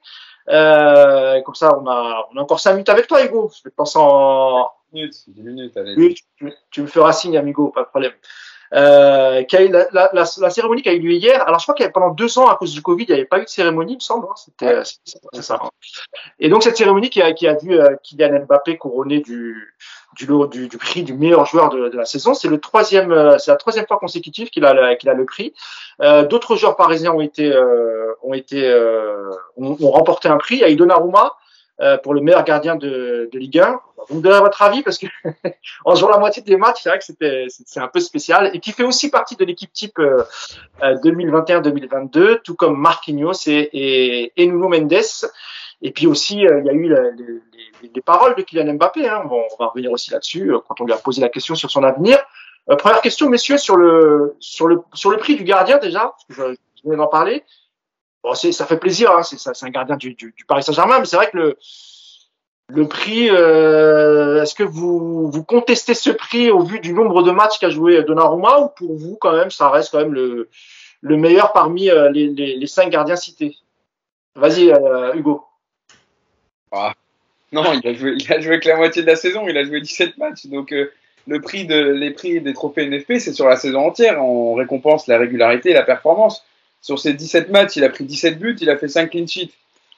Euh, 0.50 1.42
comme 1.42 1.56
ça, 1.56 1.78
on 1.80 1.88
a, 1.88 2.28
on 2.32 2.38
a 2.38 2.42
encore 2.42 2.60
cinq 2.60 2.74
minutes 2.74 2.90
avec 2.90 3.08
toi, 3.08 3.24
Hugo. 3.24 3.52
Je 3.56 3.64
vais 3.64 3.72
te 3.72 3.76
passer 3.76 3.98
en, 4.00 4.70
10 4.94 4.96
minutes, 4.96 5.24
10 5.28 5.42
minutes, 5.42 5.78
allez. 5.78 5.96
oui, 5.98 6.16
tu, 6.38 6.54
tu 6.72 6.82
me 6.82 6.88
feras 6.88 7.14
signe, 7.14 7.38
amigo, 7.38 7.70
pas 7.70 7.84
de 7.84 7.88
problème. 7.88 8.14
Euh, 8.76 9.44
qui 9.44 9.56
a 9.56 9.62
eu 9.64 9.70
la, 9.70 9.88
la, 9.94 10.10
la, 10.12 10.26
la 10.38 10.50
cérémonie 10.50 10.82
qui 10.82 10.90
a 10.90 10.94
eu 10.94 11.00
lieu 11.00 11.14
hier. 11.14 11.42
Alors, 11.48 11.60
je 11.60 11.66
crois 11.66 11.76
qu'il 11.76 11.86
y 11.86 11.88
a 11.88 11.92
pendant 11.92 12.10
deux 12.10 12.38
ans, 12.38 12.48
à 12.50 12.58
cause 12.58 12.74
du 12.74 12.82
Covid, 12.82 13.06
il 13.06 13.14
n'y 13.14 13.14
avait 13.14 13.26
pas 13.26 13.40
eu 13.40 13.46
de 13.46 13.50
cérémonie, 13.50 13.94
il 13.94 13.96
me 13.96 14.02
semble. 14.02 14.28
hein. 14.30 14.34
C'était, 14.36 14.82
c'est 15.32 15.42
ça. 15.42 15.60
Et 16.40 16.50
donc, 16.50 16.62
cette 16.64 16.76
cérémonie 16.76 17.10
qui 17.10 17.22
a, 17.22 17.32
qui 17.32 17.48
a 17.48 17.54
vu 17.54 17.80
euh, 17.80 17.96
Kylian 18.04 18.46
Mbappé 18.46 18.78
couronné 18.78 19.22
du, 19.22 19.76
du 20.18 20.26
lot 20.26 20.48
du, 20.48 20.68
du 20.68 20.78
prix 20.78 21.04
du 21.04 21.14
meilleur 21.14 21.46
joueur 21.46 21.70
de, 21.70 21.88
de 21.88 21.98
la 21.98 22.04
saison. 22.04 22.34
C'est 22.34 22.50
le 22.50 22.60
troisième, 22.60 23.14
euh, 23.14 23.38
c'est 23.38 23.52
la 23.52 23.58
troisième 23.58 23.88
fois 23.88 23.98
consécutive 23.98 24.50
qu'il 24.50 24.66
a, 24.66 24.74
le- 24.74 24.96
qu'il 24.96 25.10
a 25.10 25.14
le 25.14 25.26
prix. 25.26 25.54
Euh, 26.02 26.26
D'autres 26.26 26.58
joueurs 26.58 26.76
parisiens 26.76 27.14
ont 27.14 27.22
été, 27.22 27.50
euh, 27.54 28.12
ont 28.24 28.34
été, 28.34 28.68
euh, 28.68 29.30
ont, 29.56 29.78
ont 29.80 29.92
remporté 29.92 30.28
un 30.28 30.38
prix. 30.38 30.56
Il 30.56 30.62
y 30.62 30.66
a 30.66 30.70
eu 30.70 30.76
Donnarumma 30.76 31.34
euh, 31.82 31.98
pour 31.98 32.14
le 32.14 32.22
meilleur 32.22 32.44
gardien 32.44 32.76
de, 32.76 33.30
de 33.32 33.40
Ligue 33.40 33.60
1. 33.60 33.80
Vous 34.10 34.18
me 34.18 34.22
donnez 34.22 34.40
votre 34.40 34.62
avis 34.62 34.84
parce 34.84 34.98
que 35.00 35.08
en 35.86 35.96
jouant 35.96 36.10
la 36.10 36.20
moitié 36.20 36.42
des 36.44 36.58
matchs, 36.58 36.82
c'est 36.84 36.90
vrai 36.90 37.00
que 37.00 37.06
c'était 37.06 37.46
c'est 37.50 37.80
un 37.80 37.88
peu 37.88 38.00
spécial 38.00 38.52
et 38.54 38.60
qui 38.60 38.72
fait 38.72 38.84
aussi 38.84 39.10
partie 39.10 39.36
de 39.36 39.44
l'équipe 39.46 39.74
type 39.74 39.98
euh, 40.00 40.24
euh, 40.84 40.96
2021-2022, 40.98 42.42
tout 42.44 42.56
comme 42.56 42.78
Marquinhos 42.80 43.34
et, 43.48 43.70
et, 43.74 44.34
et 44.38 44.48
Nuno 44.48 44.68
Mendes. 44.70 44.94
Et 45.82 45.92
puis 45.92 46.08
aussi, 46.08 46.46
euh, 46.48 46.60
il 46.62 46.66
y 46.66 46.70
a 46.70 46.74
eu 46.74 46.90
les, 46.90 47.12
les- 47.18 47.42
les 47.94 48.02
paroles 48.02 48.34
de 48.36 48.42
Kylian 48.42 48.74
Mbappé. 48.76 49.08
Hein. 49.08 49.24
Bon, 49.26 49.44
on 49.60 49.64
va 49.64 49.70
revenir 49.70 49.92
aussi 49.92 50.10
là-dessus 50.10 50.52
euh, 50.52 50.60
quand 50.68 50.80
on 50.82 50.86
lui 50.86 50.94
a 50.94 50.98
posé 50.98 51.22
la 51.22 51.30
question 51.30 51.54
sur 51.56 51.70
son 51.70 51.84
avenir. 51.84 52.18
Euh, 52.70 52.76
première 52.78 53.02
question, 53.02 53.30
messieurs, 53.30 53.58
sur 53.58 53.76
le 53.76 54.36
sur 54.40 54.68
le 54.68 54.82
sur 54.94 55.12
le 55.12 55.18
prix 55.18 55.36
du 55.36 55.44
gardien 55.44 55.78
déjà, 55.78 56.00
parce 56.14 56.24
que 56.26 56.34
je, 56.34 56.42
je 56.54 56.84
venais 56.84 56.96
d'en 56.98 57.08
parler. 57.08 57.44
Bon, 58.26 58.34
ça 58.34 58.66
fait 58.66 58.78
plaisir, 58.78 59.12
hein, 59.12 59.22
c'est 59.22 59.64
un 59.64 59.70
gardien 59.70 59.98
du, 59.98 60.34
Paris 60.48 60.64
Saint-Germain, 60.64 60.98
mais 60.98 61.06
c'est 61.06 61.16
vrai 61.16 61.30
que 61.30 61.38
le 61.38 61.58
le 62.70 62.88
prix, 62.88 63.30
euh, 63.30 64.42
est-ce 64.42 64.56
que 64.56 64.64
vous, 64.64 65.30
vous 65.30 65.44
contestez 65.44 65.94
ce 65.94 66.10
prix 66.10 66.50
au 66.50 66.64
vu 66.64 66.80
du 66.80 66.94
nombre 66.94 67.22
de 67.22 67.30
matchs 67.30 67.60
qu'a 67.60 67.70
joué 67.70 68.02
Donnarumma 68.04 68.62
ou 68.62 68.70
pour 68.70 68.96
vous 68.96 69.16
quand 69.22 69.34
même 69.34 69.52
ça 69.52 69.70
reste 69.70 69.92
quand 69.92 70.00
même 70.00 70.16
le, 70.16 70.50
le 71.02 71.18
meilleur 71.18 71.54
parmi 71.54 71.92
euh, 71.92 72.10
les, 72.10 72.30
les, 72.30 72.66
cinq 72.66 72.90
gardiens 72.90 73.16
cités? 73.16 73.56
Vas-y 74.34 74.72
euh, 74.72 75.14
Hugo. 75.14 75.46
Non, 77.52 77.64
il 77.74 77.88
a, 77.88 77.94
joué, 78.40 78.60
que 78.60 78.68
la 78.68 78.78
moitié 78.78 79.04
de 79.04 79.08
la 79.08 79.16
saison, 79.16 79.48
il 79.48 79.56
a 79.56 79.64
joué 79.64 79.82
17 79.82 80.18
matchs. 80.18 80.48
Donc, 80.48 80.74
le 81.28 81.42
prix 81.42 81.68
de, 81.68 81.78
les 81.78 82.10
prix 82.10 82.42
des 82.42 82.54
trophées 82.54 82.90
NFP, 82.90 83.20
c'est 83.20 83.34
sur 83.34 83.48
la 83.48 83.58
saison 83.58 83.86
entière. 83.86 84.26
On 84.26 84.56
récompense 84.56 85.06
la 85.06 85.20
régularité 85.20 85.70
et 85.70 85.74
la 85.74 85.84
performance. 85.84 86.44
Sur 86.86 87.00
ces 87.00 87.14
17 87.14 87.50
matchs, 87.50 87.78
il 87.78 87.84
a 87.84 87.90
pris 87.90 88.04
17 88.04 88.38
buts, 88.38 88.56
il 88.62 88.70
a 88.70 88.78
fait 88.78 88.88
5 88.88 89.10
clean 89.10 89.26
sheets. 89.26 89.50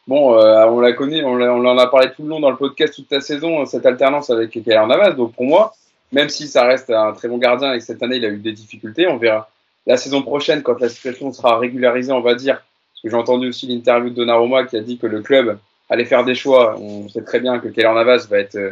Bon, 0.08 0.40
euh, 0.40 0.66
on 0.68 0.80
la 0.80 0.94
connaît, 0.94 1.22
on, 1.22 1.34
en 1.34 1.78
a 1.78 1.88
parlé 1.88 2.12
tout 2.16 2.24
le 2.24 2.30
long 2.30 2.40
dans 2.40 2.50
le 2.50 2.56
podcast 2.56 2.96
toute 2.96 3.12
la 3.12 3.20
saison, 3.20 3.66
cette 3.66 3.86
alternance 3.86 4.30
avec 4.30 4.52
Keller 4.52 4.86
Navas. 4.88 5.12
Donc, 5.12 5.34
pour 5.34 5.44
moi, 5.44 5.74
même 6.14 6.30
si 6.30 6.48
ça 6.48 6.64
reste 6.64 6.90
un 6.90 7.12
très 7.12 7.28
bon 7.28 7.40
gardien 7.40 7.74
et 7.74 7.80
que 7.80 7.84
cette 7.84 8.02
année, 8.02 8.16
il 8.16 8.24
a 8.24 8.30
eu 8.30 8.38
des 8.38 8.54
difficultés, 8.54 9.06
on 9.06 9.18
verra 9.18 9.50
la 9.86 9.98
saison 9.98 10.22
prochaine, 10.22 10.64
quand 10.64 10.80
la 10.80 10.88
situation 10.88 11.34
sera 11.34 11.58
régularisée, 11.58 12.14
on 12.14 12.22
va 12.22 12.36
dire. 12.36 12.56
Parce 12.56 13.02
que 13.04 13.10
j'ai 13.10 13.18
entendu 13.18 13.50
aussi 13.50 13.68
l'interview 13.68 14.10
de 14.10 14.16
Donnarumma 14.16 14.64
qui 14.64 14.78
a 14.78 14.82
dit 14.82 14.98
que 14.98 15.08
le 15.08 15.22
club 15.22 15.60
allait 15.90 16.06
faire 16.06 16.24
des 16.24 16.36
choix. 16.36 16.78
On 16.80 17.10
sait 17.10 17.24
très 17.26 17.42
bien 17.42 17.60
que 17.60 17.68
Keller 17.68 17.94
Navas 17.94 18.28
va 18.30 18.40
être 18.40 18.56
euh, 18.56 18.72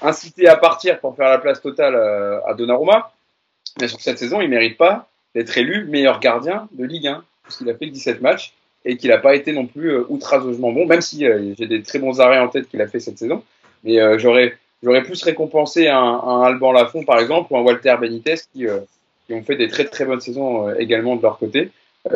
incité 0.00 0.48
à 0.48 0.56
partir 0.56 0.98
pour 1.00 1.14
faire 1.16 1.28
la 1.28 1.36
place 1.36 1.60
totale 1.60 1.96
euh, 1.96 2.40
à 2.46 2.54
Donnarumma. 2.54 3.12
Mais 3.78 3.88
sur 3.88 4.00
cette 4.00 4.18
saison, 4.18 4.40
il 4.40 4.48
mérite 4.48 4.78
pas 4.78 5.06
d'être 5.34 5.58
élu 5.58 5.84
meilleur 5.84 6.18
gardien 6.18 6.66
de 6.72 6.86
Ligue 6.86 7.08
1, 7.08 7.22
parce 7.42 7.56
qu'il 7.56 7.68
a 7.70 7.74
fait 7.74 7.86
que 7.88 7.92
17 7.92 8.20
matchs 8.20 8.54
et 8.84 8.96
qu'il 8.96 9.10
n'a 9.10 9.18
pas 9.18 9.34
été 9.34 9.52
non 9.52 9.66
plus 9.66 9.90
euh, 9.90 10.04
outrageusement 10.08 10.72
bon, 10.72 10.86
même 10.86 11.00
si 11.00 11.24
euh, 11.26 11.54
j'ai 11.58 11.66
des 11.66 11.82
très 11.82 11.98
bons 11.98 12.20
arrêts 12.20 12.38
en 12.38 12.48
tête 12.48 12.68
qu'il 12.68 12.80
a 12.80 12.88
fait 12.88 13.00
cette 13.00 13.18
saison. 13.18 13.42
Mais 13.84 14.00
euh, 14.00 14.18
j'aurais 14.18 14.56
j'aurais 14.82 15.02
plus 15.02 15.22
récompensé 15.22 15.88
un, 15.88 16.42
Alban 16.44 16.72
Lafont, 16.72 17.04
par 17.04 17.20
exemple, 17.20 17.52
ou 17.52 17.56
un 17.56 17.62
Walter 17.62 17.94
Benitez 18.00 18.34
qui, 18.52 18.66
ont 19.30 19.42
fait 19.44 19.56
des 19.56 19.68
très 19.68 19.84
très 19.84 20.04
bonnes 20.04 20.20
saisons 20.20 20.74
également 20.74 21.16
de 21.16 21.22
leur 21.22 21.38
côté 21.38 21.70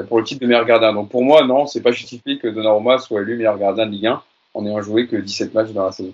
pour 0.09 0.19
le 0.19 0.25
titre 0.25 0.43
de 0.43 0.47
meilleur 0.47 0.67
gardien. 0.67 0.93
Donc 0.93 1.09
pour 1.09 1.23
moi, 1.23 1.45
non, 1.45 1.67
c'est 1.67 1.81
pas 1.81 1.93
justifié 1.93 2.39
que 2.39 2.49
Donnarumma 2.49 2.99
soit 2.99 3.23
élu 3.23 3.37
meilleur 3.37 3.57
gardien 3.57 3.87
de 3.87 3.93
Ligue 3.93 4.09
1 4.09 4.23
en 4.53 4.63
n'ayant 4.63 4.83
joué 4.83 5.07
que 5.07 5.17
17 5.17 5.55
matchs 5.55 5.71
dans 5.71 5.87
la 5.87 5.93
saison. 5.93 6.13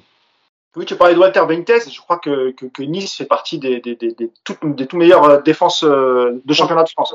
Oui, 0.76 0.84
tu 0.84 0.94
parlais 0.94 1.14
de 1.14 1.18
Walter 1.18 1.42
Benitez. 1.48 1.80
Je 1.90 2.00
crois 2.00 2.18
que, 2.18 2.54
Nice 2.82 3.16
fait 3.16 3.24
partie 3.24 3.58
des, 3.58 3.80
des, 3.80 4.30
tout, 4.44 4.56
meilleures 4.92 5.42
défenses 5.42 5.82
de 5.82 6.52
championnat 6.52 6.84
de 6.84 6.90
France. 6.90 7.14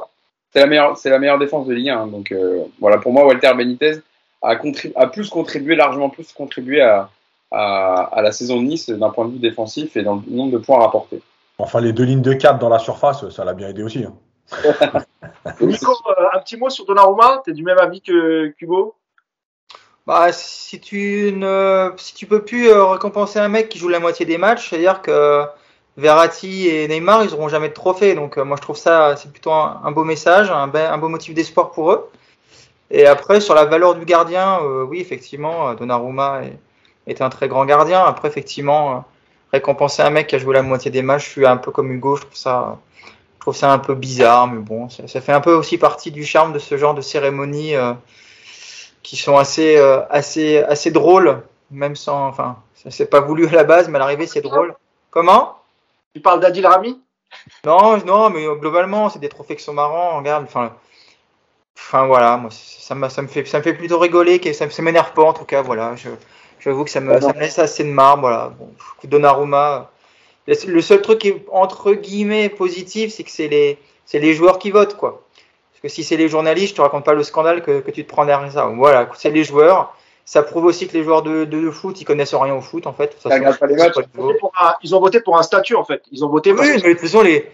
C'est 0.57 0.63
la 0.63 0.67
meilleure, 0.69 0.97
c'est 0.97 1.09
la 1.11 1.19
meilleure 1.19 1.37
défense 1.37 1.67
de 1.67 1.73
Ligue 1.75 1.89
1. 1.89 1.99
hein. 2.01 2.07
Donc 2.07 2.31
euh, 2.31 2.63
voilà, 2.79 2.97
pour 2.97 3.13
moi, 3.13 3.27
Walter 3.27 3.51
Benitez 3.55 3.99
a, 4.41 4.55
contribu- 4.55 4.91
a 4.95 5.05
plus 5.05 5.29
contribué, 5.29 5.75
largement 5.75 6.09
plus 6.09 6.33
contribué 6.33 6.81
à, 6.81 7.11
à, 7.51 8.09
à 8.11 8.21
la 8.23 8.31
saison 8.31 8.57
de 8.59 8.63
Nice 8.65 8.89
d'un 8.89 9.11
point 9.11 9.25
de 9.25 9.33
vue 9.33 9.37
défensif 9.37 9.95
et 9.95 10.01
dans 10.01 10.15
le 10.15 10.21
nombre 10.35 10.53
de 10.53 10.57
points 10.57 10.79
rapportés. 10.79 11.21
Enfin, 11.59 11.79
les 11.79 11.93
deux 11.93 12.05
lignes 12.05 12.23
de 12.23 12.33
4 12.33 12.57
dans 12.57 12.69
la 12.69 12.79
surface, 12.79 13.29
ça 13.29 13.45
l'a 13.45 13.53
bien 13.53 13.69
aidé 13.69 13.83
aussi. 13.83 14.03
hein. 14.03 14.13
Nico, 15.61 15.91
euh, 16.07 16.25
un 16.33 16.39
petit 16.39 16.57
mot 16.57 16.71
sur 16.71 16.85
Donnarumma. 16.87 17.43
T'es 17.45 17.53
du 17.53 17.61
même 17.63 17.77
avis 17.77 18.01
que 18.01 18.51
Hugo 18.59 18.95
Bah, 20.07 20.31
si 20.31 20.79
tu 20.79 21.33
ne, 21.35 21.91
si 21.97 22.15
tu 22.15 22.25
peux 22.25 22.43
plus 22.43 22.69
euh, 22.69 22.83
récompenser 22.85 23.37
un 23.37 23.49
mec 23.49 23.69
qui 23.69 23.77
joue 23.77 23.89
la 23.89 23.99
moitié 23.99 24.25
des 24.25 24.39
matchs, 24.39 24.69
c'est-à-dire 24.71 25.03
que 25.03 25.43
Verratti 25.97 26.67
et 26.67 26.87
Neymar, 26.87 27.23
ils 27.23 27.33
auront 27.33 27.49
jamais 27.49 27.69
de 27.69 27.73
trophée. 27.73 28.15
Donc, 28.15 28.37
euh, 28.37 28.45
moi, 28.45 28.55
je 28.57 28.61
trouve 28.61 28.77
ça, 28.77 29.15
c'est 29.17 29.31
plutôt 29.31 29.51
un, 29.51 29.91
beau 29.91 30.03
message, 30.03 30.49
un, 30.51 30.71
un 30.73 30.97
beau 30.97 31.09
motif 31.09 31.33
d'espoir 31.33 31.71
pour 31.71 31.91
eux. 31.91 32.09
Et 32.89 33.05
après, 33.05 33.41
sur 33.41 33.55
la 33.55 33.65
valeur 33.65 33.95
du 33.95 34.05
gardien, 34.05 34.59
euh, 34.61 34.83
oui, 34.83 34.99
effectivement, 35.01 35.69
euh, 35.69 35.75
Donnarumma 35.75 36.41
est, 36.43 37.11
est 37.11 37.21
un 37.21 37.29
très 37.29 37.47
grand 37.47 37.65
gardien. 37.65 38.01
Après, 38.03 38.27
effectivement, 38.27 38.91
euh, 38.91 38.99
récompenser 39.51 40.01
un 40.03 40.09
mec 40.09 40.27
qui 40.27 40.35
a 40.35 40.39
joué 40.39 40.53
la 40.53 40.61
moitié 40.61 40.91
des 40.91 41.01
matchs, 41.01 41.25
je 41.25 41.31
suis 41.31 41.45
un 41.47 41.57
peu 41.57 41.71
comme 41.71 41.91
Hugo, 41.91 42.15
je 42.15 42.21
trouve 42.21 42.37
ça, 42.37 42.77
je 43.35 43.39
trouve 43.41 43.55
ça 43.55 43.71
un 43.71 43.79
peu 43.79 43.95
bizarre, 43.95 44.47
mais 44.47 44.59
bon, 44.59 44.89
ça, 44.89 45.07
ça 45.07 45.19
fait 45.19 45.33
un 45.33 45.41
peu 45.41 45.53
aussi 45.53 45.77
partie 45.77 46.11
du 46.11 46.25
charme 46.25 46.53
de 46.53 46.59
ce 46.59 46.77
genre 46.77 46.93
de 46.93 47.01
cérémonie. 47.01 47.75
euh, 47.75 47.93
qui 49.07 49.15
sont 49.15 49.37
assez, 49.37 49.77
euh, 49.77 50.01
assez, 50.09 50.57
assez 50.57 50.91
drôles, 50.91 51.41
même 51.71 51.95
sans, 51.95 52.27
enfin, 52.27 52.57
c'est 52.89 53.09
pas 53.09 53.21
voulu 53.21 53.47
à 53.47 53.51
la 53.51 53.63
base, 53.63 53.87
mais 53.87 53.95
à 53.95 53.99
l'arrivée 53.99 54.27
c'est 54.27 54.41
drôle. 54.41 54.75
Comment? 55.11 55.55
Tu 56.13 56.19
parles 56.21 56.41
d'Adil 56.41 56.65
Rami? 56.67 57.01
Non, 57.65 57.97
non, 58.05 58.29
mais 58.31 58.45
euh, 58.47 58.55
globalement 58.55 59.09
c'est 59.09 59.19
des 59.19 59.29
trophées 59.29 59.55
qui 59.55 59.63
sont 59.63 59.73
marrants. 59.73 60.17
Regarde, 60.17 60.45
enfin, 60.45 60.75
enfin 61.77 62.07
voilà, 62.07 62.37
moi 62.37 62.49
ça, 62.51 62.95
m'a- 62.95 63.09
ça 63.09 63.21
me 63.21 63.27
fait, 63.27 63.45
ça 63.45 63.59
me 63.59 63.63
fait 63.63 63.73
plutôt 63.73 63.99
rigoler, 63.99 64.39
que 64.39 64.51
ça, 64.53 64.69
ça 64.69 64.81
m'énerve 64.81 65.13
pas 65.13 65.23
en 65.23 65.33
tout 65.33 65.45
cas, 65.45 65.61
voilà. 65.61 65.95
Je, 65.95 66.09
j'avoue 66.59 66.83
que 66.83 66.89
ça 66.89 66.99
me, 67.01 67.21
ça 67.21 67.33
me 67.33 67.39
laisse 67.39 67.59
assez 67.59 67.83
de 67.83 67.89
marre, 67.89 68.19
voilà. 68.19 68.49
Bon, 68.59 68.69
Donnarumma, 69.03 69.91
le 70.47 70.55
le 70.67 70.81
seul 70.83 71.03
truc 71.03 71.19
qui 71.19 71.29
est 71.29 71.45
entre 71.51 71.93
guillemets 71.93 72.49
positif, 72.49 73.13
c'est 73.13 73.25
que 73.25 73.31
c'est 73.31 73.49
les, 73.49 73.79
c'est 74.05 74.19
les 74.19 74.35
joueurs 74.35 74.59
qui 74.59 74.71
votent, 74.71 74.97
quoi. 74.97 75.23
Parce 75.73 75.81
que 75.83 75.89
si 75.89 76.05
c'est 76.05 76.17
les 76.17 76.29
journalistes, 76.29 76.71
je 76.71 76.77
te 76.77 76.81
raconte 76.83 77.05
pas 77.05 77.15
le 77.15 77.23
scandale 77.23 77.63
que, 77.63 77.81
que 77.81 77.91
tu 77.91 78.05
te 78.05 78.09
prends 78.09 78.25
derrière 78.27 78.51
ça. 78.53 78.67
Voilà, 78.67 79.09
c'est 79.15 79.31
les 79.31 79.45
joueurs. 79.45 79.96
Ça 80.29 80.43
prouve 80.43 80.65
aussi 80.65 80.89
que 80.89 80.93
les 80.97 81.05
joueurs 81.05 81.21
de, 81.21 81.45
de, 81.45 81.61
de 81.61 81.71
foot, 81.71 82.01
ils 82.01 82.03
connaissent 82.03 82.35
rien 82.35 82.53
au 82.53 82.59
foot, 82.59 82.85
en 82.85 82.91
fait. 82.91 83.15
Ils 83.25 83.29
pas 83.29 83.37
les 83.37 83.43
ils 83.43 83.45
ont 83.45 83.47
matchs. 83.47 83.59
pas 83.59 83.67
de 83.67 83.71
Ils 83.71 83.79
ont 83.79 83.87
niveau. 83.87 84.27
voté 84.27 84.39
pour 84.39 84.51
un- 84.59 84.73
Ils 84.83 84.93
ont 84.95 84.99
voté 84.99 85.21
pour 85.21 85.37
un 85.37 85.43
statut 85.43 85.75
en 85.75 85.85
fait. 85.85 86.01
Ils 86.11 86.25
ont 86.25 86.27
voté 86.27 86.51
Oui, 86.51 86.59
mais 86.67 86.81
de 86.81 86.91
toute 86.91 86.99
façon, 86.99 87.21
les, 87.21 87.49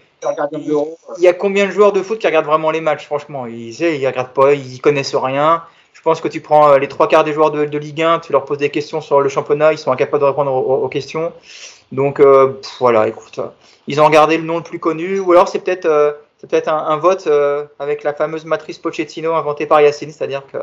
il 1.18 1.22
y 1.22 1.28
a 1.28 1.32
combien 1.34 1.66
de 1.66 1.70
joueurs 1.70 1.92
de 1.92 2.02
foot 2.02 2.18
qui 2.18 2.26
regardent 2.26 2.46
vraiment 2.46 2.72
les 2.72 2.80
matchs, 2.80 3.06
franchement? 3.06 3.46
Ils 3.46 3.76
ne 3.80 4.06
regardent 4.06 4.32
pas, 4.32 4.54
ils 4.54 4.80
connaissent 4.80 5.14
rien. 5.14 5.62
Je 5.92 6.02
pense 6.02 6.20
que 6.20 6.26
tu 6.26 6.40
prends 6.40 6.72
euh, 6.72 6.78
les 6.78 6.88
trois 6.88 7.06
quarts 7.06 7.22
des 7.22 7.32
joueurs 7.32 7.52
de, 7.52 7.64
de 7.64 7.78
Ligue 7.78 8.02
1, 8.02 8.18
tu 8.18 8.32
leur 8.32 8.44
poses 8.44 8.58
des 8.58 8.70
questions 8.70 9.00
sur 9.00 9.20
le 9.20 9.28
championnat, 9.28 9.72
ils 9.72 9.78
sont 9.78 9.92
incapables 9.92 10.20
de 10.22 10.26
répondre 10.26 10.52
aux, 10.52 10.88
questions. 10.88 11.32
Donc 11.92 12.18
euh, 12.18 12.60
voilà, 12.80 13.06
écoute, 13.06 13.38
euh, 13.38 13.46
ils 13.86 14.00
ont 14.00 14.04
regardé 14.06 14.36
le 14.36 14.42
nom 14.44 14.56
le 14.56 14.62
plus 14.64 14.80
connu, 14.80 15.20
ou 15.20 15.30
alors 15.30 15.46
c'est 15.48 15.60
peut-être 15.60 15.86
euh, 15.86 16.10
peut-être 16.46 16.68
un, 16.68 16.78
un 16.78 16.96
vote 16.96 17.26
euh, 17.26 17.64
avec 17.78 18.02
la 18.02 18.12
fameuse 18.12 18.44
matrice 18.44 18.78
Pochettino 18.78 19.34
inventée 19.34 19.66
par 19.66 19.80
Yacine, 19.80 20.10
c'est-à-dire 20.10 20.42
que 20.50 20.58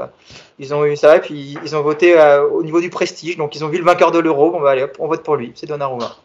ils 0.59 0.73
ont 0.73 0.85
eu 0.85 0.95
ça 0.95 1.17
et 1.17 1.19
puis 1.19 1.57
ils 1.63 1.75
ont 1.75 1.81
voté 1.81 2.19
euh, 2.19 2.47
au 2.47 2.63
niveau 2.63 2.81
du 2.81 2.89
prestige, 2.89 3.37
donc 3.37 3.55
ils 3.55 3.63
ont 3.63 3.67
vu 3.67 3.77
le 3.77 3.83
vainqueur 3.83 4.11
de 4.11 4.19
l'Euro, 4.19 4.51
bon 4.51 4.61
bah 4.61 4.71
allez 4.71 4.83
hop, 4.83 4.95
on 4.99 5.07
vote 5.07 5.23
pour 5.23 5.35
lui, 5.35 5.51
c'est 5.55 5.65
Donnarumma. 5.67 6.15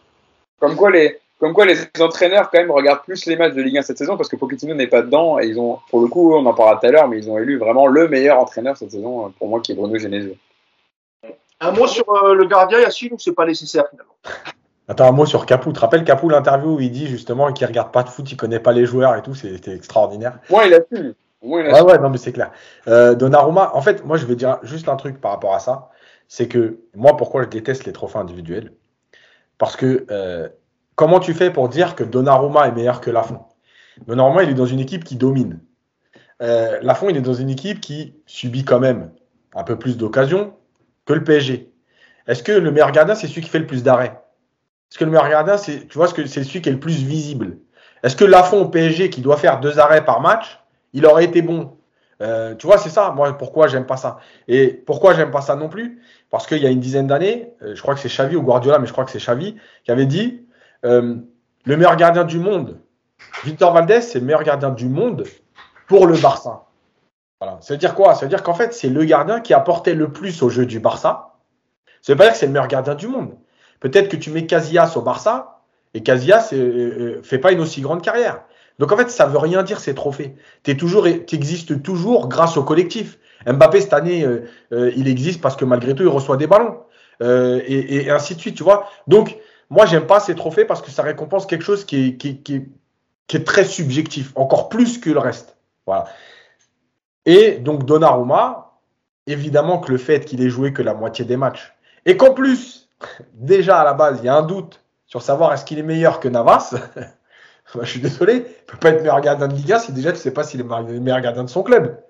Comme 0.60 0.76
quoi 0.76 0.90
les, 0.90 1.18
comme 1.38 1.52
quoi 1.52 1.66
les 1.66 1.76
entraîneurs 2.00 2.50
quand 2.50 2.58
même 2.58 2.70
regardent 2.70 3.02
plus 3.02 3.26
les 3.26 3.36
matchs 3.36 3.54
de 3.54 3.62
Ligue 3.62 3.78
1 3.78 3.82
cette 3.82 3.98
saison 3.98 4.16
parce 4.16 4.28
que 4.28 4.36
Pochettino 4.36 4.74
n'est 4.74 4.86
pas 4.86 5.02
dedans 5.02 5.38
et 5.38 5.46
ils 5.46 5.58
ont, 5.58 5.78
pour 5.90 6.00
le 6.00 6.08
coup, 6.08 6.34
on 6.34 6.44
en 6.46 6.54
parlera 6.54 6.80
tout 6.80 6.86
à 6.86 6.90
l'heure, 6.90 7.08
mais 7.08 7.18
ils 7.18 7.30
ont 7.30 7.38
élu 7.38 7.58
vraiment 7.58 7.86
le 7.86 8.08
meilleur 8.08 8.38
entraîneur 8.38 8.76
cette 8.76 8.90
saison 8.90 9.32
pour 9.38 9.48
moi 9.48 9.60
qui 9.60 9.72
est 9.72 9.74
Bruno 9.74 9.98
Genesio. 9.98 10.34
Un 11.60 11.72
mot 11.72 11.86
sur 11.86 12.08
euh, 12.10 12.34
le 12.34 12.44
gardien 12.44 12.80
Yacine 12.80 13.14
ou 13.14 13.18
c'est 13.18 13.32
pas 13.32 13.46
nécessaire 13.46 13.84
finalement? 13.90 14.12
Attends, 14.88 15.08
un 15.08 15.12
mot 15.12 15.26
sur 15.26 15.46
Capou. 15.46 15.70
Tu 15.70 15.74
te 15.74 15.80
rappelles 15.80 16.04
Capou, 16.04 16.28
l'interview 16.28 16.76
où 16.76 16.80
il 16.80 16.90
dit 16.90 17.06
justement 17.08 17.52
qu'il 17.52 17.66
regarde 17.66 17.90
pas 17.92 18.02
de 18.02 18.08
foot, 18.08 18.30
il 18.30 18.36
connaît 18.36 18.60
pas 18.60 18.72
les 18.72 18.86
joueurs 18.86 19.16
et 19.16 19.22
tout, 19.22 19.34
c'était 19.34 19.74
extraordinaire. 19.74 20.38
Moi, 20.50 20.66
il 20.66 20.74
a 20.74 20.80
pu. 20.80 21.14
Moi, 21.42 21.60
il 21.62 21.66
a 21.66 21.72
Ouais, 21.72 21.78
su. 21.80 21.84
ouais, 21.86 21.98
non, 21.98 22.10
mais 22.10 22.18
c'est 22.18 22.32
clair. 22.32 22.52
Euh, 22.86 23.14
Donnarumma, 23.14 23.70
en 23.74 23.80
fait, 23.80 24.04
moi, 24.04 24.16
je 24.16 24.26
veux 24.26 24.36
dire 24.36 24.58
juste 24.62 24.88
un 24.88 24.96
truc 24.96 25.20
par 25.20 25.32
rapport 25.32 25.54
à 25.54 25.58
ça. 25.58 25.90
C'est 26.28 26.48
que 26.48 26.80
moi, 26.94 27.16
pourquoi 27.16 27.42
je 27.42 27.48
déteste 27.48 27.84
les 27.84 27.92
trophées 27.92 28.18
individuels? 28.18 28.72
Parce 29.58 29.76
que 29.76 30.06
euh, 30.10 30.48
comment 30.94 31.20
tu 31.20 31.34
fais 31.34 31.50
pour 31.50 31.68
dire 31.68 31.94
que 31.94 32.04
Donnarumma 32.04 32.68
est 32.68 32.72
meilleur 32.72 33.00
que 33.00 33.10
Lafont? 33.10 33.40
Donnarumma, 34.06 34.42
il 34.44 34.50
est 34.50 34.54
dans 34.54 34.66
une 34.66 34.80
équipe 34.80 35.04
qui 35.04 35.16
domine. 35.16 35.60
Euh, 36.42 36.78
Lafont, 36.82 37.08
il 37.08 37.16
est 37.16 37.22
dans 37.22 37.32
une 37.34 37.50
équipe 37.50 37.80
qui 37.80 38.14
subit 38.26 38.64
quand 38.64 38.78
même 38.80 39.10
un 39.54 39.64
peu 39.64 39.78
plus 39.78 39.96
d'occasions 39.96 40.54
que 41.06 41.12
le 41.14 41.24
PSG. 41.24 41.72
Est-ce 42.26 42.42
que 42.42 42.52
le 42.52 42.70
meilleur 42.70 42.92
gardien, 42.92 43.14
c'est 43.14 43.26
celui 43.26 43.40
qui 43.42 43.48
fait 43.48 43.58
le 43.60 43.66
plus 43.66 43.82
d'arrêts? 43.82 44.20
Est-ce 44.90 44.98
que 44.98 45.04
le 45.04 45.10
meilleur 45.10 45.28
gardien, 45.28 45.56
c'est, 45.56 45.88
tu 45.88 45.98
vois, 45.98 46.06
ce 46.06 46.26
c'est 46.26 46.44
celui 46.44 46.62
qui 46.62 46.68
est 46.68 46.72
le 46.72 46.80
plus 46.80 46.94
visible 46.94 47.58
Est-ce 48.02 48.16
que 48.16 48.24
Lafont 48.24 48.62
au 48.62 48.68
PSG, 48.68 49.10
qui 49.10 49.20
doit 49.20 49.36
faire 49.36 49.60
deux 49.60 49.78
arrêts 49.78 50.04
par 50.04 50.20
match, 50.20 50.60
il 50.92 51.04
aurait 51.06 51.24
été 51.24 51.42
bon? 51.42 51.76
Euh, 52.22 52.54
Tu 52.54 52.66
vois, 52.66 52.78
c'est 52.78 52.88
ça. 52.88 53.10
Moi, 53.10 53.36
pourquoi 53.36 53.66
j'aime 53.66 53.86
pas 53.86 53.96
ça? 53.96 54.18
Et 54.48 54.68
pourquoi 54.68 55.14
j'aime 55.14 55.30
pas 55.30 55.42
ça 55.42 55.56
non 55.56 55.68
plus? 55.68 56.00
Parce 56.30 56.46
qu'il 56.46 56.58
y 56.58 56.66
a 56.66 56.70
une 56.70 56.80
dizaine 56.80 57.06
d'années, 57.06 57.52
euh, 57.62 57.74
je 57.74 57.82
crois 57.82 57.94
que 57.94 58.00
c'est 58.00 58.08
Xavi 58.08 58.36
ou 58.36 58.42
Guardiola, 58.42 58.78
mais 58.78 58.86
je 58.86 58.92
crois 58.92 59.04
que 59.04 59.10
c'est 59.10 59.18
Xavi 59.18 59.56
qui 59.84 59.90
avait 59.90 60.06
dit 60.06 60.46
euh, 60.84 61.16
le 61.64 61.76
meilleur 61.76 61.96
gardien 61.96 62.24
du 62.24 62.38
monde. 62.38 62.80
Victor 63.44 63.72
Valdez, 63.72 64.00
c'est 64.00 64.20
le 64.20 64.24
meilleur 64.24 64.44
gardien 64.44 64.70
du 64.70 64.88
monde 64.88 65.24
pour 65.88 66.06
le 66.06 66.16
Barça. 66.16 66.66
Voilà. 67.40 67.58
Ça 67.60 67.74
veut 67.74 67.78
dire 67.78 67.94
quoi? 67.94 68.14
Ça 68.14 68.22
veut 68.22 68.30
dire 68.30 68.42
qu'en 68.42 68.54
fait, 68.54 68.72
c'est 68.72 68.88
le 68.88 69.04
gardien 69.04 69.40
qui 69.40 69.52
apportait 69.52 69.94
le 69.94 70.12
plus 70.12 70.42
au 70.42 70.48
jeu 70.48 70.64
du 70.64 70.80
Barça. 70.80 71.34
Ça 72.02 72.12
veut 72.12 72.16
pas 72.16 72.24
dire 72.24 72.32
que 72.32 72.38
c'est 72.38 72.46
le 72.46 72.52
meilleur 72.52 72.68
gardien 72.68 72.94
du 72.94 73.08
monde. 73.08 73.36
Peut-être 73.80 74.08
que 74.08 74.16
tu 74.16 74.30
mets 74.30 74.46
Casillas 74.46 74.92
au 74.96 75.02
Barça 75.02 75.60
et 75.94 76.02
Casillas 76.02 76.50
euh, 76.52 76.56
euh, 76.56 77.22
fait 77.22 77.38
pas 77.38 77.52
une 77.52 77.60
aussi 77.60 77.80
grande 77.80 78.02
carrière. 78.02 78.42
Donc 78.78 78.92
en 78.92 78.96
fait, 78.96 79.10
ça 79.10 79.26
veut 79.26 79.38
rien 79.38 79.62
dire 79.62 79.80
ces 79.80 79.94
trophées. 79.94 80.34
Tu 80.62 80.76
toujours, 80.76 81.06
existes 81.06 81.82
toujours 81.82 82.28
grâce 82.28 82.56
au 82.56 82.62
collectif. 82.62 83.18
Mbappé 83.46 83.80
cette 83.80 83.92
année, 83.92 84.24
euh, 84.24 84.48
euh, 84.72 84.92
il 84.96 85.08
existe 85.08 85.40
parce 85.40 85.56
que 85.56 85.64
malgré 85.64 85.94
tout, 85.94 86.02
il 86.02 86.08
reçoit 86.08 86.36
des 86.36 86.46
ballons 86.46 86.78
Euh, 87.22 87.62
et, 87.64 87.96
et 87.96 88.10
ainsi 88.10 88.34
de 88.34 88.40
suite, 88.40 88.56
tu 88.56 88.62
vois. 88.62 88.90
Donc 89.06 89.38
moi, 89.70 89.86
j'aime 89.86 90.06
pas 90.06 90.20
ces 90.20 90.34
trophées 90.34 90.66
parce 90.66 90.82
que 90.82 90.90
ça 90.90 91.02
récompense 91.02 91.46
quelque 91.46 91.64
chose 91.64 91.86
qui 91.86 92.08
est, 92.08 92.16
qui, 92.18 92.42
qui, 92.42 92.66
qui 93.26 93.36
est 93.38 93.44
très 93.44 93.64
subjectif, 93.64 94.32
encore 94.34 94.68
plus 94.68 94.98
que 94.98 95.08
le 95.08 95.18
reste. 95.18 95.56
Voilà. 95.86 96.04
Et 97.24 97.52
donc 97.52 97.86
Donnarumma, 97.86 98.76
évidemment 99.26 99.78
que 99.80 99.92
le 99.92 99.98
fait 99.98 100.26
qu'il 100.26 100.42
ait 100.42 100.50
joué 100.50 100.74
que 100.74 100.82
la 100.82 100.92
moitié 100.92 101.24
des 101.24 101.38
matchs, 101.38 101.74
et 102.04 102.18
qu'en 102.18 102.34
plus, 102.34 102.85
déjà 103.34 103.80
à 103.80 103.84
la 103.84 103.94
base, 103.94 104.18
il 104.20 104.26
y 104.26 104.28
a 104.28 104.36
un 104.36 104.42
doute 104.42 104.80
sur 105.06 105.22
savoir 105.22 105.52
est-ce 105.52 105.64
qu'il 105.64 105.78
est 105.78 105.84
meilleur 105.84 106.20
que 106.20 106.28
Navas. 106.28 106.74
Bah, 107.74 107.80
je 107.82 107.90
suis 107.90 108.00
désolé, 108.00 108.46
il 108.46 108.64
peut 108.64 108.76
pas 108.76 108.90
être 108.90 109.00
meilleur 109.00 109.20
gardien 109.20 109.48
de 109.48 109.54
Liga 109.54 109.80
si 109.80 109.92
déjà 109.92 110.12
tu 110.12 110.18
sais 110.18 110.32
pas 110.32 110.44
s'il 110.44 110.60
est 110.60 110.62
le 110.62 111.00
meilleur 111.00 111.20
gardien 111.20 111.42
de 111.42 111.50
son 111.50 111.64
club. 111.64 112.00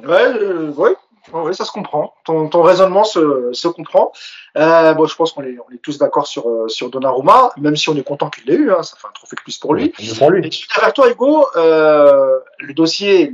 Ouais, 0.00 0.34
euh, 0.38 0.70
ouais, 0.72 0.94
ouais, 1.32 1.52
ça 1.52 1.64
se 1.64 1.72
comprend. 1.72 2.14
Ton, 2.24 2.48
ton 2.48 2.62
raisonnement 2.62 3.04
se, 3.04 3.50
se 3.52 3.68
comprend. 3.68 4.12
Euh, 4.56 4.94
bon, 4.94 5.06
je 5.06 5.14
pense 5.16 5.32
qu'on 5.32 5.42
est, 5.42 5.56
on 5.68 5.72
est 5.74 5.78
tous 5.78 5.98
d'accord 5.98 6.26
sur, 6.26 6.48
euh, 6.48 6.68
sur 6.68 6.90
Donnarumma, 6.90 7.50
même 7.58 7.76
si 7.76 7.88
on 7.88 7.96
est 7.96 8.02
content 8.02 8.30
qu'il 8.30 8.44
l'ait 8.44 8.54
eu. 8.54 8.72
Hein, 8.72 8.82
ça 8.82 8.96
fait 8.96 9.06
un 9.06 9.12
trophée 9.12 9.36
de 9.36 9.42
plus 9.42 9.58
pour 9.58 9.74
lui. 9.74 9.92
Pour 10.18 10.30
lui. 10.30 10.46
Et 10.46 10.50
je 10.50 10.56
suis 10.56 10.68
avec 10.80 10.94
toi, 10.94 11.10
Hugo. 11.10 11.46
Euh, 11.56 12.38
le 12.58 12.74
dossier, 12.74 13.32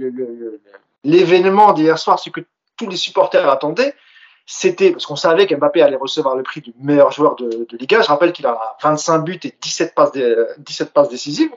l'événement 1.05 1.73
d'hier 1.73 1.99
soir, 1.99 2.19
ce 2.19 2.31
que 2.31 2.41
tous 2.77 2.89
les 2.89 2.97
supporters 2.97 3.49
attendaient, 3.49 3.95
c'était 4.51 4.93
parce 4.93 5.05
qu'on 5.05 5.15
savait 5.15 5.47
qu'Mbappé 5.47 5.83
allait 5.83 5.97
recevoir 5.97 6.35
le 6.35 6.43
prix 6.43 6.63
du 6.63 6.73
meilleur 6.81 7.13
joueur 7.13 7.37
de, 7.37 7.67
de 7.69 7.77
Liga. 7.77 8.01
Je 8.01 8.07
rappelle 8.09 8.33
qu'il 8.33 8.47
a 8.47 8.79
25 8.83 9.19
buts 9.19 9.39
et 9.45 9.55
17 9.61 9.95
passes, 9.95 10.13
dé- 10.13 10.37
17 10.57 10.95
passes 10.95 11.11
décisives. 11.11 11.51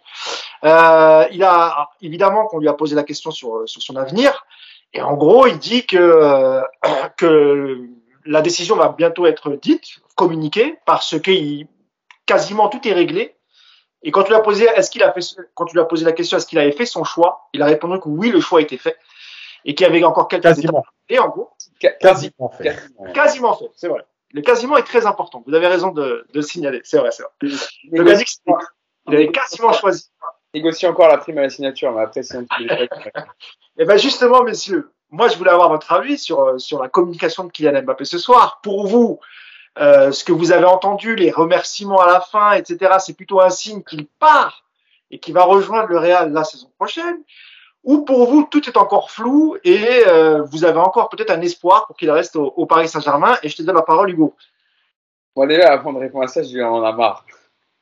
Euh, 0.66 1.26
il 1.32 1.42
a 1.42 1.90
évidemment 2.02 2.48
qu'on 2.48 2.60
lui 2.60 2.68
a 2.68 2.74
posé 2.74 2.94
la 2.96 3.04
question 3.04 3.32
sur, 3.32 3.62
sur 3.66 3.82
son 3.82 3.96
avenir. 3.96 4.46
Et 4.94 5.02
en 5.02 5.14
gros, 5.14 5.48
il 5.48 5.58
dit 5.58 5.86
que, 5.86 5.96
euh, 5.96 6.62
que 7.18 7.78
la 8.26 8.42
décision 8.42 8.76
va 8.76 8.90
bientôt 8.90 9.26
être 9.26 9.52
dite, 9.52 10.00
communiquée, 10.16 10.78
parce 10.86 11.18
que 11.18 11.32
il- 11.32 11.68
quasiment 12.26 12.68
tout 12.68 12.86
est 12.86 12.94
réglé. 12.94 13.36
Et 14.04 14.12
quand 14.12 14.24
tu 14.24 14.32
lui 14.32 14.36
as 14.36 14.42
posé, 14.42 14.66
est-ce 14.76 14.92
qu'il 14.92 15.04
a 15.04 15.14
fait, 15.14 15.22
quand 15.56 15.64
tu 15.64 15.76
lui 15.76 15.82
as 15.82 15.86
posé 15.86 16.04
la 16.04 16.12
question, 16.12 16.36
est-ce 16.36 16.46
qu'il 16.46 16.60
avait 16.60 16.74
fait 16.74 16.86
son 16.86 17.06
choix, 17.06 17.48
il 17.54 17.62
a 17.62 17.68
répondu 17.68 18.02
que 18.02 18.10
oui, 18.10 18.32
le 18.32 18.42
choix 18.42 18.60
a 18.60 18.62
été 18.64 18.78
fait, 18.78 18.98
et 19.64 19.76
qu'il 19.76 19.88
y 19.88 19.90
avait 19.90 20.04
encore 20.04 20.28
quelques 20.28 20.44
étapes. 20.60 20.84
Et 21.08 21.20
en 21.20 21.30
gros, 21.30 21.52
Quasiment 22.00 22.50
fait. 22.50 22.64
quasiment. 22.64 23.14
quasiment 23.14 23.58
fait, 23.58 23.72
c'est 23.76 23.88
vrai. 23.88 24.06
Le 24.34 24.42
quasiment 24.42 24.78
est 24.78 24.84
très 24.84 25.06
important. 25.06 25.44
Vous 25.46 25.54
avez 25.54 25.68
raison 25.68 25.92
de, 25.92 26.02
de 26.02 26.26
le 26.36 26.42
signaler, 26.42 26.82
c'est 26.84 26.98
vrai, 26.98 27.12
c'est 27.12 27.24
vrai. 27.24 27.32
Le 27.42 27.50
il 29.08 29.16
avait 29.16 29.32
quasiment 29.32 29.74
choisi. 29.74 30.10
Négocie 30.54 30.86
encore 30.86 31.08
la 31.08 31.18
prime 31.18 31.38
à 31.38 31.44
la 31.44 31.50
signature, 31.50 31.92
mais 31.92 32.02
après, 32.02 32.24
c'est 32.24 32.38
un 32.38 32.44
petit. 32.44 32.68
Et 33.78 33.86
ben 33.86 33.98
justement, 33.98 34.44
messieurs, 34.44 34.92
moi 35.10 35.28
je 35.28 35.38
voulais 35.38 35.52
avoir 35.52 35.70
votre 35.70 35.92
avis 35.94 36.18
sur, 36.18 36.42
euh, 36.42 36.58
sur 36.58 36.82
la 36.82 36.90
communication 36.90 37.46
de 37.46 37.52
Kylian 37.52 37.84
Mbappé 37.84 38.06
ce 38.06 38.18
soir. 38.18 38.60
Pour 38.62 38.86
vous, 38.86 39.20
euh, 39.80 40.12
ce 40.12 40.24
que 40.24 40.34
vous 40.34 40.52
avez 40.52 40.66
entendu, 40.66 41.16
les 41.16 41.32
remerciements 41.32 42.02
à 42.02 42.08
la 42.08 42.20
fin, 42.20 42.52
etc., 42.54 42.96
c'est 43.00 43.14
plutôt 43.14 43.40
un 43.40 43.50
signe 43.50 43.82
qu'il 43.84 44.06
part 44.06 44.66
et 45.10 45.20
qu'il 45.20 45.34
va 45.34 45.44
rejoindre 45.44 45.88
le 45.88 45.98
Real 45.98 46.32
la 46.34 46.44
saison 46.44 46.70
prochaine 46.78 47.24
Ou 47.84 48.02
pour 48.02 48.30
vous, 48.30 48.48
tout 48.52 48.68
est 48.70 48.78
encore 48.78 49.10
flou 49.10 49.58
et 49.64 50.04
euh, 50.08 50.44
vous 50.44 50.66
avez 50.66 50.78
encore 50.80 51.10
peut-être 51.10 51.32
un 51.32 51.42
espoir 51.42 51.88
pour 51.88 51.96
qu'il 51.98 52.12
reste 52.12 52.36
au, 52.36 52.54
au 52.56 52.66
Paris 52.68 52.88
Saint-Germain 52.88 53.36
Et 53.42 53.50
je 53.50 53.56
te 53.58 53.64
donne 53.64 53.76
la 53.76 53.82
parole, 53.82 54.12
Hugo. 54.12 54.36
Bon, 55.36 55.48
déjà, 55.48 55.72
avant 55.74 55.94
de 55.94 55.98
répondre 56.00 56.26
à 56.26 56.28
ça, 56.28 56.44
je 56.44 56.60
en 56.62 56.88
ai 56.88 56.96
marre. 56.96 57.26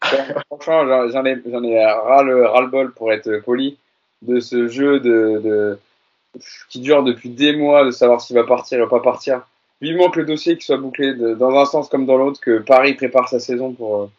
Franchement, 0.47 0.88
j'en- 1.10 1.26
ai, 1.26 1.41
j'en 1.45 1.64
ai 1.64 1.84
ras 1.86 2.24
le, 2.24 2.45
ras 2.45 2.62
le 2.62 2.68
bol 2.68 2.93
pour 2.93 3.12
être 3.12 3.39
poli 3.43 3.78
de 4.22 4.39
ce 4.39 4.68
jeu 4.70 5.00
de, 5.02 5.41
de, 5.43 5.80
qui 6.70 6.80
dure 6.80 7.04
depuis 7.04 7.30
des 7.30 7.54
mois 7.56 7.84
de 7.84 7.91
savoir 7.91 8.22
s'il 8.22 8.36
va 8.38 8.43
partir 8.45 8.86
ou 8.86 8.88
pas 8.88 9.02
partir. 9.02 9.41
Vivement 9.82 10.10
que 10.10 10.20
le 10.20 10.26
dossier 10.26 10.58
qui 10.58 10.66
soit 10.66 10.78
bouclé 10.78 11.14
de- 11.14 11.34
dans 11.34 11.58
un 11.58 11.66
sens 11.66 11.89
comme 11.89 12.06
dans 12.06 12.18
l'autre, 12.18 12.39
que 12.39 12.60
Paris 12.60 12.93
prépare 12.93 13.28
sa 13.28 13.39
saison 13.39 13.74
pour, 13.74 14.10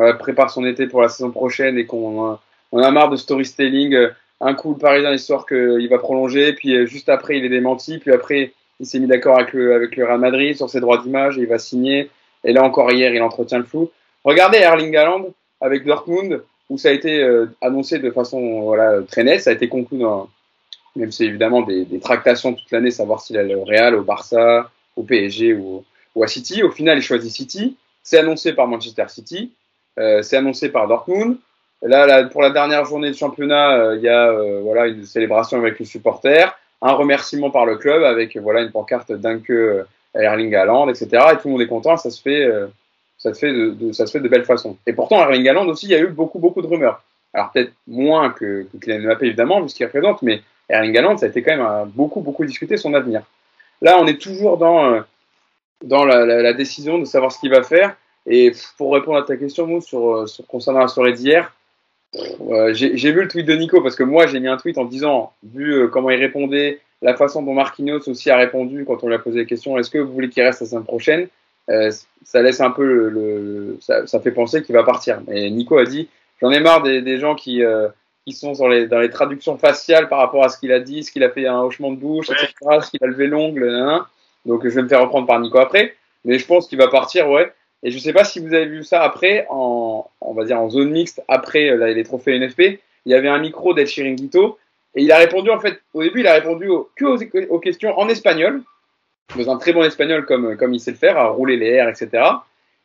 euh, 0.00 0.12
prépare 0.14 0.48
son 0.50 0.64
été 0.64 0.86
pour 0.86 1.02
la 1.02 1.08
saison 1.10 1.30
prochaine 1.30 1.76
et 1.76 1.84
qu'on 1.86 2.30
a- 2.32 2.40
on 2.72 2.82
a 2.82 2.90
marre 2.90 3.10
de 3.10 3.16
storytelling. 3.16 4.08
Un 4.40 4.54
coup, 4.54 4.72
le 4.72 4.78
Parisien 4.78 5.12
histoire 5.12 5.46
qu'il 5.46 5.88
va 5.88 5.98
prolonger, 5.98 6.52
puis 6.52 6.74
euh, 6.74 6.86
juste 6.86 7.08
après, 7.08 7.38
il 7.38 7.44
est 7.44 7.48
démenti, 7.48 7.98
puis 7.98 8.12
après, 8.12 8.52
il 8.80 8.86
s'est 8.86 9.00
mis 9.00 9.08
d'accord 9.08 9.36
avec 9.36 9.52
le, 9.52 9.74
avec 9.74 9.96
le 9.96 10.04
Real 10.04 10.20
Madrid 10.20 10.56
sur 10.56 10.70
ses 10.70 10.80
droits 10.80 10.98
d'image 10.98 11.38
et 11.38 11.42
il 11.42 11.48
va 11.48 11.58
signer. 11.58 12.10
Et 12.44 12.52
là 12.52 12.62
encore 12.62 12.92
hier, 12.92 13.12
il 13.12 13.20
entretient 13.20 13.58
le 13.58 13.64
flou. 13.64 13.90
Regardez 14.24 14.58
Erling 14.58 14.96
Haaland 14.96 15.26
avec 15.60 15.84
Dortmund, 15.84 16.42
où 16.70 16.78
ça 16.78 16.90
a 16.90 16.92
été 16.92 17.20
euh, 17.20 17.46
annoncé 17.60 17.98
de 17.98 18.10
façon 18.10 18.60
voilà, 18.60 19.02
très 19.02 19.24
nette, 19.24 19.40
ça 19.40 19.50
a 19.50 19.54
été 19.54 19.68
conclu 19.68 19.98
dans, 19.98 20.28
même 20.94 21.10
si 21.10 21.24
évidemment 21.24 21.62
des, 21.62 21.84
des 21.84 21.98
tractations 21.98 22.52
toute 22.52 22.70
l'année, 22.70 22.90
savoir 22.90 23.20
s'il 23.20 23.38
allait 23.38 23.54
au 23.54 23.64
Real, 23.64 23.94
au 23.94 24.02
Barça, 24.02 24.70
au 24.96 25.02
PSG 25.02 25.54
ou, 25.54 25.84
ou 26.14 26.22
à 26.22 26.28
City. 26.28 26.62
Au 26.62 26.70
final, 26.70 26.98
il 26.98 27.02
choisit 27.02 27.32
City. 27.32 27.76
C'est 28.02 28.18
annoncé 28.18 28.52
par 28.52 28.66
Manchester 28.66 29.04
City, 29.08 29.52
euh, 29.98 30.22
c'est 30.22 30.36
annoncé 30.36 30.68
par 30.70 30.88
Dortmund. 30.88 31.36
Là, 31.82 32.06
là, 32.06 32.24
pour 32.24 32.42
la 32.42 32.50
dernière 32.50 32.84
journée 32.84 33.10
de 33.10 33.16
championnat, 33.16 33.74
euh, 33.76 33.96
il 33.96 34.02
y 34.02 34.08
a 34.08 34.30
euh, 34.30 34.60
voilà 34.62 34.86
une 34.88 35.04
célébration 35.04 35.58
avec 35.58 35.78
les 35.78 35.84
supporters, 35.84 36.58
un 36.82 36.92
remerciement 36.92 37.50
par 37.50 37.66
le 37.66 37.76
club 37.76 38.02
avec 38.02 38.36
euh, 38.36 38.40
voilà 38.40 38.62
une 38.62 38.72
pancarte 38.72 39.12
d'un 39.12 39.38
que 39.38 39.84
Erling 40.14 40.54
Haaland, 40.54 40.88
etc. 40.88 41.24
Et 41.32 41.36
tout 41.36 41.46
le 41.48 41.52
monde 41.52 41.62
est 41.62 41.66
content. 41.68 41.96
Ça 41.96 42.10
se 42.10 42.20
fait, 42.20 42.44
euh, 42.44 42.66
ça 43.16 43.32
se 43.32 43.38
fait 43.38 43.52
de, 43.52 43.70
de- 43.70 43.92
ça 43.92 44.06
se 44.06 44.12
fait 44.12 44.20
de 44.20 44.28
belle 44.28 44.44
façon. 44.44 44.76
Et 44.86 44.92
pourtant, 44.92 45.20
Erling 45.20 45.48
Haaland 45.48 45.66
aussi, 45.68 45.86
il 45.86 45.92
y 45.92 45.94
a 45.94 46.00
eu 46.00 46.08
beaucoup, 46.08 46.38
beaucoup 46.40 46.62
de 46.62 46.66
rumeurs. 46.66 47.02
Alors 47.32 47.52
peut-être 47.52 47.72
moins 47.86 48.30
que, 48.30 48.66
que 48.72 48.78
Kylian 48.84 49.02
Mbappé 49.04 49.26
évidemment, 49.26 49.60
vu 49.60 49.68
ce 49.68 49.74
qu'il 49.76 49.86
représente, 49.86 50.22
mais 50.22 50.42
Erling 50.68 50.96
Haaland, 50.98 51.16
ça 51.18 51.26
a 51.26 51.28
été 51.28 51.42
quand 51.42 51.56
même 51.56 51.66
euh, 51.66 51.84
beaucoup, 51.86 52.20
beaucoup 52.22 52.44
discuté 52.44 52.76
son 52.76 52.92
avenir. 52.94 53.22
Là, 53.82 53.98
on 54.00 54.06
est 54.08 54.20
toujours 54.20 54.56
dans 54.58 54.94
euh, 54.94 55.00
dans 55.84 56.04
la, 56.04 56.24
la- 56.24 56.52
décision 56.54 56.98
de 56.98 57.04
savoir 57.04 57.30
ce 57.30 57.38
qu'il 57.38 57.50
va 57.50 57.62
faire. 57.62 57.94
Et 58.26 58.50
pour 58.76 58.92
répondre 58.94 59.18
à 59.18 59.22
ta 59.22 59.36
question, 59.36 59.66
Mousse, 59.66 59.86
sur, 59.86 60.16
euh, 60.16 60.26
sur 60.26 60.44
concernant 60.46 60.80
la 60.80 60.88
soirée 60.88 61.12
d'hier, 61.12 61.52
euh, 62.16 62.72
j'ai 62.72 63.12
vu 63.12 63.22
le 63.22 63.28
tweet 63.28 63.46
de 63.46 63.54
Nico 63.54 63.80
parce 63.82 63.96
que 63.96 64.02
moi 64.02 64.26
j'ai 64.26 64.40
mis 64.40 64.48
un 64.48 64.56
tweet 64.56 64.78
en 64.78 64.84
disant, 64.84 65.32
vu 65.42 65.72
euh, 65.74 65.88
comment 65.88 66.10
il 66.10 66.18
répondait, 66.18 66.80
la 67.02 67.14
façon 67.14 67.42
dont 67.42 67.54
Marquinhos 67.54 68.08
aussi 68.08 68.30
a 68.30 68.36
répondu 68.36 68.84
quand 68.86 69.04
on 69.04 69.08
lui 69.08 69.14
a 69.14 69.18
posé 69.18 69.38
la 69.40 69.44
question, 69.44 69.78
est-ce 69.78 69.90
que 69.90 69.98
vous 69.98 70.12
voulez 70.12 70.28
qu'il 70.30 70.42
reste 70.42 70.60
la 70.62 70.66
semaine 70.66 70.84
prochaine? 70.84 71.28
Euh, 71.70 71.90
Ça 72.24 72.42
laisse 72.42 72.60
un 72.60 72.70
peu 72.70 72.84
le, 72.84 73.08
le- 73.10 73.78
ça, 73.80 74.06
ça 74.06 74.20
fait 74.20 74.32
penser 74.32 74.62
qu'il 74.62 74.74
va 74.74 74.82
partir. 74.84 75.20
Et 75.30 75.50
Nico 75.50 75.76
a 75.78 75.84
dit, 75.84 76.08
j'en 76.40 76.50
ai 76.50 76.60
marre 76.60 76.82
des, 76.82 77.02
des 77.02 77.18
gens 77.18 77.34
qui 77.34 77.62
euh, 77.62 77.88
qui 78.26 78.32
sont 78.34 78.52
dans 78.52 78.68
les, 78.68 78.86
dans 78.86 78.98
les 79.00 79.08
traductions 79.10 79.56
faciales 79.56 80.08
par 80.08 80.18
rapport 80.18 80.44
à 80.44 80.48
ce 80.50 80.58
qu'il 80.58 80.70
a 80.72 80.80
dit, 80.80 81.02
ce 81.02 81.10
qu'il 81.12 81.24
a 81.24 81.30
fait 81.30 81.46
un 81.46 81.60
hochement 81.60 81.90
de 81.90 81.96
bouche, 81.96 82.28
etc., 82.30 82.52
ce 82.82 82.90
qu'il 82.90 83.02
a 83.02 83.06
levé 83.06 83.26
l'ongle, 83.26 83.66
nan, 83.70 83.86
nan. 83.86 84.00
donc 84.44 84.64
je 84.64 84.68
vais 84.74 84.82
me 84.82 84.88
faire 84.88 85.00
reprendre 85.00 85.26
par 85.26 85.40
Nico 85.40 85.58
après, 85.58 85.94
mais 86.26 86.38
je 86.38 86.46
pense 86.46 86.68
qu'il 86.68 86.76
va 86.78 86.88
partir, 86.88 87.30
ouais. 87.30 87.50
Et 87.82 87.90
je 87.90 87.98
sais 87.98 88.12
pas 88.12 88.24
si 88.24 88.40
vous 88.40 88.54
avez 88.54 88.66
vu 88.66 88.82
ça 88.84 89.02
après, 89.02 89.46
en, 89.50 90.08
on 90.20 90.34
va 90.34 90.44
dire 90.44 90.60
en 90.60 90.68
zone 90.68 90.90
mixte, 90.90 91.22
après 91.28 91.70
euh, 91.70 91.76
là, 91.76 91.88
les 91.92 92.02
trophées 92.04 92.36
NFP, 92.38 92.80
il 93.06 93.12
y 93.12 93.14
avait 93.14 93.28
un 93.28 93.38
micro 93.38 93.72
d'El 93.74 93.86
Chiringuito, 93.86 94.58
et 94.94 95.02
il 95.02 95.12
a 95.12 95.18
répondu, 95.18 95.50
en 95.50 95.60
fait, 95.60 95.80
au 95.94 96.02
début, 96.02 96.20
il 96.20 96.26
a 96.26 96.34
répondu 96.34 96.68
au- 96.68 96.90
que 96.96 97.04
aux, 97.04 97.18
aux 97.50 97.58
questions 97.60 97.96
en 97.98 98.08
espagnol, 98.08 98.62
dans 99.36 99.50
un 99.50 99.58
très 99.58 99.72
bon 99.72 99.82
espagnol 99.84 100.24
comme, 100.26 100.56
comme 100.56 100.74
il 100.74 100.80
sait 100.80 100.90
le 100.90 100.96
faire, 100.96 101.18
à 101.18 101.28
rouler 101.28 101.56
les 101.56 101.68
airs, 101.68 101.88
etc. 101.88 102.24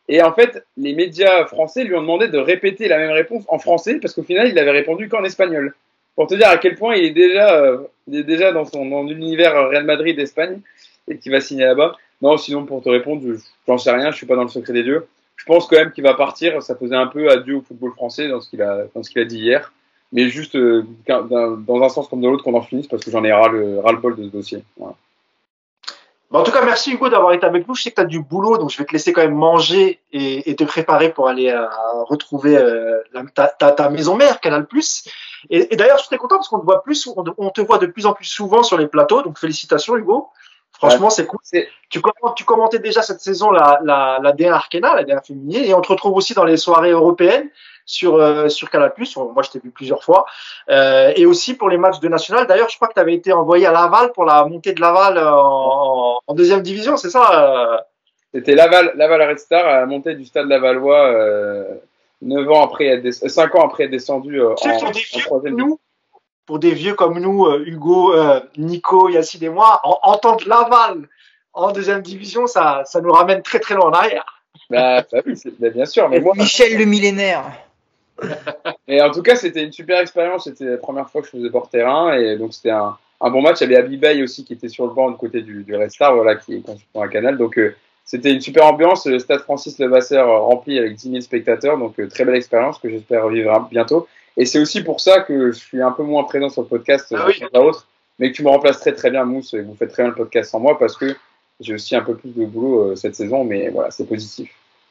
Et 0.10 0.22
en 0.22 0.34
fait, 0.34 0.66
les 0.76 0.94
médias 0.94 1.46
français 1.46 1.86
lui 1.86 1.96
ont 1.96 2.02
demandé 2.02 2.28
de 2.28 2.38
répéter 2.38 2.88
la 2.90 2.98
même 2.98 3.12
réponse 3.12 3.46
en 3.48 3.58
français 3.58 3.96
parce 4.02 4.14
qu'au 4.14 4.24
final, 4.24 4.50
il 4.50 4.60
avait 4.60 4.72
répondu 4.72 5.08
qu'en 5.08 5.24
espagnol. 5.24 5.74
Pour 6.16 6.28
te 6.28 6.36
dire 6.36 6.50
à 6.50 6.58
quel 6.58 6.76
point 6.76 6.96
il 6.96 7.06
est 7.06 7.12
déjà, 7.12 7.56
euh, 7.62 7.78
il 8.08 8.18
est 8.20 8.24
déjà 8.24 8.52
dans 8.52 8.66
son 8.66 8.86
dans 8.86 9.04
l'univers 9.04 9.70
Real 9.70 9.86
Madrid 9.86 10.20
Espagne 10.20 10.60
et 11.08 11.18
qu'il 11.18 11.32
va 11.32 11.40
signer 11.40 11.64
là-bas. 11.64 11.96
Non, 12.22 12.38
sinon 12.38 12.66
pour 12.66 12.84
te 12.84 12.90
répondre, 12.90 13.24
j'en 13.68 13.78
sais 13.78 13.92
rien, 13.92 14.12
je 14.12 14.18
suis 14.18 14.26
pas 14.26 14.36
dans 14.36 14.44
le 14.44 14.50
secret 14.50 14.74
des 14.74 14.84
dieux. 14.84 15.08
Je 15.36 15.46
pense 15.46 15.68
quand 15.68 15.76
même 15.76 15.92
qu'il 15.92 16.04
va 16.04 16.14
partir. 16.14 16.62
Ça 16.64 16.76
faisait 16.76 16.96
un 16.96 17.08
peu 17.08 17.30
adieu 17.30 17.58
au 17.58 17.62
football 17.62 17.92
français 17.92 18.30
dans 18.30 18.40
ce 18.42 18.50
qu'il 18.50 18.62
a 18.62 19.26
dit 19.26 19.40
hier, 19.40 19.74
mais 20.12 20.30
juste 20.30 20.56
euh, 20.56 20.86
dans 21.08 21.82
un 21.82 21.90
sens 21.90 22.08
comme 22.08 22.22
dans 22.22 22.30
l'autre 22.30 22.44
qu'on 22.44 22.54
en 22.54 22.62
finisse 22.62 22.88
parce 22.88 23.04
que 23.04 23.12
j'en 23.12 23.24
ai 23.24 23.34
ras 23.34 23.50
le, 23.50 23.98
bol 23.98 24.16
de 24.16 24.24
ce 24.24 24.30
dossier. 24.30 24.64
Bon, 24.78 26.40
en 26.40 26.44
tout 26.44 26.52
cas, 26.52 26.64
merci 26.64 26.94
Hugo 26.94 27.10
d'avoir 27.10 27.34
été 27.34 27.46
avec 27.46 27.68
nous. 27.68 27.76
Je 27.76 27.84
sais 27.84 27.90
que 27.90 27.96
tu 27.96 28.02
as 28.02 28.06
du 28.06 28.20
boulot, 28.20 28.58
donc 28.58 28.72
je 28.72 28.78
vais 28.78 28.86
te 28.86 28.94
laisser 28.94 29.12
quand 29.12 29.22
même 29.22 29.36
manger 29.36 30.00
et, 30.12 30.56
te 30.56 30.64
préparer 30.64 31.12
pour 31.12 31.28
aller 31.28 31.50
euh, 31.50 31.68
retrouver 32.06 32.58
euh, 32.58 33.02
ta, 33.36 33.48
ta, 33.48 33.72
ta, 33.72 33.90
maison 33.90 34.16
mère, 34.16 34.40
Canal+. 34.40 34.66
Et, 35.50 35.74
et 35.74 35.76
d'ailleurs, 35.76 35.98
je 35.98 36.04
suis 36.04 36.10
très 36.10 36.18
content 36.18 36.38
parce 36.38 36.48
qu'on 36.48 36.60
te 36.60 36.66
voit 36.66 36.84
plus, 36.84 37.08
on, 37.08 37.24
on, 37.38 37.50
te 37.50 37.62
voit 37.62 37.78
de 37.78 37.88
plus 37.88 38.06
en 38.06 38.14
plus 38.14 38.26
souvent 38.26 38.64
sur 38.64 38.78
les 38.78 38.88
plateaux. 38.88 39.22
Donc 39.24 39.38
félicitations 39.38 39.98
Hugo. 39.98 40.30
Franchement, 40.88 41.08
ouais. 41.08 41.14
c'est 41.14 41.26
cool. 41.26 41.40
Tu, 41.90 42.02
tu 42.36 42.46
commentais 42.46 42.80
déjà 42.80 43.02
cette 43.02 43.22
saison 43.22 43.52
la, 43.52 43.80
la, 43.84 44.20
la 44.22 44.34
D1 44.34 44.52
Arkena, 44.52 44.96
la 44.96 45.04
D1 45.04 45.26
féminine, 45.26 45.64
et 45.64 45.74
on 45.74 45.82
te 45.82 45.90
retrouve 45.90 46.16
aussi 46.16 46.34
dans 46.34 46.44
les 46.44 46.58
soirées 46.58 46.92
européennes 46.92 47.50
sur 47.86 48.16
euh, 48.16 48.50
sur 48.50 48.70
Canal+. 48.70 48.94
Moi, 48.98 49.44
je 49.44 49.50
t'ai 49.50 49.60
vu 49.60 49.72
plusieurs 49.72 50.04
fois, 50.04 50.26
euh, 50.70 51.14
et 51.16 51.26
aussi 51.26 51.54
pour 51.56 51.70
les 51.70 51.78
matchs 51.78 52.00
de 52.00 52.08
national. 52.08 52.48
D'ailleurs, 52.48 52.70
je 52.70 52.76
crois 52.76 52.88
que 52.88 52.94
tu 52.94 53.00
avais 53.00 53.14
été 53.14 53.32
envoyé 53.32 53.66
à 53.66 53.72
Laval 53.72 54.12
pour 54.14 54.26
la 54.26 54.46
montée 54.46 54.74
de 54.74 54.82
Laval 54.82 55.18
en, 55.20 56.20
en 56.26 56.34
deuxième 56.34 56.62
division, 56.62 56.98
c'est 56.98 57.10
ça 57.10 57.74
euh? 57.74 57.78
C'était 58.34 58.56
Laval, 58.56 58.94
Laval 58.96 59.30
Red 59.30 59.40
Star 59.40 59.66
à 59.66 59.80
la 59.82 59.86
montée 59.86 60.16
du 60.16 60.26
stade 60.26 60.48
Lavallois. 60.48 61.08
Euh, 61.08 61.76
9 62.24 62.50
ans 62.52 62.64
après 62.64 62.86
être 62.86 63.12
5 63.12 63.56
ans 63.56 63.66
après 63.66 63.86
être 63.86 63.92
descendu 63.92 64.42
euh, 64.42 64.52
en, 64.52 64.54
en 64.54 65.20
troisième 65.20 65.56
nous, 65.58 65.80
pour 66.46 66.60
des 66.60 66.72
vieux 66.72 66.94
comme 66.94 67.20
nous, 67.20 67.46
euh, 67.46 67.64
Hugo, 67.66 68.14
euh, 68.14 68.40
Nico, 68.58 69.10
Yacine 69.10 69.44
et 69.44 69.50
moi, 69.50 69.80
en, 69.84 70.00
entendre 70.04 70.48
Laval 70.48 71.08
en 71.54 71.72
deuxième 71.72 72.02
division, 72.02 72.48
ça, 72.48 72.84
ça 72.86 73.00
nous 73.02 73.12
ramène 73.12 73.42
très 73.42 73.60
très 73.60 73.76
loin 73.76 73.86
en 73.86 73.94
arrière. 73.94 74.44
Bah, 74.70 75.04
bah 75.12 75.20
oui, 75.26 75.36
bah, 75.60 75.70
bien 75.70 75.86
sûr. 75.86 76.10
Mais 76.10 76.20
moi, 76.20 76.34
Michel 76.36 76.78
le 76.78 76.86
millénaire. 76.86 77.44
et 78.88 79.02
en 79.02 79.12
tout 79.12 79.22
cas, 79.22 79.36
c'était 79.36 79.64
une 79.64 79.72
super 79.72 80.00
expérience. 80.00 80.46
C'était 80.46 80.66
la 80.66 80.78
première 80.78 81.10
fois 81.10 81.22
que 81.22 81.28
je 81.28 81.32
faisais 81.32 81.50
port 81.50 81.70
terrain 81.70 82.14
et 82.14 82.38
donc 82.38 82.54
c'était 82.54 82.72
un, 82.72 82.98
un, 83.22 83.30
bon 83.30 83.42
match. 83.42 83.62
Il 83.62 83.72
y 83.72 83.76
avait 83.76 83.84
Abibay 83.84 84.24
aussi 84.24 84.46
qui 84.46 84.54
était 84.54 84.70
sur 84.70 84.88
le 84.88 84.94
banc 84.94 85.12
du 85.12 85.18
côté 85.18 85.42
du, 85.42 85.64
du 85.64 85.76
Red 85.76 85.92
Star, 85.92 86.16
voilà, 86.16 86.36
qui 86.36 86.56
est 86.56 86.62
consultant 86.62 87.02
à 87.02 87.08
Canal. 87.08 87.38
Donc 87.38 87.58
euh, 87.58 87.76
c'était 88.06 88.32
une 88.32 88.42
super 88.42 88.66
ambiance. 88.66 89.06
Le 89.06 89.20
stade 89.20 89.42
Francis 89.42 89.78
Levasseur 89.80 90.44
rempli 90.44 90.78
avec 90.80 90.96
10 90.96 91.10
000 91.12 91.22
spectateurs. 91.22 91.78
Donc 91.78 92.00
euh, 92.00 92.08
très 92.08 92.26
belle 92.26 92.36
expérience 92.36 92.80
que 92.80 92.90
j'espère 92.90 93.24
revivre 93.26 93.68
bientôt. 93.70 94.08
Et 94.38 94.46
c'est 94.46 94.60
aussi 94.60 94.84
pour 94.84 95.00
ça 95.00 95.22
que 95.22 95.52
je 95.52 95.58
suis 95.58 95.82
un 95.82 95.92
peu 95.92 96.04
moins 96.04 96.24
présent 96.24 96.50
sur 96.50 96.64
le 96.64 96.68
podcast 96.68 97.14
ah 97.16 97.26
oui. 97.28 97.42
autre, 97.54 97.88
mais 98.20 98.32
que 98.32 98.36
tu 98.36 98.44
me 98.44 98.50
remplaces 98.50 98.80
très 98.80 98.94
très 98.94 99.12
bien, 99.12 99.26
Mousse, 99.26 99.54
et 99.54 99.62
vous 99.62 99.76
faites 99.76 99.92
très 99.92 100.04
bien 100.04 100.10
le 100.10 100.16
podcast 100.16 100.52
sans 100.52 100.60
moi 100.60 100.78
parce 100.80 100.98
que 100.98 101.16
j'ai 101.60 101.76
aussi 101.76 101.96
un 101.96 102.02
peu 102.02 102.16
plus 102.16 102.32
de 102.32 102.46
boulot 102.46 102.92
euh, 102.92 102.96
cette 102.96 103.16
saison, 103.16 103.44
mais 103.44 103.70
voilà, 103.70 103.92
c'est 103.92 104.08
positif. 104.08 104.50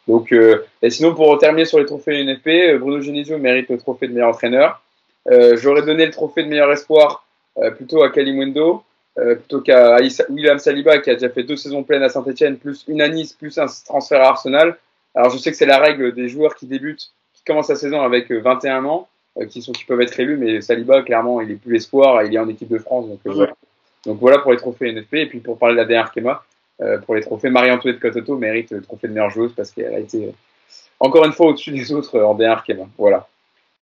Donc, 0.08 0.32
euh, 0.32 0.64
et 0.80 0.90
sinon, 0.90 1.14
pour 1.14 1.36
terminer 1.38 1.64
sur 1.64 1.78
les 1.78 1.86
trophées 1.86 2.20
UNFP, 2.20 2.48
euh, 2.48 2.78
Bruno 2.78 3.00
Genesio 3.00 3.38
mérite 3.38 3.68
le 3.68 3.78
trophée 3.78 4.08
de 4.08 4.12
meilleur 4.12 4.30
entraîneur. 4.30 4.82
Euh, 5.30 5.56
J'aurais 5.56 5.82
donné 5.82 6.06
le 6.06 6.12
trophée 6.12 6.42
de 6.42 6.48
meilleur 6.48 6.70
espoir 6.72 7.24
euh, 7.58 7.70
plutôt 7.70 8.02
à 8.02 8.10
Kalimundo, 8.10 8.82
euh, 9.18 9.36
plutôt 9.36 9.60
qu'à 9.60 9.98
William 10.30 10.58
Saliba 10.58 10.98
qui 10.98 11.10
a 11.10 11.14
déjà 11.14 11.28
fait 11.28 11.44
deux 11.44 11.56
saisons 11.56 11.84
pleines 11.84 12.02
à 12.02 12.08
Saint-Etienne, 12.08 12.56
plus 12.56 12.84
une 12.88 13.00
à 13.00 13.08
Nice, 13.08 13.32
plus 13.32 13.58
un 13.58 13.66
transfert 13.84 14.22
à 14.22 14.28
Arsenal. 14.28 14.76
Alors, 15.14 15.30
je 15.30 15.38
sais 15.38 15.50
que 15.50 15.56
c'est 15.56 15.66
la 15.66 15.78
règle 15.78 16.14
des 16.14 16.28
joueurs 16.28 16.56
qui 16.56 16.66
débutent, 16.66 17.12
qui 17.34 17.44
commencent 17.44 17.68
la 17.68 17.76
saison 17.76 18.00
avec 18.00 18.30
21 18.32 18.84
ans, 18.86 19.08
qui, 19.48 19.62
sont, 19.62 19.72
qui 19.72 19.84
peuvent 19.84 20.00
être 20.00 20.18
élus, 20.20 20.36
mais 20.36 20.60
Saliba, 20.60 21.02
clairement, 21.02 21.40
il 21.40 21.50
est 21.50 21.56
plus 21.56 21.72
l'espoir, 21.72 22.22
il 22.22 22.34
est 22.34 22.38
en 22.38 22.48
équipe 22.48 22.68
de 22.68 22.78
France. 22.78 23.08
Donc, 23.08 23.20
ouais. 23.24 23.32
voilà. 23.32 23.54
donc 24.04 24.18
voilà 24.18 24.38
pour 24.38 24.52
les 24.52 24.58
trophées 24.58 24.92
NFP. 24.92 25.14
Et 25.14 25.26
puis 25.26 25.40
pour 25.40 25.58
parler 25.58 25.74
de 25.74 25.80
la 25.80 25.86
dernière 25.86 26.06
Arkema, 26.06 26.44
euh, 26.80 26.98
pour 26.98 27.14
les 27.14 27.22
trophées, 27.22 27.50
Marie-Antoinette 27.50 28.00
Cototo 28.00 28.36
mérite 28.36 28.70
le 28.70 28.82
trophée 28.82 29.08
de 29.08 29.12
meilleure 29.12 29.30
joueuse 29.30 29.52
parce 29.56 29.70
qu'elle 29.70 29.94
a 29.94 29.98
été 29.98 30.26
euh, 30.26 30.32
encore 31.00 31.24
une 31.24 31.32
fois 31.32 31.46
au-dessus 31.46 31.72
des 31.72 31.92
autres 31.92 32.16
euh, 32.16 32.26
en 32.26 32.34
dernière 32.34 32.58
Arkema. 32.58 32.84
Voilà. 32.98 33.26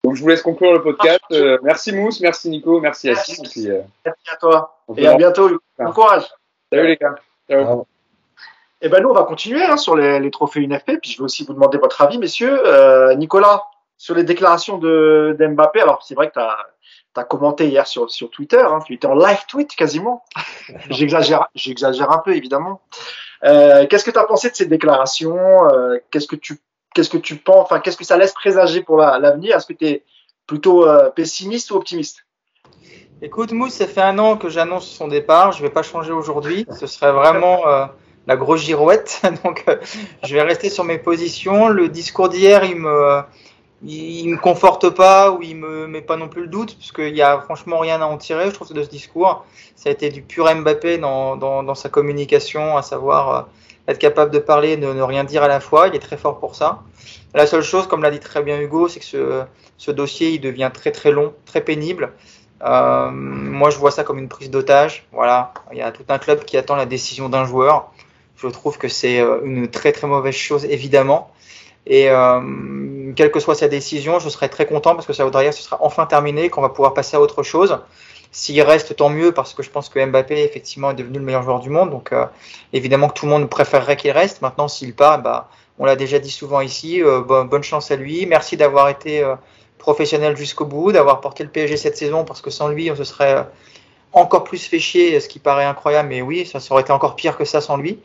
Donc 0.03 0.15
je 0.15 0.21
vous 0.21 0.29
laisse 0.29 0.41
conclure 0.41 0.73
le 0.73 0.81
podcast. 0.81 1.21
Euh, 1.31 1.57
merci 1.63 1.91
Mousse, 1.91 2.19
merci 2.21 2.49
Nico, 2.49 2.79
merci 2.79 3.07
Yacine. 3.07 3.35
Merci. 3.43 3.61
Puis, 3.61 3.71
merci 4.05 4.23
à 4.31 4.35
toi. 4.37 4.77
Et 4.97 5.07
à 5.07 5.15
bientôt. 5.15 5.49
Bon 5.77 5.91
courage. 5.91 6.23
Salut 6.71 6.87
les 6.87 6.97
gars. 6.97 7.15
Ciao. 7.49 7.85
Et 8.81 8.89
ben 8.89 9.03
nous 9.03 9.09
on 9.09 9.13
va 9.13 9.23
continuer 9.23 9.63
hein, 9.63 9.77
sur 9.77 9.95
les, 9.95 10.19
les, 10.19 10.31
trophées 10.31 10.61
UNFP. 10.61 10.99
Puis 11.01 11.11
je 11.11 11.17
vais 11.19 11.23
aussi 11.23 11.45
vous 11.45 11.53
demander 11.53 11.77
votre 11.77 12.01
avis, 12.01 12.17
messieurs. 12.17 12.65
Euh, 12.65 13.13
Nicolas, 13.13 13.63
sur 14.01 14.15
les 14.15 14.23
déclarations 14.23 14.79
de 14.79 15.35
d'Mbappé. 15.37 15.79
Alors 15.79 16.01
c'est 16.01 16.15
vrai 16.15 16.29
que 16.29 16.33
tu 16.33 16.39
as, 16.39 16.57
as, 17.17 17.23
commenté 17.23 17.67
hier 17.67 17.85
sur, 17.85 18.09
sur 18.09 18.31
Twitter, 18.31 18.59
hein, 18.59 18.79
tu 18.83 18.95
étais 18.95 19.05
en 19.05 19.13
live 19.13 19.45
tweet 19.47 19.75
quasiment. 19.75 20.23
j'exagère, 20.89 21.49
j'exagère 21.53 22.09
un 22.09 22.17
peu 22.17 22.35
évidemment. 22.35 22.81
Euh, 23.43 23.85
qu'est-ce 23.85 24.03
que 24.03 24.09
tu 24.09 24.17
as 24.17 24.23
pensé 24.23 24.49
de 24.49 24.55
ces 24.55 24.65
déclarations 24.65 25.37
euh, 25.71 25.99
Qu'est-ce 26.09 26.25
que 26.25 26.35
tu 26.35 26.57
qu'est-ce 26.95 27.11
que 27.11 27.19
tu 27.19 27.35
penses 27.35 27.65
Enfin, 27.65 27.79
qu'est-ce 27.79 27.95
que 27.95 28.03
ça 28.03 28.17
laisse 28.17 28.33
présager 28.33 28.81
pour 28.81 28.97
l'avenir? 28.97 29.51
La, 29.51 29.57
Est-ce 29.57 29.67
que 29.67 29.73
tu 29.73 29.85
es 29.85 30.03
plutôt 30.47 30.87
euh, 30.87 31.11
pessimiste 31.11 31.69
ou 31.69 31.75
optimiste? 31.75 32.25
Écoute, 33.21 33.51
Mousse, 33.51 33.73
ça 33.73 33.85
fait 33.85 34.01
un 34.01 34.17
an 34.17 34.35
que 34.35 34.49
j'annonce 34.49 34.89
son 34.89 35.09
départ. 35.09 35.51
Je 35.51 35.61
vais 35.61 35.69
pas 35.69 35.83
changer 35.83 36.11
aujourd'hui. 36.11 36.65
Ce 36.71 36.87
serait 36.87 37.11
vraiment 37.11 37.61
la 38.25 38.35
grosse 38.35 38.61
girouette. 38.61 39.21
Donc, 39.43 39.63
je 40.23 40.33
vais 40.33 40.41
rester 40.41 40.71
sur 40.71 40.85
mes 40.85 40.97
positions. 40.97 41.67
Le 41.67 41.87
discours 41.87 42.29
d'hier, 42.29 42.63
il 42.63 42.77
me 42.77 43.21
il, 43.83 44.29
me 44.29 44.37
conforte 44.37 44.89
pas 44.89 45.31
ou 45.31 45.41
il 45.41 45.55
me 45.55 45.87
met 45.87 46.01
pas 46.01 46.15
non 46.15 46.27
plus 46.27 46.43
le 46.43 46.47
doute 46.47 46.75
parce 46.75 46.91
qu'il 46.91 47.15
y 47.15 47.21
a 47.21 47.39
franchement 47.39 47.79
rien 47.79 48.01
à 48.01 48.05
en 48.05 48.17
tirer 48.17 48.45
je 48.45 48.51
trouve 48.51 48.71
de 48.73 48.83
ce 48.83 48.89
discours. 48.89 49.45
Ça 49.75 49.89
a 49.89 49.91
été 49.91 50.09
du 50.09 50.21
pur 50.21 50.53
Mbappé 50.53 50.97
dans, 50.97 51.35
dans, 51.35 51.63
dans 51.63 51.75
sa 51.75 51.89
communication 51.89 52.77
à 52.77 52.83
savoir 52.83 53.35
euh, 53.35 53.41
être 53.87 53.97
capable 53.97 54.31
de 54.31 54.39
parler 54.39 54.77
de 54.77 54.93
ne 54.93 55.01
rien 55.01 55.23
dire 55.23 55.43
à 55.43 55.47
la 55.47 55.59
fois. 55.59 55.87
Il 55.87 55.95
est 55.95 55.99
très 55.99 56.17
fort 56.17 56.39
pour 56.39 56.55
ça. 56.55 56.83
La 57.33 57.47
seule 57.47 57.63
chose 57.63 57.87
comme 57.87 58.03
l'a 58.03 58.11
dit 58.11 58.19
très 58.19 58.43
bien 58.43 58.59
Hugo 58.59 58.87
c'est 58.87 58.99
que 58.99 59.05
ce, 59.05 59.43
ce 59.77 59.91
dossier 59.91 60.29
il 60.31 60.41
devient 60.41 60.69
très 60.73 60.91
très 60.91 61.11
long 61.11 61.33
très 61.45 61.61
pénible. 61.61 62.11
Euh, 62.63 63.09
moi 63.09 63.71
je 63.71 63.77
vois 63.77 63.89
ça 63.89 64.03
comme 64.03 64.19
une 64.19 64.29
prise 64.29 64.51
d'otage. 64.51 65.07
Voilà. 65.11 65.53
Il 65.71 65.79
y 65.79 65.81
a 65.81 65.91
tout 65.91 66.05
un 66.09 66.19
club 66.19 66.45
qui 66.45 66.55
attend 66.57 66.75
la 66.75 66.85
décision 66.85 67.29
d'un 67.29 67.45
joueur. 67.45 67.91
Je 68.37 68.47
trouve 68.47 68.77
que 68.77 68.87
c'est 68.87 69.19
une 69.43 69.69
très 69.69 69.91
très 69.91 70.07
mauvaise 70.07 70.35
chose 70.35 70.65
évidemment 70.65 71.31
et 71.85 72.09
euh, 72.09 73.11
quelle 73.15 73.31
que 73.31 73.39
soit 73.39 73.55
sa 73.55 73.67
décision, 73.67 74.19
je 74.19 74.29
serai 74.29 74.49
très 74.49 74.65
content 74.65 74.95
parce 74.95 75.07
que 75.07 75.13
ça 75.13 75.23
voudrait 75.23 75.43
dire 75.43 75.51
que 75.51 75.57
ce 75.57 75.63
sera 75.63 75.79
enfin 75.81 76.05
terminé, 76.05 76.49
qu'on 76.49 76.61
va 76.61 76.69
pouvoir 76.69 76.93
passer 76.93 77.17
à 77.17 77.21
autre 77.21 77.43
chose. 77.43 77.79
S'il 78.31 78.61
reste, 78.61 78.95
tant 78.95 79.09
mieux 79.09 79.33
parce 79.33 79.53
que 79.53 79.61
je 79.61 79.69
pense 79.69 79.89
que 79.89 80.03
Mbappé 80.03 80.41
effectivement 80.43 80.91
est 80.91 80.95
devenu 80.95 81.19
le 81.19 81.25
meilleur 81.25 81.43
joueur 81.43 81.59
du 81.59 81.69
monde. 81.69 81.89
Donc 81.89 82.13
euh, 82.13 82.25
évidemment 82.71 83.09
que 83.09 83.13
tout 83.13 83.25
le 83.25 83.31
monde 83.31 83.49
préférerait 83.49 83.97
qu'il 83.97 84.11
reste. 84.11 84.41
Maintenant, 84.41 84.69
s'il 84.69 84.95
part, 84.95 85.21
bah, 85.21 85.49
on 85.79 85.85
l'a 85.85 85.97
déjà 85.97 86.17
dit 86.17 86.31
souvent 86.31 86.61
ici. 86.61 87.03
Euh, 87.03 87.21
bon, 87.21 87.45
bonne 87.45 87.63
chance 87.63 87.91
à 87.91 87.97
lui. 87.97 88.25
Merci 88.25 88.55
d'avoir 88.55 88.87
été 88.87 89.21
euh, 89.21 89.35
professionnel 89.77 90.37
jusqu'au 90.37 90.65
bout, 90.65 90.93
d'avoir 90.93 91.19
porté 91.19 91.43
le 91.43 91.49
PSG 91.49 91.75
cette 91.75 91.97
saison 91.97 92.23
parce 92.23 92.41
que 92.41 92.49
sans 92.49 92.69
lui, 92.69 92.89
on 92.89 92.95
se 92.95 93.03
serait 93.03 93.45
encore 94.13 94.45
plus 94.45 94.65
fait 94.65 94.79
chier, 94.79 95.19
ce 95.19 95.27
qui 95.27 95.39
paraît 95.39 95.65
incroyable. 95.65 96.07
Mais 96.07 96.21
oui, 96.21 96.45
ça 96.45 96.59
aurait 96.69 96.83
été 96.83 96.93
encore 96.93 97.17
pire 97.17 97.37
que 97.37 97.43
ça 97.43 97.59
sans 97.59 97.75
lui. 97.75 97.99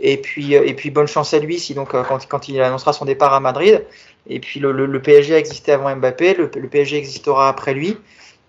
Et 0.00 0.16
puis, 0.16 0.54
et 0.54 0.74
puis 0.74 0.90
bonne 0.90 1.06
chance 1.06 1.34
à 1.34 1.38
lui 1.38 1.58
si 1.58 1.74
donc 1.74 1.90
quand, 1.90 2.26
quand 2.28 2.48
il 2.48 2.60
annoncera 2.60 2.92
son 2.92 3.04
départ 3.04 3.32
à 3.32 3.40
Madrid. 3.40 3.84
Et 4.26 4.40
puis 4.40 4.60
le, 4.60 4.72
le, 4.72 4.86
le 4.86 5.02
PSG 5.02 5.34
a 5.34 5.38
existé 5.38 5.72
avant 5.72 5.94
Mbappé, 5.94 6.34
le, 6.34 6.50
le, 6.54 6.68
PSG 6.68 6.96
existera 6.96 7.48
après 7.48 7.74
lui. 7.74 7.96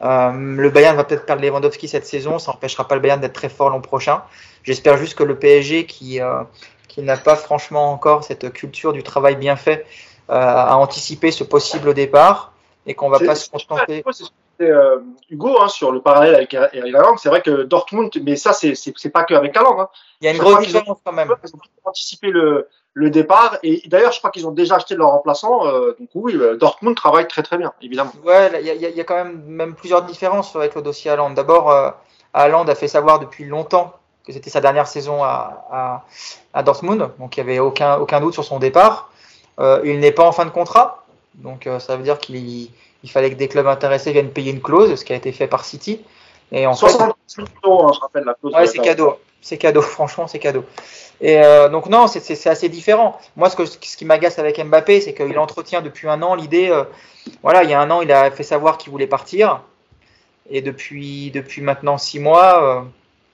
Euh, 0.01 0.31
le 0.31 0.69
Bayern 0.69 0.95
va 0.95 1.03
peut-être 1.03 1.25
perdre 1.25 1.41
Lewandowski 1.41 1.87
cette 1.87 2.05
saison, 2.05 2.39
ça 2.39 2.51
n'empêchera 2.51 2.87
pas 2.87 2.95
le 2.95 3.01
Bayern 3.01 3.19
d'être 3.21 3.33
très 3.33 3.49
fort 3.49 3.69
l'an 3.69 3.81
prochain. 3.81 4.23
J'espère 4.63 4.97
juste 4.97 5.15
que 5.15 5.23
le 5.23 5.37
PSG 5.37 5.85
qui 5.85 6.21
euh, 6.21 6.43
qui 6.87 7.01
n'a 7.01 7.17
pas 7.17 7.35
franchement 7.35 7.91
encore 7.91 8.23
cette 8.23 8.51
culture 8.53 8.93
du 8.93 9.03
travail 9.03 9.35
bien 9.35 9.55
fait 9.55 9.85
euh, 10.29 10.33
a 10.33 10.75
anticipé 10.77 11.31
ce 11.31 11.43
possible 11.43 11.93
départ 11.93 12.53
et 12.87 12.93
qu'on 12.93 13.09
va 13.09 13.19
pas 13.19 13.35
se 13.35 13.49
contenter 13.49 14.03
euh, 14.61 14.99
Hugo 15.29 15.61
hein, 15.61 15.67
sur 15.67 15.91
le 15.91 16.01
parallèle 16.01 16.35
avec 16.35 16.53
Erling 16.53 16.95
Haaland. 16.95 17.17
C'est 17.17 17.29
vrai 17.29 17.41
que 17.41 17.63
Dortmund, 17.63 18.11
mais 18.23 18.35
ça 18.35 18.53
c'est 18.53 18.73
c'est 18.75 19.09
pas 19.09 19.23
que 19.23 19.33
avec. 19.33 19.55
Hein. 19.57 19.87
Il 20.21 20.25
y 20.25 20.27
a 20.27 20.31
une 20.31 20.37
grosse 20.37 20.65
différence 20.65 20.99
quand 21.03 21.13
même. 21.13 21.33
Ils 21.43 21.55
ont 21.55 21.59
anticipé 21.83 22.29
le 22.29 22.67
le 22.93 23.09
départ 23.09 23.57
et 23.61 23.83
d'ailleurs 23.87 24.13
je 24.13 24.19
crois 24.19 24.31
qu'ils 24.31 24.47
ont 24.47 24.51
déjà 24.51 24.75
acheté 24.75 24.95
leur 24.95 25.09
remplaçant. 25.09 25.67
Euh, 25.67 25.95
donc 25.99 26.09
oui, 26.15 26.37
Dortmund 26.59 26.95
travaille 26.95 27.27
très 27.27 27.43
très 27.43 27.57
bien, 27.57 27.73
évidemment. 27.81 28.13
Ouais, 28.23 28.49
il 28.61 28.65
y 28.65 28.69
a, 28.69 28.89
y 28.89 29.01
a, 29.01 29.03
quand 29.03 29.15
même 29.15 29.43
même 29.45 29.75
plusieurs 29.75 30.03
différences 30.03 30.55
avec 30.55 30.75
le 30.75 30.81
dossier 30.81 31.11
Haaland. 31.11 31.31
D'abord, 31.31 31.69
euh, 31.69 31.91
Haaland 32.33 32.65
a 32.67 32.75
fait 32.75 32.87
savoir 32.87 33.19
depuis 33.19 33.43
longtemps 33.43 33.93
que 34.25 34.31
c'était 34.31 34.49
sa 34.49 34.61
dernière 34.61 34.87
saison 34.87 35.23
à, 35.23 35.67
à, 35.71 36.05
à, 36.53 36.63
Dortmund, 36.63 37.11
donc 37.19 37.35
il 37.35 37.43
n'y 37.43 37.51
avait 37.51 37.59
aucun 37.59 37.97
aucun 37.97 38.21
doute 38.21 38.33
sur 38.33 38.45
son 38.45 38.59
départ. 38.59 39.11
Euh, 39.59 39.81
il 39.83 39.99
n'est 39.99 40.11
pas 40.11 40.25
en 40.25 40.31
fin 40.31 40.45
de 40.45 40.49
contrat, 40.49 41.05
donc 41.35 41.67
euh, 41.67 41.79
ça 41.79 41.97
veut 41.97 42.03
dire 42.03 42.17
qu'il 42.17 42.69
il 43.05 43.11
fallait 43.11 43.29
que 43.29 43.35
des 43.35 43.47
clubs 43.47 43.67
intéressés 43.67 44.11
viennent 44.11 44.31
payer 44.31 44.51
une 44.51 44.63
clause, 44.63 44.95
ce 44.95 45.05
qui 45.05 45.13
a 45.13 45.15
été 45.15 45.31
fait 45.31 45.45
par 45.45 45.63
City. 45.63 46.01
Et 46.51 46.65
en 46.65 46.73
60 46.73 47.15
fait, 47.27 47.43
euros, 47.63 47.87
hein, 47.87 47.91
je 47.93 47.99
rappelle 47.99 48.23
la 48.23 48.33
clause. 48.33 48.51
Ouais, 48.51 48.65
c'est 48.65 48.79
cadeau. 48.79 49.19
c'est 49.41 49.59
cadeau. 49.59 49.81
Franchement, 49.83 50.25
c'est 50.25 50.39
cadeau. 50.39 50.65
Et 51.21 51.37
euh, 51.39 51.69
donc 51.69 51.87
non, 51.87 52.07
c'est 52.07 52.47
assez 52.47 52.67
différent. 52.67 53.19
Moi, 53.35 53.51
ce, 53.51 53.55
que, 53.55 53.65
ce 53.65 53.77
qui 53.77 54.05
m'agace 54.05 54.39
avec 54.39 54.59
Mbappé, 54.59 55.01
c'est 55.01 55.13
qu'il 55.13 55.37
entretient 55.37 55.83
depuis 55.83 56.09
un 56.09 56.23
an 56.23 56.33
l'idée. 56.33 56.69
Euh, 56.71 56.83
voilà, 57.43 57.63
il 57.63 57.69
y 57.69 57.75
a 57.75 57.79
un 57.79 57.91
an, 57.91 58.01
il 58.01 58.11
a 58.11 58.31
fait 58.31 58.43
savoir 58.43 58.79
qu'il 58.79 58.91
voulait 58.91 59.05
partir, 59.05 59.61
et 60.49 60.61
depuis 60.61 61.29
depuis 61.29 61.61
maintenant 61.61 61.99
six 61.99 62.19
mois, 62.19 62.63
euh, 62.63 62.81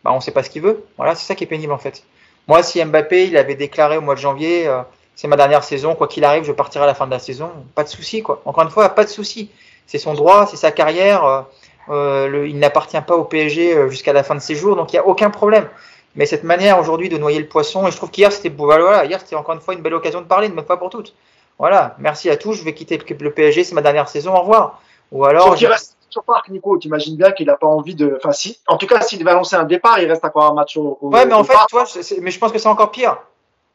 bah, 0.03 0.11
on 0.11 0.17
ne 0.17 0.21
sait 0.21 0.31
pas 0.31 0.43
ce 0.43 0.49
qu'il 0.49 0.63
veut. 0.63 0.83
Voilà, 0.97 1.15
c'est 1.15 1.25
ça 1.25 1.35
qui 1.35 1.45
est 1.45 1.47
pénible 1.47 1.71
en 1.71 1.77
fait. 1.77 2.03
Moi, 2.49 2.61
si 2.61 2.83
Mbappé, 2.83 3.27
il 3.27 3.37
avait 3.37 3.55
déclaré 3.55 3.97
au 3.97 4.01
mois 4.01 4.15
de 4.15 4.19
janvier, 4.19 4.67
c'est 5.15 5.27
ma 5.27 5.35
dernière 5.35 5.63
saison, 5.63 5.95
quoi 5.95 6.07
qu'il 6.07 6.23
arrive, 6.23 6.43
je 6.43 6.51
partirai 6.51 6.83
à 6.85 6.87
la 6.87 6.93
fin 6.93 7.05
de 7.05 7.11
la 7.11 7.19
saison, 7.19 7.51
pas 7.75 7.83
de 7.83 7.89
souci 7.89 8.21
quoi. 8.23 8.41
Encore 8.45 8.63
une 8.63 8.69
fois, 8.69 8.89
pas 8.89 9.03
de 9.03 9.09
souci. 9.09 9.49
C'est 9.87 9.99
son 9.99 10.13
droit, 10.13 10.47
c'est 10.47 10.57
sa 10.57 10.71
carrière. 10.71 11.45
Euh, 11.89 12.27
le, 12.27 12.47
il 12.47 12.59
n'appartient 12.59 13.01
pas 13.01 13.15
au 13.15 13.23
PSG 13.23 13.89
jusqu'à 13.89 14.13
la 14.13 14.23
fin 14.23 14.35
de 14.35 14.39
ses 14.39 14.55
jours, 14.55 14.75
donc 14.75 14.93
il 14.93 14.95
n'y 14.95 14.99
a 14.99 15.07
aucun 15.07 15.29
problème. 15.29 15.67
Mais 16.15 16.25
cette 16.25 16.43
manière 16.43 16.79
aujourd'hui 16.79 17.09
de 17.09 17.17
noyer 17.17 17.39
le 17.39 17.47
poisson, 17.47 17.87
et 17.87 17.91
je 17.91 17.97
trouve 17.97 18.11
qu'hier 18.11 18.31
c'était 18.31 18.49
voilà, 18.49 19.05
hier 19.05 19.19
c'était 19.19 19.35
encore 19.35 19.55
une 19.55 19.61
fois 19.61 19.73
une 19.73 19.81
belle 19.81 19.93
occasion 19.93 20.21
de 20.21 20.25
parler, 20.25 20.47
une 20.47 20.55
bonne 20.55 20.65
fois 20.65 20.77
pour 20.77 20.89
toutes. 20.89 21.13
Voilà, 21.57 21.95
merci 21.99 22.29
à 22.29 22.37
tous, 22.37 22.53
je 22.53 22.63
vais 22.63 22.73
quitter 22.73 22.97
le 22.97 23.31
PSG, 23.31 23.63
c'est 23.63 23.75
ma 23.75 23.81
dernière 23.81 24.09
saison, 24.09 24.35
au 24.35 24.41
revoir. 24.41 24.81
Ou 25.11 25.25
alors. 25.25 25.55
il 25.59 25.67
reste 25.67 25.95
sur 26.09 26.23
Parc, 26.23 26.49
Nico, 26.49 26.77
t'imagines 26.77 27.15
bien 27.15 27.31
qu'il 27.31 27.47
n'a 27.47 27.55
pas 27.55 27.67
envie 27.67 27.95
de. 27.95 28.17
Enfin, 28.17 28.33
si, 28.33 28.59
en 28.67 28.77
tout 28.77 28.87
cas, 28.87 29.01
s'il 29.01 29.23
va 29.23 29.31
annoncer 29.31 29.55
un 29.55 29.63
départ, 29.63 29.99
il 29.99 30.07
reste 30.09 30.25
encore 30.25 30.45
un 30.45 30.53
match 30.53 30.75
au. 30.75 30.97
ouais, 31.01 31.25
mais 31.25 31.33
en 31.33 31.43
fait, 31.43 31.55
toi, 31.69 31.85
mais 32.21 32.31
je 32.31 32.39
pense 32.39 32.51
que 32.51 32.57
c'est 32.57 32.67
encore 32.67 32.91
pire. 32.91 33.17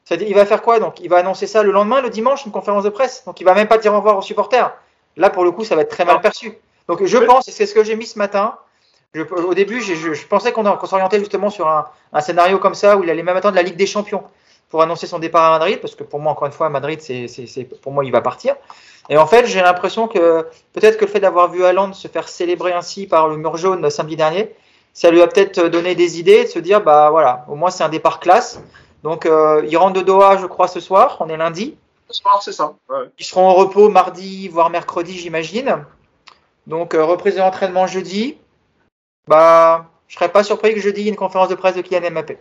C'est-à-dire, 0.07 0.29
il 0.29 0.35
va 0.35 0.47
faire 0.47 0.63
quoi 0.63 0.79
donc? 0.79 1.01
Il 1.01 1.11
va 1.11 1.19
annoncer 1.19 1.49
ça 1.49 1.65
le 1.65 1.73
lendemain, 1.73 2.01
le 2.01 2.11
dimanche, 2.11 2.47
une 2.47 2.53
conférence 2.53 2.85
de 2.85 2.91
presse? 2.91 3.25
Donc, 3.27 3.41
il 3.41 3.45
va 3.45 3.55
même 3.55 3.67
pas 3.67 3.77
dire 3.77 3.93
au 3.93 3.97
revoir 3.97 4.17
aux 4.17 4.23
supporters. 4.23 4.73
Là, 5.17 5.31
pour 5.31 5.43
le 5.43 5.51
coup, 5.51 5.65
ça 5.65 5.75
va 5.75 5.83
être 5.83 5.91
très 5.91 6.05
mal 6.05 6.21
perçu. 6.21 6.57
Donc, 6.87 7.05
je 7.05 7.19
pense, 7.19 7.49
et 7.49 7.51
c'est 7.51 7.67
ce 7.67 7.75
que 7.75 7.83
j'ai 7.83 7.97
mis 7.97 8.07
ce 8.07 8.17
matin, 8.17 8.55
au 9.19 9.55
début, 9.55 9.81
je, 9.81 10.27
pensais 10.27 10.53
qu'on 10.53 10.87
s'orientait 10.87 11.19
justement 11.19 11.51
sur 11.51 11.67
un, 11.67 12.21
scénario 12.21 12.59
comme 12.59 12.75
ça 12.75 12.97
où 12.97 13.03
il 13.03 13.11
allait 13.11 13.25
même 13.25 13.37
attendre 13.37 13.57
la 13.57 13.63
Ligue 13.63 13.77
des 13.77 13.87
Champions 13.87 14.23
pour 14.69 14.81
annoncer 14.81 15.09
son 15.09 15.19
départ 15.19 15.45
à 15.45 15.59
Madrid, 15.59 15.81
parce 15.81 15.97
que 15.97 16.05
pour 16.05 16.21
moi, 16.21 16.31
encore 16.31 16.47
une 16.47 16.53
fois, 16.53 16.67
à 16.67 16.71
Madrid, 16.71 17.01
c'est, 17.01 17.65
pour 17.83 17.91
moi, 17.91 18.05
il 18.05 18.13
va 18.13 18.21
partir. 18.21 18.55
Et 19.09 19.17
en 19.17 19.27
fait, 19.27 19.47
j'ai 19.47 19.61
l'impression 19.61 20.07
que 20.07 20.47
peut-être 20.73 20.99
que 20.99 21.05
le 21.05 21.11
fait 21.11 21.21
d'avoir 21.21 21.51
vu 21.51 21.65
Haaland 21.65 21.93
se 21.93 22.07
faire 22.07 22.29
célébrer 22.29 22.73
ainsi 22.73 23.09
par 23.09 23.27
le 23.27 23.37
mur 23.37 23.57
jaune 23.57 23.91
samedi 23.91 24.15
dernier, 24.15 24.53
ça 24.93 25.11
lui 25.11 25.21
a 25.21 25.27
peut-être 25.27 25.67
donné 25.67 25.97
des 25.97 26.21
idées 26.21 26.45
de 26.45 26.49
se 26.49 26.61
dire, 26.61 26.81
bah 26.81 27.11
voilà, 27.11 27.45
au 27.49 27.57
moins 27.57 27.71
c'est 27.71 27.85
un 27.85 27.89
départ 27.89 28.21
classe. 28.21 28.61
Donc, 29.03 29.27
euh, 29.27 29.63
il 29.69 29.77
rentre 29.77 29.95
de 29.95 30.03
Doha, 30.03 30.37
je 30.39 30.47
crois, 30.47 30.69
ce 30.69 30.81
soir. 30.81 31.17
On 31.21 31.29
est 31.29 31.37
lundi. 31.37 31.77
Ce 32.09 32.21
soir, 32.21 32.43
c'est 32.43 32.53
ça. 32.53 32.75
Ils 33.19 33.25
seront 33.25 33.49
en 33.49 33.55
repos 33.55 33.89
mardi, 33.89 34.49
voire 34.49 34.71
mercredi, 34.71 35.19
j'imagine. 35.19 35.85
Donc, 36.67 36.95
euh, 36.95 37.05
reprise 37.05 37.35
de 37.35 37.41
l'entraînement 37.41 37.87
jeudi 37.87 38.39
bah, 39.27 39.87
je 40.09 40.15
serais 40.15 40.31
pas 40.31 40.45
surpris 40.45 40.75
que 40.75 40.81
jeudi, 40.81 41.01
il 41.01 41.05
y 41.05 41.09
ait 41.09 41.11
une 41.11 41.17
conférence 41.17 41.49
de 41.49 41.57
presse 41.57 41.75
de 41.75 41.83
Kylian 41.83 42.13
Mbappé. 42.13 42.39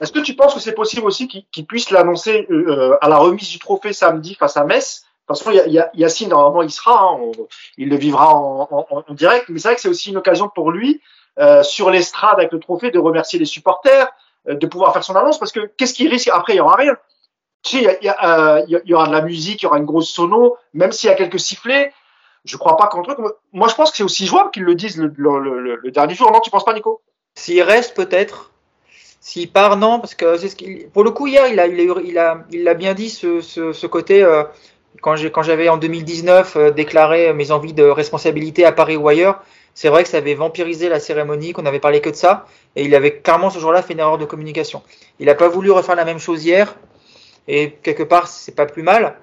Est-ce 0.00 0.12
que 0.12 0.20
tu 0.20 0.34
penses 0.34 0.54
que 0.54 0.60
c'est 0.60 0.74
possible 0.74 1.06
aussi 1.06 1.28
qu'il 1.28 1.66
puisse 1.66 1.90
l'annoncer 1.90 2.46
euh, 2.50 2.96
à 3.00 3.08
la 3.08 3.16
remise 3.16 3.48
du 3.48 3.58
trophée 3.58 3.92
samedi 3.92 4.34
face 4.34 4.56
à 4.56 4.64
Metz? 4.64 5.04
Y 5.28 5.78
a, 5.78 5.90
Yacine, 5.94 6.28
normalement, 6.28 6.62
il 6.62 6.70
sera, 6.70 7.02
hein, 7.02 7.32
il 7.78 7.88
le 7.88 7.96
vivra 7.96 8.34
en, 8.34 8.68
en, 8.70 9.04
en 9.08 9.14
direct, 9.14 9.48
mais 9.48 9.58
c'est 9.58 9.68
vrai 9.68 9.74
que 9.74 9.80
c'est 9.80 9.88
aussi 9.88 10.10
une 10.10 10.18
occasion 10.18 10.50
pour 10.54 10.70
lui, 10.70 11.00
euh, 11.38 11.62
sur 11.62 11.90
l'estrade 11.90 12.38
avec 12.38 12.52
le 12.52 12.60
trophée, 12.60 12.90
de 12.90 12.98
remercier 12.98 13.38
les 13.38 13.46
supporters, 13.46 14.08
de 14.46 14.66
pouvoir 14.66 14.92
faire 14.92 15.04
son 15.04 15.16
annonce, 15.16 15.38
parce 15.38 15.52
que 15.52 15.70
qu'est-ce 15.76 15.94
qu'il 15.94 16.08
risque 16.08 16.28
Après, 16.32 16.54
il 16.54 16.56
y 16.56 16.60
aura 16.60 16.76
rien. 16.76 16.96
Tu 17.62 17.78
sais, 17.78 17.98
il 18.02 18.06
y, 18.06 18.10
euh, 18.10 18.94
aura 18.94 19.06
de 19.06 19.12
la 19.12 19.22
musique, 19.22 19.62
il 19.62 19.64
y 19.64 19.66
aura 19.66 19.78
une 19.78 19.86
grosse 19.86 20.10
sono, 20.10 20.56
même 20.74 20.92
s'il 20.92 21.08
y 21.08 21.12
a 21.12 21.16
quelques 21.16 21.40
sifflets, 21.40 21.92
je 22.44 22.56
crois 22.58 22.76
pas 22.76 22.88
qu'un 22.88 23.02
truc. 23.02 23.18
Moi, 23.52 23.68
je 23.68 23.74
pense 23.74 23.90
que 23.90 23.96
c'est 23.96 24.02
aussi 24.02 24.26
jouable 24.26 24.50
qu'ils 24.50 24.64
le 24.64 24.74
disent 24.74 24.98
le, 24.98 25.90
dernier 25.90 26.14
jour. 26.14 26.30
Non, 26.30 26.40
tu 26.40 26.50
penses 26.50 26.64
pas, 26.64 26.74
Nico? 26.74 27.00
S'il 27.34 27.62
reste, 27.62 27.96
peut-être. 27.96 28.50
S'il 29.20 29.50
part, 29.50 29.78
non, 29.78 29.98
parce 29.98 30.14
que 30.14 30.36
c'est 30.36 30.50
ce. 30.50 30.86
Pour 30.88 31.04
le 31.04 31.10
coup, 31.10 31.26
hier, 31.26 31.48
il 31.48 31.58
a, 31.58 31.66
il 31.66 32.18
a, 32.18 32.44
il 32.50 32.68
a, 32.68 32.74
bien 32.74 32.92
dit 32.92 33.08
ce 33.08 33.86
côté. 33.86 34.22
Euh, 34.22 34.44
quand 35.00 35.42
j'avais 35.42 35.68
en 35.68 35.76
2019 35.76 36.56
euh, 36.56 36.70
déclaré 36.70 37.32
mes 37.32 37.50
envies 37.50 37.72
de 37.72 37.84
responsabilité 37.84 38.64
à 38.64 38.72
Paris 38.72 38.96
ou 38.96 39.08
ailleurs, 39.08 39.42
c'est 39.74 39.88
vrai 39.88 40.04
que 40.04 40.08
ça 40.08 40.18
avait 40.18 40.34
vampirisé 40.34 40.88
la 40.88 41.00
cérémonie, 41.00 41.52
qu'on 41.52 41.66
avait 41.66 41.80
parlé 41.80 42.00
que 42.00 42.10
de 42.10 42.14
ça, 42.14 42.46
et 42.76 42.84
il 42.84 42.94
avait 42.94 43.18
clairement 43.18 43.50
ce 43.50 43.58
jour-là 43.58 43.82
fait 43.82 43.92
une 43.92 44.00
erreur 44.00 44.18
de 44.18 44.24
communication. 44.24 44.82
Il 45.18 45.26
n'a 45.26 45.34
pas 45.34 45.48
voulu 45.48 45.70
refaire 45.70 45.96
la 45.96 46.04
même 46.04 46.18
chose 46.18 46.44
hier, 46.44 46.76
et 47.48 47.72
quelque 47.82 48.02
part, 48.02 48.28
c'est 48.28 48.54
pas 48.54 48.66
plus 48.66 48.82
mal 48.82 49.16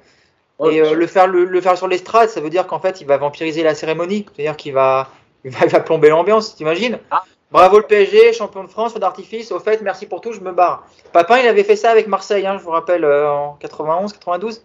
et 0.70 0.82
euh, 0.82 0.94
le, 0.94 1.08
faire, 1.08 1.28
le, 1.28 1.62
faire 1.62 1.78
sur 1.78 1.88
l'estrade, 1.88 2.30
ça 2.30 2.40
veut 2.40 2.50
dire 2.50 2.68
qu'en 2.68 2.80
fait, 2.80 3.02
il 3.02 3.08
va 3.08 3.18
vampiriser 3.18 3.64
la 3.64 3.74
cérémonie. 3.74 4.26
C'est-à-dire 4.34 4.56
qu'il 4.56 4.74
va, 4.74 5.10
il 5.44 5.52
va, 5.52 5.80
plomber 5.80 6.10
l'ambiance, 6.10 6.56
t'imagines? 6.56 7.00
Ah. 7.10 7.24
Bravo 7.52 7.80
le 7.80 7.84
PSG, 7.84 8.32
champion 8.32 8.64
de 8.64 8.70
France, 8.70 8.94
d'artifice. 8.94 9.52
Au 9.52 9.60
fait, 9.60 9.82
merci 9.82 10.06
pour 10.06 10.22
tout, 10.22 10.32
je 10.32 10.40
me 10.40 10.54
barre. 10.54 10.88
Papin, 11.12 11.40
il 11.40 11.48
avait 11.48 11.66
fait 11.66 11.76
ça 11.76 11.92
avec 11.92 12.08
Marseille, 12.08 12.46
hein, 12.48 12.58
je 12.58 12.64
vous 12.64 12.70
rappelle, 12.70 13.04
euh, 13.04 13.30
en 13.30 13.54
91, 13.60 14.14
92. 14.14 14.64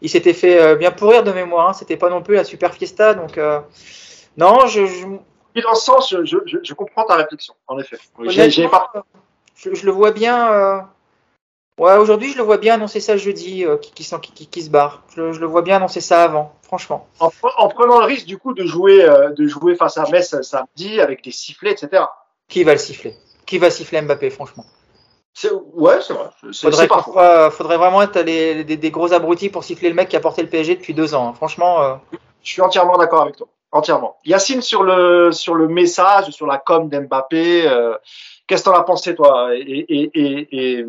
Il 0.00 0.08
s'était 0.08 0.32
fait 0.32 0.60
euh, 0.60 0.74
bien 0.74 0.90
pourrir 0.90 1.22
de 1.22 1.32
mémoire. 1.32 1.68
Hein. 1.68 1.72
C'était 1.74 1.98
pas 1.98 2.08
non 2.08 2.22
plus 2.22 2.36
la 2.36 2.44
super 2.44 2.72
fiesta. 2.74 3.12
Donc, 3.12 3.38
non, 4.36 4.66
je. 4.66 4.86
je... 4.86 5.60
dans 5.62 5.74
ce 5.74 5.84
sens, 5.84 6.10
je, 6.10 6.24
je, 6.24 6.58
je, 6.62 6.74
comprends 6.74 7.04
ta 7.04 7.16
réflexion, 7.16 7.54
en 7.66 7.78
effet. 7.78 7.98
Pas... 8.68 8.92
Je, 9.56 9.86
le 9.86 9.92
vois 9.92 10.10
bien 10.10 10.88
Ouais, 11.78 11.96
aujourd'hui, 11.96 12.30
je 12.30 12.38
le 12.38 12.44
vois 12.44 12.58
bien 12.58 12.74
annoncer 12.74 13.00
ça 13.00 13.16
jeudi, 13.16 13.64
euh, 13.64 13.76
qui, 13.78 13.90
qui, 13.92 14.46
qui, 14.46 14.62
se 14.62 14.70
barre. 14.70 15.02
Je, 15.16 15.22
le 15.22 15.46
vois 15.46 15.62
bien 15.62 15.76
annoncer 15.76 16.00
ça 16.00 16.22
avant, 16.22 16.54
franchement. 16.62 17.08
En, 17.18 17.30
en, 17.58 17.68
prenant 17.68 17.98
le 17.98 18.06
risque, 18.06 18.26
du 18.26 18.38
coup, 18.38 18.54
de 18.54 18.64
jouer, 18.64 19.04
euh, 19.04 19.30
de 19.30 19.48
jouer 19.48 19.74
face 19.74 19.98
à 19.98 20.08
Metz 20.08 20.40
samedi 20.42 21.00
avec 21.00 21.24
des 21.24 21.32
sifflets, 21.32 21.72
etc. 21.72 22.04
Qui 22.48 22.62
va 22.62 22.72
le 22.72 22.78
siffler? 22.78 23.16
Qui 23.44 23.58
va 23.58 23.70
siffler 23.70 24.02
Mbappé, 24.02 24.30
franchement? 24.30 24.64
Ouais, 25.72 26.00
c'est 26.00 26.12
vrai. 26.12 26.28
Faudrait, 26.52 26.86
parfois, 26.86 27.50
faudrait 27.50 27.76
vraiment 27.76 28.02
être 28.02 28.20
des, 28.20 28.62
des, 28.62 28.90
gros 28.92 29.12
abrutis 29.12 29.48
pour 29.48 29.64
siffler 29.64 29.88
le 29.88 29.96
mec 29.96 30.08
qui 30.08 30.14
a 30.14 30.20
porté 30.20 30.42
le 30.42 30.48
PSG 30.48 30.76
depuis 30.76 30.94
deux 30.94 31.12
ans. 31.12 31.30
Hein. 31.30 31.34
Franchement. 31.34 31.82
Euh... 31.82 31.94
Je 32.44 32.52
suis 32.52 32.62
entièrement 32.62 32.96
d'accord 32.96 33.22
avec 33.22 33.36
toi. 33.36 33.48
Entièrement. 33.74 34.16
Yacine, 34.24 34.62
sur 34.62 34.84
le, 34.84 35.32
sur 35.32 35.56
le 35.56 35.66
message, 35.66 36.30
sur 36.30 36.46
la 36.46 36.58
com 36.58 36.88
d'Mbappé, 36.88 37.66
euh, 37.66 37.96
qu'est-ce 38.46 38.62
que 38.62 38.70
t'en 38.70 38.76
as 38.76 38.84
pensé, 38.84 39.16
toi? 39.16 39.48
Et, 39.52 39.60
et, 39.60 40.10
et, 40.14 40.48
et 40.52 40.86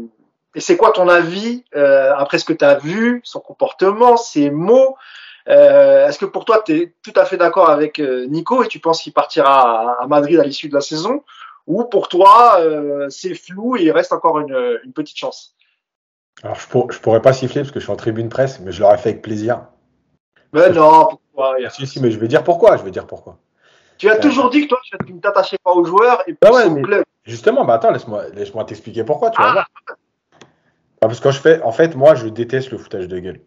et 0.53 0.59
c'est 0.61 0.77
quoi 0.77 0.91
ton 0.91 1.09
avis 1.09 1.65
euh, 1.75 2.13
après 2.15 2.37
ce 2.37 2.45
que 2.45 2.53
tu 2.53 2.63
as 2.63 2.75
vu, 2.75 3.21
son 3.23 3.39
comportement, 3.39 4.17
ses 4.17 4.51
mots? 4.51 4.95
Euh, 5.49 6.07
Est-ce 6.07 6.19
que 6.19 6.25
pour 6.25 6.45
toi, 6.45 6.61
tu 6.63 6.77
es 6.77 6.93
tout 7.01 7.11
à 7.15 7.25
fait 7.25 7.37
d'accord 7.37 7.71
avec 7.71 7.97
Nico 7.99 8.63
et 8.63 8.67
tu 8.67 8.79
penses 8.79 9.01
qu'il 9.01 9.13
partira 9.13 9.99
à, 9.99 10.05
Madrid 10.05 10.39
à 10.39 10.43
l'issue 10.43 10.69
de 10.69 10.75
la 10.75 10.81
saison? 10.81 11.23
Ou 11.65 11.85
pour 11.85 12.07
toi, 12.07 12.59
c'est 13.09 13.33
flou 13.33 13.75
et 13.77 13.81
il 13.81 13.91
reste 13.91 14.13
encore 14.13 14.39
une, 14.39 14.79
une 14.85 14.93
petite 14.93 15.17
chance? 15.17 15.55
Alors, 16.43 16.55
je, 16.55 16.67
pour, 16.67 16.91
je 16.91 16.99
pourrais 16.99 17.21
pas 17.21 17.33
siffler 17.33 17.61
parce 17.61 17.71
que 17.71 17.79
je 17.79 17.85
suis 17.85 17.91
en 17.91 17.97
tribune 17.97 18.29
presse, 18.29 18.59
mais 18.59 18.71
je 18.71 18.81
l'aurais 18.81 18.99
fait 18.99 19.09
avec 19.09 19.23
plaisir. 19.23 19.63
Mais 20.53 20.69
non, 20.69 21.19
pourquoi 21.35 21.69
Si, 21.69 21.85
si, 21.87 22.01
mais 22.01 22.11
je 22.11 22.19
vais 22.19 22.27
dire 22.27 22.43
pourquoi. 22.43 22.77
Je 22.77 22.83
vais 22.83 22.91
dire 22.91 23.05
pourquoi. 23.07 23.37
Tu 23.97 24.09
as 24.09 24.17
toujours 24.17 24.49
dit 24.49 24.63
que 24.63 24.67
toi, 24.67 24.79
tu 25.05 25.13
ne 25.13 25.19
t'attachais 25.19 25.57
pas 25.63 25.71
aux 25.71 25.85
joueurs 25.85 26.21
et 26.27 26.35
bah 26.41 26.51
ouais, 26.51 26.81
club. 26.81 27.03
Justement, 27.23 27.65
bah 27.65 27.75
attends, 27.75 27.91
laisse-moi 27.91 28.25
laisse 28.33 28.51
t'expliquer 28.67 29.03
pourquoi. 29.03 29.29
Tu 29.31 29.41
vas 29.41 29.49
ah. 29.49 29.53
voir. 29.53 29.69
Parce 30.99 31.19
que 31.19 31.31
je 31.31 31.39
fais, 31.39 31.61
en 31.61 31.71
fait, 31.71 31.95
moi, 31.95 32.15
je 32.15 32.27
déteste 32.27 32.71
le 32.71 32.77
foutage 32.77 33.07
de 33.07 33.19
gueule. 33.19 33.41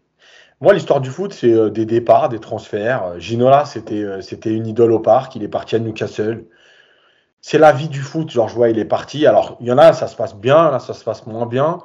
Moi, 0.60 0.74
l'histoire 0.74 1.00
du 1.00 1.10
foot, 1.10 1.32
c'est 1.32 1.52
euh, 1.52 1.70
des 1.70 1.86
départs, 1.86 2.28
des 2.28 2.40
transferts. 2.40 3.04
Euh, 3.04 3.18
Ginola, 3.18 3.64
c'était 3.64 4.02
euh, 4.02 4.20
c'était 4.20 4.52
une 4.52 4.66
idole 4.66 4.92
au 4.92 4.98
parc. 4.98 5.36
Il 5.36 5.44
est 5.44 5.48
parti 5.48 5.76
à 5.76 5.78
Newcastle. 5.78 6.46
C'est 7.40 7.58
la 7.58 7.72
vie 7.72 7.88
du 7.88 8.00
foot. 8.00 8.30
Georges 8.30 8.56
Weah, 8.56 8.70
il 8.70 8.78
est 8.78 8.84
parti. 8.84 9.26
Alors, 9.26 9.56
il 9.60 9.66
y 9.66 9.72
en 9.72 9.78
a, 9.78 9.92
ça 9.92 10.08
se 10.08 10.16
passe 10.16 10.34
bien, 10.34 10.70
là, 10.70 10.80
ça 10.80 10.94
se 10.94 11.04
passe 11.04 11.26
moins 11.26 11.46
bien. 11.46 11.78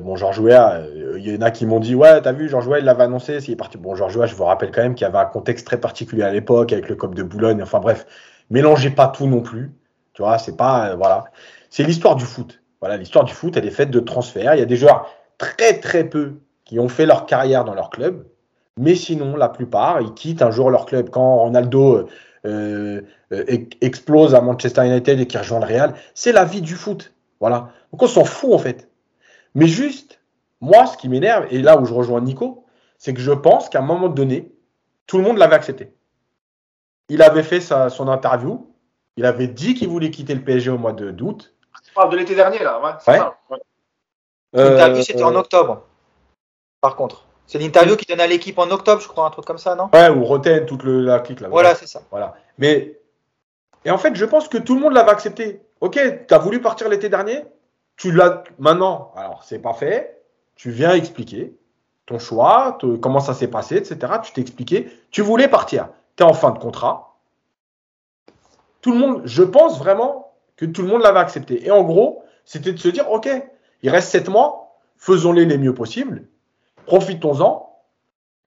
Bon, 0.00 0.16
Georges 0.16 0.40
Weah, 0.40 0.82
il 1.16 1.28
y 1.28 1.36
en 1.36 1.42
a 1.42 1.50
qui 1.50 1.66
m'ont 1.66 1.80
dit 1.80 1.94
Ouais, 1.94 2.20
t'as 2.22 2.32
vu, 2.32 2.48
Georges 2.48 2.66
Weah, 2.66 2.78
il 2.78 2.84
l'avait 2.84 3.04
annoncé, 3.04 3.40
s'il 3.40 3.54
est 3.54 3.56
parti. 3.56 3.78
Bon, 3.78 3.94
Georges 3.94 4.16
Weah, 4.16 4.26
je 4.26 4.34
vous 4.34 4.44
rappelle 4.44 4.70
quand 4.70 4.82
même 4.82 4.94
qu'il 4.94 5.04
y 5.04 5.08
avait 5.08 5.18
un 5.18 5.26
contexte 5.26 5.66
très 5.66 5.78
particulier 5.78 6.22
à 6.22 6.32
l'époque 6.32 6.72
avec 6.72 6.88
le 6.88 6.96
COP 6.96 7.14
de 7.14 7.22
Boulogne. 7.22 7.62
Enfin, 7.62 7.80
bref, 7.80 8.06
mélangez 8.50 8.90
pas 8.90 9.08
tout 9.08 9.26
non 9.26 9.40
plus. 9.40 9.72
Tu 10.14 10.22
vois, 10.22 10.38
c'est 10.38 10.56
pas. 10.56 10.94
voilà. 10.96 11.24
C'est 11.70 11.84
l'histoire 11.84 12.16
du 12.16 12.24
foot. 12.24 12.62
Voilà, 12.80 12.96
l'histoire 12.96 13.24
du 13.24 13.32
foot, 13.32 13.56
elle 13.56 13.66
est 13.66 13.70
faite 13.70 13.90
de 13.90 14.00
transferts. 14.00 14.54
Il 14.54 14.58
y 14.58 14.62
a 14.62 14.66
des 14.66 14.76
joueurs 14.76 15.08
très 15.38 15.78
très 15.80 16.04
peu 16.04 16.40
qui 16.64 16.80
ont 16.80 16.88
fait 16.88 17.06
leur 17.06 17.26
carrière 17.26 17.64
dans 17.64 17.74
leur 17.74 17.90
club, 17.90 18.26
mais 18.78 18.94
sinon, 18.94 19.36
la 19.36 19.48
plupart, 19.48 20.00
ils 20.00 20.14
quittent 20.14 20.42
un 20.42 20.50
jour 20.50 20.70
leur 20.70 20.86
club. 20.86 21.10
Quand 21.10 21.36
Ronaldo 21.36 22.08
euh, 22.44 23.02
euh, 23.32 23.44
explose 23.80 24.34
à 24.34 24.40
Manchester 24.40 24.84
United 24.84 25.20
et 25.20 25.26
qu'il 25.26 25.38
rejoint 25.38 25.60
le 25.60 25.66
Real, 25.66 25.94
c'est 26.14 26.32
la 26.32 26.44
vie 26.44 26.62
du 26.62 26.74
foot. 26.74 27.12
Voilà. 27.40 27.70
Donc 27.92 28.02
on 28.02 28.06
s'en 28.06 28.24
fout 28.24 28.52
en 28.52 28.58
fait. 28.58 28.88
Mais 29.54 29.66
juste, 29.66 30.20
moi, 30.60 30.86
ce 30.86 30.96
qui 30.96 31.08
m'énerve, 31.08 31.46
et 31.50 31.60
là 31.60 31.78
où 31.78 31.84
je 31.84 31.92
rejoins 31.92 32.20
Nico, 32.20 32.64
c'est 32.98 33.14
que 33.14 33.20
je 33.20 33.32
pense 33.32 33.68
qu'à 33.68 33.80
un 33.80 33.82
moment 33.82 34.08
donné, 34.08 34.52
tout 35.06 35.18
le 35.18 35.24
monde 35.24 35.38
l'avait 35.38 35.56
accepté. 35.56 35.92
Il 37.08 37.22
avait 37.22 37.42
fait 37.42 37.60
sa, 37.60 37.90
son 37.90 38.08
interview, 38.08 38.72
il 39.16 39.26
avait 39.26 39.48
dit 39.48 39.74
qu'il 39.74 39.88
voulait 39.88 40.10
quitter 40.10 40.34
le 40.34 40.42
PSG 40.42 40.70
au 40.70 40.78
mois 40.78 40.92
d'août. 40.92 41.54
Tu 41.84 41.92
parles 41.92 42.10
de 42.10 42.16
l'été 42.16 42.34
dernier, 42.34 42.60
là. 42.60 42.80
Ouais, 43.06 43.18
L'interview, 44.54 44.98
euh, 44.98 45.02
c'était 45.02 45.22
en 45.22 45.34
octobre, 45.34 45.86
par 46.80 46.96
contre. 46.96 47.26
C'est 47.46 47.58
l'interview 47.58 47.96
qui 47.96 48.06
donne 48.06 48.20
à 48.20 48.26
l'équipe 48.26 48.58
en 48.58 48.70
octobre, 48.70 49.02
je 49.02 49.08
crois, 49.08 49.26
un 49.26 49.30
truc 49.30 49.44
comme 49.44 49.58
ça, 49.58 49.74
non? 49.74 49.90
Ouais, 49.92 50.08
ou 50.08 50.24
Roten, 50.24 50.64
toute 50.64 50.84
le, 50.84 51.02
la 51.02 51.20
clique 51.20 51.40
là. 51.40 51.48
Voilà, 51.48 51.74
c'est 51.74 51.86
ça. 51.86 52.02
Voilà. 52.10 52.34
Mais, 52.58 52.98
et 53.84 53.90
en 53.90 53.98
fait, 53.98 54.14
je 54.14 54.24
pense 54.24 54.48
que 54.48 54.58
tout 54.58 54.74
le 54.74 54.80
monde 54.80 54.92
l'avait 54.92 55.10
accepté. 55.10 55.60
Ok, 55.80 55.98
tu 56.28 56.34
as 56.34 56.38
voulu 56.38 56.60
partir 56.60 56.88
l'été 56.88 57.08
dernier 57.08 57.44
tu 58.02 58.10
l'as 58.10 58.42
maintenant. 58.58 59.12
Alors, 59.14 59.44
c'est 59.44 59.60
pas 59.60 59.74
fait. 59.74 60.24
Tu 60.56 60.72
viens 60.72 60.92
expliquer 60.92 61.56
ton 62.04 62.18
choix, 62.18 62.76
comment 63.00 63.20
ça 63.20 63.32
s'est 63.32 63.46
passé, 63.46 63.76
etc. 63.76 64.14
Tu 64.24 64.32
t'es 64.32 64.40
expliqué. 64.40 64.90
Tu 65.12 65.22
voulais 65.22 65.46
partir. 65.46 65.88
Tu 66.16 66.24
es 66.24 66.26
en 66.26 66.32
fin 66.32 66.50
de 66.50 66.58
contrat. 66.58 67.14
Tout 68.80 68.90
le 68.90 68.98
monde, 68.98 69.22
je 69.24 69.44
pense 69.44 69.78
vraiment 69.78 70.32
que 70.56 70.66
tout 70.66 70.82
le 70.82 70.88
monde 70.88 71.02
l'avait 71.02 71.20
accepté. 71.20 71.64
Et 71.64 71.70
en 71.70 71.84
gros, 71.84 72.24
c'était 72.44 72.72
de 72.72 72.76
se 72.76 72.88
dire, 72.88 73.08
OK, 73.08 73.28
il 73.84 73.90
reste 73.90 74.08
sept 74.08 74.28
mois, 74.28 74.80
faisons-les 74.96 75.44
les 75.44 75.56
mieux 75.56 75.72
possible, 75.72 76.26
profitons-en, 76.86 77.72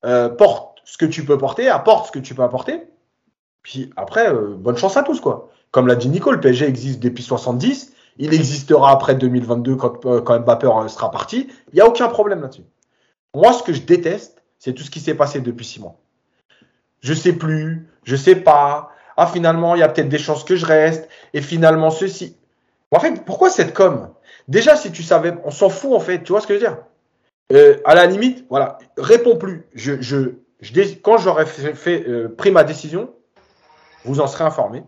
euh, 0.03 0.27
porte 0.27 0.81
ce 0.83 0.97
que 0.97 1.05
tu 1.05 1.23
peux 1.23 1.37
porter, 1.37 1.69
apporte 1.69 2.07
ce 2.07 2.11
que 2.11 2.19
tu 2.19 2.35
peux 2.35 2.43
apporter. 2.43 2.83
Puis 3.63 3.89
après, 3.95 4.29
euh, 4.33 4.53
bonne 4.57 4.75
chance 4.75 4.97
à 4.97 5.03
tous, 5.03 5.21
quoi. 5.21 5.49
Comme 5.71 5.87
l'a 5.87 5.95
dit 5.95 6.09
Nico, 6.09 6.33
le 6.33 6.41
PSG 6.41 6.67
existe 6.67 6.99
depuis 6.99 7.23
70. 7.23 7.94
Il 8.17 8.33
existera 8.33 8.91
après 8.91 9.15
2022 9.15 9.75
quand, 9.75 10.05
euh, 10.05 10.21
quand 10.21 10.39
Mbappé 10.39 10.67
sera 10.87 11.11
parti. 11.11 11.49
Il 11.71 11.75
n'y 11.75 11.81
a 11.81 11.87
aucun 11.87 12.07
problème 12.07 12.41
là-dessus. 12.41 12.63
Moi, 13.33 13.51
ce 13.53 13.63
que 13.63 13.73
je 13.73 13.81
déteste, 13.81 14.41
c'est 14.57 14.73
tout 14.73 14.83
ce 14.83 14.91
qui 14.91 14.99
s'est 14.99 15.15
passé 15.15 15.41
depuis 15.41 15.65
six 15.65 15.81
mois. 15.81 15.97
Je 17.01 17.13
sais 17.13 17.33
plus, 17.33 17.87
je 18.03 18.15
sais 18.15 18.35
pas. 18.35 18.89
Ah, 19.17 19.27
finalement, 19.27 19.75
il 19.75 19.79
y 19.79 19.83
a 19.83 19.89
peut-être 19.89 20.09
des 20.09 20.17
chances 20.17 20.43
que 20.43 20.55
je 20.55 20.65
reste. 20.65 21.09
Et 21.33 21.41
finalement, 21.41 21.89
ceci. 21.89 22.37
En 22.91 22.99
fait, 22.99 23.25
pourquoi 23.25 23.49
cette 23.49 23.73
com? 23.73 24.09
Déjà, 24.47 24.75
si 24.75 24.91
tu 24.91 25.03
savais, 25.03 25.33
on 25.43 25.51
s'en 25.51 25.69
fout 25.69 25.93
en 25.93 25.99
fait. 25.99 26.23
Tu 26.23 26.31
vois 26.31 26.41
ce 26.41 26.47
que 26.47 26.53
je 26.53 26.59
veux 26.59 26.65
dire? 26.65 26.77
Euh, 27.51 27.77
À 27.85 27.95
la 27.95 28.05
limite, 28.05 28.45
voilà, 28.49 28.77
réponds 28.97 29.37
plus. 29.37 29.67
Je, 29.73 30.01
je, 30.01 30.35
je 30.61 30.71
quand 31.01 31.17
j'aurai 31.17 31.45
fait, 31.45 32.07
euh, 32.07 32.33
pris 32.35 32.51
ma 32.51 32.63
décision, 32.63 33.13
vous 34.03 34.19
en 34.21 34.27
serez 34.27 34.43
informé. 34.43 34.83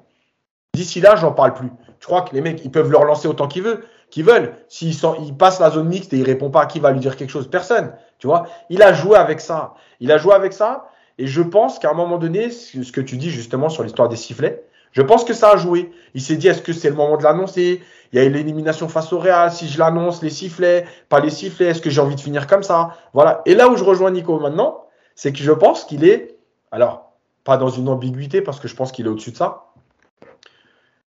D'ici 0.74 1.02
là, 1.02 1.16
j'en 1.16 1.34
parle 1.34 1.54
plus. 1.54 1.70
Tu 2.00 2.08
crois 2.08 2.22
que 2.22 2.34
les 2.36 2.42
mecs, 2.42 2.64
ils 2.64 2.72
peuvent 2.72 2.92
le 2.92 2.98
relancer 2.98 3.28
autant 3.28 3.48
qu'ils 3.48 3.64
veulent, 3.64 3.84
qu'ils 4.10 4.26
veulent. 4.26 4.56
S'ils 4.68 4.96
ils 5.22 5.36
passent 5.36 5.60
la 5.60 5.72
zone 5.72 5.88
mixte 5.88 6.14
et 6.14 6.18
ils 6.18 6.24
répondent 6.26 6.54
pas, 6.54 6.66
qui 6.66 6.80
va 6.80 6.92
lui 6.92 7.00
dire 7.00 7.16
quelque 7.16 7.32
chose? 7.32 7.50
Personne. 7.50 7.94
Tu 8.20 8.28
vois? 8.28 8.48
Il 8.70 8.82
a 8.82 8.94
joué 8.94 9.18
avec 9.18 9.40
ça. 9.40 9.74
Il 10.00 10.12
a 10.12 10.18
joué 10.18 10.34
avec 10.34 10.54
ça. 10.54 10.90
Et 11.18 11.28
je 11.28 11.42
pense 11.42 11.80
qu'à 11.80 11.90
un 11.90 11.94
moment 11.94 12.18
donné, 12.18 12.52
ce 12.52 12.92
que 12.92 13.02
tu 13.02 13.18
dis 13.18 13.32
justement 13.32 13.70
sur 13.70 13.84
l'histoire 13.84 14.08
des 14.08 14.16
sifflets, 14.16 14.64
je 14.92 15.02
pense 15.02 15.26
que 15.26 15.34
ça 15.34 15.52
a 15.52 15.58
joué. 15.58 15.92
Il 16.14 16.22
s'est 16.22 16.38
dit, 16.38 16.48
est-ce 16.48 16.62
que 16.62 16.74
c'est 16.74 16.90
le 16.90 16.96
moment 16.96 17.18
de 17.18 17.24
l'annoncer? 17.24 17.82
Il 18.12 18.20
y 18.20 18.22
a 18.22 18.26
eu 18.26 18.30
l'élimination 18.30 18.88
face 18.88 19.12
au 19.14 19.20
Real. 19.20 19.52
Si 19.52 19.68
je 19.68 19.78
l'annonce, 19.80 20.22
les 20.24 20.30
sifflets, 20.30 20.86
pas 21.10 21.20
les 21.20 21.30
sifflets, 21.30 21.68
est-ce 21.68 21.82
que 21.82 21.90
j'ai 21.90 22.02
envie 22.02 22.16
de 22.16 22.22
finir 22.22 22.48
comme 22.48 22.64
ça? 22.64 22.92
Voilà. 23.14 23.42
Et 23.46 23.54
là 23.54 23.70
où 23.70 23.76
je 23.76 23.84
rejoins 23.84 24.12
Nico 24.12 24.40
maintenant, 24.40 24.86
c'est 25.16 25.34
que 25.34 25.40
je 25.40 25.52
pense 25.52 25.84
qu'il 25.84 26.06
est, 26.06 26.38
alors, 26.72 27.12
pas 27.44 27.58
dans 27.58 27.70
une 27.70 27.90
ambiguïté 27.90 28.42
parce 28.42 28.60
que 28.60 28.68
je 28.68 28.76
pense 28.76 28.92
qu'il 28.92 29.06
est 29.06 29.10
au-dessus 29.10 29.32
de 29.32 29.38
ça. 29.38 29.67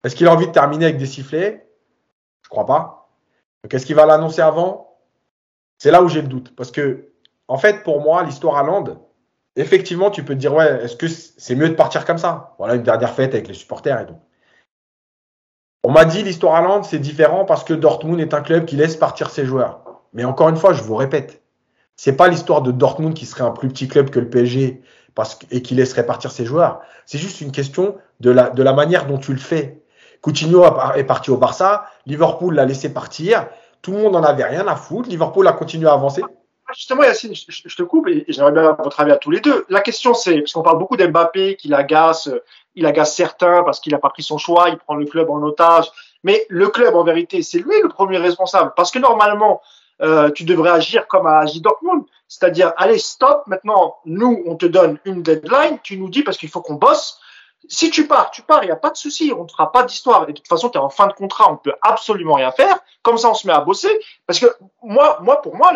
Est-ce 0.03 0.15
qu'il 0.15 0.27
a 0.27 0.33
envie 0.33 0.47
de 0.47 0.51
terminer 0.51 0.85
avec 0.85 0.97
des 0.97 1.05
sifflets? 1.05 1.67
Je 2.43 2.49
crois 2.49 2.65
pas. 2.65 3.09
Qu'est-ce 3.69 3.85
qu'il 3.85 3.95
va 3.95 4.05
l'annoncer 4.05 4.41
avant? 4.41 4.97
C'est 5.79 5.91
là 5.91 6.01
où 6.01 6.07
j'ai 6.07 6.21
le 6.21 6.27
doute. 6.27 6.55
Parce 6.55 6.71
que, 6.71 7.09
en 7.47 7.57
fait, 7.57 7.83
pour 7.83 8.01
moi, 8.01 8.23
l'histoire 8.23 8.57
à 8.57 8.63
Land, 8.63 9.07
effectivement, 9.55 10.11
tu 10.11 10.23
peux 10.23 10.33
te 10.33 10.39
dire, 10.39 10.53
ouais, 10.53 10.83
est-ce 10.83 10.95
que 10.95 11.07
c'est 11.07 11.55
mieux 11.55 11.69
de 11.69 11.73
partir 11.75 12.05
comme 12.05 12.17
ça? 12.17 12.55
Voilà, 12.57 12.75
une 12.75 12.83
dernière 12.83 13.13
fête 13.13 13.33
avec 13.33 13.47
les 13.47 13.53
supporters 13.53 13.99
et 13.99 14.05
tout. 14.05 14.15
On 15.83 15.91
m'a 15.91 16.05
dit, 16.05 16.23
l'histoire 16.23 16.55
à 16.55 16.61
Land, 16.61 16.83
c'est 16.83 16.99
différent 16.99 17.45
parce 17.45 17.63
que 17.63 17.73
Dortmund 17.73 18.19
est 18.19 18.33
un 18.33 18.41
club 18.41 18.65
qui 18.65 18.75
laisse 18.75 18.95
partir 18.95 19.29
ses 19.29 19.45
joueurs. 19.45 19.81
Mais 20.13 20.25
encore 20.25 20.49
une 20.49 20.57
fois, 20.57 20.73
je 20.73 20.83
vous 20.83 20.95
répète, 20.95 21.43
c'est 21.95 22.15
pas 22.15 22.27
l'histoire 22.27 22.61
de 22.61 22.71
Dortmund 22.71 23.13
qui 23.13 23.25
serait 23.25 23.43
un 23.43 23.51
plus 23.51 23.67
petit 23.67 23.87
club 23.87 24.09
que 24.09 24.19
le 24.19 24.29
PSG 24.29 24.81
parce, 25.15 25.39
et 25.51 25.61
qui 25.61 25.75
laisserait 25.75 26.05
partir 26.05 26.31
ses 26.31 26.45
joueurs. 26.45 26.81
C'est 27.05 27.17
juste 27.17 27.41
une 27.41 27.51
question 27.51 27.97
de 28.19 28.31
la 28.31 28.73
manière 28.73 29.05
dont 29.05 29.17
tu 29.17 29.31
le 29.33 29.39
fais. 29.39 29.81
Coutinho 30.21 30.63
est 30.95 31.03
parti 31.03 31.31
au 31.31 31.37
Barça, 31.37 31.85
Liverpool 32.05 32.55
l'a 32.55 32.65
laissé 32.65 32.93
partir, 32.93 33.47
tout 33.81 33.91
le 33.91 33.99
monde 33.99 34.13
n'en 34.13 34.23
avait 34.23 34.43
rien 34.43 34.67
à 34.67 34.75
foutre, 34.75 35.09
Liverpool 35.09 35.47
a 35.47 35.53
continué 35.53 35.87
à 35.87 35.93
avancer. 35.93 36.21
Justement, 36.75 37.03
Yacine, 37.03 37.33
je, 37.33 37.75
te 37.75 37.83
coupe 37.83 38.09
et 38.09 38.25
j'aimerais 38.27 38.51
bien 38.51 38.75
votre 38.83 38.99
avis 38.99 39.13
à 39.13 39.15
tous 39.15 39.31
les 39.31 39.39
deux. 39.39 39.65
La 39.69 39.79
question, 39.79 40.13
c'est, 40.13 40.39
parce 40.39 40.51
qu'on 40.51 40.63
parle 40.63 40.79
beaucoup 40.79 40.97
d'Mbappé, 40.97 41.55
qu'il 41.55 41.73
agace, 41.73 42.29
il 42.75 42.85
agace 42.85 43.15
certains 43.15 43.63
parce 43.63 43.79
qu'il 43.79 43.93
n'a 43.93 43.99
pas 43.99 44.09
pris 44.09 44.23
son 44.23 44.37
choix, 44.37 44.67
il 44.69 44.77
prend 44.77 44.95
le 44.95 45.05
club 45.05 45.29
en 45.29 45.41
otage. 45.43 45.89
Mais 46.23 46.45
le 46.49 46.67
club, 46.67 46.95
en 46.95 47.05
vérité, 47.05 47.41
c'est 47.41 47.59
lui 47.59 47.81
le 47.81 47.87
premier 47.87 48.17
responsable. 48.17 48.73
Parce 48.75 48.91
que 48.91 48.99
normalement, 48.99 49.61
euh, 50.01 50.29
tu 50.29 50.43
devrais 50.43 50.71
agir 50.71 51.07
comme 51.07 51.25
a 51.25 51.39
agi 51.39 51.61
Dortmund. 51.61 52.03
C'est-à-dire, 52.27 52.73
allez, 52.75 52.99
stop, 52.99 53.43
maintenant, 53.47 53.95
nous, 54.05 54.43
on 54.45 54.55
te 54.55 54.65
donne 54.65 54.99
une 55.05 55.23
deadline, 55.23 55.79
tu 55.81 55.97
nous 55.97 56.09
dis 56.09 56.23
parce 56.23 56.37
qu'il 56.37 56.49
faut 56.49 56.61
qu'on 56.61 56.75
bosse. 56.75 57.19
Si 57.69 57.89
tu 57.89 58.07
pars, 58.07 58.31
tu 58.31 58.41
pars, 58.43 58.63
il 58.63 58.67
n'y 58.67 58.71
a 58.71 58.77
pas 58.77 58.89
de 58.89 58.97
souci, 58.97 59.33
on 59.37 59.43
ne 59.43 59.49
fera 59.49 59.71
pas 59.71 59.83
d'histoire. 59.83 60.23
Et 60.23 60.33
de 60.33 60.37
toute 60.37 60.47
façon, 60.47 60.69
tu 60.69 60.77
es 60.77 60.81
en 60.81 60.89
fin 60.89 61.07
de 61.07 61.13
contrat, 61.13 61.49
on 61.49 61.53
ne 61.53 61.57
peut 61.57 61.75
absolument 61.81 62.35
rien 62.35 62.51
faire. 62.51 62.77
Comme 63.01 63.17
ça, 63.17 63.29
on 63.29 63.33
se 63.33 63.45
met 63.45 63.53
à 63.53 63.61
bosser. 63.61 63.99
Parce 64.25 64.39
que 64.39 64.45
moi, 64.83 65.19
moi 65.21 65.41
pour 65.41 65.55
moi, 65.55 65.73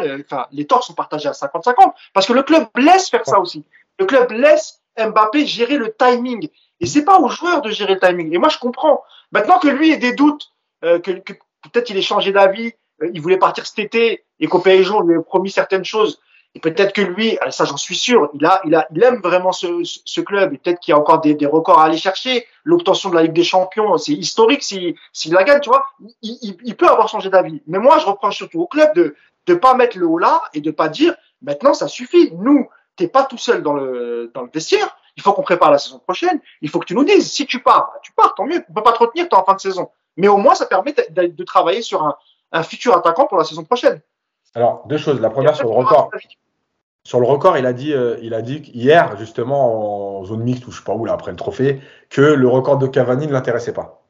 les, 0.51 0.67
torts 0.67 0.83
sont 0.83 0.93
partagés 0.93 1.27
à 1.27 1.33
50-50. 1.33 1.93
Parce 2.13 2.25
que 2.27 2.33
le 2.33 2.43
club 2.43 2.67
laisse 2.77 3.09
faire 3.09 3.25
ça 3.25 3.39
aussi. 3.39 3.65
Le 3.99 4.05
club 4.05 4.31
laisse 4.31 4.81
Mbappé 4.97 5.45
gérer 5.45 5.77
le 5.77 5.93
timing. 5.93 6.49
Et 6.79 6.85
c'est 6.85 7.05
pas 7.05 7.19
aux 7.19 7.29
joueurs 7.29 7.61
de 7.61 7.69
gérer 7.69 7.95
le 7.95 7.99
timing. 7.99 8.33
Et 8.33 8.37
moi, 8.37 8.49
je 8.49 8.57
comprends. 8.57 9.03
Maintenant 9.31 9.59
que 9.59 9.67
lui 9.67 9.91
ait 9.91 9.97
des 9.97 10.13
doutes, 10.13 10.51
euh, 10.83 10.99
que, 10.99 11.11
que 11.11 11.33
peut-être 11.63 11.89
il 11.89 11.97
ait 11.97 12.01
changé 12.01 12.31
d'avis, 12.31 12.73
euh, 13.01 13.11
il 13.13 13.21
voulait 13.21 13.37
partir 13.37 13.65
cet 13.65 13.79
été 13.79 14.25
et 14.39 14.47
qu'au 14.47 14.59
PSG, 14.59 14.91
on 14.91 15.01
lui 15.01 15.17
a 15.17 15.21
promis 15.21 15.51
certaines 15.51 15.85
choses. 15.85 16.19
Et 16.53 16.59
peut-être 16.59 16.93
que 16.93 17.01
lui, 17.01 17.37
ah, 17.41 17.49
ça 17.49 17.63
j'en 17.63 17.77
suis 17.77 17.95
sûr, 17.95 18.29
il 18.33 18.45
a, 18.45 18.61
il 18.65 18.75
a, 18.75 18.85
il 18.93 19.01
aime 19.03 19.21
vraiment 19.21 19.53
ce, 19.53 20.21
club. 20.21 20.53
Et 20.53 20.57
peut-être 20.57 20.79
qu'il 20.79 20.91
y 20.91 20.95
a 20.95 20.99
encore 20.99 21.21
des, 21.21 21.33
records 21.45 21.79
à 21.79 21.85
aller 21.85 21.97
chercher. 21.97 22.45
L'obtention 22.63 23.09
de 23.09 23.15
la 23.15 23.23
Ligue 23.23 23.33
des 23.33 23.43
Champions, 23.43 23.97
c'est 23.97 24.11
historique 24.11 24.61
s'il 24.61 24.95
si, 25.13 25.29
la 25.29 25.43
gagne, 25.43 25.61
tu 25.61 25.69
vois. 25.69 25.85
Il, 26.21 26.75
peut 26.75 26.87
avoir 26.87 27.07
changé 27.07 27.29
d'avis. 27.29 27.61
Mais 27.67 27.79
moi, 27.79 27.99
je 27.99 28.05
reproche 28.05 28.37
surtout 28.37 28.61
au 28.61 28.67
club 28.67 28.93
de 28.95 29.15
de 29.47 29.55
pas 29.55 29.73
mettre 29.73 29.97
le 29.97 30.05
haut 30.05 30.19
là 30.19 30.43
et 30.53 30.61
de 30.61 30.69
pas 30.69 30.87
dire 30.87 31.15
maintenant 31.41 31.73
ça 31.73 31.87
suffit. 31.87 32.31
Nous, 32.33 32.69
t'es 32.95 33.07
pas 33.07 33.23
tout 33.23 33.39
seul 33.39 33.63
dans 33.63 33.73
le 33.73 34.29
dans 34.33 34.43
le 34.43 34.49
vestiaire. 34.53 34.97
Il 35.17 35.23
faut 35.23 35.33
qu'on 35.33 35.41
prépare 35.41 35.71
la 35.71 35.77
saison 35.77 35.99
prochaine. 35.99 36.39
Il 36.61 36.69
faut 36.69 36.79
que 36.79 36.85
tu 36.85 36.95
nous 36.95 37.03
dises 37.03 37.31
si 37.31 37.45
tu 37.45 37.59
pars, 37.59 37.91
tu 38.03 38.11
pars, 38.11 38.35
tant 38.35 38.45
mieux. 38.45 38.63
On 38.69 38.73
peut 38.73 38.83
pas 38.83 38.93
te 38.93 38.99
retenir, 38.99 39.27
t'es 39.27 39.35
en 39.35 39.43
fin 39.43 39.53
de 39.53 39.59
saison. 39.59 39.89
Mais 40.17 40.27
au 40.27 40.37
moins, 40.37 40.55
ça 40.55 40.65
permet 40.65 40.93
de, 40.93 41.27
de 41.27 41.43
travailler 41.43 41.81
sur 41.81 42.03
un, 42.03 42.15
un 42.51 42.63
futur 42.63 42.95
attaquant 42.95 43.25
pour 43.25 43.37
la 43.37 43.43
saison 43.43 43.63
prochaine. 43.63 44.01
Alors, 44.55 44.83
deux 44.87 44.97
choses. 44.97 45.19
La 45.21 45.29
première, 45.29 45.55
sur 45.55 45.65
le 45.69 45.71
record. 45.75 46.09
Sur 47.03 47.19
le 47.19 47.25
record, 47.25 47.57
il 47.57 47.65
a 47.65 47.73
dit, 47.73 47.93
euh, 47.93 48.17
il 48.21 48.33
a 48.35 48.41
dit 48.43 48.57
hier, 48.75 49.17
justement, 49.17 50.19
en 50.19 50.23
zone 50.25 50.43
mixte, 50.43 50.67
ou 50.67 50.71
je 50.71 50.77
sais 50.77 50.83
pas 50.83 50.93
où, 50.93 51.03
là, 51.05 51.13
après 51.13 51.31
le 51.31 51.37
trophée, 51.37 51.81
que 52.09 52.21
le 52.21 52.47
record 52.47 52.77
de 52.77 52.85
Cavani 52.85 53.25
ne 53.27 53.31
l'intéressait 53.31 53.73
pas. 53.73 54.03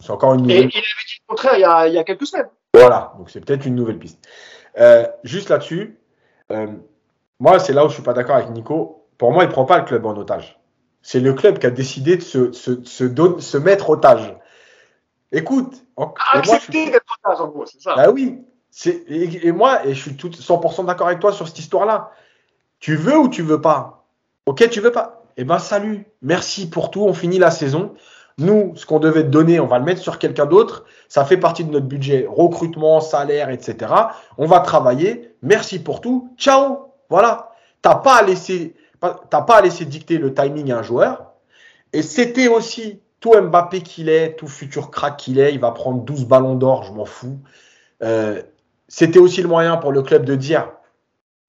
C'est 0.00 0.12
encore 0.12 0.34
une 0.34 0.42
nouvelle. 0.42 0.56
Et 0.58 0.60
il 0.60 0.76
avait 0.76 1.06
dit 1.06 1.20
le 1.20 1.26
contraire 1.26 1.54
il 1.56 1.60
y 1.60 1.64
a, 1.64 1.88
il 1.88 1.94
y 1.94 1.98
a 1.98 2.04
quelques 2.04 2.26
semaines. 2.26 2.48
Voilà, 2.72 3.14
donc 3.18 3.30
c'est 3.30 3.40
peut-être 3.44 3.66
une 3.66 3.74
nouvelle 3.74 3.98
piste. 3.98 4.24
Euh, 4.78 5.08
juste 5.24 5.48
là-dessus, 5.48 5.98
euh, 6.52 6.68
moi, 7.40 7.58
c'est 7.58 7.72
là 7.72 7.84
où 7.84 7.88
je 7.88 7.94
suis 7.94 8.02
pas 8.04 8.12
d'accord 8.12 8.36
avec 8.36 8.50
Nico. 8.50 9.06
Pour 9.18 9.32
moi, 9.32 9.42
il 9.42 9.50
prend 9.50 9.64
pas 9.64 9.78
le 9.78 9.84
club 9.84 10.06
en 10.06 10.16
otage. 10.16 10.60
C'est 11.02 11.18
le 11.18 11.32
club 11.32 11.58
qui 11.58 11.66
a 11.66 11.70
décidé 11.70 12.16
de 12.16 12.22
se, 12.22 12.52
se, 12.52 12.84
se, 12.84 13.02
don- 13.02 13.40
se 13.40 13.58
mettre 13.58 13.90
otage. 13.90 14.36
Écoute, 15.32 15.84
en- 15.96 16.04
et 16.04 16.06
moi, 16.06 16.14
je 16.42 16.48
suis- 16.48 16.54
Accepter 16.54 16.90
d'être 16.92 17.04
otage, 17.24 17.40
en 17.40 17.48
gros, 17.48 17.66
c'est 17.66 17.80
ça. 17.80 17.94
ah 17.96 18.10
oui. 18.10 18.38
Et, 18.86 19.52
moi, 19.52 19.86
et 19.86 19.94
je 19.94 20.00
suis 20.00 20.16
tout 20.16 20.28
100% 20.28 20.86
d'accord 20.86 21.08
avec 21.08 21.20
toi 21.20 21.32
sur 21.32 21.48
cette 21.48 21.58
histoire-là. 21.58 22.10
Tu 22.80 22.96
veux 22.96 23.18
ou 23.18 23.28
tu 23.28 23.42
veux 23.42 23.60
pas? 23.60 24.04
Ok, 24.46 24.68
tu 24.70 24.80
veux 24.80 24.92
pas 24.92 25.24
Eh 25.36 25.44
ben, 25.44 25.58
salut. 25.58 26.06
Merci 26.22 26.70
pour 26.70 26.90
tout. 26.90 27.02
On 27.02 27.14
finit 27.14 27.38
la 27.38 27.50
saison. 27.50 27.94
Nous, 28.38 28.72
ce 28.76 28.86
qu'on 28.86 29.00
devait 29.00 29.24
te 29.24 29.28
donner, 29.28 29.58
on 29.58 29.66
va 29.66 29.80
le 29.80 29.84
mettre 29.84 30.00
sur 30.00 30.18
quelqu'un 30.18 30.46
d'autre. 30.46 30.84
Ça 31.08 31.24
fait 31.24 31.36
partie 31.36 31.64
de 31.64 31.72
notre 31.72 31.86
budget 31.86 32.26
recrutement, 32.28 33.00
salaire, 33.00 33.50
etc. 33.50 33.92
On 34.36 34.46
va 34.46 34.60
travailler. 34.60 35.34
Merci 35.42 35.80
pour 35.80 36.00
tout. 36.00 36.32
Ciao. 36.38 36.92
Voilà. 37.10 37.50
T'as 37.82 37.96
pas 37.96 38.16
à 38.16 38.22
laisser, 38.22 38.74
t'as 39.00 39.42
pas 39.42 39.56
à 39.56 39.60
laisser 39.60 39.84
dicter 39.86 40.18
le 40.18 40.34
timing 40.34 40.70
à 40.70 40.78
un 40.78 40.82
joueur. 40.82 41.32
Et 41.92 42.02
c'était 42.02 42.48
aussi 42.48 43.00
tout 43.20 43.32
Mbappé 43.34 43.80
qu'il 43.80 44.08
est, 44.08 44.36
tout 44.36 44.46
futur 44.46 44.90
crack 44.90 45.16
qu'il 45.16 45.40
est. 45.40 45.52
Il 45.52 45.60
va 45.60 45.72
prendre 45.72 46.02
12 46.02 46.26
ballons 46.26 46.54
d'or, 46.54 46.84
je 46.84 46.92
m'en 46.92 47.04
fous. 47.04 47.38
Euh, 48.02 48.40
c'était 48.88 49.18
aussi 49.18 49.42
le 49.42 49.48
moyen 49.48 49.76
pour 49.76 49.92
le 49.92 50.02
club 50.02 50.24
de 50.24 50.34
dire 50.34 50.72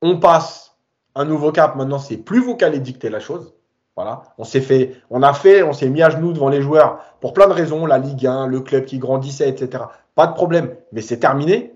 on 0.01 0.19
passe 0.19 0.77
un 1.15 1.25
nouveau 1.25 1.51
cap. 1.51 1.75
Maintenant, 1.75 1.99
c'est 1.99 2.17
plus 2.17 2.39
vous 2.39 2.55
qui 2.55 2.65
allez 2.65 2.79
dicter 2.79 3.09
la 3.09 3.19
chose. 3.19 3.53
Voilà. 3.95 4.23
On 4.37 4.43
s'est 4.43 4.61
fait, 4.61 4.95
on 5.09 5.23
a 5.23 5.33
fait, 5.33 5.63
on 5.63 5.73
s'est 5.73 5.89
mis 5.89 6.01
à 6.01 6.09
genoux 6.09 6.31
devant 6.31 6.49
les 6.49 6.61
joueurs 6.61 6.99
pour 7.19 7.33
plein 7.33 7.47
de 7.47 7.53
raisons. 7.53 7.85
La 7.85 7.97
Ligue 7.97 8.25
1, 8.25 8.47
le 8.47 8.61
club 8.61 8.85
qui 8.85 8.97
grandissait, 8.97 9.49
etc. 9.49 9.83
Pas 10.15 10.27
de 10.27 10.33
problème. 10.33 10.75
Mais 10.91 11.01
c'est 11.01 11.19
terminé. 11.19 11.73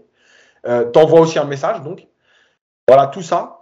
Euh, 0.65 0.85
T'envoies 0.85 1.19
aussi 1.19 1.39
un 1.39 1.45
message, 1.45 1.81
donc. 1.81 2.07
Voilà, 2.87 3.07
tout 3.07 3.21
ça. 3.21 3.59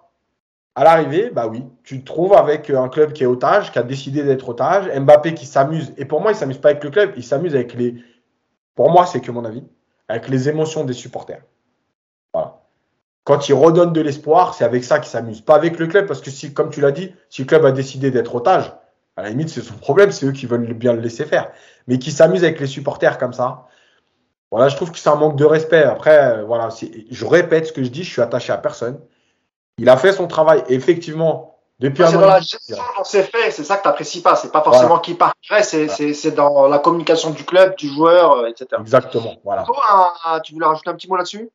À 0.73 0.83
l'arrivée, 0.83 1.29
bah 1.31 1.47
oui, 1.47 1.65
tu 1.83 1.99
te 1.99 2.05
trouves 2.05 2.33
avec 2.33 2.69
un 2.69 2.87
club 2.87 3.11
qui 3.11 3.23
est 3.23 3.25
otage, 3.25 3.71
qui 3.71 3.79
a 3.79 3.83
décidé 3.83 4.23
d'être 4.23 4.47
otage, 4.47 4.89
Mbappé 4.97 5.33
qui 5.33 5.45
s'amuse. 5.45 5.93
Et 5.97 6.05
pour 6.05 6.21
moi, 6.21 6.31
il 6.31 6.35
s'amuse 6.35 6.59
pas 6.59 6.69
avec 6.69 6.83
le 6.83 6.89
club, 6.91 7.11
il 7.17 7.23
s'amuse 7.23 7.55
avec 7.55 7.73
les. 7.73 7.95
Pour 8.75 8.89
moi, 8.89 9.05
c'est 9.05 9.19
que 9.19 9.31
mon 9.31 9.43
avis, 9.43 9.63
avec 10.07 10.29
les 10.29 10.47
émotions 10.47 10.85
des 10.85 10.93
supporters. 10.93 11.41
Voilà. 13.25 13.39
Quand 13.39 13.49
il 13.49 13.53
redonne 13.53 13.93
de 13.93 14.01
l'espoir, 14.01 14.53
c'est 14.53 14.63
avec 14.63 14.83
ça 14.83 14.99
qu'il 14.99 15.09
s'amuse, 15.09 15.41
pas 15.41 15.55
avec 15.55 15.79
le 15.79 15.87
club, 15.87 16.07
parce 16.07 16.21
que 16.21 16.29
si, 16.31 16.53
comme 16.53 16.69
tu 16.69 16.81
l'as 16.81 16.91
dit, 16.91 17.13
si 17.29 17.41
le 17.41 17.47
club 17.47 17.65
a 17.65 17.71
décidé 17.71 18.11
d'être 18.11 18.33
otage, 18.35 18.73
à 19.17 19.23
la 19.23 19.29
limite, 19.29 19.49
c'est 19.49 19.61
son 19.61 19.75
problème, 19.75 20.11
c'est 20.11 20.25
eux 20.25 20.31
qui 20.31 20.45
veulent 20.45 20.73
bien 20.73 20.93
le 20.93 21.01
laisser 21.01 21.25
faire. 21.25 21.51
Mais 21.87 21.99
qui 21.99 22.11
s'amuse 22.11 22.43
avec 22.43 22.59
les 22.59 22.67
supporters 22.67 23.17
comme 23.17 23.33
ça, 23.33 23.67
Voilà, 24.51 24.67
je 24.69 24.75
trouve 24.75 24.91
que 24.91 24.97
c'est 24.99 25.09
un 25.09 25.15
manque 25.15 25.37
de 25.37 25.45
respect. 25.45 25.83
Après, 25.83 26.43
voilà, 26.43 26.69
je 27.09 27.25
répète 27.25 27.67
ce 27.67 27.73
que 27.73 27.83
je 27.83 27.89
dis, 27.89 28.03
je 28.03 28.11
suis 28.11 28.21
attaché 28.21 28.51
à 28.51 28.57
personne. 28.57 28.99
Il 29.77 29.89
a 29.89 29.97
fait 29.97 30.11
son 30.11 30.27
travail. 30.27 30.63
effectivement, 30.67 31.51
depuis 31.79 32.03
un 32.03 32.15
an. 32.21 32.39
C'est 33.03 33.23
fait, 33.23 33.51
c'est 33.51 33.63
ça 33.63 33.77
que 33.77 33.81
tu 33.81 33.87
n'apprécies 33.87 34.21
pas. 34.21 34.35
C'est 34.35 34.51
pas 34.51 34.61
forcément 34.61 34.99
qui 34.99 35.15
partirait, 35.15 35.63
c'est 35.63 36.31
dans 36.31 36.67
la 36.67 36.79
communication 36.79 37.31
du 37.31 37.43
club, 37.43 37.75
du 37.75 37.87
joueur, 37.87 38.33
euh, 38.33 38.47
etc. 38.47 38.67
Exactement. 38.79 39.35
Voilà. 39.43 39.65
tu 40.43 40.53
voulais 40.53 40.65
rajouter 40.65 40.89
un 40.89 40.95
petit 40.95 41.07
mot 41.07 41.15
là-dessus? 41.15 41.49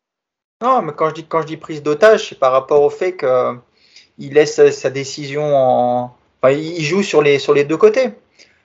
Non, 0.62 0.82
mais 0.82 0.92
quand 0.92 1.10
je 1.10 1.14
dis, 1.14 1.26
quand 1.26 1.42
je 1.42 1.46
dis 1.46 1.56
prise 1.56 1.82
d'otage, 1.82 2.28
c'est 2.28 2.38
par 2.38 2.52
rapport 2.52 2.82
au 2.82 2.90
fait 2.90 3.16
qu'il 3.16 4.32
laisse 4.32 4.70
sa 4.70 4.90
décision 4.90 5.54
en. 5.54 6.16
Il 6.48 6.82
joue 6.84 7.02
sur 7.02 7.22
les, 7.22 7.38
sur 7.38 7.54
les 7.54 7.64
deux 7.64 7.76
côtés. 7.76 8.10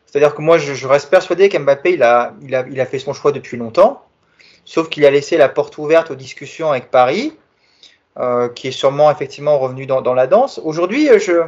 C'est-à-dire 0.05 0.35
que 0.35 0.41
moi, 0.41 0.57
je, 0.57 0.87
reste 0.87 1.09
persuadé 1.09 1.49
qu'Mbappé, 1.49 1.93
il 1.93 2.03
a, 2.03 2.33
il, 2.43 2.53
a, 2.53 2.65
il 2.69 2.79
a 2.79 2.85
fait 2.85 2.99
son 2.99 3.13
choix 3.13 3.31
depuis 3.31 3.57
longtemps, 3.57 4.05
sauf 4.65 4.87
qu'il 4.89 5.05
a 5.05 5.09
laissé 5.09 5.37
la 5.37 5.49
porte 5.49 5.77
ouverte 5.77 6.11
aux 6.11 6.15
discussions 6.15 6.69
avec 6.69 6.91
Paris. 6.91 7.33
Euh, 8.19 8.49
qui 8.49 8.67
est 8.67 8.71
sûrement 8.71 9.09
effectivement 9.09 9.57
revenu 9.57 9.85
dans, 9.85 10.01
dans 10.01 10.13
la 10.13 10.27
danse. 10.27 10.59
Aujourd'hui, 10.65 11.09
euh, 11.09 11.17
je. 11.17 11.43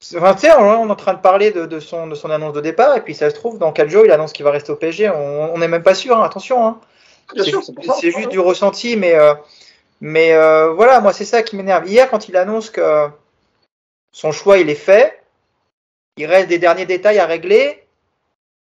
Tu 0.00 0.16
sais, 0.16 0.52
on 0.58 0.88
est 0.88 0.90
en 0.90 0.96
train 0.96 1.12
de 1.12 1.18
parler 1.18 1.50
de, 1.50 1.66
de, 1.66 1.80
son, 1.80 2.06
de 2.06 2.14
son 2.14 2.30
annonce 2.30 2.54
de 2.54 2.62
départ, 2.62 2.96
et 2.96 3.02
puis 3.02 3.14
ça 3.14 3.28
se 3.28 3.34
trouve, 3.34 3.58
dans 3.58 3.70
4 3.70 3.90
jours, 3.90 4.06
il 4.06 4.10
annonce 4.10 4.32
qu'il 4.32 4.44
va 4.44 4.50
rester 4.50 4.72
au 4.72 4.76
PSG. 4.76 5.10
On 5.10 5.56
n'est 5.58 5.68
même 5.68 5.82
pas 5.82 5.94
sûr, 5.94 6.16
hein, 6.16 6.24
attention. 6.24 6.66
Hein. 6.66 6.80
C'est 8.00 8.10
juste 8.10 8.28
du 8.28 8.38
ressenti, 8.38 8.96
mais, 8.96 9.14
euh, 9.14 9.34
mais 10.00 10.32
euh, 10.32 10.72
voilà, 10.72 11.00
moi, 11.00 11.12
c'est 11.12 11.24
ça 11.24 11.42
qui 11.42 11.56
m'énerve. 11.56 11.88
Hier, 11.88 12.10
quand 12.10 12.28
il 12.28 12.36
annonce 12.36 12.70
que 12.70 13.08
son 14.12 14.32
choix, 14.32 14.58
il 14.58 14.70
est 14.70 14.74
fait, 14.74 15.22
il 16.16 16.26
reste 16.26 16.48
des 16.48 16.58
derniers 16.58 16.86
détails 16.86 17.18
à 17.18 17.26
régler, 17.26 17.86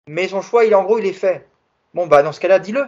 mais 0.08 0.28
son 0.28 0.42
choix, 0.42 0.64
il 0.64 0.74
en 0.74 0.84
gros, 0.84 0.98
il 0.98 1.06
est 1.06 1.12
fait. 1.12 1.46
Bon, 1.94 2.06
bah, 2.06 2.22
dans 2.22 2.32
ce 2.32 2.40
cas-là, 2.40 2.58
dis-le. 2.58 2.86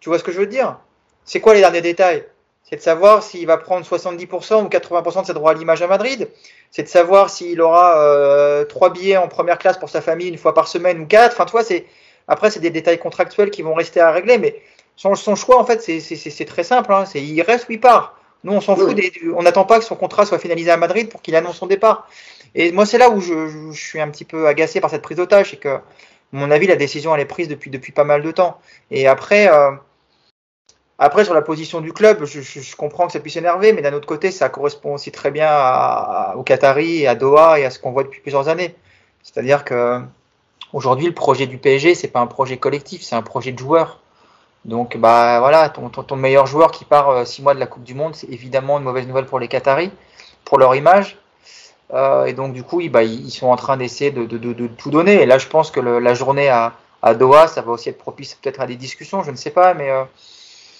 Tu 0.00 0.08
vois 0.08 0.18
ce 0.18 0.24
que 0.24 0.32
je 0.32 0.38
veux 0.38 0.46
dire? 0.46 0.78
C'est 1.24 1.40
quoi 1.40 1.54
les 1.54 1.60
derniers 1.60 1.82
détails? 1.82 2.24
C'est 2.62 2.76
de 2.76 2.80
savoir 2.82 3.22
s'il 3.22 3.46
va 3.46 3.56
prendre 3.56 3.86
70% 3.86 4.64
ou 4.64 4.68
80% 4.68 5.22
de 5.22 5.26
ses 5.26 5.32
droits 5.32 5.52
à 5.52 5.54
l'image 5.54 5.80
à 5.80 5.86
Madrid. 5.86 6.28
C'est 6.70 6.82
de 6.82 6.88
savoir 6.88 7.30
s'il 7.30 7.60
aura 7.62 7.98
euh, 7.98 8.64
trois 8.64 8.90
billets 8.90 9.16
en 9.16 9.28
première 9.28 9.58
classe 9.58 9.78
pour 9.78 9.88
sa 9.88 10.02
famille 10.02 10.28
une 10.28 10.36
fois 10.36 10.52
par 10.52 10.68
semaine 10.68 11.00
ou 11.00 11.06
quatre. 11.06 11.32
Enfin, 11.32 11.46
toi, 11.46 11.64
c'est 11.64 11.86
après 12.26 12.50
c'est 12.50 12.60
des 12.60 12.70
détails 12.70 12.98
contractuels 12.98 13.50
qui 13.50 13.62
vont 13.62 13.72
rester 13.72 14.00
à 14.00 14.10
régler, 14.10 14.36
mais 14.36 14.60
son, 14.98 15.14
son 15.14 15.36
choix 15.36 15.58
en 15.60 15.64
fait 15.64 15.80
c'est 15.80 16.44
très 16.44 16.64
simple. 16.64 16.92
Hein. 16.92 17.04
C'est 17.06 17.22
il 17.22 17.40
reste 17.40 17.68
ou 17.68 17.72
il 17.72 17.80
part. 17.80 18.16
Nous, 18.44 18.52
on 18.52 18.60
s'en 18.60 18.76
fout. 18.76 18.94
Des, 18.94 19.12
on 19.34 19.42
n'attend 19.42 19.64
pas 19.64 19.78
que 19.78 19.84
son 19.84 19.96
contrat 19.96 20.26
soit 20.26 20.38
finalisé 20.38 20.70
à 20.70 20.76
Madrid 20.76 21.08
pour 21.08 21.22
qu'il 21.22 21.34
annonce 21.36 21.56
son 21.56 21.66
départ. 21.66 22.08
Et 22.54 22.72
moi, 22.72 22.84
c'est 22.84 22.98
là 22.98 23.08
où 23.10 23.20
je, 23.20 23.70
je, 23.70 23.80
suis 23.80 24.00
un 24.00 24.08
petit 24.08 24.24
peu 24.24 24.46
agacé 24.46 24.80
par 24.80 24.90
cette 24.90 25.02
prise 25.02 25.16
d'otage, 25.16 25.50
c'est 25.50 25.56
que, 25.56 25.68
à 25.68 25.82
mon 26.32 26.50
avis, 26.50 26.66
la 26.66 26.76
décision 26.76 27.14
elle 27.14 27.20
est 27.20 27.26
prise 27.26 27.46
depuis 27.48 27.70
depuis 27.70 27.92
pas 27.92 28.04
mal 28.04 28.22
de 28.22 28.30
temps. 28.30 28.60
Et 28.90 29.06
après. 29.06 29.48
Euh, 29.48 29.72
après, 31.00 31.24
sur 31.24 31.32
la 31.32 31.42
position 31.42 31.80
du 31.80 31.92
club, 31.92 32.24
je, 32.24 32.74
comprends 32.74 33.06
que 33.06 33.12
ça 33.12 33.20
puisse 33.20 33.36
énerver, 33.36 33.72
mais 33.72 33.82
d'un 33.82 33.92
autre 33.92 34.08
côté, 34.08 34.32
ça 34.32 34.48
correspond 34.48 34.94
aussi 34.94 35.12
très 35.12 35.30
bien 35.30 35.46
à, 35.48 36.34
au 36.36 36.42
Qatari, 36.42 37.06
à 37.06 37.14
Doha 37.14 37.60
et 37.60 37.64
à 37.64 37.70
ce 37.70 37.78
qu'on 37.78 37.92
voit 37.92 38.02
depuis 38.02 38.20
plusieurs 38.20 38.48
années. 38.48 38.74
C'est-à-dire 39.22 39.64
que 39.64 40.00
aujourd'hui, 40.72 41.06
le 41.06 41.14
projet 41.14 41.46
du 41.46 41.56
PSG, 41.56 41.94
c'est 41.94 42.08
pas 42.08 42.18
un 42.18 42.26
projet 42.26 42.56
collectif, 42.56 43.02
c'est 43.02 43.14
un 43.14 43.22
projet 43.22 43.52
de 43.52 43.58
joueurs. 43.60 44.00
Donc, 44.64 44.96
bah 44.96 45.38
voilà, 45.40 45.68
ton, 45.68 45.88
ton, 45.88 46.16
meilleur 46.16 46.46
joueur 46.46 46.70
qui 46.70 46.84
part 46.84 47.10
euh, 47.10 47.24
six 47.24 47.42
mois 47.42 47.54
de 47.54 47.60
la 47.60 47.66
Coupe 47.66 47.84
du 47.84 47.94
Monde, 47.94 48.14
c'est 48.14 48.28
évidemment 48.28 48.78
une 48.78 48.84
mauvaise 48.84 49.06
nouvelle 49.06 49.26
pour 49.26 49.38
les 49.38 49.48
Qataris, 49.48 49.90
pour 50.44 50.58
leur 50.58 50.74
image. 50.74 51.16
Euh, 51.94 52.26
et 52.26 52.34
donc, 52.34 52.52
du 52.52 52.62
coup, 52.62 52.80
ils, 52.80 52.90
bah, 52.90 53.02
ils 53.02 53.30
sont 53.30 53.46
en 53.46 53.56
train 53.56 53.76
d'essayer 53.76 54.10
de, 54.10 54.24
de, 54.26 54.36
de, 54.36 54.52
de, 54.52 54.66
tout 54.66 54.90
donner. 54.90 55.22
Et 55.22 55.26
là, 55.26 55.38
je 55.38 55.46
pense 55.46 55.70
que 55.70 55.80
le, 55.80 56.00
la 56.00 56.14
journée 56.14 56.48
à, 56.48 56.74
à 57.02 57.14
Doha, 57.14 57.48
ça 57.48 57.62
va 57.62 57.72
aussi 57.72 57.88
être 57.88 57.98
propice 57.98 58.34
peut-être 58.34 58.60
à 58.60 58.66
des 58.66 58.76
discussions, 58.76 59.22
je 59.22 59.30
ne 59.30 59.36
sais 59.36 59.50
pas, 59.50 59.74
mais 59.74 59.90
euh, 59.90 60.04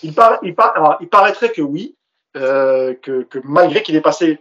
il, 0.03 0.15
par, 0.15 0.39
il, 0.43 0.55
par, 0.55 0.99
il 1.01 1.09
paraîtrait 1.09 1.51
que 1.51 1.63
oui, 1.63 1.95
euh, 2.37 2.95
que, 3.01 3.23
que, 3.23 3.39
malgré 3.45 3.83
qu'il 3.83 3.97
ait 3.97 4.01
passé 4.01 4.41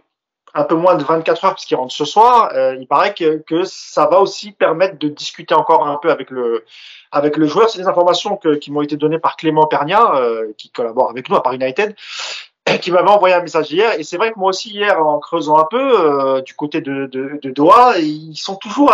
un 0.58 0.64
peu 0.64 0.74
moins 0.74 0.96
de 0.96 1.04
24 1.04 1.44
heures 1.44 1.54
puisqu'il 1.54 1.76
rentre 1.76 1.94
ce 1.94 2.04
soir, 2.04 2.50
euh, 2.54 2.76
il 2.80 2.86
paraît 2.86 3.14
que, 3.14 3.38
que, 3.46 3.62
ça 3.64 4.06
va 4.06 4.20
aussi 4.20 4.50
permettre 4.52 4.98
de 4.98 5.08
discuter 5.08 5.54
encore 5.54 5.86
un 5.86 5.96
peu 5.96 6.10
avec 6.10 6.30
le, 6.30 6.64
avec 7.12 7.36
le 7.36 7.46
joueur. 7.46 7.70
C'est 7.70 7.78
des 7.78 7.86
informations 7.86 8.36
que, 8.36 8.56
qui 8.56 8.72
m'ont 8.72 8.82
été 8.82 8.96
données 8.96 9.20
par 9.20 9.36
Clément 9.36 9.66
Pernia, 9.66 10.16
euh, 10.16 10.52
qui 10.58 10.70
collabore 10.70 11.10
avec 11.10 11.28
nous 11.28 11.36
à 11.36 11.42
Paris 11.42 11.56
United, 11.56 11.94
qui 12.80 12.90
m'avait 12.90 13.08
envoyé 13.08 13.36
un 13.36 13.42
message 13.42 13.70
hier. 13.70 13.98
Et 13.98 14.02
c'est 14.02 14.16
vrai 14.16 14.32
que 14.32 14.38
moi 14.38 14.50
aussi 14.50 14.70
hier, 14.70 15.00
en 15.00 15.20
creusant 15.20 15.58
un 15.58 15.66
peu 15.70 15.78
euh, 15.78 16.40
du 16.40 16.54
côté 16.54 16.80
de, 16.80 17.06
de, 17.06 17.38
de, 17.40 17.50
Doha, 17.50 17.98
ils 17.98 18.36
sont 18.36 18.56
toujours, 18.56 18.92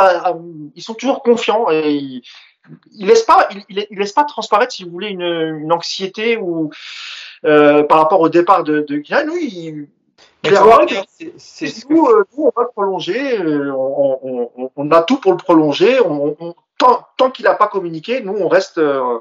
ils 0.77 0.83
sont 0.83 0.95
toujours 0.95 1.23
confiants 1.23 1.71
et 1.71 1.93
ils, 1.95 2.23
il 2.93 3.07
laisse 3.07 3.23
pas, 3.23 3.49
il, 3.69 3.87
il, 3.91 3.99
laisse 3.99 4.13
pas 4.13 4.25
transparaître, 4.25 4.73
si 4.73 4.85
vous 4.85 4.91
voulez, 4.91 5.09
une, 5.09 5.23
une 5.23 5.73
anxiété 5.73 6.37
ou 6.37 6.71
euh, 7.45 7.83
par 7.83 7.99
rapport 7.99 8.21
au 8.21 8.29
départ 8.29 8.65
de, 8.65 8.81
de. 8.89 9.03
Lui, 9.27 9.89
clairement, 10.45 10.87
c'est 11.37 11.91
nous, 11.91 12.07
euh, 12.07 12.25
nous, 12.37 12.45
on 12.45 12.53
va 12.57 12.63
le 12.63 12.69
prolonger. 12.69 13.39
Euh, 13.39 13.73
on, 13.73 14.51
on, 14.57 14.71
on, 14.77 14.91
a 14.91 15.03
tout 15.03 15.19
pour 15.19 15.33
le 15.33 15.39
prolonger. 15.39 16.01
On, 16.01 16.55
tant, 16.79 17.07
tant 17.17 17.31
qu'il 17.31 17.45
n'a 17.45 17.55
pas 17.55 17.69
communiqué, 17.69 18.21
nous, 18.21 18.35
on 18.35 18.49
reste, 18.49 18.79
euh, 18.79 19.19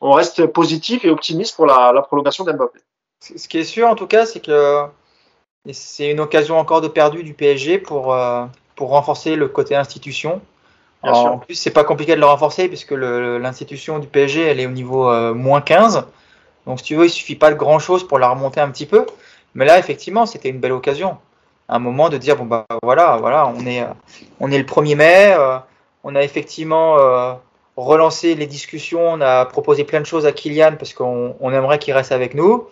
on 0.00 0.12
reste 0.12 0.46
positif 0.46 1.04
et 1.04 1.10
optimiste 1.10 1.56
pour 1.56 1.66
la, 1.66 1.92
la 1.92 2.02
prolongation 2.02 2.44
d'Mbappé. 2.44 2.80
Ce 3.20 3.48
qui 3.48 3.58
est 3.58 3.64
sûr, 3.64 3.88
en 3.88 3.94
tout 3.94 4.06
cas, 4.06 4.26
c'est 4.26 4.40
que 4.40 4.84
c'est 5.72 6.10
une 6.10 6.20
occasion 6.20 6.58
encore 6.58 6.80
de 6.80 6.88
perdu 6.88 7.24
du 7.24 7.34
PSG 7.34 7.78
pour, 7.78 8.16
pour 8.76 8.88
renforcer 8.90 9.36
le 9.36 9.48
côté 9.48 9.74
institution 9.74 10.40
en 11.02 11.38
plus, 11.38 11.54
c'est 11.54 11.70
pas 11.70 11.84
compliqué 11.84 12.14
de 12.14 12.20
le 12.20 12.26
renforcer 12.26 12.68
puisque 12.68 12.92
l'institution 12.92 13.98
du 13.98 14.06
PSG, 14.06 14.42
elle 14.42 14.60
est 14.60 14.66
au 14.66 14.70
niveau 14.70 15.10
euh, 15.10 15.34
moins 15.34 15.60
15. 15.60 16.04
Donc, 16.66 16.78
si 16.78 16.84
tu 16.84 16.96
veux, 16.96 17.06
il 17.06 17.10
suffit 17.10 17.36
pas 17.36 17.50
de 17.50 17.56
grand 17.56 17.78
chose 17.78 18.06
pour 18.06 18.18
la 18.18 18.28
remonter 18.28 18.60
un 18.60 18.70
petit 18.70 18.86
peu. 18.86 19.06
Mais 19.56 19.64
là, 19.64 19.78
effectivement, 19.78 20.26
c'était 20.26 20.48
une 20.48 20.60
belle 20.60 20.72
occasion. 20.72 21.18
Un 21.68 21.80
moment 21.80 22.08
de 22.08 22.16
dire, 22.16 22.36
bon, 22.36 22.44
bah 22.44 22.66
voilà, 22.82 23.16
voilà, 23.16 23.48
on 23.48 23.66
est, 23.66 23.82
euh, 23.82 23.86
on 24.38 24.52
est 24.52 24.58
le 24.58 24.64
1er 24.64 24.94
mai. 24.94 25.34
Euh, 25.36 25.58
on 26.04 26.14
a 26.14 26.22
effectivement 26.22 26.96
relancé 27.76 28.36
les 28.36 28.46
discussions. 28.46 29.04
On 29.04 29.20
a 29.20 29.44
proposé 29.46 29.82
plein 29.82 30.00
de 30.00 30.06
choses 30.06 30.24
à 30.24 30.30
Kylian 30.30 30.76
parce 30.78 30.94
qu'on 30.94 31.34
aimerait 31.42 31.80
qu'il 31.80 31.94
reste 31.94 32.12
avec 32.12 32.34
nous. 32.34 32.68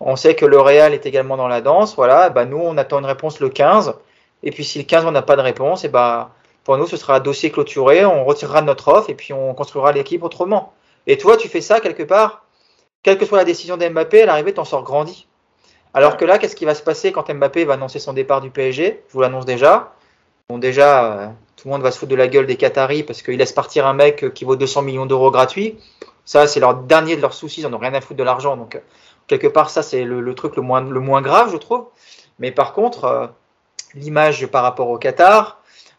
On 0.00 0.16
sait 0.16 0.34
que 0.34 0.46
le 0.46 0.58
Real 0.58 0.94
est 0.94 1.04
également 1.04 1.36
dans 1.36 1.48
la 1.48 1.60
danse. 1.60 1.94
Voilà, 1.96 2.30
bah, 2.30 2.46
nous, 2.46 2.56
on 2.56 2.78
attend 2.78 3.00
une 3.00 3.04
réponse 3.04 3.40
le 3.40 3.50
15. 3.50 3.94
Et 4.42 4.50
puis, 4.50 4.64
si 4.64 4.78
le 4.78 4.84
15, 4.84 5.04
on 5.04 5.10
n'a 5.10 5.20
pas 5.20 5.36
de 5.36 5.42
réponse, 5.42 5.84
et 5.84 5.88
bah 5.90 6.30
pour 6.64 6.76
nous, 6.76 6.86
ce 6.86 6.96
sera 6.96 7.16
un 7.16 7.20
dossier 7.20 7.50
clôturé, 7.50 8.04
on 8.04 8.24
retirera 8.24 8.62
notre 8.62 8.88
offre 8.88 9.10
et 9.10 9.14
puis 9.14 9.32
on 9.32 9.54
construira 9.54 9.92
l'équipe 9.92 10.22
autrement. 10.22 10.72
Et 11.06 11.16
toi, 11.16 11.36
tu 11.36 11.48
fais 11.48 11.60
ça 11.60 11.80
quelque 11.80 12.02
part, 12.02 12.44
quelle 13.02 13.18
que 13.18 13.24
soit 13.24 13.38
la 13.38 13.44
décision 13.44 13.76
d'Mbappé, 13.76 14.22
à 14.22 14.26
l'arrivée, 14.26 14.52
t'en 14.52 14.64
sors 14.64 14.82
grandi. 14.82 15.26
Alors 15.92 16.16
que 16.16 16.24
là, 16.24 16.38
qu'est-ce 16.38 16.54
qui 16.54 16.64
va 16.64 16.74
se 16.74 16.82
passer 16.82 17.10
quand 17.12 17.32
Mbappé 17.32 17.64
va 17.64 17.74
annoncer 17.74 17.98
son 17.98 18.12
départ 18.12 18.40
du 18.40 18.50
PSG 18.50 19.02
Je 19.08 19.12
vous 19.12 19.20
l'annonce 19.20 19.44
déjà. 19.44 19.92
Bon, 20.48 20.58
déjà, 20.58 21.04
euh, 21.04 21.26
tout 21.56 21.66
le 21.66 21.72
monde 21.72 21.82
va 21.82 21.90
se 21.90 21.98
foutre 21.98 22.10
de 22.10 22.16
la 22.16 22.28
gueule 22.28 22.46
des 22.46 22.56
Qataris 22.56 23.02
parce 23.02 23.22
qu'ils 23.22 23.38
laissent 23.38 23.52
partir 23.52 23.86
un 23.86 23.94
mec 23.94 24.32
qui 24.34 24.44
vaut 24.44 24.56
200 24.56 24.82
millions 24.82 25.06
d'euros 25.06 25.30
gratuits. 25.30 25.78
Ça, 26.24 26.46
c'est 26.46 26.60
leur 26.60 26.74
dernier 26.74 27.16
de 27.16 27.20
leurs 27.20 27.34
soucis. 27.34 27.60
Ils 27.60 27.68
n'en 27.68 27.76
ont 27.76 27.80
rien 27.80 27.94
à 27.94 28.00
foutre 28.00 28.18
de 28.18 28.24
l'argent. 28.24 28.56
Donc, 28.56 28.76
euh, 28.76 28.80
quelque 29.26 29.48
part, 29.48 29.70
ça, 29.70 29.82
c'est 29.82 30.04
le, 30.04 30.34
truc 30.34 30.54
le 30.56 30.62
moins, 30.62 31.22
grave, 31.22 31.50
je 31.50 31.56
trouve. 31.56 31.86
Mais 32.38 32.52
par 32.52 32.72
contre, 32.72 33.04
euh, 33.04 33.26
l'image 33.94 34.46
par 34.46 34.62
rapport 34.62 34.88
au 34.88 34.98
Qatar, 34.98 35.56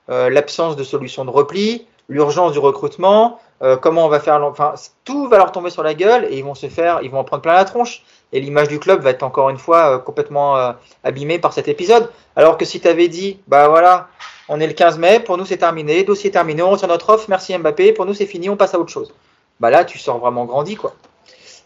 l'absence 0.07 0.75
de 0.75 0.83
solution 0.83 1.23
de 1.23 1.29
repli, 1.29 1.87
l'urgence 2.09 2.51
du 2.51 2.59
recrutement, 2.59 3.39
comment 3.79 4.05
on 4.05 4.09
va 4.09 4.19
faire, 4.19 4.43
enfin 4.43 4.73
tout 5.05 5.29
va 5.29 5.37
leur 5.37 5.53
tomber 5.53 5.69
sur 5.69 5.83
la 5.83 5.93
gueule 5.93 6.25
et 6.29 6.37
ils 6.37 6.43
vont 6.43 6.55
se 6.55 6.67
faire, 6.67 6.99
ils 7.01 7.09
vont 7.09 7.19
en 7.19 7.23
prendre 7.23 7.41
plein 7.41 7.53
la 7.53 7.63
tronche. 7.63 8.03
Et 8.33 8.39
l'image 8.39 8.67
du 8.67 8.79
club 8.79 9.01
va 9.01 9.09
être 9.09 9.23
encore 9.23 9.49
une 9.49 9.57
fois 9.57 9.95
euh, 9.95 9.99
complètement 9.99 10.75
abîmée 11.03 11.39
par 11.39 11.53
cet 11.53 11.67
épisode. 11.67 12.09
Alors 12.35 12.57
que 12.57 12.65
si 12.65 12.79
tu 12.79 12.87
avais 12.87 13.07
dit, 13.07 13.39
bah 13.47 13.67
voilà, 13.67 14.07
on 14.47 14.59
est 14.59 14.67
le 14.67 14.73
15 14.73 14.97
mai, 14.99 15.19
pour 15.19 15.37
nous 15.37 15.45
c'est 15.45 15.57
terminé, 15.57 16.03
dossier 16.03 16.31
terminé, 16.31 16.61
on 16.61 16.71
retire 16.71 16.87
notre 16.87 17.09
offre, 17.09 17.25
merci 17.29 17.57
Mbappé, 17.57 17.93
pour 17.93 18.05
nous 18.05 18.13
c'est 18.13 18.25
fini, 18.25 18.49
on 18.49 18.57
passe 18.57 18.73
à 18.73 18.79
autre 18.79 18.91
chose. 18.91 19.13
Bah 19.59 19.69
là, 19.69 19.85
tu 19.85 19.99
sors 19.99 20.17
vraiment 20.17 20.45
grandi 20.45 20.75
quoi. 20.75 20.93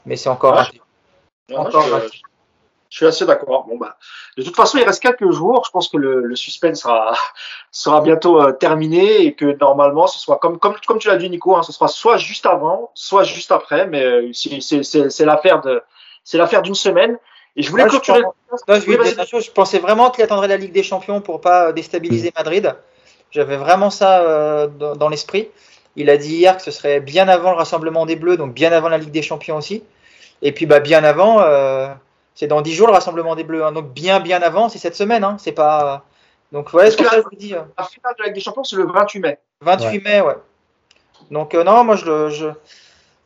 Mais 0.06 0.16
c'est 0.16 0.30
encore 0.30 0.56
raté. 0.56 0.82
encore 1.56 1.86
je 2.96 3.00
suis 3.00 3.08
assez 3.08 3.26
d'accord. 3.26 3.66
Bon 3.68 3.78
bah, 3.78 3.98
de 4.38 4.44
toute 4.44 4.56
façon, 4.56 4.78
il 4.78 4.86
reste 4.86 5.02
quelques 5.02 5.30
jours. 5.32 5.64
Je 5.66 5.72
pense 5.72 5.90
que 5.90 5.98
le, 5.98 6.22
le 6.22 6.36
suspense 6.38 6.82
sera 6.82 7.14
sera 7.72 8.00
bientôt 8.00 8.42
euh, 8.42 8.54
terminé 8.54 9.26
et 9.26 9.34
que 9.34 9.58
normalement, 9.60 10.08
ce 10.08 10.18
soit 10.18 10.38
comme 10.38 10.60
comme 10.60 10.76
comme 10.88 11.00
tu 11.00 11.10
l'as 11.10 11.18
dit, 11.18 11.30
Nico, 11.30 11.58
hein, 11.58 11.64
ce 11.64 11.74
sera 11.74 11.90
soit 11.90 12.16
juste 12.16 12.46
avant, 12.46 12.92
soit 12.94 13.24
juste 13.24 13.52
après. 13.52 13.86
Mais 13.88 14.04
euh, 14.04 14.32
c'est 14.34 15.26
l'affaire 15.26 15.62
de 15.62 15.82
c'est 16.26 16.38
l'affaire 16.38 16.62
d'une 16.62 16.76
semaine. 16.76 17.18
Et 17.56 17.64
je 17.64 17.72
voulais 17.72 17.86
clôturer. 17.86 18.22
Je, 18.52 19.40
je, 19.40 19.52
pensais 19.52 19.80
vraiment 19.80 20.12
qu'il 20.12 20.22
attendrait 20.26 20.50
la 20.50 20.58
Ligue 20.58 20.74
des 20.74 20.84
Champions 20.84 21.22
pour 21.22 21.40
pas 21.40 21.72
déstabiliser 21.72 22.34
Madrid. 22.36 22.76
J'avais 23.32 23.56
vraiment 23.56 23.90
ça 23.90 24.20
euh, 24.22 24.68
dans, 24.68 24.98
dans 24.98 25.08
l'esprit. 25.08 25.48
Il 25.96 26.10
a 26.10 26.18
dit 26.18 26.36
hier 26.36 26.58
que 26.58 26.64
ce 26.64 26.72
serait 26.72 27.00
bien 27.00 27.30
avant 27.30 27.52
le 27.52 27.58
rassemblement 27.58 28.06
des 28.06 28.18
Bleus, 28.18 28.36
donc 28.36 28.54
bien 28.54 28.74
avant 28.74 28.90
la 28.90 28.98
Ligue 28.98 29.12
des 29.12 29.22
Champions 29.22 29.56
aussi. 29.56 29.84
Et 30.42 30.52
puis 30.52 30.66
bah 30.66 30.82
bien 30.82 31.04
avant. 31.06 31.42
Euh, 31.42 31.88
c'est 32.34 32.48
dans 32.48 32.62
10 32.62 32.74
jours 32.74 32.88
le 32.88 32.94
rassemblement 32.94 33.36
des 33.36 33.46
Bleus. 33.46 33.64
Hein. 33.64 33.72
Donc 33.72 33.94
bien 33.94 34.20
bien 34.20 34.42
avant, 34.42 34.68
c'est 34.68 34.80
cette 34.80 34.96
semaine. 34.96 35.24
Hein. 35.24 35.38
C'est 35.40 35.54
pas. 35.54 36.04
Donc 36.52 36.70
c'est 36.72 36.92
ça 36.92 37.22
que 37.22 37.30
je 37.32 37.38
dis. 37.38 37.54
Euh. 37.54 37.62
La 37.78 37.86
finale 37.86 38.14
de 38.18 38.24
la 38.24 38.26
Ligue 38.28 38.36
des 38.36 38.42
Champions, 38.42 38.64
c'est 38.66 38.76
le 38.76 38.86
28 38.86 39.20
mai. 39.20 39.40
28 39.62 40.04
mai, 40.04 40.22
ouais. 40.22 40.36
Donc 41.32 41.56
euh, 41.56 41.64
non, 41.64 41.84
moi 41.84 41.96
je, 41.96 42.30
je, 42.30 42.48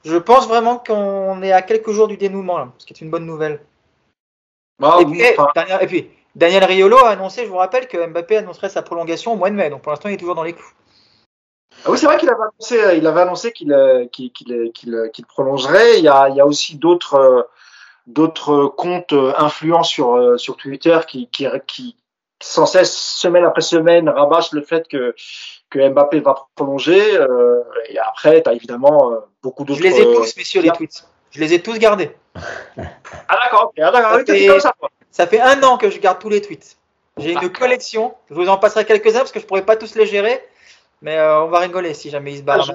Je 0.05 0.17
pense 0.17 0.47
vraiment 0.47 0.77
qu'on 0.77 1.41
est 1.41 1.51
à 1.51 1.61
quelques 1.61 1.91
jours 1.91 2.07
du 2.07 2.17
dénouement, 2.17 2.57
là, 2.57 2.71
ce 2.77 2.85
qui 2.85 2.93
est 2.93 3.01
une 3.01 3.09
bonne 3.09 3.25
nouvelle. 3.25 3.61
Bah, 4.79 4.97
et, 5.01 5.05
oui, 5.05 5.17
puis, 5.17 5.23
enfin, 5.37 5.51
dernière- 5.53 5.81
et 5.83 5.87
puis, 5.87 6.09
Daniel 6.35 6.63
Riolo 6.63 6.97
a 6.97 7.09
annoncé, 7.09 7.43
je 7.43 7.49
vous 7.49 7.57
rappelle, 7.57 7.87
que 7.87 8.05
Mbappé 8.07 8.37
annoncerait 8.37 8.69
sa 8.69 8.81
prolongation 8.81 9.33
au 9.33 9.35
mois 9.35 9.49
de 9.49 9.55
mai. 9.55 9.69
Donc 9.69 9.81
pour 9.81 9.91
l'instant, 9.91 10.09
il 10.09 10.13
est 10.13 10.17
toujours 10.17 10.35
dans 10.35 10.43
les 10.43 10.53
clous. 10.53 10.71
Ah 11.85 11.91
oui, 11.91 11.97
c'est 11.97 12.05
vrai 12.05 12.17
qu'il 12.17 12.29
avait 12.29 12.43
annoncé, 12.43 12.97
il 12.97 13.07
avait 13.07 13.21
annoncé 13.21 13.51
qu'il 13.51 13.73
prolongerait. 15.27 15.97
Il 15.97 16.03
y 16.03 16.07
a, 16.07 16.29
il 16.29 16.35
y 16.35 16.41
a 16.41 16.45
aussi 16.45 16.77
d'autres 16.77 17.15
euh, 17.15 17.41
d'autres 18.07 18.67
comptes 18.67 19.13
euh, 19.13 19.33
influents 19.37 19.83
sur 19.83 20.15
euh, 20.15 20.37
sur 20.37 20.57
Twitter 20.57 20.99
qui, 21.07 21.29
qui 21.29 21.45
qui 21.67 21.95
sans 22.41 22.65
cesse 22.65 22.97
semaine 22.97 23.43
après 23.45 23.61
semaine 23.61 24.09
rabâchent 24.09 24.51
le 24.53 24.61
fait 24.61 24.87
que 24.87 25.13
que 25.69 25.89
Mbappé 25.89 26.19
va 26.19 26.47
prolonger. 26.55 27.17
euh, 27.17 27.61
et 27.89 27.97
après, 27.99 28.41
tu 28.41 28.49
as 28.49 28.53
évidemment 28.53 29.11
euh, 29.11 29.17
beaucoup 29.43 29.63
d'autres. 29.63 29.79
Je 29.79 29.83
les 29.83 29.99
ai 30.01 30.05
euh, 30.05 30.15
tous, 30.15 30.35
messieurs, 30.37 30.61
les 30.61 30.71
tweets. 30.71 31.05
Je 31.31 31.39
les 31.39 31.53
ai 31.53 31.61
tous 31.61 31.77
gardés. 31.77 32.11
Ah 33.27 33.37
d'accord, 33.43 33.65
ok, 33.75 33.79
ah. 33.79 33.91
Ça 33.91 34.17
oui, 34.17 34.25
fait- 34.25 34.47
comme 34.47 34.59
ça. 34.59 34.73
quoi. 34.79 34.89
Ça 35.11 35.27
fait 35.27 35.39
un 35.41 35.61
an 35.63 35.77
que 35.77 35.89
je 35.89 35.99
garde 35.99 36.19
tous 36.19 36.29
les 36.29 36.41
tweets. 36.41 36.77
J'ai 37.17 37.33
une 37.33 37.51
collection. 37.51 38.13
Je 38.29 38.35
vous 38.35 38.47
en 38.49 38.57
passerai 38.57 38.85
quelques-uns 38.85 39.19
parce 39.19 39.31
que 39.31 39.39
je 39.39 39.45
pourrais 39.45 39.65
pas 39.65 39.75
tous 39.75 39.95
les 39.95 40.05
gérer. 40.05 40.43
Mais 41.01 41.17
euh, 41.17 41.43
on 41.43 41.47
va 41.47 41.59
rigoler 41.59 41.93
si 41.93 42.09
jamais 42.09 42.31
ils 42.33 42.37
se 42.37 42.43
Ah, 42.43 42.57
barrent. 42.57 42.71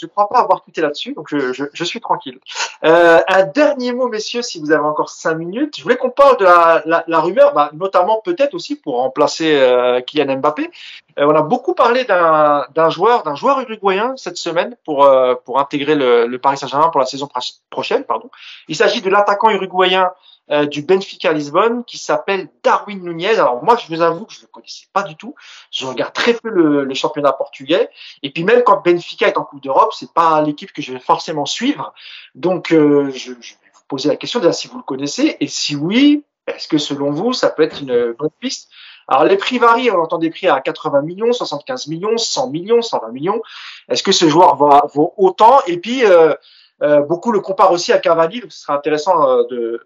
Je 0.00 0.06
ne 0.06 0.10
crois 0.10 0.28
pas 0.28 0.40
avoir 0.40 0.62
tweeté 0.62 0.80
là-dessus, 0.80 1.14
donc 1.14 1.26
je, 1.28 1.52
je, 1.52 1.64
je 1.72 1.84
suis 1.84 2.00
tranquille. 2.00 2.38
Euh, 2.84 3.20
un 3.28 3.44
dernier 3.44 3.92
mot, 3.92 4.08
messieurs, 4.08 4.42
si 4.42 4.60
vous 4.60 4.70
avez 4.70 4.84
encore 4.84 5.10
cinq 5.10 5.34
minutes. 5.34 5.76
Je 5.76 5.82
voulais 5.82 5.96
qu'on 5.96 6.10
parle 6.10 6.36
de 6.36 6.44
la, 6.44 6.82
la, 6.86 7.04
la 7.06 7.20
rumeur, 7.20 7.52
bah, 7.52 7.70
notamment 7.72 8.20
peut-être 8.24 8.54
aussi 8.54 8.76
pour 8.76 8.96
remplacer 8.96 9.56
euh, 9.56 10.00
Kylian 10.00 10.36
Mbappé. 10.36 10.70
Euh, 11.18 11.26
on 11.26 11.34
a 11.34 11.42
beaucoup 11.42 11.74
parlé 11.74 12.04
d'un 12.04 12.90
joueur, 12.90 13.24
d'un 13.24 13.34
joueur 13.34 13.60
uruguayen 13.60 14.14
cette 14.16 14.36
semaine 14.36 14.76
pour 14.84 15.04
euh, 15.04 15.34
pour 15.44 15.58
intégrer 15.58 15.96
le, 15.96 16.26
le 16.26 16.38
Paris 16.38 16.58
Saint-Germain 16.58 16.90
pour 16.90 17.00
la 17.00 17.06
saison 17.06 17.26
pro- 17.26 17.40
prochaine. 17.70 18.04
Pardon. 18.04 18.30
Il 18.68 18.76
s'agit 18.76 19.02
de 19.02 19.10
l'attaquant 19.10 19.50
uruguayen 19.50 20.12
euh, 20.50 20.66
du 20.66 20.82
Benfica 20.82 21.32
Lisbonne 21.32 21.84
qui 21.84 21.98
s'appelle 21.98 22.48
Darwin 22.62 23.02
Nunez. 23.02 23.38
Alors 23.38 23.62
moi, 23.62 23.76
je 23.76 23.94
vous 23.94 24.02
avoue 24.02 24.24
que 24.24 24.32
je 24.32 24.38
ne 24.38 24.42
le 24.44 24.48
connaissais 24.48 24.86
pas 24.92 25.02
du 25.02 25.16
tout. 25.16 25.34
Je 25.70 25.86
regarde 25.86 26.12
très 26.12 26.34
peu 26.34 26.48
le, 26.48 26.84
le 26.84 26.94
championnat 26.94 27.32
portugais. 27.32 27.90
Et 28.22 28.30
puis 28.30 28.44
même 28.44 28.62
quand 28.62 28.82
Benfica 28.82 29.28
est 29.28 29.36
en 29.36 29.44
Coupe 29.44 29.62
d'Europe, 29.62 29.92
c'est 29.94 30.12
pas 30.12 30.40
l'équipe 30.42 30.72
que 30.72 30.82
je 30.82 30.92
vais 30.92 31.00
forcément 31.00 31.46
suivre. 31.46 31.92
Donc 32.34 32.72
euh, 32.72 33.10
je, 33.10 33.32
je 33.40 33.54
vais 33.54 33.70
vous 33.74 33.82
poser 33.88 34.08
la 34.08 34.16
question 34.16 34.40
déjà 34.40 34.52
si 34.52 34.68
vous 34.68 34.78
le 34.78 34.84
connaissez 34.84 35.36
et 35.40 35.46
si 35.48 35.76
oui, 35.76 36.24
est-ce 36.46 36.68
que 36.68 36.78
selon 36.78 37.10
vous 37.10 37.32
ça 37.32 37.50
peut 37.50 37.62
être 37.62 37.82
une 37.82 38.12
bonne 38.12 38.30
piste? 38.40 38.70
Alors 39.08 39.24
les 39.24 39.38
prix 39.38 39.58
varient, 39.58 39.90
on 39.90 40.02
entend 40.02 40.18
des 40.18 40.30
prix 40.30 40.48
à 40.48 40.60
80 40.60 41.00
millions, 41.02 41.32
75 41.32 41.86
millions, 41.86 42.18
100 42.18 42.50
millions, 42.50 42.82
120 42.82 43.10
millions. 43.10 43.40
Est-ce 43.88 44.02
que 44.02 44.12
ce 44.12 44.28
joueur 44.28 44.56
va 44.56 44.82
vaut 44.92 45.14
autant? 45.16 45.60
Et 45.66 45.78
puis 45.78 46.04
euh, 46.04 46.34
euh, 46.82 47.00
beaucoup 47.00 47.32
le 47.32 47.40
comparent 47.40 47.72
aussi 47.72 47.92
à 47.92 47.98
Cavani, 47.98 48.40
donc 48.40 48.52
ce 48.52 48.60
sera 48.60 48.74
intéressant 48.76 49.28
euh, 49.28 49.44
de 49.50 49.84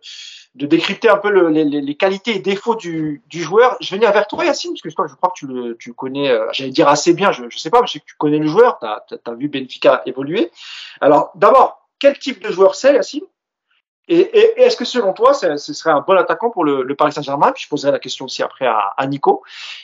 de 0.55 0.67
décrypter 0.67 1.09
un 1.09 1.17
peu 1.17 1.31
le- 1.31 1.49
les, 1.49 1.65
les- 1.65 1.95
qualités 1.95 2.37
et 2.37 2.39
défauts 2.39 2.75
du, 2.75 3.23
du 3.29 3.41
joueur. 3.43 3.77
Je 3.81 3.95
venais 3.95 4.11
vers 4.13 4.27
toi, 4.27 4.45
Yacine, 4.45 4.73
parce 4.73 4.83
que 4.83 4.91
je 4.91 4.95
crois 5.17 5.31
que 5.31 5.35
tu 5.39 5.47
le, 5.47 5.77
tu 5.79 5.95
connais, 5.95 6.31
euh, 6.31 6.47
j'allais 6.53 6.71
dire 6.71 6.89
assez 6.89 7.15
bien, 7.15 7.33
je, 7.33 7.45
je 7.49 7.57
sais 7.59 7.71
pas, 7.71 7.81
mais 7.81 7.87
je 7.87 7.93
sais 7.93 8.01
que 8.01 8.05
tu 8.05 8.17
connais 8.19 8.39
le 8.39 8.47
joueur, 8.47 8.79
tu 9.09 9.15
as, 9.25 9.35
vu 9.35 9.49
Benfica 9.49 10.03
évoluer. 10.05 10.51
Alors, 11.01 11.31
d'abord, 11.37 11.89
quel 11.99 12.19
type 12.19 12.43
de 12.43 12.53
joueur 12.53 12.75
c'est, 12.75 12.95
Yacine? 12.95 13.23
Et, 14.09 14.19
et- 14.19 14.61
et 14.61 14.63
est-ce 14.65 14.77
que 14.77 14.85
selon 14.85 15.13
toi, 15.13 15.33
ce 15.35 15.57
ce 15.57 15.73
serait 15.73 15.91
un 15.91 16.01
bon 16.01 16.17
attaquant 16.19 16.51
pour 16.51 16.65
le, 16.65 16.83
le 16.83 16.95
Paris 16.95 17.13
Saint-Germain? 17.13 17.53
Puis 17.53 17.65
je 17.65 17.69
poserai 17.69 17.93
la 17.93 17.99
question 17.99 18.25
aussi 18.25 18.43
après 18.43 18.67
à, 18.67 18.93
à 18.97 19.07
Nico. 19.07 19.43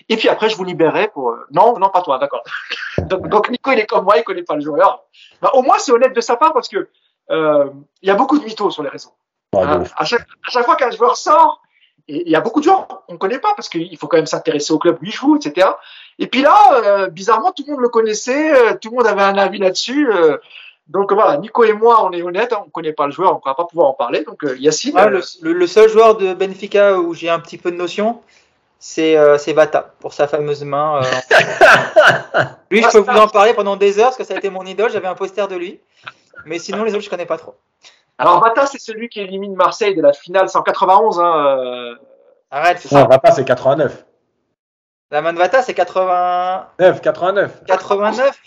Et 0.08 0.16
puis 0.16 0.28
après, 0.28 0.48
je 0.48 0.56
vous 0.56 0.64
libérerai 0.64 1.08
pour... 1.08 1.30
euh, 1.30 1.46
Non, 1.52 1.78
non, 1.78 1.88
pas 1.90 2.02
toi, 2.02 2.18
d'accord. 2.18 2.42
donc, 2.98 3.28
donc 3.28 3.48
Nico, 3.50 3.70
il 3.72 3.78
est 3.78 3.86
comme 3.86 4.04
moi, 4.04 4.16
il 4.18 4.24
connaît 4.24 4.42
pas 4.42 4.54
le 4.56 4.60
joueur. 4.62 5.04
Bah, 5.40 5.50
au 5.54 5.62
moins, 5.62 5.78
c'est 5.78 5.92
honnête 5.92 6.14
de 6.14 6.20
sa 6.20 6.36
part 6.36 6.52
parce 6.52 6.68
que 6.68 6.88
euh, 7.30 7.66
il 8.02 8.08
y 8.08 8.10
a 8.10 8.14
beaucoup 8.14 8.38
de 8.38 8.44
mythos 8.44 8.70
sur 8.70 8.82
les 8.82 8.88
réseaux. 8.88 9.12
Hein, 9.54 9.84
à, 9.96 10.04
chaque, 10.04 10.26
à 10.46 10.50
chaque 10.50 10.64
fois 10.64 10.76
qu'un 10.76 10.90
joueur 10.90 11.16
sort, 11.16 11.62
il 12.10 12.28
y 12.28 12.36
a 12.36 12.40
beaucoup 12.40 12.60
de 12.60 12.64
joueurs 12.64 12.86
qu'on 13.06 13.12
ne 13.14 13.18
connaît 13.18 13.38
pas 13.38 13.52
parce 13.54 13.68
qu'il 13.68 13.96
faut 13.98 14.06
quand 14.08 14.16
même 14.16 14.26
s'intéresser 14.26 14.72
au 14.72 14.78
club 14.78 14.96
où 15.00 15.04
il 15.04 15.12
joue, 15.12 15.36
etc. 15.36 15.68
Et 16.18 16.26
puis 16.26 16.40
là, 16.42 16.56
euh, 16.72 17.08
bizarrement, 17.08 17.52
tout 17.52 17.64
le 17.66 17.72
monde 17.74 17.82
le 17.82 17.88
connaissait, 17.90 18.50
euh, 18.54 18.74
tout 18.80 18.90
le 18.90 18.96
monde 18.96 19.06
avait 19.06 19.22
un 19.22 19.36
avis 19.36 19.58
là-dessus. 19.58 20.10
Donc 20.88 21.12
voilà, 21.12 21.36
Nico 21.36 21.64
et 21.64 21.72
moi, 21.72 22.04
on 22.04 22.12
est 22.12 22.22
honnête, 22.22 22.52
hein, 22.52 22.60
on 22.62 22.66
ne 22.66 22.70
connaît 22.70 22.92
pas 22.92 23.06
le 23.06 23.12
joueur, 23.12 23.32
on 23.32 23.36
ne 23.36 23.50
va 23.50 23.54
pas 23.54 23.64
pouvoir 23.66 23.88
en 23.88 23.94
parler. 23.94 24.24
Donc 24.24 24.42
euh, 24.44 24.56
Yacine, 24.58 24.94
Ah, 24.96 25.06
euh, 25.06 25.10
le, 25.10 25.22
le- 25.42 25.52
le 25.52 25.66
seul 25.66 25.88
joueur 25.88 26.16
de 26.16 26.32
Benfica 26.34 26.98
où 26.98 27.14
j'ai 27.14 27.28
un 27.28 27.38
petit 27.40 27.58
peu 27.58 27.70
de 27.70 27.76
notion, 27.76 28.20
c'est 28.78 29.16
euh, 29.16 29.38
c'est 29.38 29.52
Vata 29.52 29.92
pour 30.00 30.12
sa 30.14 30.26
fameuse 30.28 30.64
main. 30.64 31.02
euh. 31.02 31.02
lui, 32.70 32.82
je 32.82 32.88
peux 32.90 32.98
vous 32.98 33.18
en 33.18 33.28
parler 33.28 33.54
pendant 33.54 33.76
des 33.76 33.98
heures 33.98 34.06
parce 34.06 34.16
que 34.16 34.24
ça 34.24 34.34
a 34.34 34.38
été 34.38 34.50
mon 34.50 34.64
idole. 34.64 34.90
J'avais 34.90 35.08
un 35.08 35.14
poster 35.14 35.46
de 35.48 35.56
lui. 35.56 35.80
Mais 36.46 36.58
sinon, 36.58 36.84
les 36.84 36.94
autres, 36.94 37.04
je 37.04 37.10
connais 37.10 37.26
pas 37.26 37.36
trop. 37.36 37.54
alors 38.16 38.40
Bata, 38.40 38.66
c'est 38.66 38.78
celui 38.80 39.08
qui 39.08 39.20
élimine 39.20 39.54
Marseille 39.56 39.94
de 39.96 40.00
la 40.02 40.12
finale 40.12 40.48
191. 40.48 41.18
Hein, 41.20 41.56
euh, 41.58 41.94
Arrête. 42.50 42.78
C'est 42.80 42.88
ça. 42.88 43.00
Non, 43.02 43.06
Vata, 43.08 43.32
c'est 43.32 43.44
89. 43.44 44.04
La 45.10 45.20
main 45.22 45.32
de 45.32 45.38
Vata, 45.38 45.62
c'est 45.62 45.74
80... 45.74 46.66
9, 46.78 47.00
89. 47.00 47.64
89 47.66 48.40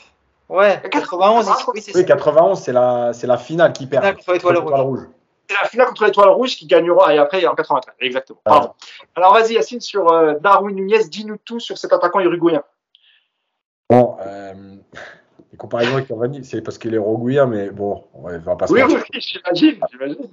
Ouais, 0.52 0.82
91. 0.92 1.48
ici. 1.48 1.64
Oui, 1.74 1.82
c'est 1.82 1.96
Oui, 1.96 2.02
ça. 2.02 2.08
91, 2.08 2.60
c'est 2.60 2.74
la, 2.74 3.14
c'est 3.14 3.26
la 3.26 3.38
finale 3.38 3.72
qui 3.72 3.88
perd. 3.88 4.04
Finale 4.04 4.18
contre 4.42 4.52
l'Étoile 4.52 4.82
rouge. 4.82 5.00
c'est 5.48 5.56
la 5.62 5.70
finale 5.70 5.88
contre 5.88 6.06
l'Étoile 6.06 6.30
Rouge 6.30 6.58
qui 6.58 6.68
gagnera, 6.68 7.16
et 7.16 7.18
après 7.18 7.46
en 7.46 7.56
93, 7.56 7.96
exactement. 8.02 8.40
Pardon. 8.44 8.74
Alors 9.16 9.34
vas-y 9.34 9.54
Yacine, 9.54 9.80
sur 9.80 10.12
euh, 10.12 10.34
Darwin 10.42 10.76
Nunez, 10.76 11.06
dis-nous 11.06 11.38
tout 11.38 11.62
sur 11.62 11.78
cet 11.78 11.94
attaquant 11.94 12.20
uruguayen. 12.20 12.64
Bon, 13.90 14.18
euh, 14.26 14.54
les 15.54 15.58
comparaisons 15.58 15.94
avec 15.94 16.10
Cavani, 16.10 16.44
c'est 16.44 16.62
parce 16.62 16.78
qu'il 16.78 16.94
est 16.94 16.98
uruguayen, 16.98 17.46
mais 17.46 17.70
bon, 17.70 18.04
on 18.14 18.30
va 18.38 18.56
pas 18.58 18.68
se 18.68 18.74
Oui, 18.74 18.82
oui, 18.86 18.96
oui, 18.96 19.22
j'imagine, 19.22 19.80
j'imagine. 19.90 20.28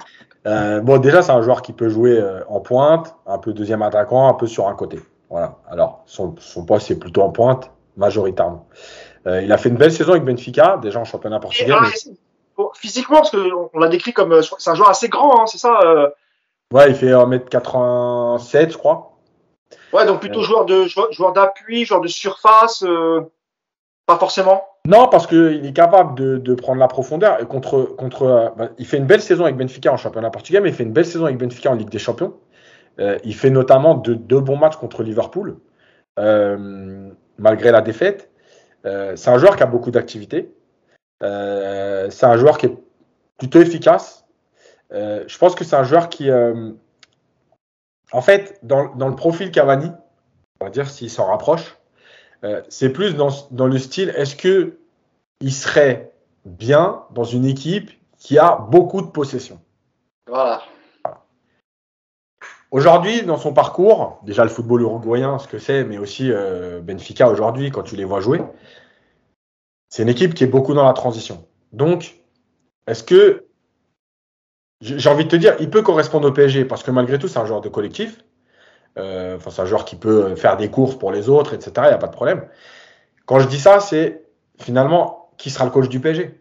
Euh, 0.46 0.80
bon, 0.80 0.98
déjà, 0.98 1.22
c'est 1.22 1.32
un 1.32 1.42
joueur 1.42 1.62
qui 1.62 1.72
peut 1.72 1.88
jouer 1.88 2.18
euh, 2.18 2.42
en 2.48 2.58
pointe, 2.58 3.14
un 3.26 3.38
peu 3.38 3.52
deuxième 3.52 3.82
attaquant, 3.82 4.28
un 4.28 4.34
peu 4.34 4.48
sur 4.48 4.66
un 4.66 4.74
côté. 4.74 4.98
Voilà. 5.30 5.58
Alors, 5.68 6.02
son, 6.06 6.34
son 6.38 6.64
poste, 6.64 6.88
c'est 6.88 6.98
plutôt 6.98 7.22
en 7.22 7.30
pointe, 7.30 7.70
majoritairement. 7.96 8.66
Euh, 9.26 9.42
il 9.42 9.50
a 9.52 9.58
fait 9.58 9.68
une 9.68 9.76
belle 9.76 9.92
saison 9.92 10.12
avec 10.12 10.24
Benfica, 10.24 10.78
déjà 10.80 11.00
en 11.00 11.04
championnat 11.04 11.40
portugais. 11.40 11.72
mais- 11.80 11.88
Yacine, 11.88 12.16
bon, 12.56 12.70
physiquement, 12.74 13.18
parce 13.18 13.30
qu'on 13.30 13.70
on 13.72 13.78
l'a 13.78 13.88
décrit 13.88 14.12
comme 14.12 14.32
euh, 14.32 14.42
c'est 14.58 14.70
un 14.70 14.74
joueur 14.74 14.90
assez 14.90 15.08
grand, 15.08 15.40
hein, 15.42 15.46
c'est 15.46 15.58
ça 15.58 15.80
euh, 15.84 16.08
Ouais, 16.72 16.88
il 16.90 16.94
fait 16.94 17.12
1m87, 17.12 18.72
je 18.72 18.76
crois. 18.78 19.12
Ouais, 19.92 20.06
donc 20.06 20.20
plutôt 20.20 20.42
joueur 20.42 20.64
de 20.66 20.84
joueur, 20.86 21.32
d'appui, 21.32 21.84
joueur 21.84 22.00
de 22.00 22.08
surface, 22.08 22.82
euh, 22.86 23.20
pas 24.06 24.16
forcément? 24.18 24.64
Non, 24.86 25.08
parce 25.08 25.26
qu'il 25.26 25.64
est 25.66 25.72
capable 25.74 26.14
de, 26.14 26.38
de 26.38 26.54
prendre 26.54 26.78
la 26.78 26.88
profondeur. 26.88 27.40
Et 27.40 27.46
contre, 27.46 27.82
contre, 27.96 28.22
euh, 28.22 28.48
bah, 28.56 28.68
il 28.78 28.86
fait 28.86 28.96
une 28.98 29.06
belle 29.06 29.20
saison 29.20 29.44
avec 29.44 29.56
Benfica 29.56 29.92
en 29.92 29.96
championnat 29.98 30.30
portugais, 30.30 30.60
mais 30.60 30.70
il 30.70 30.74
fait 30.74 30.84
une 30.84 30.92
belle 30.92 31.04
saison 31.06 31.24
avec 31.26 31.36
Benfica 31.38 31.70
en 31.70 31.74
Ligue 31.74 31.90
des 31.90 31.98
Champions. 31.98 32.34
Euh, 33.00 33.18
il 33.24 33.34
fait 33.34 33.50
notamment 33.50 33.94
deux 33.94 34.40
bons 34.40 34.56
matchs 34.56 34.76
contre 34.76 35.02
Liverpool, 35.02 35.56
malgré 36.16 37.70
la 37.70 37.80
défaite. 37.80 38.30
Euh, 38.86 39.16
c'est 39.16 39.30
un 39.30 39.38
joueur 39.38 39.56
qui 39.56 39.62
a 39.62 39.66
beaucoup 39.66 39.90
d'activité. 39.90 40.52
Euh, 41.22 42.10
c'est 42.10 42.26
un 42.26 42.36
joueur 42.36 42.58
qui 42.58 42.66
est 42.66 42.76
plutôt 43.38 43.60
efficace. 43.60 44.26
Euh, 44.92 45.24
je 45.26 45.38
pense 45.38 45.54
que 45.54 45.64
c'est 45.64 45.76
un 45.76 45.84
joueur 45.84 46.08
qui, 46.08 46.30
en 46.30 48.20
fait, 48.20 48.58
dans, 48.62 48.92
le 48.94 49.16
profil 49.16 49.50
Cavani, 49.50 49.90
on 50.60 50.64
va 50.64 50.70
dire 50.70 50.88
s'il 50.88 51.10
s'en 51.10 51.26
rapproche, 51.26 51.76
c'est 52.68 52.90
plus 52.90 53.14
dans, 53.14 53.30
dans 53.50 53.66
le 53.66 53.78
style 53.78 54.10
est-ce 54.16 54.36
que 54.36 54.78
il 55.40 55.52
serait 55.52 56.12
bien 56.44 57.02
dans 57.10 57.24
une 57.24 57.44
équipe 57.44 57.90
qui 58.18 58.38
a 58.38 58.56
beaucoup 58.56 59.02
de 59.02 59.08
possession. 59.08 59.60
Voilà. 60.26 60.62
Aujourd'hui, 62.70 63.22
dans 63.22 63.38
son 63.38 63.54
parcours, 63.54 64.20
déjà 64.24 64.44
le 64.44 64.50
football 64.50 64.82
uruguayen, 64.82 65.38
ce 65.38 65.48
que 65.48 65.58
c'est, 65.58 65.84
mais 65.84 65.96
aussi 65.96 66.30
euh, 66.30 66.80
Benfica 66.80 67.28
aujourd'hui, 67.28 67.70
quand 67.70 67.82
tu 67.82 67.96
les 67.96 68.04
vois 68.04 68.20
jouer, 68.20 68.42
c'est 69.88 70.02
une 70.02 70.10
équipe 70.10 70.34
qui 70.34 70.44
est 70.44 70.48
beaucoup 70.48 70.74
dans 70.74 70.84
la 70.84 70.92
transition. 70.92 71.46
Donc, 71.72 72.16
est-ce 72.86 73.02
que, 73.02 73.46
j'ai 74.82 75.08
envie 75.08 75.24
de 75.24 75.30
te 75.30 75.36
dire, 75.36 75.56
il 75.60 75.70
peut 75.70 75.82
correspondre 75.82 76.28
au 76.28 76.32
PSG, 76.32 76.66
parce 76.66 76.82
que 76.82 76.90
malgré 76.90 77.18
tout, 77.18 77.26
c'est 77.26 77.38
un 77.38 77.46
joueur 77.46 77.62
de 77.62 77.68
collectif. 77.68 78.22
Euh, 78.98 79.36
Enfin, 79.36 79.50
c'est 79.50 79.62
un 79.62 79.66
joueur 79.66 79.84
qui 79.84 79.96
peut 79.96 80.34
faire 80.36 80.56
des 80.56 80.70
courses 80.70 80.98
pour 80.98 81.10
les 81.10 81.28
autres, 81.28 81.54
etc. 81.54 81.72
Il 81.76 81.88
n'y 81.88 81.88
a 81.88 81.98
pas 81.98 82.06
de 82.06 82.12
problème. 82.12 82.46
Quand 83.24 83.40
je 83.40 83.48
dis 83.48 83.58
ça, 83.58 83.80
c'est 83.80 84.24
finalement 84.60 85.30
qui 85.38 85.50
sera 85.50 85.64
le 85.64 85.70
coach 85.70 85.88
du 85.88 86.00
PSG. 86.00 86.38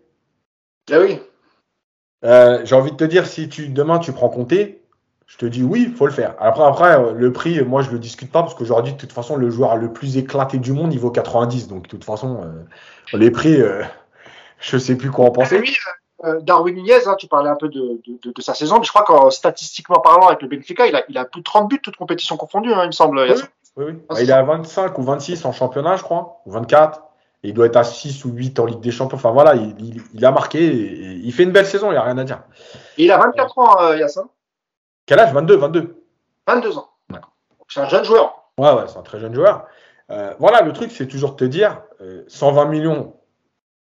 Ah 0.91 0.99
oui. 0.99 1.19
Euh, 2.25 2.61
j'ai 2.65 2.75
envie 2.75 2.91
de 2.91 2.97
te 2.97 3.03
dire, 3.03 3.27
si 3.27 3.47
tu 3.47 3.69
demain 3.69 3.99
tu 3.99 4.11
prends 4.11 4.29
Comté, 4.29 4.81
je 5.27 5.37
te 5.37 5.45
dis 5.45 5.63
oui, 5.63 5.85
il 5.89 5.93
faut 5.93 6.05
le 6.05 6.11
faire. 6.11 6.35
Après, 6.39 6.63
après 6.63 6.97
euh, 6.97 7.13
le 7.13 7.31
prix, 7.33 7.61
moi 7.61 7.81
je 7.81 7.91
le 7.91 7.99
discute 7.99 8.31
pas 8.31 8.41
parce 8.41 8.55
qu'aujourd'hui, 8.55 8.93
de 8.93 8.97
toute 8.97 9.11
façon, 9.11 9.35
le 9.35 9.49
joueur 9.49 9.75
le 9.75 9.91
plus 9.91 10.17
éclaté 10.17 10.57
du 10.57 10.71
monde, 10.71 10.93
il 10.93 10.99
vaut 10.99 11.11
90. 11.11 11.67
Donc, 11.67 11.83
de 11.83 11.87
toute 11.89 12.05
façon, 12.05 12.41
euh, 12.43 13.17
les 13.17 13.29
prix, 13.29 13.61
euh, 13.61 13.83
je 14.59 14.77
sais 14.77 14.95
plus 14.95 15.11
quoi 15.11 15.25
en 15.25 15.31
penser. 15.31 15.59
oui, 15.59 15.75
euh, 16.23 16.39
Darwin 16.41 16.75
Nunez, 16.75 17.07
hein, 17.07 17.15
tu 17.17 17.27
parlais 17.27 17.49
un 17.49 17.55
peu 17.55 17.67
de, 17.67 18.01
de, 18.07 18.17
de, 18.23 18.31
de 18.31 18.41
sa 18.41 18.53
saison, 18.53 18.79
mais 18.79 18.85
je 18.85 18.89
crois 18.89 19.03
qu'en 19.03 19.29
statistiquement 19.29 19.99
parlant 19.99 20.27
avec 20.27 20.41
le 20.41 20.47
Benfica, 20.47 20.87
il 20.87 20.95
a, 20.95 21.03
il 21.09 21.17
a 21.17 21.25
plus 21.25 21.41
de 21.41 21.43
30 21.43 21.69
buts, 21.69 21.79
toutes 21.83 21.97
compétitions 21.97 22.37
confondues, 22.37 22.73
hein, 22.73 22.83
il 22.83 22.87
me 22.87 22.91
semble. 22.91 23.19
Oui, 23.19 23.35
oui, 23.75 23.85
oui. 23.89 23.93
Ah, 24.09 24.21
il 24.21 24.29
est 24.29 24.33
à 24.33 24.41
25 24.41 24.97
ou 24.97 25.03
26 25.03 25.45
en 25.45 25.51
championnat, 25.51 25.97
je 25.97 26.03
crois, 26.03 26.41
ou 26.45 26.51
24. 26.51 27.03
il 27.43 27.53
doit 27.53 27.67
être 27.67 27.75
à 27.75 27.83
6 27.83 28.25
ou 28.25 28.31
8 28.31 28.59
en 28.59 28.65
Ligue 28.65 28.79
des 28.79 28.91
Champions. 28.91 29.17
Enfin 29.17 29.31
voilà, 29.31 29.53
il, 29.55 30.25
a 30.25 30.31
marqué. 30.31 30.63
il 30.63 31.31
fait 31.33 31.43
une 31.43 31.51
belle 31.51 31.67
saison, 31.67 31.89
il 31.89 31.93
n'y 31.93 31.99
a 31.99 32.03
rien 32.03 32.17
à 32.17 32.23
dire. 32.23 32.41
il 32.97 33.11
a 33.11 33.17
24 33.17 33.57
ans, 33.59 33.81
euh, 33.81 33.97
Yassin. 33.97 34.27
Quel 35.07 35.19
âge? 35.19 35.33
22, 35.33 35.55
22. 35.55 36.03
22 36.45 36.77
ans. 36.77 36.89
C'est 37.67 37.79
un 37.79 37.89
jeune 37.89 38.05
joueur. 38.05 38.51
Ouais, 38.59 38.71
ouais, 38.71 38.83
c'est 38.87 38.97
un 38.97 39.01
très 39.01 39.19
jeune 39.19 39.33
joueur. 39.33 39.65
Euh, 40.11 40.33
voilà, 40.39 40.61
le 40.61 40.71
truc, 40.71 40.91
c'est 40.91 41.07
toujours 41.07 41.31
de 41.31 41.37
te 41.37 41.45
dire 41.45 41.81
120 42.27 42.61
euh, 42.61 42.69
millions. 42.69 43.15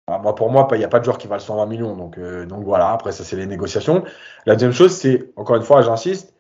Ah, 0.08 0.18
moi, 0.18 0.36
pour 0.36 0.52
moi, 0.52 0.68
il 0.74 0.78
n'y 0.80 0.84
a 0.84 0.90
pas 0.90 1.00
de 1.00 1.06
joueur 1.06 1.18
qui 1.18 1.28
valent 1.28 1.42
120 1.42 1.66
millions. 1.66 1.96
Donc, 1.96 2.20
donc 2.20 2.66
voilà, 2.66 2.90
après, 2.92 3.14
ça, 3.14 3.24
c'est 3.24 3.38
les 3.38 3.46
négociations. 3.46 4.04
La 4.46 4.56
deuxième 4.56 4.74
chose, 4.74 4.92
c'est, 4.92 5.32
encore 5.38 5.56
une 5.56 5.64
fois, 5.64 5.82
j'insiste, 5.82 6.36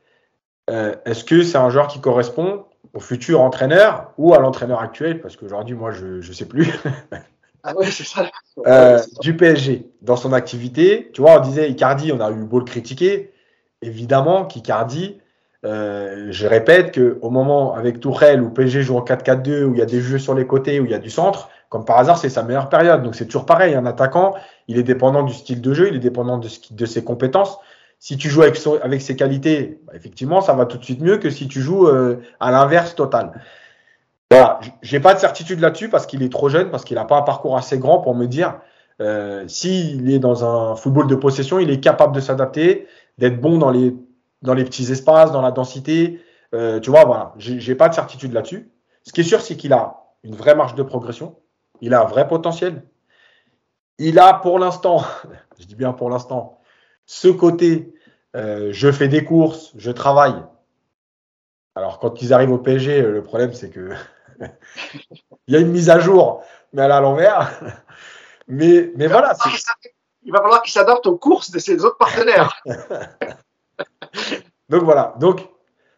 est-ce 0.67 1.23
que 1.23 1.43
c'est 1.43 1.57
un 1.57 1.69
joueur 1.69 1.87
qui 1.87 2.01
correspond 2.01 2.65
au 2.93 2.99
futur 2.99 3.41
entraîneur 3.41 4.11
ou 4.17 4.33
à 4.33 4.39
l'entraîneur 4.39 4.79
actuel, 4.79 5.21
parce 5.21 5.35
qu'aujourd'hui, 5.35 5.75
moi, 5.75 5.91
je 5.91 6.17
ne 6.27 6.33
sais 6.33 6.45
plus. 6.45 6.71
ah 7.63 7.75
ouais, 7.75 7.89
c'est 7.89 8.03
ça. 8.03 8.29
Euh, 8.67 9.01
du 9.21 9.35
PSG, 9.35 9.89
dans 10.01 10.15
son 10.15 10.33
activité. 10.33 11.09
Tu 11.13 11.21
vois, 11.21 11.37
on 11.37 11.39
disait 11.39 11.69
Icardi, 11.69 12.11
on 12.11 12.19
a 12.19 12.31
eu 12.31 12.43
beau 12.43 12.59
le 12.59 12.65
critiquer. 12.65 13.32
Évidemment 13.83 14.45
qu'Icardi, 14.45 15.19
euh, 15.65 16.27
je 16.31 16.47
répète 16.47 16.93
qu'au 16.97 17.29
moment 17.29 17.73
avec 17.73 17.99
Tourelle 17.99 18.41
où 18.41 18.49
PSG 18.49 18.81
joue 18.81 18.97
en 18.97 19.03
4-4-2, 19.03 19.63
où 19.63 19.73
il 19.73 19.79
y 19.79 19.81
a 19.81 19.85
des 19.85 20.01
jeux 20.01 20.17
sur 20.17 20.33
les 20.33 20.47
côtés, 20.47 20.79
où 20.79 20.85
il 20.85 20.91
y 20.91 20.95
a 20.95 20.99
du 20.99 21.09
centre, 21.09 21.49
comme 21.69 21.85
par 21.85 21.97
hasard, 21.97 22.17
c'est 22.17 22.29
sa 22.29 22.43
meilleure 22.43 22.69
période. 22.69 23.03
Donc 23.03 23.15
c'est 23.15 23.25
toujours 23.25 23.45
pareil. 23.45 23.75
Un 23.75 23.85
attaquant, 23.85 24.33
il 24.67 24.77
est 24.77 24.83
dépendant 24.83 25.23
du 25.23 25.33
style 25.33 25.61
de 25.61 25.73
jeu, 25.73 25.87
il 25.89 25.95
est 25.95 25.99
dépendant 25.99 26.37
de, 26.37 26.85
ses 26.85 27.03
compétences 27.03 27.59
si 27.99 28.17
tu 28.17 28.27
joues 28.27 28.41
avec, 28.41 28.59
avec 28.83 29.01
ses 29.01 29.15
qualités, 29.15 29.79
bah, 29.87 29.93
effectivement, 29.95 30.41
ça 30.41 30.51
va 30.53 30.65
tout 30.65 30.77
de 30.77 30.83
suite 30.83 30.99
mieux 30.99 31.19
que 31.19 31.29
si 31.29 31.47
tu 31.47 31.61
joues 31.61 31.87
euh, 31.87 32.21
à 32.41 32.51
l'inverse 32.51 32.95
total. 32.95 33.31
Voilà, 34.29 34.59
j'ai 34.81 34.99
pas 34.99 35.13
de 35.13 35.19
certitude 35.19 35.61
là-dessus 35.61 35.87
parce 35.87 36.05
qu'il 36.05 36.21
est 36.21 36.31
trop 36.31 36.49
jeune, 36.49 36.69
parce 36.69 36.83
qu'il 36.83 36.95
n'a 36.95 37.05
pas 37.05 37.15
un 37.15 37.21
parcours 37.21 37.55
assez 37.55 37.77
grand 37.77 37.99
pour 37.99 38.13
me 38.13 38.25
dire 38.25 38.55
euh, 38.99 39.45
s'il 39.47 40.11
est 40.11 40.19
dans 40.19 40.43
un 40.43 40.75
football 40.75 41.07
de 41.07 41.15
possession, 41.15 41.59
il 41.59 41.69
est 41.69 41.79
capable 41.79 42.13
de 42.13 42.19
s'adapter, 42.19 42.87
d'être 43.17 43.39
bon 43.39 43.57
dans 43.57 43.71
les, 43.71 43.95
dans 44.41 44.53
les 44.53 44.63
petits 44.63 44.91
espaces, 44.91 45.31
dans 45.31 45.41
la 45.41 45.51
densité. 45.51 46.21
Euh, 46.53 46.79
tu 46.79 46.89
vois, 46.89 47.05
voilà, 47.05 47.33
j'ai 47.37 47.75
pas 47.75 47.89
de 47.89 47.95
certitude 47.95 48.33
là-dessus. 48.33 48.71
Ce 49.03 49.11
qui 49.11 49.21
est 49.21 49.25
sûr, 49.25 49.41
c'est 49.41 49.57
qu'il 49.57 49.73
a 49.73 50.03
une 50.23 50.35
vraie 50.35 50.55
marge 50.55 50.75
de 50.75 50.83
progression, 50.83 51.37
il 51.81 51.93
a 51.93 52.01
un 52.01 52.05
vrai 52.05 52.27
potentiel. 52.27 52.83
Il 53.97 54.19
a 54.19 54.33
pour 54.33 54.59
l'instant, 54.59 55.03
je 55.59 55.65
dis 55.65 55.75
bien 55.75 55.93
pour 55.93 56.09
l'instant, 56.09 56.61
ce 57.05 57.27
côté, 57.27 57.93
euh, 58.35 58.69
je 58.71 58.91
fais 58.91 59.07
des 59.07 59.23
courses, 59.23 59.73
je 59.77 59.91
travaille. 59.91 60.35
Alors 61.75 61.99
quand 61.99 62.21
ils 62.21 62.33
arrivent 62.33 62.51
au 62.51 62.59
PSG, 62.59 63.01
euh, 63.01 63.11
le 63.11 63.23
problème 63.23 63.53
c'est 63.53 63.69
que 63.69 63.91
il 65.47 65.53
y 65.53 65.55
a 65.55 65.59
une 65.59 65.71
mise 65.71 65.89
à 65.89 65.99
jour, 65.99 66.43
mais 66.71 66.83
elle 66.83 66.91
est 66.91 66.93
à 66.93 67.01
l'envers. 67.01 67.59
mais, 68.47 68.91
mais 68.95 69.07
voilà. 69.07 69.33
Il 70.25 70.31
va 70.31 70.39
falloir 70.39 70.61
qu'il 70.61 70.71
s'adapte 70.71 71.05
aux 71.05 71.17
courses 71.17 71.51
de 71.51 71.59
ses 71.59 71.83
autres 71.83 71.97
partenaires. 71.97 72.61
Donc 74.69 74.83
voilà. 74.83 75.15
Donc 75.19 75.49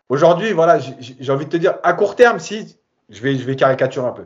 aujourd'hui, 0.10 0.54
voilà, 0.54 0.80
j'ai 0.80 1.32
envie 1.32 1.46
de 1.46 1.52
te 1.52 1.58
dire, 1.58 1.76
à 1.84 1.94
court 1.94 2.16
terme, 2.16 2.40
si 2.40 2.78
je 3.10 3.22
vais, 3.22 3.38
je 3.38 3.46
vais 3.46 3.56
caricaturer 3.56 4.08
un 4.08 4.12
peu. 4.12 4.26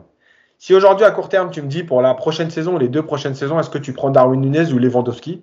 Si 0.58 0.74
aujourd'hui, 0.74 1.06
à 1.06 1.10
court 1.10 1.28
terme, 1.28 1.50
tu 1.50 1.62
me 1.62 1.68
dis 1.68 1.84
pour 1.84 2.02
la 2.02 2.14
prochaine 2.14 2.50
saison, 2.50 2.76
les 2.76 2.88
deux 2.88 3.02
prochaines 3.02 3.34
saisons, 3.34 3.58
est-ce 3.58 3.70
que 3.70 3.78
tu 3.78 3.92
prends 3.92 4.10
Darwin 4.10 4.40
Nunez 4.40 4.72
ou 4.72 4.78
Lewandowski? 4.78 5.42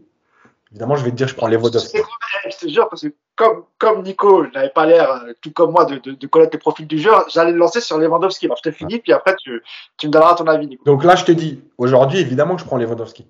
Évidemment, 0.72 0.96
je 0.96 1.04
vais 1.04 1.12
te 1.12 1.16
dire, 1.16 1.28
je 1.28 1.36
prends 1.36 1.48
Lewandowski. 1.48 1.98
Je 2.50 2.58
te 2.58 2.72
jure, 2.72 2.88
parce 2.90 3.02
que 3.02 3.14
comme, 3.36 3.64
comme 3.78 4.04
Nico 4.04 4.46
n'avait 4.54 4.70
pas 4.70 4.86
l'air, 4.86 5.10
euh, 5.10 5.34
tout 5.42 5.52
comme 5.52 5.72
moi, 5.72 5.86
de, 5.86 5.98
de, 5.98 6.28
connaître 6.28 6.52
les 6.54 6.60
profils 6.60 6.86
du 6.86 7.00
joueur, 7.00 7.26
j'allais 7.30 7.52
le 7.52 7.58
lancer 7.58 7.82
sur 7.82 7.98
Lewandowski. 7.98 8.46
Alors, 8.46 8.58
je 8.58 8.70
te 8.70 8.76
finis, 8.76 9.00
puis 9.00 9.14
après, 9.14 9.36
tu, 9.38 9.64
tu 9.98 10.08
me 10.08 10.12
donneras 10.12 10.36
ton 10.36 10.48
avis, 10.48 10.68
Nico. 10.68 10.84
Donc 10.86 11.04
là, 11.04 11.16
je 11.16 11.26
te 11.26 11.32
dis, 11.32 11.62
aujourd'hui, 11.78 12.20
évidemment 12.20 12.56
que 12.56 12.62
je 12.62 12.66
prends 12.66 12.78
Lewandowski. 12.78 13.26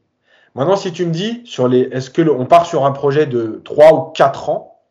Maintenant, 0.55 0.75
si 0.75 0.91
tu 0.91 1.05
me 1.05 1.11
dis, 1.11 1.41
sur 1.45 1.67
les, 1.67 1.81
est-ce 1.91 2.09
que 2.09 2.21
on 2.27 2.45
part 2.45 2.65
sur 2.65 2.85
un 2.85 2.91
projet 2.91 3.25
de 3.25 3.61
3 3.63 3.93
ou 3.93 4.11
4 4.11 4.49
ans, 4.49 4.81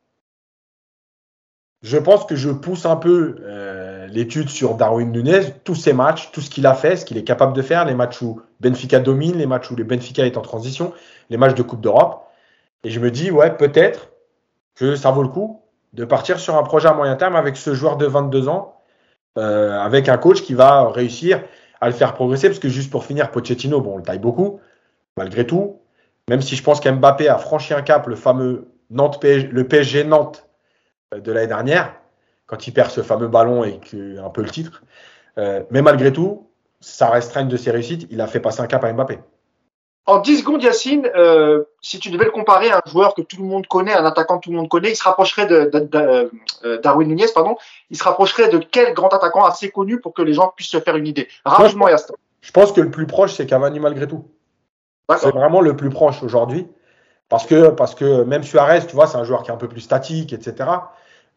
je 1.83 1.99
pense 1.99 2.25
que 2.25 2.35
je 2.35 2.51
pousse 2.51 2.87
un 2.87 2.97
peu 2.97 3.37
euh, 3.43 4.07
l'étude 4.09 4.49
sur 4.49 4.75
Darwin 4.75 5.13
Nunez, 5.13 5.43
tous 5.65 5.75
ses 5.75 5.93
matchs, 5.93 6.31
tout 6.33 6.41
ce 6.41 6.51
qu'il 6.51 6.67
a 6.67 6.75
fait, 6.75 6.97
ce 6.97 7.05
qu'il 7.05 7.17
est 7.17 7.25
capable 7.25 7.53
de 7.53 7.63
faire, 7.63 7.85
les 7.85 7.95
matchs 7.95 8.23
où 8.23 8.41
Benfica 8.61 8.99
domine, 8.99 9.37
les 9.37 9.47
matchs 9.47 9.71
où 9.71 9.77
le 9.77 9.85
Benfica 9.85 10.27
est 10.27 10.37
en 10.37 10.43
transition, 10.43 10.93
les 11.31 11.37
matchs 11.37 11.55
de 11.55 11.63
Coupe 11.63 11.81
d'Europe. 11.81 12.25
Et 12.83 12.91
je 12.91 12.99
me 12.99 13.11
dis, 13.11 13.31
ouais, 13.31 13.57
peut-être 13.57 14.11
que 14.75 14.97
ça 14.97 15.11
vaut 15.11 15.23
le 15.23 15.29
coup 15.29 15.63
de 15.93 16.05
partir 16.05 16.39
sur 16.39 16.57
un 16.57 16.63
projet 16.63 16.89
à 16.89 16.95
moyen 16.95 17.17
terme 17.17 17.37
avec 17.37 17.57
ce 17.57 17.75
joueur 17.75 17.97
de 17.97 18.07
22 18.07 18.49
ans, 18.49 18.81
euh, 19.39 19.79
avec 19.79 20.09
un 20.09 20.19
coach 20.19 20.43
qui 20.43 20.55
va 20.55 20.89
réussir 20.91 21.43
à 21.81 21.89
le 21.89 21.95
faire 21.95 22.15
progresser. 22.15 22.49
Parce 22.49 22.59
que 22.59 22.69
juste 22.69 22.91
pour 22.91 23.05
finir, 23.05 23.31
Pochettino, 23.31 23.81
bon, 23.81 23.95
on 23.95 23.97
le 23.99 24.03
taille 24.03 24.19
beaucoup, 24.19 24.61
malgré 25.17 25.47
tout. 25.47 25.81
Même 26.29 26.43
si 26.43 26.57
je 26.57 26.63
pense 26.63 26.81
qu'Mbappé 26.81 27.29
a 27.29 27.39
franchi 27.39 27.75
un 27.75 27.83
cap, 27.83 28.07
le 28.07 28.17
fameux 28.17 28.69
Nantes 28.91 29.21
PSG, 29.21 29.49
le 29.49 29.67
PSG 29.67 30.05
Nantes 30.05 30.49
euh, 31.15 31.21
de 31.21 31.33
l'année 31.33 31.47
dernière, 31.47 31.95
quand 32.47 32.67
il 32.67 32.73
perd 32.73 32.91
ce 32.91 33.03
fameux 33.03 33.29
ballon 33.29 33.65
et 33.65 33.79
que, 33.79 34.19
un 34.19 34.31
peu 34.31 34.43
le 34.43 34.51
titre. 34.51 34.83
Euh, 35.39 35.63
mais 35.71 35.83
malgré 35.83 36.13
tout, 36.13 36.49
ça 36.81 37.11
restera 37.11 37.41
une 37.41 37.49
de 37.49 37.57
ses 37.57 37.71
réussites. 37.71 38.07
Il 38.11 38.21
a 38.21 38.27
fait 38.27 38.41
passer 38.41 38.61
un 38.61 38.67
cap 38.67 38.85
à 38.85 38.93
Mbappé. 38.93 39.19
En 40.07 40.21
10 40.21 40.39
secondes, 40.39 40.63
Yacine, 40.63 41.11
euh, 41.17 41.65
si 41.83 41.99
tu 41.99 42.11
devais 42.11 42.27
le 42.27 42.31
comparer 42.31 42.71
à 42.71 42.77
un 42.77 42.91
joueur 42.91 43.15
que 43.15 43.23
tout 43.23 43.39
le 43.39 43.45
monde 43.49 43.67
connaît, 43.67 43.93
un 43.93 44.05
attaquant 44.05 44.39
que 44.39 44.45
tout 44.45 44.53
le 44.53 44.57
monde 44.57 44.69
connaît, 44.69 44.91
il 44.93 44.97
se 44.97 45.03
rapprocherait 45.03 45.47
de, 45.47 45.69
euh, 45.97 46.79
Darwin 46.81 47.09
Nunez, 47.09 47.27
pardon. 47.35 47.57
Il 47.91 47.97
se 47.97 48.05
rapprocherait 48.05 48.49
de 48.49 48.59
quel 48.59 48.95
grand 48.95 49.13
attaquant 49.13 49.45
assez 49.45 49.71
connu 49.71 50.01
pour 50.01 50.15
que 50.15 50.23
les 50.23 50.33
gens 50.33 50.53
puissent 50.55 50.71
se 50.71 50.79
faire 50.79 50.97
une 50.97 51.09
idée? 51.09 51.27
Rapidement, 51.45 51.89
Yacine. 51.89 52.15
Je 52.41 52.53
pense 52.53 52.71
que 52.71 52.81
le 52.81 52.91
plus 52.91 53.09
proche, 53.09 53.35
c'est 53.35 53.47
Cavani 53.47 53.81
malgré 53.81 54.07
tout. 54.07 54.25
C'est 55.19 55.31
vraiment 55.31 55.61
le 55.61 55.77
plus 55.77 55.91
proche 55.91 56.23
aujourd'hui. 56.23 56.67
Parce 57.29 57.47
que, 57.47 57.71
parce 57.71 57.95
que 57.95 58.23
même 58.23 58.45
Suarez, 58.45 58.87
tu 58.87 58.95
vois, 58.95 59.07
c'est 59.07 59.19
un 59.19 59.25
joueur 59.25 59.43
qui 59.43 59.51
est 59.51 59.55
un 59.55 59.59
peu 59.59 59.69
plus 59.69 59.81
statique, 59.81 60.33
etc. 60.33 60.71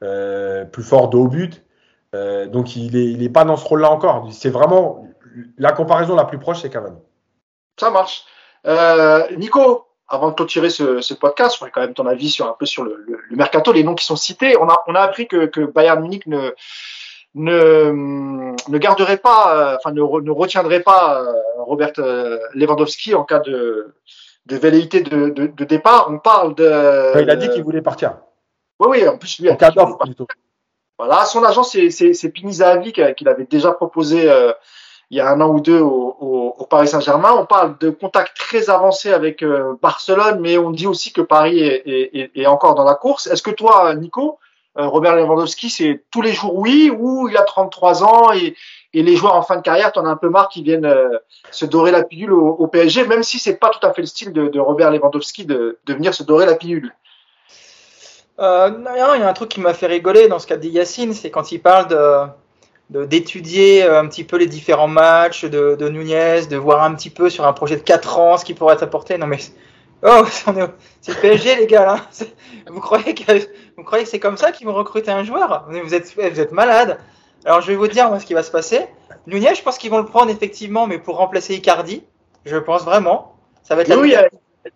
Euh, 0.03 0.65
plus 0.65 0.83
fort 0.83 1.09
de 1.09 1.17
haut 1.17 1.27
but. 1.27 1.63
donc 2.13 2.75
il 2.75 2.93
n'est 2.93 3.05
il 3.05 3.23
est 3.23 3.29
pas 3.29 3.43
dans 3.43 3.57
ce 3.57 3.67
rôle-là 3.67 3.91
encore. 3.91 4.27
C'est 4.31 4.49
vraiment 4.49 5.07
la 5.57 5.71
comparaison 5.71 6.15
la 6.15 6.25
plus 6.25 6.39
proche, 6.39 6.61
c'est 6.61 6.69
Cavani. 6.69 6.97
Ça 7.79 7.89
marche. 7.89 8.23
Euh, 8.67 9.25
Nico, 9.37 9.87
avant 10.07 10.29
de 10.29 10.35
clôturer 10.35 10.69
ce, 10.69 11.01
ce 11.01 11.13
podcast, 11.13 11.55
je 11.55 11.59
voudrais 11.59 11.71
quand 11.71 11.81
même 11.81 11.93
ton 11.93 12.05
avis 12.05 12.29
sur 12.29 12.47
un 12.47 12.55
peu 12.57 12.65
sur 12.65 12.83
le, 12.83 13.03
le, 13.07 13.35
mercato, 13.35 13.71
les 13.71 13.83
noms 13.83 13.95
qui 13.95 14.05
sont 14.05 14.15
cités. 14.15 14.57
On 14.57 14.67
a, 14.67 14.83
on 14.87 14.95
a 14.95 15.01
appris 15.01 15.27
que, 15.27 15.45
que 15.45 15.61
Bayern 15.61 16.01
Munich 16.01 16.27
ne, 16.27 16.53
ne, 17.35 17.91
ne 18.69 18.77
garderait 18.77 19.17
pas, 19.17 19.55
euh, 19.55 19.77
enfin 19.77 19.91
ne, 19.91 20.01
ne 20.01 20.31
retiendrait 20.31 20.81
pas 20.81 21.21
euh, 21.21 21.33
Robert 21.59 21.93
Lewandowski 22.53 23.15
en 23.15 23.23
cas 23.23 23.39
de, 23.39 23.93
de 24.45 24.55
velléité 24.55 25.01
de, 25.01 25.29
de, 25.29 25.47
de 25.47 25.63
départ. 25.65 26.07
On 26.09 26.19
parle 26.19 26.55
de. 26.55 27.21
il 27.21 27.29
a 27.29 27.35
dit 27.35 27.49
qu'il 27.49 27.63
voulait 27.63 27.81
partir. 27.81 28.17
Oui, 28.79 28.87
oui, 28.91 29.07
en 29.07 29.17
plus 29.17 29.39
lui. 29.39 29.49
En 29.49 29.55
cas 29.55 29.71
d'offre 29.71 29.97
plutôt. 29.97 30.27
Voilà, 30.97 31.23
son 31.25 31.43
agent 31.43 31.63
c'est 31.63 32.31
Pinizavi 32.33 32.91
qu'il 32.91 33.29
avait 33.29 33.45
déjà 33.45 33.71
proposé 33.71 34.29
euh, 34.29 34.51
il 35.09 35.17
y 35.17 35.21
a 35.21 35.29
un 35.31 35.39
an 35.39 35.49
ou 35.49 35.59
deux 35.61 35.79
au, 35.79 36.15
au, 36.19 36.55
au 36.57 36.65
Paris 36.65 36.89
Saint-Germain. 36.89 37.31
On 37.31 37.45
parle 37.45 37.77
de 37.79 37.89
contacts 37.89 38.35
très 38.37 38.69
avancés 38.69 39.13
avec 39.13 39.41
euh, 39.41 39.75
Barcelone, 39.81 40.39
mais 40.41 40.57
on 40.57 40.71
dit 40.71 40.87
aussi 40.87 41.13
que 41.13 41.21
Paris 41.21 41.61
est, 41.61 41.83
est, 41.85 42.31
est 42.35 42.45
encore 42.47 42.75
dans 42.75 42.83
la 42.83 42.95
course. 42.95 43.27
Est-ce 43.27 43.41
que 43.41 43.49
toi, 43.49 43.95
Nico, 43.95 44.25
euh, 44.25 44.35
Robert 44.75 45.15
Lewandowski, 45.15 45.69
c'est 45.69 46.03
tous 46.11 46.21
les 46.21 46.31
jours 46.31 46.55
oui, 46.55 46.91
ou 46.95 47.27
il 47.27 47.37
a 47.37 47.43
33 47.43 48.03
ans 48.03 48.31
et, 48.31 48.55
les 48.93 49.15
joueurs 49.15 49.35
en 49.35 49.43
fin 49.43 49.55
de 49.55 49.61
carrière, 49.61 49.91
t'en 49.91 50.05
as 50.05 50.09
un 50.09 50.15
peu 50.15 50.29
marre 50.29 50.49
qu'ils 50.49 50.63
viennent 50.63 50.85
euh, 50.85 51.19
se 51.51 51.65
dorer 51.65 51.91
la 51.91 52.03
pilule 52.03 52.33
au, 52.33 52.65
PSG, 52.65 53.05
même 53.05 53.21
si 53.21 53.37
c'est 53.37 53.57
pas 53.57 53.69
tout 53.69 53.85
à 53.85 53.93
fait 53.93 54.01
le 54.01 54.07
style 54.07 54.33
de, 54.33 54.59
Robert 54.59 54.89
Lewandowski 54.89 55.45
de, 55.45 55.77
venir 55.87 56.13
se 56.13 56.23
dorer 56.23 56.47
la 56.47 56.55
pilule. 56.55 56.93
Euh, 58.39 58.71
il 58.95 58.97
y 58.97 59.01
a 59.01 59.29
un 59.29 59.33
truc 59.33 59.49
qui 59.49 59.59
m'a 59.59 59.73
fait 59.73 59.85
rigoler 59.85 60.27
dans 60.27 60.39
ce 60.39 60.47
qu'a 60.47 60.57
dit 60.57 60.69
Yacine, 60.69 61.13
c'est 61.13 61.29
quand 61.29 61.51
il 61.51 61.61
parle 61.61 61.87
d'étudier 62.89 63.83
un 63.83 64.07
petit 64.07 64.23
peu 64.23 64.37
les 64.37 64.47
différents 64.47 64.87
matchs 64.87 65.45
de, 65.45 65.75
de, 65.75 65.89
Nunez, 65.89 66.47
de 66.49 66.57
voir 66.57 66.81
un 66.83 66.95
petit 66.95 67.11
peu 67.11 67.29
sur 67.29 67.45
un 67.45 67.53
projet 67.53 67.75
de 67.75 67.81
4 67.81 68.17
ans 68.17 68.37
ce 68.37 68.45
qui 68.45 68.55
pourrait 68.55 68.73
être 68.75 68.83
apporté. 68.83 69.17
Non 69.17 69.27
mais 69.27 69.37
oh, 70.03 70.23
c'est 71.01 71.13
le 71.13 71.21
PSG 71.21 71.55
les 71.55 71.67
gars 71.67 71.85
là. 71.85 72.01
Vous 72.67 72.79
croyez 72.79 73.13
que 73.13 73.31
vous 73.77 73.83
croyez 73.83 74.03
que 74.03 74.09
c'est 74.09 74.19
comme 74.19 74.37
ça 74.37 74.51
qu'ils 74.51 74.67
vont 74.67 74.73
recruter 74.73 75.11
un 75.11 75.23
joueur? 75.23 75.67
Vous 75.69 75.93
êtes 75.93 76.13
vous 76.15 76.39
êtes 76.39 76.51
malade. 76.51 76.99
Alors 77.45 77.61
je 77.61 77.67
vais 77.67 77.75
vous 77.75 77.87
dire 77.87 78.09
moi, 78.09 78.19
ce 78.19 78.25
qui 78.25 78.33
va 78.33 78.43
se 78.43 78.51
passer. 78.51 78.85
Nunez, 79.27 79.55
je 79.55 79.63
pense 79.63 79.77
qu'ils 79.77 79.91
vont 79.91 79.99
le 79.99 80.05
prendre 80.05 80.31
effectivement, 80.31 80.87
mais 80.87 80.99
pour 80.99 81.17
remplacer 81.17 81.55
Icardi, 81.55 82.03
je 82.45 82.57
pense 82.57 82.83
vraiment. 82.83 83.35
Ça 83.63 83.75
va 83.75 83.81
être 83.83 83.97
oui, 83.97 84.13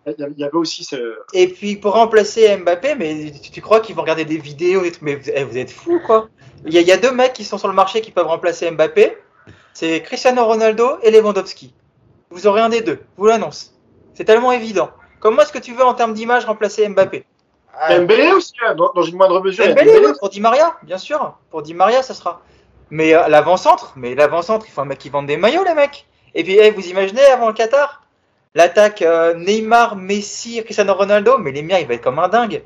il 0.06 0.38
y 0.38 0.44
avait 0.44 0.54
aussi 0.54 0.84
ce... 0.84 1.18
Et 1.32 1.48
puis 1.48 1.76
pour 1.76 1.92
remplacer 1.92 2.56
Mbappé, 2.56 2.94
mais 2.94 3.32
tu, 3.42 3.50
tu 3.50 3.60
crois 3.60 3.80
qu'ils 3.80 3.94
vont 3.94 4.02
regarder 4.02 4.24
des 4.24 4.38
vidéos 4.38 4.82
Mais 5.02 5.16
vous, 5.16 5.30
vous 5.48 5.58
êtes 5.58 5.70
fous 5.70 6.00
quoi 6.06 6.28
il 6.66 6.72
y, 6.72 6.92
a, 6.92 6.96
deux 6.96 7.12
mecs 7.12 7.34
qui 7.34 7.44
sont 7.44 7.58
sur 7.58 7.68
le 7.68 7.74
marché 7.74 8.00
qui 8.00 8.10
peuvent 8.10 8.26
remplacer 8.26 8.70
Mbappé. 8.70 9.18
C'est 9.74 10.00
Cristiano 10.00 10.46
Ronaldo 10.46 10.96
et 11.02 11.10
Lewandowski. 11.10 11.74
Vous 12.30 12.46
aurez 12.46 12.62
un 12.62 12.70
des 12.70 12.80
deux, 12.80 13.00
vous 13.18 13.26
l'annonce. 13.26 13.74
C'est 14.14 14.24
tellement 14.24 14.50
évident. 14.50 14.90
Comment 15.24 15.40
est-ce 15.42 15.52
que 15.52 15.58
tu 15.58 15.72
veux 15.72 15.84
en 15.84 15.94
termes 15.94 16.12
d'image 16.12 16.44
remplacer 16.44 16.86
Mbappé? 16.86 17.24
Ah, 17.76 17.98
Mbélé 17.98 18.30
aussi, 18.32 18.52
hein, 18.64 18.74
dans, 18.74 19.02
une 19.02 19.16
moindre 19.16 19.40
mesure. 19.42 19.66
Mbélé, 19.66 20.00
pour 20.20 20.28
Di 20.28 20.40
Maria, 20.40 20.76
bien 20.82 20.98
sûr. 20.98 21.34
Pour 21.50 21.62
Di 21.62 21.72
Maria, 21.72 22.02
ça 22.02 22.12
sera. 22.12 22.42
Mais 22.90 23.14
euh, 23.14 23.26
l'avant-centre, 23.28 23.94
mais 23.96 24.14
l'avant-centre, 24.14 24.66
il 24.68 24.70
faut 24.70 24.82
un 24.82 24.84
mec 24.84 24.98
qui 24.98 25.08
vende 25.08 25.26
des 25.26 25.38
maillots, 25.38 25.64
les 25.64 25.72
mecs. 25.74 26.06
Et 26.34 26.44
puis, 26.44 26.58
eh, 26.58 26.70
vous 26.70 26.86
imaginez 26.88 27.24
avant 27.24 27.48
le 27.48 27.54
Qatar 27.54 28.02
L'attaque 28.54 29.00
euh, 29.02 29.34
Neymar, 29.34 29.96
Messi, 29.96 30.62
Cristiano 30.62 30.94
Ronaldo, 30.94 31.38
mais 31.38 31.50
les 31.52 31.62
miens, 31.62 31.78
il 31.78 31.88
va 31.88 31.94
être 31.94 32.04
comme 32.04 32.18
un 32.18 32.28
dingue. 32.28 32.62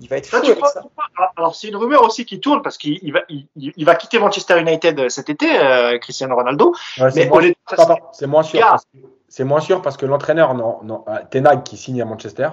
Il 0.00 0.08
va 0.08 0.16
être 0.16 0.26
fou 0.26 0.36
Là, 0.36 0.42
tu 0.42 0.46
avec 0.48 0.58
crois- 0.58 0.70
ça. 0.72 0.80
tu 0.80 0.88
crois- 0.96 1.32
Alors, 1.36 1.54
c'est 1.54 1.68
une 1.68 1.76
rumeur 1.76 2.02
aussi 2.02 2.24
qui 2.24 2.40
tourne 2.40 2.62
parce 2.62 2.78
qu'il 2.78 2.98
il 3.02 3.12
va, 3.12 3.20
il, 3.28 3.46
il 3.56 3.84
va 3.84 3.94
quitter 3.96 4.18
Manchester 4.18 4.58
United 4.58 5.08
cet 5.10 5.28
été, 5.28 5.46
euh, 5.60 5.98
Cristiano 5.98 6.34
Ronaldo. 6.34 6.74
Ouais, 6.98 7.10
c'est 7.10 7.26
moins, 7.26 8.42
sûr. 8.42 8.60
Gars. 8.60 8.66
parce 8.70 8.84
que- 8.84 8.98
C'est 9.28 9.44
moins 9.44 9.60
sûr 9.60 9.82
parce 9.82 9.96
que 9.96 10.06
l'entraîneur, 10.06 10.54
non, 10.54 10.78
non, 10.82 11.04
euh, 11.08 11.18
Ten 11.30 11.46
Hag, 11.46 11.62
qui 11.62 11.76
signe 11.76 12.00
à 12.00 12.04
Manchester, 12.04 12.48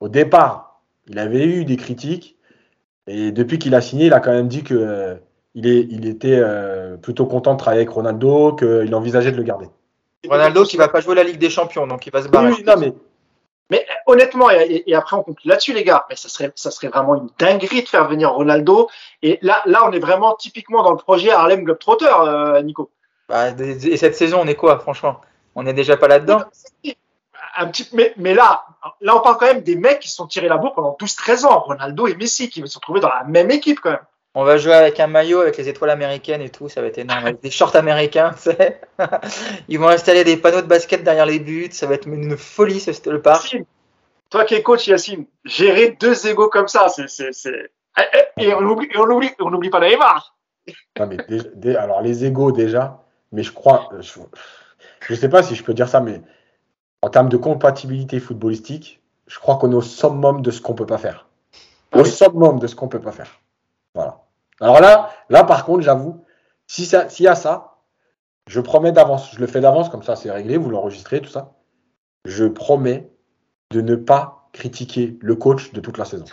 au 0.00 0.08
départ, 0.08 0.80
il 1.08 1.18
avait 1.18 1.44
eu 1.44 1.64
des 1.64 1.76
critiques. 1.76 2.36
Et 3.06 3.32
depuis 3.32 3.58
qu'il 3.58 3.74
a 3.74 3.80
signé, 3.80 4.06
il 4.06 4.12
a 4.14 4.20
quand 4.20 4.30
même 4.32 4.48
dit 4.48 4.62
que 4.62 4.74
euh, 4.74 5.14
il, 5.54 5.66
est, 5.66 5.80
il 5.90 6.06
était 6.06 6.38
euh, 6.38 6.96
plutôt 6.96 7.26
content 7.26 7.52
de 7.54 7.58
travailler 7.58 7.82
avec 7.82 7.90
Ronaldo, 7.90 8.54
qu'il 8.54 8.94
envisageait 8.94 9.32
de 9.32 9.36
le 9.36 9.42
garder. 9.42 9.68
Ronaldo 10.28 10.64
qui 10.64 10.76
va 10.76 10.88
pas 10.88 11.00
jouer 11.00 11.14
la 11.14 11.22
Ligue 11.24 11.38
des 11.38 11.50
Champions, 11.50 11.86
donc 11.86 12.06
il 12.06 12.12
va 12.12 12.22
se 12.22 12.28
barrer. 12.28 12.52
oui, 12.52 12.62
non, 12.66 12.74
mais 12.78 12.92
Mais 13.70 13.86
honnêtement, 14.06 14.50
et, 14.50 14.62
et- 14.64 14.90
et 14.90 14.94
après 14.94 15.16
on 15.16 15.22
conclut 15.22 15.48
là-dessus, 15.48 15.72
les 15.72 15.84
gars, 15.84 16.04
mais 16.10 16.16
ça 16.16 16.28
serait, 16.28 16.52
ça 16.56 16.70
serait 16.70 16.88
vraiment 16.88 17.16
une 17.16 17.28
dinguerie 17.38 17.82
de 17.82 17.88
faire 17.88 18.08
venir 18.08 18.30
Ronaldo. 18.32 18.88
Et 19.22 19.38
là, 19.42 19.62
là, 19.66 19.86
on 19.86 19.92
est 19.92 19.98
vraiment 20.00 20.34
typiquement 20.34 20.82
dans 20.82 20.90
le 20.90 20.96
projet 20.96 21.30
Harlem 21.30 21.64
Globetrotter, 21.64 22.10
euh, 22.20 22.62
Nico. 22.62 22.90
Bah, 23.28 23.50
et 23.50 23.96
cette 23.96 24.16
saison, 24.16 24.40
on 24.42 24.46
est 24.46 24.56
quoi, 24.56 24.78
franchement? 24.80 25.20
On 25.54 25.66
est 25.66 25.72
déjà 25.72 25.96
pas 25.96 26.08
là-dedans 26.08 26.42
Un 27.56 27.66
petit, 27.66 27.88
mais, 27.92 28.12
mais 28.16 28.34
là, 28.34 28.64
là, 29.00 29.16
on 29.16 29.20
parle 29.20 29.36
quand 29.38 29.46
même 29.46 29.62
des 29.62 29.76
mecs 29.76 30.00
qui 30.00 30.08
se 30.08 30.16
sont 30.16 30.26
tirés 30.26 30.48
la 30.48 30.56
bourre 30.56 30.74
pendant 30.74 30.96
12-13 31.00 31.46
ans, 31.46 31.60
Ronaldo 31.60 32.06
et 32.06 32.14
Messi, 32.14 32.48
qui 32.48 32.60
se 32.60 32.66
sont 32.66 32.78
retrouvés 32.78 33.00
dans 33.00 33.08
la 33.08 33.24
même 33.24 33.50
équipe 33.50 33.80
quand 33.80 33.90
même. 33.90 34.00
On 34.34 34.44
va 34.44 34.58
jouer 34.58 34.74
avec 34.74 35.00
un 35.00 35.08
maillot 35.08 35.40
avec 35.40 35.56
les 35.56 35.68
étoiles 35.68 35.90
américaines 35.90 36.40
et 36.40 36.50
tout, 36.50 36.68
ça 36.68 36.80
va 36.80 36.86
être 36.86 36.98
énorme. 36.98 37.18
Avec 37.18 37.40
des 37.40 37.50
shorts 37.50 37.74
américains, 37.74 38.30
tu 38.34 38.50
sais. 38.52 38.80
Ils 39.68 39.78
vont 39.78 39.88
installer 39.88 40.22
des 40.22 40.36
panneaux 40.36 40.62
de 40.62 40.68
basket 40.68 41.02
derrière 41.02 41.26
les 41.26 41.40
buts, 41.40 41.70
ça 41.72 41.86
va 41.88 41.94
être 41.94 42.06
une 42.06 42.36
folie 42.36 42.78
ce 42.78 43.10
le 43.10 43.20
parc. 43.20 43.56
Toi 44.30 44.44
qui 44.44 44.54
es 44.54 44.62
coach, 44.62 44.86
Yacine, 44.86 45.26
gérer 45.44 45.96
deux 46.00 46.28
égos 46.28 46.48
comme 46.48 46.68
ça, 46.68 46.88
c'est, 46.88 47.08
c'est, 47.08 47.32
c'est... 47.32 47.72
Et, 48.38 48.54
on 48.54 48.62
oublie, 48.62 48.88
on 48.96 49.10
oublie, 49.10 49.30
on 49.40 49.50
n'oublie 49.50 49.70
pas 49.70 49.80
Neymar. 49.80 50.36
Non, 50.98 51.08
mais 51.08 51.16
déjà- 51.26 51.82
alors 51.82 52.00
les 52.00 52.24
égaux 52.24 52.52
déjà, 52.52 53.02
mais 53.32 53.42
je 53.42 53.52
crois, 53.52 53.88
euh, 53.92 54.02
je, 55.00 55.14
je 55.14 55.20
sais 55.20 55.28
pas 55.28 55.42
si 55.42 55.54
je 55.54 55.64
peux 55.64 55.74
dire 55.74 55.88
ça, 55.88 56.00
mais 56.00 56.22
en 57.02 57.08
termes 57.08 57.28
de 57.28 57.36
compatibilité 57.36 58.20
footballistique, 58.20 59.02
je 59.26 59.38
crois 59.38 59.56
qu'on 59.56 59.72
est 59.72 59.76
au 59.76 59.82
summum 59.82 60.42
de 60.42 60.50
ce 60.50 60.60
qu'on 60.60 60.74
peut 60.74 60.86
pas 60.86 60.98
faire. 60.98 61.28
Au 61.92 62.04
summum 62.04 62.58
de 62.58 62.66
ce 62.66 62.74
qu'on 62.74 62.88
peut 62.88 63.00
pas 63.00 63.12
faire. 63.12 63.40
Voilà. 63.94 64.20
Alors 64.60 64.80
là, 64.80 65.10
là 65.28 65.44
par 65.44 65.64
contre, 65.64 65.82
j'avoue, 65.82 66.24
si 66.66 66.86
ça, 66.86 67.08
s'il 67.08 67.24
y 67.24 67.28
a 67.28 67.34
ça, 67.34 67.76
je 68.46 68.60
promets 68.60 68.92
d'avance, 68.92 69.32
je 69.32 69.38
le 69.40 69.46
fais 69.46 69.60
d'avance 69.60 69.88
comme 69.88 70.02
ça, 70.02 70.16
c'est 70.16 70.30
réglé, 70.30 70.56
vous 70.56 70.70
l'enregistrez 70.70 71.20
tout 71.20 71.30
ça. 71.30 71.52
Je 72.24 72.44
promets 72.44 73.10
de 73.70 73.80
ne 73.80 73.96
pas 73.96 74.48
critiquer 74.52 75.18
le 75.20 75.36
coach 75.36 75.72
de 75.72 75.80
toute 75.80 75.96
la 75.98 76.04
saison. 76.04 76.24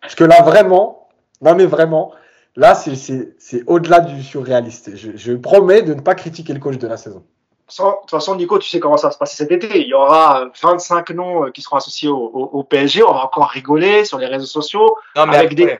Parce 0.00 0.14
que 0.14 0.24
là 0.24 0.42
vraiment, 0.42 1.08
non 1.40 1.54
mais 1.54 1.66
vraiment, 1.66 2.12
Là, 2.56 2.74
c'est- 2.74 2.94
c'est 2.94 3.34
c'est 3.38 3.64
au-delà 3.66 4.00
du 4.00 4.22
surréaliste. 4.22 4.94
Je, 4.94 5.16
je 5.16 5.32
promets 5.32 5.82
de 5.82 5.94
ne 5.94 6.00
pas 6.00 6.14
critiquer 6.14 6.52
le 6.52 6.60
coach 6.60 6.78
de 6.78 6.86
la 6.86 6.96
saison. 6.96 7.24
De 7.68 8.00
toute 8.02 8.10
façon, 8.10 8.34
Nico, 8.36 8.58
tu 8.58 8.68
sais 8.68 8.78
comment 8.78 8.96
ça 8.98 9.08
va 9.08 9.12
se 9.12 9.18
passer 9.18 9.36
cet 9.36 9.50
été. 9.50 9.80
Il 9.80 9.86
y 9.88 9.94
aura 9.94 10.46
25 10.62 11.10
noms 11.10 11.46
euh, 11.46 11.50
qui 11.50 11.62
seront 11.62 11.76
associés 11.76 12.08
au, 12.08 12.16
au- 12.16 12.50
au 12.58 12.62
PSG. 12.62 13.02
On 13.02 13.12
va 13.12 13.24
encore 13.24 13.48
rigoler 13.48 14.04
sur 14.04 14.18
les 14.18 14.26
réseaux 14.26 14.46
sociaux. 14.46 14.96
Non, 15.16 15.26
mais 15.26 15.36
Avec 15.36 15.52
après, 15.52 15.54
des- 15.54 15.78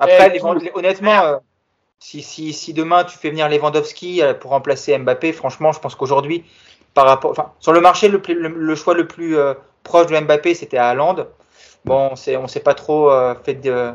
après, 0.00 0.18
Ouais, 0.18 0.28
les- 0.30 0.64
les- 0.64 0.72
honnêtement, 0.74 1.20
euh, 1.24 1.36
si, 1.98 2.22
si, 2.22 2.52
si 2.54 2.72
demain 2.72 3.04
tu 3.04 3.18
fais 3.18 3.30
venir 3.30 3.48
Lewandowski 3.48 4.22
euh, 4.22 4.32
pour 4.34 4.50
remplacer 4.52 4.96
Mbappé, 4.98 5.32
franchement, 5.32 5.72
je 5.72 5.80
pense 5.80 5.94
qu'aujourd'hui, 5.94 6.44
par 6.94 7.04
rapport, 7.06 7.30
enfin, 7.32 7.52
sur 7.60 7.72
le 7.72 7.80
marché, 7.82 8.08
le, 8.08 8.20
plus- 8.22 8.34
le, 8.34 8.48
le 8.48 8.74
choix 8.74 8.94
le 8.94 9.06
plus 9.06 9.36
euh, 9.36 9.52
proche 9.82 10.06
de 10.06 10.18
Mbappé, 10.18 10.54
c'était 10.54 10.78
à 10.78 10.88
Haaland. 10.88 11.26
Bon, 11.84 12.10
on 12.12 12.36
on 12.42 12.46
s'est 12.48 12.60
pas 12.60 12.74
trop 12.74 13.10
euh, 13.10 13.34
fait 13.44 13.54
de, 13.54 13.92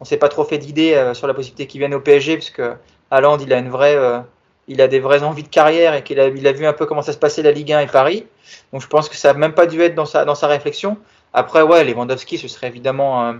on 0.00 0.04
s'est 0.04 0.16
pas 0.16 0.28
trop 0.28 0.44
fait 0.44 0.58
d'idées 0.58 0.94
euh, 0.94 1.12
sur 1.14 1.26
la 1.26 1.34
possibilité 1.34 1.66
qu'il 1.66 1.80
vienne 1.80 1.94
au 1.94 2.00
PSG, 2.00 2.36
parce 2.36 2.50
que 2.50 2.74
Haaland, 3.10 3.38
il 3.38 3.52
a 3.52 3.58
une 3.58 3.68
vraie, 3.70 3.96
euh, 3.96 4.20
il 4.68 4.80
a 4.80 4.88
des 4.88 5.00
vraies 5.00 5.22
envies 5.22 5.42
de 5.42 5.48
carrière 5.48 5.94
et 5.94 6.02
qu'il 6.02 6.18
a, 6.20 6.28
il 6.28 6.46
a 6.46 6.52
vu 6.52 6.66
un 6.66 6.72
peu 6.72 6.86
comment 6.86 7.02
ça 7.02 7.12
se 7.12 7.18
passait 7.18 7.42
la 7.42 7.50
Ligue 7.52 7.72
1 7.72 7.80
et 7.80 7.86
Paris. 7.86 8.26
Donc 8.72 8.82
je 8.82 8.86
pense 8.86 9.08
que 9.08 9.16
ça 9.16 9.32
n'a 9.32 9.38
même 9.38 9.52
pas 9.54 9.66
dû 9.66 9.80
être 9.82 9.94
dans 9.94 10.06
sa, 10.06 10.24
dans 10.24 10.34
sa 10.34 10.46
réflexion. 10.46 10.96
Après, 11.32 11.62
ouais, 11.62 11.84
Lewandowski, 11.84 12.38
ce 12.38 12.48
serait 12.48 12.68
évidemment. 12.68 13.34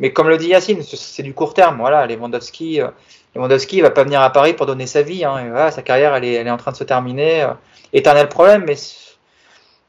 mais 0.00 0.12
comme 0.12 0.28
le 0.28 0.36
dit 0.38 0.48
Yacine, 0.48 0.82
ce- 0.82 0.96
c'est 0.96 1.22
du 1.22 1.34
court 1.34 1.54
terme. 1.54 1.78
Voilà, 1.78 2.06
Lewandowski, 2.06 2.80
euh, 2.80 2.88
Lewandowski, 3.34 3.78
il 3.78 3.82
va 3.82 3.90
pas 3.90 4.04
venir 4.04 4.20
à 4.20 4.30
Paris 4.30 4.54
pour 4.54 4.66
donner 4.66 4.86
sa 4.86 5.02
vie. 5.02 5.24
Hein, 5.24 5.68
et 5.68 5.70
sa 5.70 5.82
carrière, 5.82 6.14
elle 6.14 6.24
est, 6.24 6.34
elle 6.34 6.46
est 6.46 6.50
en 6.50 6.56
train 6.58 6.72
de 6.72 6.76
se 6.76 6.84
terminer. 6.84 7.42
euh, 7.42 7.52
éternel 7.94 8.28
problème, 8.28 8.64
mais 8.66 8.74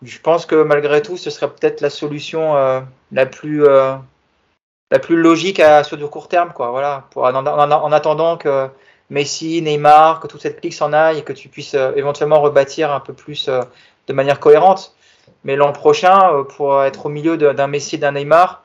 je 0.04 0.20
pense 0.20 0.45
que 0.45 0.56
malgré 0.64 1.02
tout, 1.02 1.18
ce 1.18 1.30
serait 1.30 1.50
peut-être 1.50 1.82
la 1.82 1.90
solution 1.90 2.56
euh, 2.58 2.82
la 3.12 3.26
plus 3.26 3.64
euh, 3.66 3.95
la 4.91 5.00
plus 5.00 5.16
logique 5.16 5.60
à 5.60 5.84
sur 5.84 5.98
du 5.98 6.06
court 6.08 6.28
terme, 6.28 6.52
quoi. 6.54 6.70
Voilà, 6.72 7.08
en 7.16 7.91
attendant 7.91 8.38
que 8.38 8.68
Messi, 9.10 9.62
Neymar, 9.62 10.20
que 10.20 10.28
toute 10.28 10.42
cette 10.42 10.60
clique 10.62 10.74
s'en 10.74 10.94
aille 10.94 11.20
et 11.20 11.24
que 11.24 11.34
tu 11.34 11.50
puisses 11.50 11.76
euh, 11.76 11.92
éventuellement 11.96 12.42
rebâtir 12.42 12.92
un 12.92 13.00
peu 13.00 13.14
plus 13.14 13.48
euh, 13.48 13.62
de 14.08 14.14
manière 14.14 14.40
cohérente. 14.40 14.96
Mais 15.44 15.56
l'an 15.56 15.72
prochain, 15.72 16.34
euh, 16.34 16.44
pour 16.44 16.84
être 16.84 17.06
au 17.06 17.10
milieu 17.10 17.38
d'un 17.38 17.68
Messi, 17.68 17.96
et 17.96 17.98
d'un 18.00 18.14
Neymar, 18.14 18.64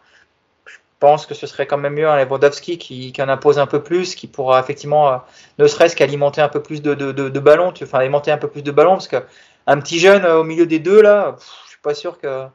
je 0.67 0.77
pense 1.01 1.27
que 1.27 1.35
ce 1.35 1.47
serait 1.47 1.67
quand 1.67 1.79
même 1.79 1.95
mieux 1.95 2.09
un 2.09 2.17
Lewandowski 2.25 2.79
qui, 2.79 3.13
qui 3.13 3.23
en 3.23 3.29
impose 3.29 3.59
un 3.59 3.67
peu 3.67 3.83
plus, 3.83 4.15
qui 4.15 4.27
pourra 4.27 4.59
effectivement, 4.61 5.13
euh, 5.13 5.17
ne 5.59 5.67
serait-ce 5.67 5.95
qu'alimenter 5.95 6.41
un 6.41 6.49
peu 6.49 6.63
plus 6.63 6.83
de, 6.83 6.95
de, 6.95 7.13
de, 7.13 7.29
de 7.29 7.41
ballons, 7.41 7.73
tu- 7.73 7.85
enfin 7.85 7.99
alimenter 7.99 8.31
un 8.33 8.39
peu 8.39 8.49
plus 8.49 8.63
de 8.63 8.71
ballons, 8.73 8.93
parce 8.95 9.09
que 9.09 9.23
un 9.67 9.79
petit 9.81 9.99
jeune 9.99 10.25
au 10.27 10.45
milieu 10.45 10.67
des 10.67 10.79
deux 10.79 11.03
là, 11.03 11.33
pff, 11.33 11.47
je 11.67 11.69
suis 11.71 11.81
pas 11.83 11.95
sûr 11.95 12.19
que 12.19 12.47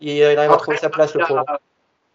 il 0.00 0.10
il 0.10 0.22
arrive 0.38 0.52
à 0.52 0.56
trouver 0.56 0.76
sa 0.76 0.90
place 0.90 1.14
le 1.14 1.24
pauvre. 1.24 1.44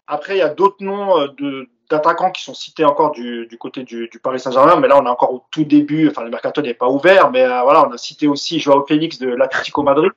Après, 0.06 0.36
il 0.36 0.38
y 0.38 0.42
a 0.42 0.48
d'autres 0.48 0.76
noms 0.80 1.26
de 1.38 1.68
d'attaquants 1.90 2.30
qui 2.30 2.42
sont 2.42 2.54
cités 2.54 2.84
encore 2.84 3.10
du, 3.12 3.46
du 3.46 3.58
côté 3.58 3.82
du, 3.84 4.08
du 4.08 4.18
Paris 4.18 4.40
Saint-Germain, 4.40 4.76
mais 4.76 4.88
là 4.88 4.98
on 5.00 5.04
est 5.06 5.08
encore 5.08 5.32
au 5.32 5.44
tout 5.50 5.64
début, 5.64 6.08
enfin 6.08 6.22
le 6.24 6.30
mercato 6.30 6.62
n'est 6.62 6.74
pas 6.74 6.88
ouvert, 6.88 7.30
mais 7.30 7.42
euh, 7.42 7.62
voilà, 7.62 7.86
on 7.86 7.92
a 7.92 7.98
cité 7.98 8.26
aussi 8.26 8.58
Joao 8.60 8.84
Félix 8.86 9.18
de 9.18 9.28
l'Atlético 9.28 9.82
Madrid. 9.82 10.10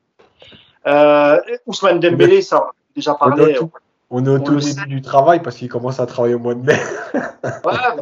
Euh, 0.86 1.38
Ousmane 1.66 2.00
Dembélé, 2.00 2.40
ça 2.42 2.62
on 2.64 2.68
a 2.68 2.72
déjà 2.94 3.12
On 3.12 3.14
est 3.14 3.36
parlé. 3.36 3.56
au 3.58 3.60
tout, 3.60 3.70
on 4.10 4.24
est 4.24 4.28
au 4.28 4.36
on 4.36 4.40
tout 4.40 4.52
le 4.52 4.60
début 4.60 4.72
sait. 4.72 4.86
du 4.86 5.02
travail 5.02 5.40
parce 5.42 5.56
qu'il 5.56 5.68
commence 5.68 6.00
à 6.00 6.06
travailler 6.06 6.34
au 6.34 6.38
mois 6.38 6.54
de 6.54 6.62
mai. 6.64 6.78
Ouais, 7.14 7.20
bah, 7.64 7.96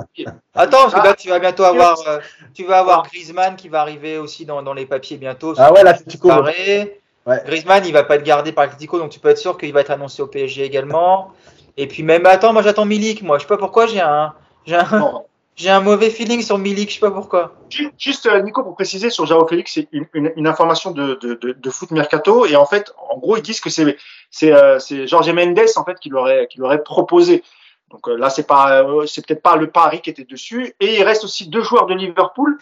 Attends, 0.54 0.82
parce 0.82 0.94
que 0.94 1.00
Ah. 1.00 1.04
là, 1.04 1.14
tu 1.14 1.28
vas 1.28 1.38
bientôt 1.40 1.64
avoir, 1.64 1.98
euh, 2.06 2.18
tu 2.54 2.64
vas 2.64 2.78
avoir 2.78 3.02
Griezmann 3.04 3.56
qui 3.56 3.68
va 3.68 3.80
arriver 3.80 4.18
aussi 4.18 4.46
dans, 4.46 4.62
dans 4.62 4.74
les 4.74 4.86
papiers 4.86 5.16
bientôt. 5.16 5.54
Ah 5.58 5.72
ouais, 5.72 5.82
l'Atlético. 5.82 6.30
Ouais. 6.30 7.42
Griezmann, 7.44 7.82
il 7.84 7.92
va 7.92 8.04
pas 8.04 8.14
être 8.14 8.22
gardé 8.22 8.52
par 8.52 8.64
Atletico, 8.64 9.00
donc 9.00 9.10
tu 9.10 9.18
peux 9.18 9.30
être 9.30 9.38
sûr 9.38 9.58
qu'il 9.58 9.72
va 9.72 9.80
être 9.80 9.90
annoncé 9.90 10.22
au 10.22 10.28
PSG 10.28 10.62
également. 10.64 11.32
Et 11.76 11.86
puis 11.86 12.02
même, 12.02 12.24
attends, 12.26 12.52
moi 12.52 12.62
j'attends 12.62 12.84
Milik, 12.86 13.22
moi, 13.22 13.38
je 13.38 13.42
sais 13.42 13.48
pas 13.48 13.58
pourquoi 13.58 13.86
j'ai 13.86 14.00
un, 14.00 14.32
j'ai 14.64 14.76
un, 14.76 15.22
j'ai 15.56 15.70
un 15.70 15.80
mauvais 15.80 16.10
feeling 16.10 16.40
sur 16.42 16.58
Milik, 16.58 16.88
je 16.88 16.94
sais 16.94 17.00
pas 17.00 17.10
pourquoi. 17.10 17.54
Ju- 17.70 17.90
Juste, 17.98 18.26
euh, 18.26 18.40
Nico, 18.42 18.62
pour 18.62 18.74
préciser 18.74 19.10
sur 19.10 19.26
Joao 19.26 19.46
Félix, 19.46 19.72
c'est 19.74 19.88
une, 19.92 20.06
une, 20.14 20.32
une 20.36 20.46
information 20.46 20.90
de, 20.90 21.14
de, 21.20 21.34
de, 21.34 21.52
de 21.52 21.70
foot 21.70 21.90
mercato. 21.90 22.46
Et 22.46 22.56
en 22.56 22.66
fait, 22.66 22.92
en 23.10 23.18
gros, 23.18 23.36
ils 23.36 23.42
disent 23.42 23.60
que 23.60 23.70
c'est 23.70 23.96
c'est 24.30 24.52
euh, 24.52 24.78
c'est 24.78 25.06
Jorge 25.06 25.30
Mendes 25.30 25.58
en 25.76 25.84
fait 25.84 25.98
qui 26.00 26.08
l'aurait 26.08 26.46
qui 26.50 26.58
l'aurait 26.58 26.82
proposé. 26.82 27.42
Donc 27.90 28.08
euh, 28.08 28.16
là, 28.16 28.30
c'est 28.30 28.46
pas 28.46 28.82
euh, 28.82 29.06
c'est 29.06 29.24
peut-être 29.26 29.42
pas 29.42 29.56
le 29.56 29.70
pari 29.70 30.00
qui 30.00 30.10
était 30.10 30.24
dessus. 30.24 30.74
Et 30.80 30.96
il 30.98 31.02
reste 31.04 31.24
aussi 31.24 31.48
deux 31.48 31.62
joueurs 31.62 31.86
de 31.86 31.94
Liverpool. 31.94 32.58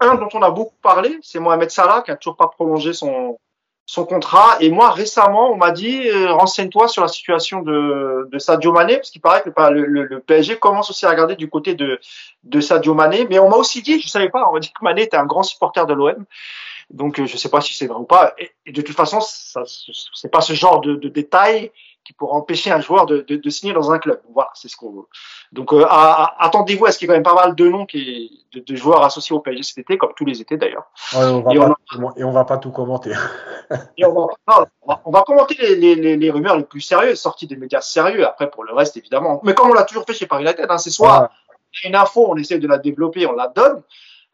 Un 0.00 0.16
dont 0.16 0.28
on 0.34 0.42
a 0.42 0.50
beaucoup 0.50 0.74
parlé, 0.82 1.18
c'est 1.22 1.38
Mohamed 1.38 1.70
Salah 1.70 2.02
qui 2.04 2.10
a 2.10 2.16
toujours 2.16 2.36
pas 2.36 2.48
prolongé 2.48 2.92
son 2.92 3.38
son 3.86 4.04
contrat. 4.04 4.56
Et 4.60 4.70
moi, 4.70 4.90
récemment, 4.90 5.52
on 5.52 5.56
m'a 5.56 5.70
dit 5.70 6.08
euh, 6.08 6.32
renseigne-toi 6.32 6.88
sur 6.88 7.02
la 7.02 7.08
situation 7.08 7.62
de, 7.62 8.28
de 8.30 8.38
Sadio 8.38 8.72
Mané, 8.72 8.96
parce 8.96 9.10
qu'il 9.10 9.22
paraît 9.22 9.42
que 9.42 9.50
le, 9.70 9.86
le, 9.86 10.04
le 10.04 10.20
PSG 10.20 10.58
commence 10.58 10.90
aussi 10.90 11.06
à 11.06 11.10
regarder 11.10 11.36
du 11.36 11.48
côté 11.48 11.74
de 11.74 12.00
de 12.42 12.60
Sadio 12.60 12.94
Mané. 12.94 13.26
Mais 13.30 13.38
on 13.38 13.48
m'a 13.48 13.56
aussi 13.56 13.82
dit, 13.82 14.00
je 14.00 14.08
savais 14.08 14.28
pas, 14.28 14.44
on 14.48 14.52
m'a 14.52 14.60
dit 14.60 14.68
que 14.68 14.82
Mané 14.84 15.02
était 15.02 15.16
un 15.16 15.26
grand 15.26 15.44
supporter 15.44 15.86
de 15.86 15.94
l'OM. 15.94 16.24
Donc 16.90 17.20
euh, 17.20 17.26
je 17.26 17.36
sais 17.36 17.48
pas 17.48 17.60
si 17.60 17.74
c'est 17.74 17.86
vrai 17.86 17.98
ou 17.98 18.04
pas. 18.04 18.34
Et, 18.38 18.50
et 18.66 18.72
de 18.72 18.82
toute 18.82 18.96
façon, 18.96 19.20
ça, 19.20 19.62
c'est 20.14 20.30
pas 20.30 20.40
ce 20.40 20.52
genre 20.52 20.80
de, 20.80 20.96
de 20.96 21.08
détail 21.08 21.70
qui 22.06 22.12
pourra 22.12 22.36
empêcher 22.36 22.70
un 22.70 22.80
joueur 22.80 23.06
de, 23.06 23.22
de, 23.22 23.36
de 23.36 23.50
signer 23.50 23.72
dans 23.72 23.90
un 23.90 23.98
club. 23.98 24.20
Voilà, 24.32 24.50
c'est 24.54 24.68
ce 24.68 24.76
qu'on 24.76 24.92
veut. 24.92 25.06
Donc 25.50 25.72
euh, 25.72 25.84
attendez-vous 25.88 26.86
à 26.86 26.92
ce 26.92 26.98
qu'il 26.98 27.06
y 27.06 27.10
ait 27.10 27.14
quand 27.14 27.16
même 27.16 27.24
pas 27.24 27.34
mal 27.34 27.56
de 27.56 27.68
noms 27.68 27.84
qui, 27.84 28.46
de, 28.52 28.60
de 28.60 28.76
joueurs 28.76 29.02
associés 29.02 29.34
au 29.34 29.40
PSG 29.40 29.62
cet 29.64 29.78
été, 29.78 29.98
comme 29.98 30.12
tous 30.16 30.24
les 30.24 30.40
étés 30.40 30.56
d'ailleurs. 30.56 30.86
Ouais, 31.14 31.54
Et 31.54 31.58
on 31.58 31.74
et 32.16 32.24
on 32.24 32.30
va 32.30 32.44
pas 32.44 32.58
tout 32.58 32.70
commenter. 32.70 33.12
Et 33.98 34.04
on 34.04 34.12
va, 34.12 34.26
non, 34.48 34.66
on 34.82 34.92
va, 34.92 35.02
on 35.04 35.10
va 35.10 35.22
commenter 35.22 35.56
les, 35.58 35.74
les, 35.74 35.94
les, 35.96 36.16
les 36.16 36.30
rumeurs 36.30 36.56
les 36.56 36.64
plus 36.64 36.80
sérieuses, 36.80 37.20
sorties 37.20 37.48
des 37.48 37.56
médias 37.56 37.80
sérieux. 37.80 38.24
Après, 38.24 38.48
pour 38.48 38.62
le 38.62 38.72
reste, 38.72 38.96
évidemment. 38.96 39.40
Mais 39.42 39.54
comme 39.54 39.70
on 39.70 39.74
l'a 39.74 39.82
toujours 39.82 40.04
fait 40.04 40.14
chez 40.14 40.26
Paris 40.26 40.44
United, 40.44 40.66
hein, 40.68 40.78
c'est 40.78 40.90
soit 40.90 41.30
une 41.84 41.96
info, 41.96 42.26
on 42.28 42.36
essaie 42.36 42.58
de 42.58 42.68
la 42.68 42.78
développer, 42.78 43.26
on 43.26 43.32
la 43.32 43.48
donne. 43.48 43.82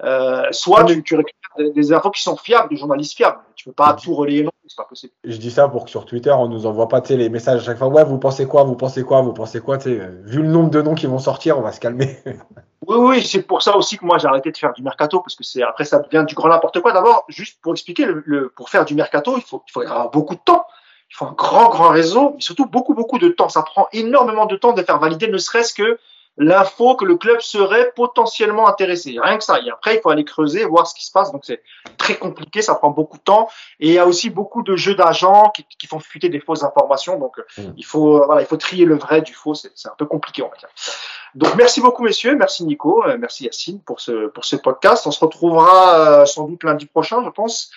Euh, 0.05 0.49
soit 0.51 0.85
tu, 0.85 1.03
tu 1.03 1.15
récupères 1.15 1.43
des, 1.75 1.93
infos 1.93 2.11
qui 2.11 2.23
sont 2.23 2.37
fiables, 2.37 2.69
des 2.71 2.77
journalistes 2.77 3.17
fiables. 3.17 3.39
Tu 3.55 3.65
peux 3.67 3.73
pas 3.73 3.95
tout 3.95 4.15
relayer 4.15 4.43
non, 4.43 4.51
c'est 4.67 4.77
pas 4.77 4.85
possible. 4.85 5.13
Je 5.25 5.37
dis 5.37 5.51
ça 5.51 5.69
pour 5.69 5.85
que 5.85 5.91
sur 5.91 6.07
Twitter, 6.07 6.31
on 6.31 6.49
nous 6.49 6.67
envoie 6.67 6.89
pas 6.89 7.03
les 7.11 7.29
messages 7.29 7.61
à 7.61 7.65
chaque 7.65 7.79
fois. 7.79 7.89
Ouais, 7.89 8.05
vous 8.05 8.19
pensez 8.19 8.47
quoi 8.47 8.65
Vous 8.65 8.75
pensez 8.75 9.05
quoi 9.05 9.23
Vous 9.23 9.33
pensez 9.33 9.61
quoi 9.61 9.77
Vu 9.77 10.43
le 10.43 10.49
nombre 10.49 10.71
de 10.71 10.83
noms 10.83 10.95
qui 10.95 11.07
vont 11.07 11.19
sortir, 11.19 11.59
on 11.59 11.63
va 11.63 11.73
se 11.73 11.81
calmer. 11.81 12.19
oui, 12.87 12.97
oui, 12.97 13.25
c'est 13.25 13.43
pour 13.43 13.63
ça 13.63 13.77
aussi 13.77 13.99
que 13.99 14.05
moi 14.05 14.19
j'ai 14.19 14.27
arrêté 14.27 14.51
de 14.51 14.57
faire 14.57 14.73
du 14.73 14.83
mercato 14.83 15.21
parce 15.21 15.37
que 15.37 15.45
c'est 15.45 15.63
après 15.63 15.85
ça 15.85 16.01
devient 16.01 16.25
du 16.27 16.35
grand 16.35 16.49
n'importe 16.49 16.81
quoi. 16.81 16.93
D'abord, 16.93 17.25
juste 17.29 17.59
pour 17.63 17.73
expliquer, 17.73 18.07
le, 18.07 18.53
pour 18.57 18.71
faire 18.71 18.85
du 18.85 18.95
mercato, 18.95 19.37
il 19.37 19.43
faut, 19.43 19.63
il 19.69 19.73
faut 19.73 19.83
avoir 19.83 20.11
beaucoup 20.11 20.35
de 20.35 20.41
temps. 20.41 20.67
Il 21.11 21.15
faut 21.15 21.27
un 21.27 21.33
grand, 21.33 21.69
grand 21.69 21.91
réseau, 21.91 22.33
mais 22.35 22.41
surtout 22.41 22.65
beaucoup, 22.65 22.95
beaucoup 22.95 23.19
de 23.19 23.29
temps. 23.29 23.51
Ça 23.51 23.63
prend 23.63 23.87
énormément 23.93 24.47
de 24.47 24.57
temps 24.57 24.73
de 24.73 24.83
faire 24.83 24.99
valider, 24.99 25.29
ne 25.29 25.37
serait-ce 25.37 25.75
que 25.75 25.99
l'info 26.39 26.97
que 26.97 27.05
le 27.05 27.17
club 27.17 27.41
serait 27.41 27.93
potentiellement 27.95 28.67
intéressé. 28.67 29.17
Rien 29.23 29.37
que 29.37 29.45
ça. 29.45 29.61
Et 29.61 29.71
après, 29.71 29.97
il 29.97 30.01
faut 30.01 30.11
aller 30.11 30.25
creuser, 30.25 30.65
voir 30.65 30.87
ce 30.87 30.95
qui 30.95 31.05
se 31.05 31.13
passe. 31.13 31.31
Donc, 31.31 31.43
c'est 31.45 31.63
très 31.99 32.17
compliqué, 32.17 32.63
ça 32.63 32.75
prend 32.75 32.91
beaucoup 32.91 33.19
de 33.19 33.23
temps. 33.23 33.49
Et 33.81 33.89
il 33.89 33.95
y 33.95 33.99
a 33.99 34.07
aussi 34.07 34.31
beaucoup 34.31 34.63
de 34.63 34.75
jeux 34.75 34.95
d'agents 34.95 35.51
qui, 35.55 35.67
qui, 35.79 35.87
font 35.87 36.01
fuiter 36.01 36.31
des 36.31 36.41
fausses 36.41 36.63
informations. 36.63 37.19
Donc, 37.19 37.37
mmh. 37.59 37.63
il 37.77 37.85
faut, 37.85 38.17
euh, 38.17 38.27
voilà, 38.27 38.41
il 38.41 38.47
faut 38.47 38.57
trier 38.57 38.87
le 38.87 38.97
vrai 38.97 39.21
du 39.21 39.35
faux. 39.35 39.55
C'est 39.55 39.89
un 39.89 39.95
peu 39.97 40.07
compliqué, 40.07 40.43
on 40.43 40.49
va 40.49 40.57
dire. 40.57 40.69
Donc, 41.35 41.55
merci 41.55 41.81
beaucoup, 41.81 42.03
messieurs. 42.03 42.35
Merci, 42.35 42.65
Nico. 42.65 43.05
Euh, 43.05 43.17
merci, 43.19 43.45
Yacine, 43.45 43.81
pour 43.81 44.01
ce, 44.01 44.29
pour 44.29 44.45
ce 44.47 44.57
podcast. 44.57 45.07
On 45.07 45.11
se 45.11 45.21
retrouvera 45.21 45.99
euh, 45.99 46.27
sans 46.27 46.49
doute 46.49 46.65
lundi 46.65 46.87
prochain, 46.87 47.23
je 47.25 47.31
pense. 47.31 47.71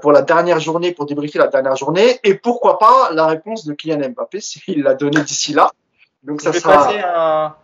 pour 0.00 0.12
la 0.12 0.22
dernière 0.22 0.60
journée, 0.60 0.92
pour 0.92 1.04
débriefer 1.04 1.38
la 1.38 1.48
dernière 1.48 1.76
journée, 1.76 2.20
et 2.22 2.34
pourquoi 2.34 2.78
pas 2.78 3.10
la 3.12 3.26
réponse 3.26 3.66
de 3.66 3.74
Kylian 3.74 4.10
Mbappé 4.10 4.40
s'il 4.40 4.82
l'a 4.82 4.94
donné 4.94 5.20
d'ici 5.22 5.52
là. 5.52 5.70
Donc 6.22 6.40
ça 6.40 6.52
sera. 6.54 6.88
Un 6.90 7.63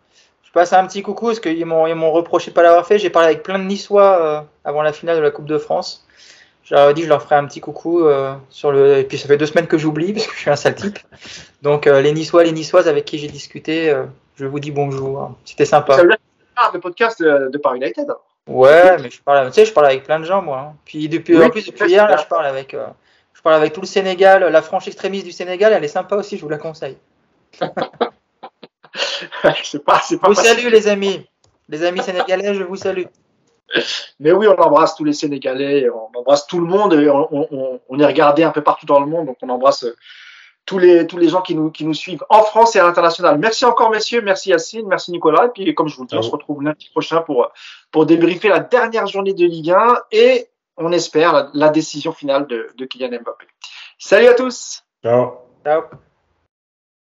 je 0.50 0.54
passe 0.54 0.72
un 0.72 0.84
petit 0.84 1.00
coucou 1.02 1.26
parce 1.26 1.38
qu'ils 1.38 1.64
m'ont, 1.64 1.86
ils 1.86 1.94
m'ont 1.94 2.10
reproché 2.10 2.50
de 2.50 2.56
pas 2.56 2.64
l'avoir 2.64 2.84
fait. 2.84 2.98
J'ai 2.98 3.08
parlé 3.08 3.28
avec 3.28 3.44
plein 3.44 3.56
de 3.56 3.62
Niçois 3.62 4.20
euh, 4.20 4.40
avant 4.64 4.82
la 4.82 4.92
finale 4.92 5.16
de 5.16 5.22
la 5.22 5.30
Coupe 5.30 5.44
de 5.44 5.58
France. 5.58 6.04
J'aurais 6.64 6.92
dit 6.92 7.02
que 7.02 7.04
je 7.04 7.08
leur 7.08 7.22
ferai 7.22 7.36
un 7.36 7.46
petit 7.46 7.60
coucou 7.60 8.04
euh, 8.04 8.34
sur 8.48 8.72
le. 8.72 8.98
Et 8.98 9.04
puis 9.04 9.16
ça 9.16 9.28
fait 9.28 9.36
deux 9.36 9.46
semaines 9.46 9.68
que 9.68 9.78
j'oublie 9.78 10.12
parce 10.12 10.26
que 10.26 10.34
je 10.34 10.40
suis 10.40 10.50
un 10.50 10.56
sale 10.56 10.74
type. 10.74 10.98
Donc 11.62 11.86
euh, 11.86 12.00
les 12.00 12.10
Niçois, 12.12 12.42
les 12.42 12.50
Niçoises 12.50 12.88
avec 12.88 13.04
qui 13.04 13.18
j'ai 13.18 13.28
discuté, 13.28 13.96
je 14.34 14.44
vous 14.44 14.58
dis 14.58 14.72
bonjour. 14.72 15.36
C'était 15.44 15.64
sympa. 15.64 15.96
Ça 15.96 16.02
le 16.74 16.80
podcast 16.80 17.22
de 17.22 17.58
Paris 17.58 17.78
United. 17.78 18.08
Ouais, 18.48 18.98
mais 18.98 19.08
je 19.08 19.22
parle, 19.22 19.46
tu 19.46 19.52
sais, 19.52 19.64
je 19.64 19.72
parle 19.72 19.86
avec 19.86 20.02
plein 20.02 20.18
de 20.18 20.24
gens 20.24 20.42
moi. 20.42 20.58
Hein. 20.58 20.76
Puis 20.84 21.08
depuis, 21.08 21.40
en 21.40 21.48
plus 21.48 21.64
depuis 21.64 21.88
hier, 21.88 22.08
là, 22.08 22.16
je 22.16 22.26
parle 22.26 22.46
avec, 22.46 22.76
je 23.34 23.42
parle 23.42 23.54
avec 23.54 23.72
tout 23.72 23.80
le 23.80 23.86
Sénégal, 23.86 24.42
la 24.42 24.62
franche 24.62 24.88
extrémiste 24.88 25.26
du 25.26 25.32
Sénégal, 25.32 25.72
elle 25.72 25.84
est 25.84 25.88
sympa 25.88 26.16
aussi, 26.16 26.36
je 26.36 26.42
vous 26.42 26.48
la 26.48 26.58
conseille. 26.58 26.96
c'est 29.64 29.84
pas, 29.84 30.00
c'est 30.00 30.18
pas 30.18 30.28
vous 30.28 30.34
salue 30.34 30.68
les 30.68 30.88
amis. 30.88 31.26
Les 31.68 31.84
amis 31.84 32.02
sénégalais, 32.02 32.54
je 32.54 32.64
vous 32.64 32.76
salue. 32.76 33.04
Mais 34.18 34.32
oui, 34.32 34.46
on 34.48 34.60
embrasse 34.60 34.96
tous 34.96 35.04
les 35.04 35.12
Sénégalais, 35.12 35.88
on 35.90 36.18
embrasse 36.18 36.46
tout 36.46 36.58
le 36.58 36.66
monde, 36.66 36.92
et 36.94 37.08
on, 37.08 37.98
est 37.98 38.06
regardé 38.06 38.42
un 38.42 38.50
peu 38.50 38.62
partout 38.62 38.86
dans 38.86 39.00
le 39.00 39.06
monde, 39.06 39.26
donc 39.26 39.36
on 39.42 39.48
embrasse 39.48 39.84
euh, 39.84 39.96
tous 40.66 40.78
les, 40.78 41.06
tous 41.06 41.18
les 41.18 41.28
gens 41.28 41.40
qui 41.40 41.54
nous, 41.54 41.70
qui 41.70 41.84
nous 41.84 41.94
suivent 41.94 42.24
en 42.28 42.42
France 42.42 42.74
et 42.76 42.80
à 42.80 42.84
l'international. 42.84 43.38
Merci 43.38 43.64
encore, 43.64 43.90
messieurs, 43.90 44.22
merci 44.22 44.50
Yacine, 44.50 44.86
merci 44.88 45.12
Nicolas, 45.12 45.46
et 45.46 45.48
puis 45.50 45.74
comme 45.74 45.88
je 45.88 45.96
vous 45.96 46.02
le 46.02 46.08
dis, 46.08 46.16
on 46.16 46.22
se 46.22 46.30
retrouve 46.30 46.62
lundi 46.62 46.88
prochain 46.90 47.22
pour, 47.22 47.48
pour 47.92 48.06
débriefer 48.06 48.48
la 48.48 48.60
dernière 48.60 49.06
journée 49.06 49.34
de 49.34 49.44
Ligue 49.44 49.70
1 49.70 49.96
et 50.12 50.48
on 50.76 50.92
espère 50.92 51.32
la, 51.32 51.50
la 51.54 51.68
décision 51.68 52.12
finale 52.12 52.46
de, 52.46 52.70
de 52.76 52.84
Kylian 52.86 53.20
Mbappé. 53.20 53.46
Salut 53.98 54.26
à 54.26 54.34
tous. 54.34 54.82
Ciao. 55.02 55.32
Ciao. 55.64 55.82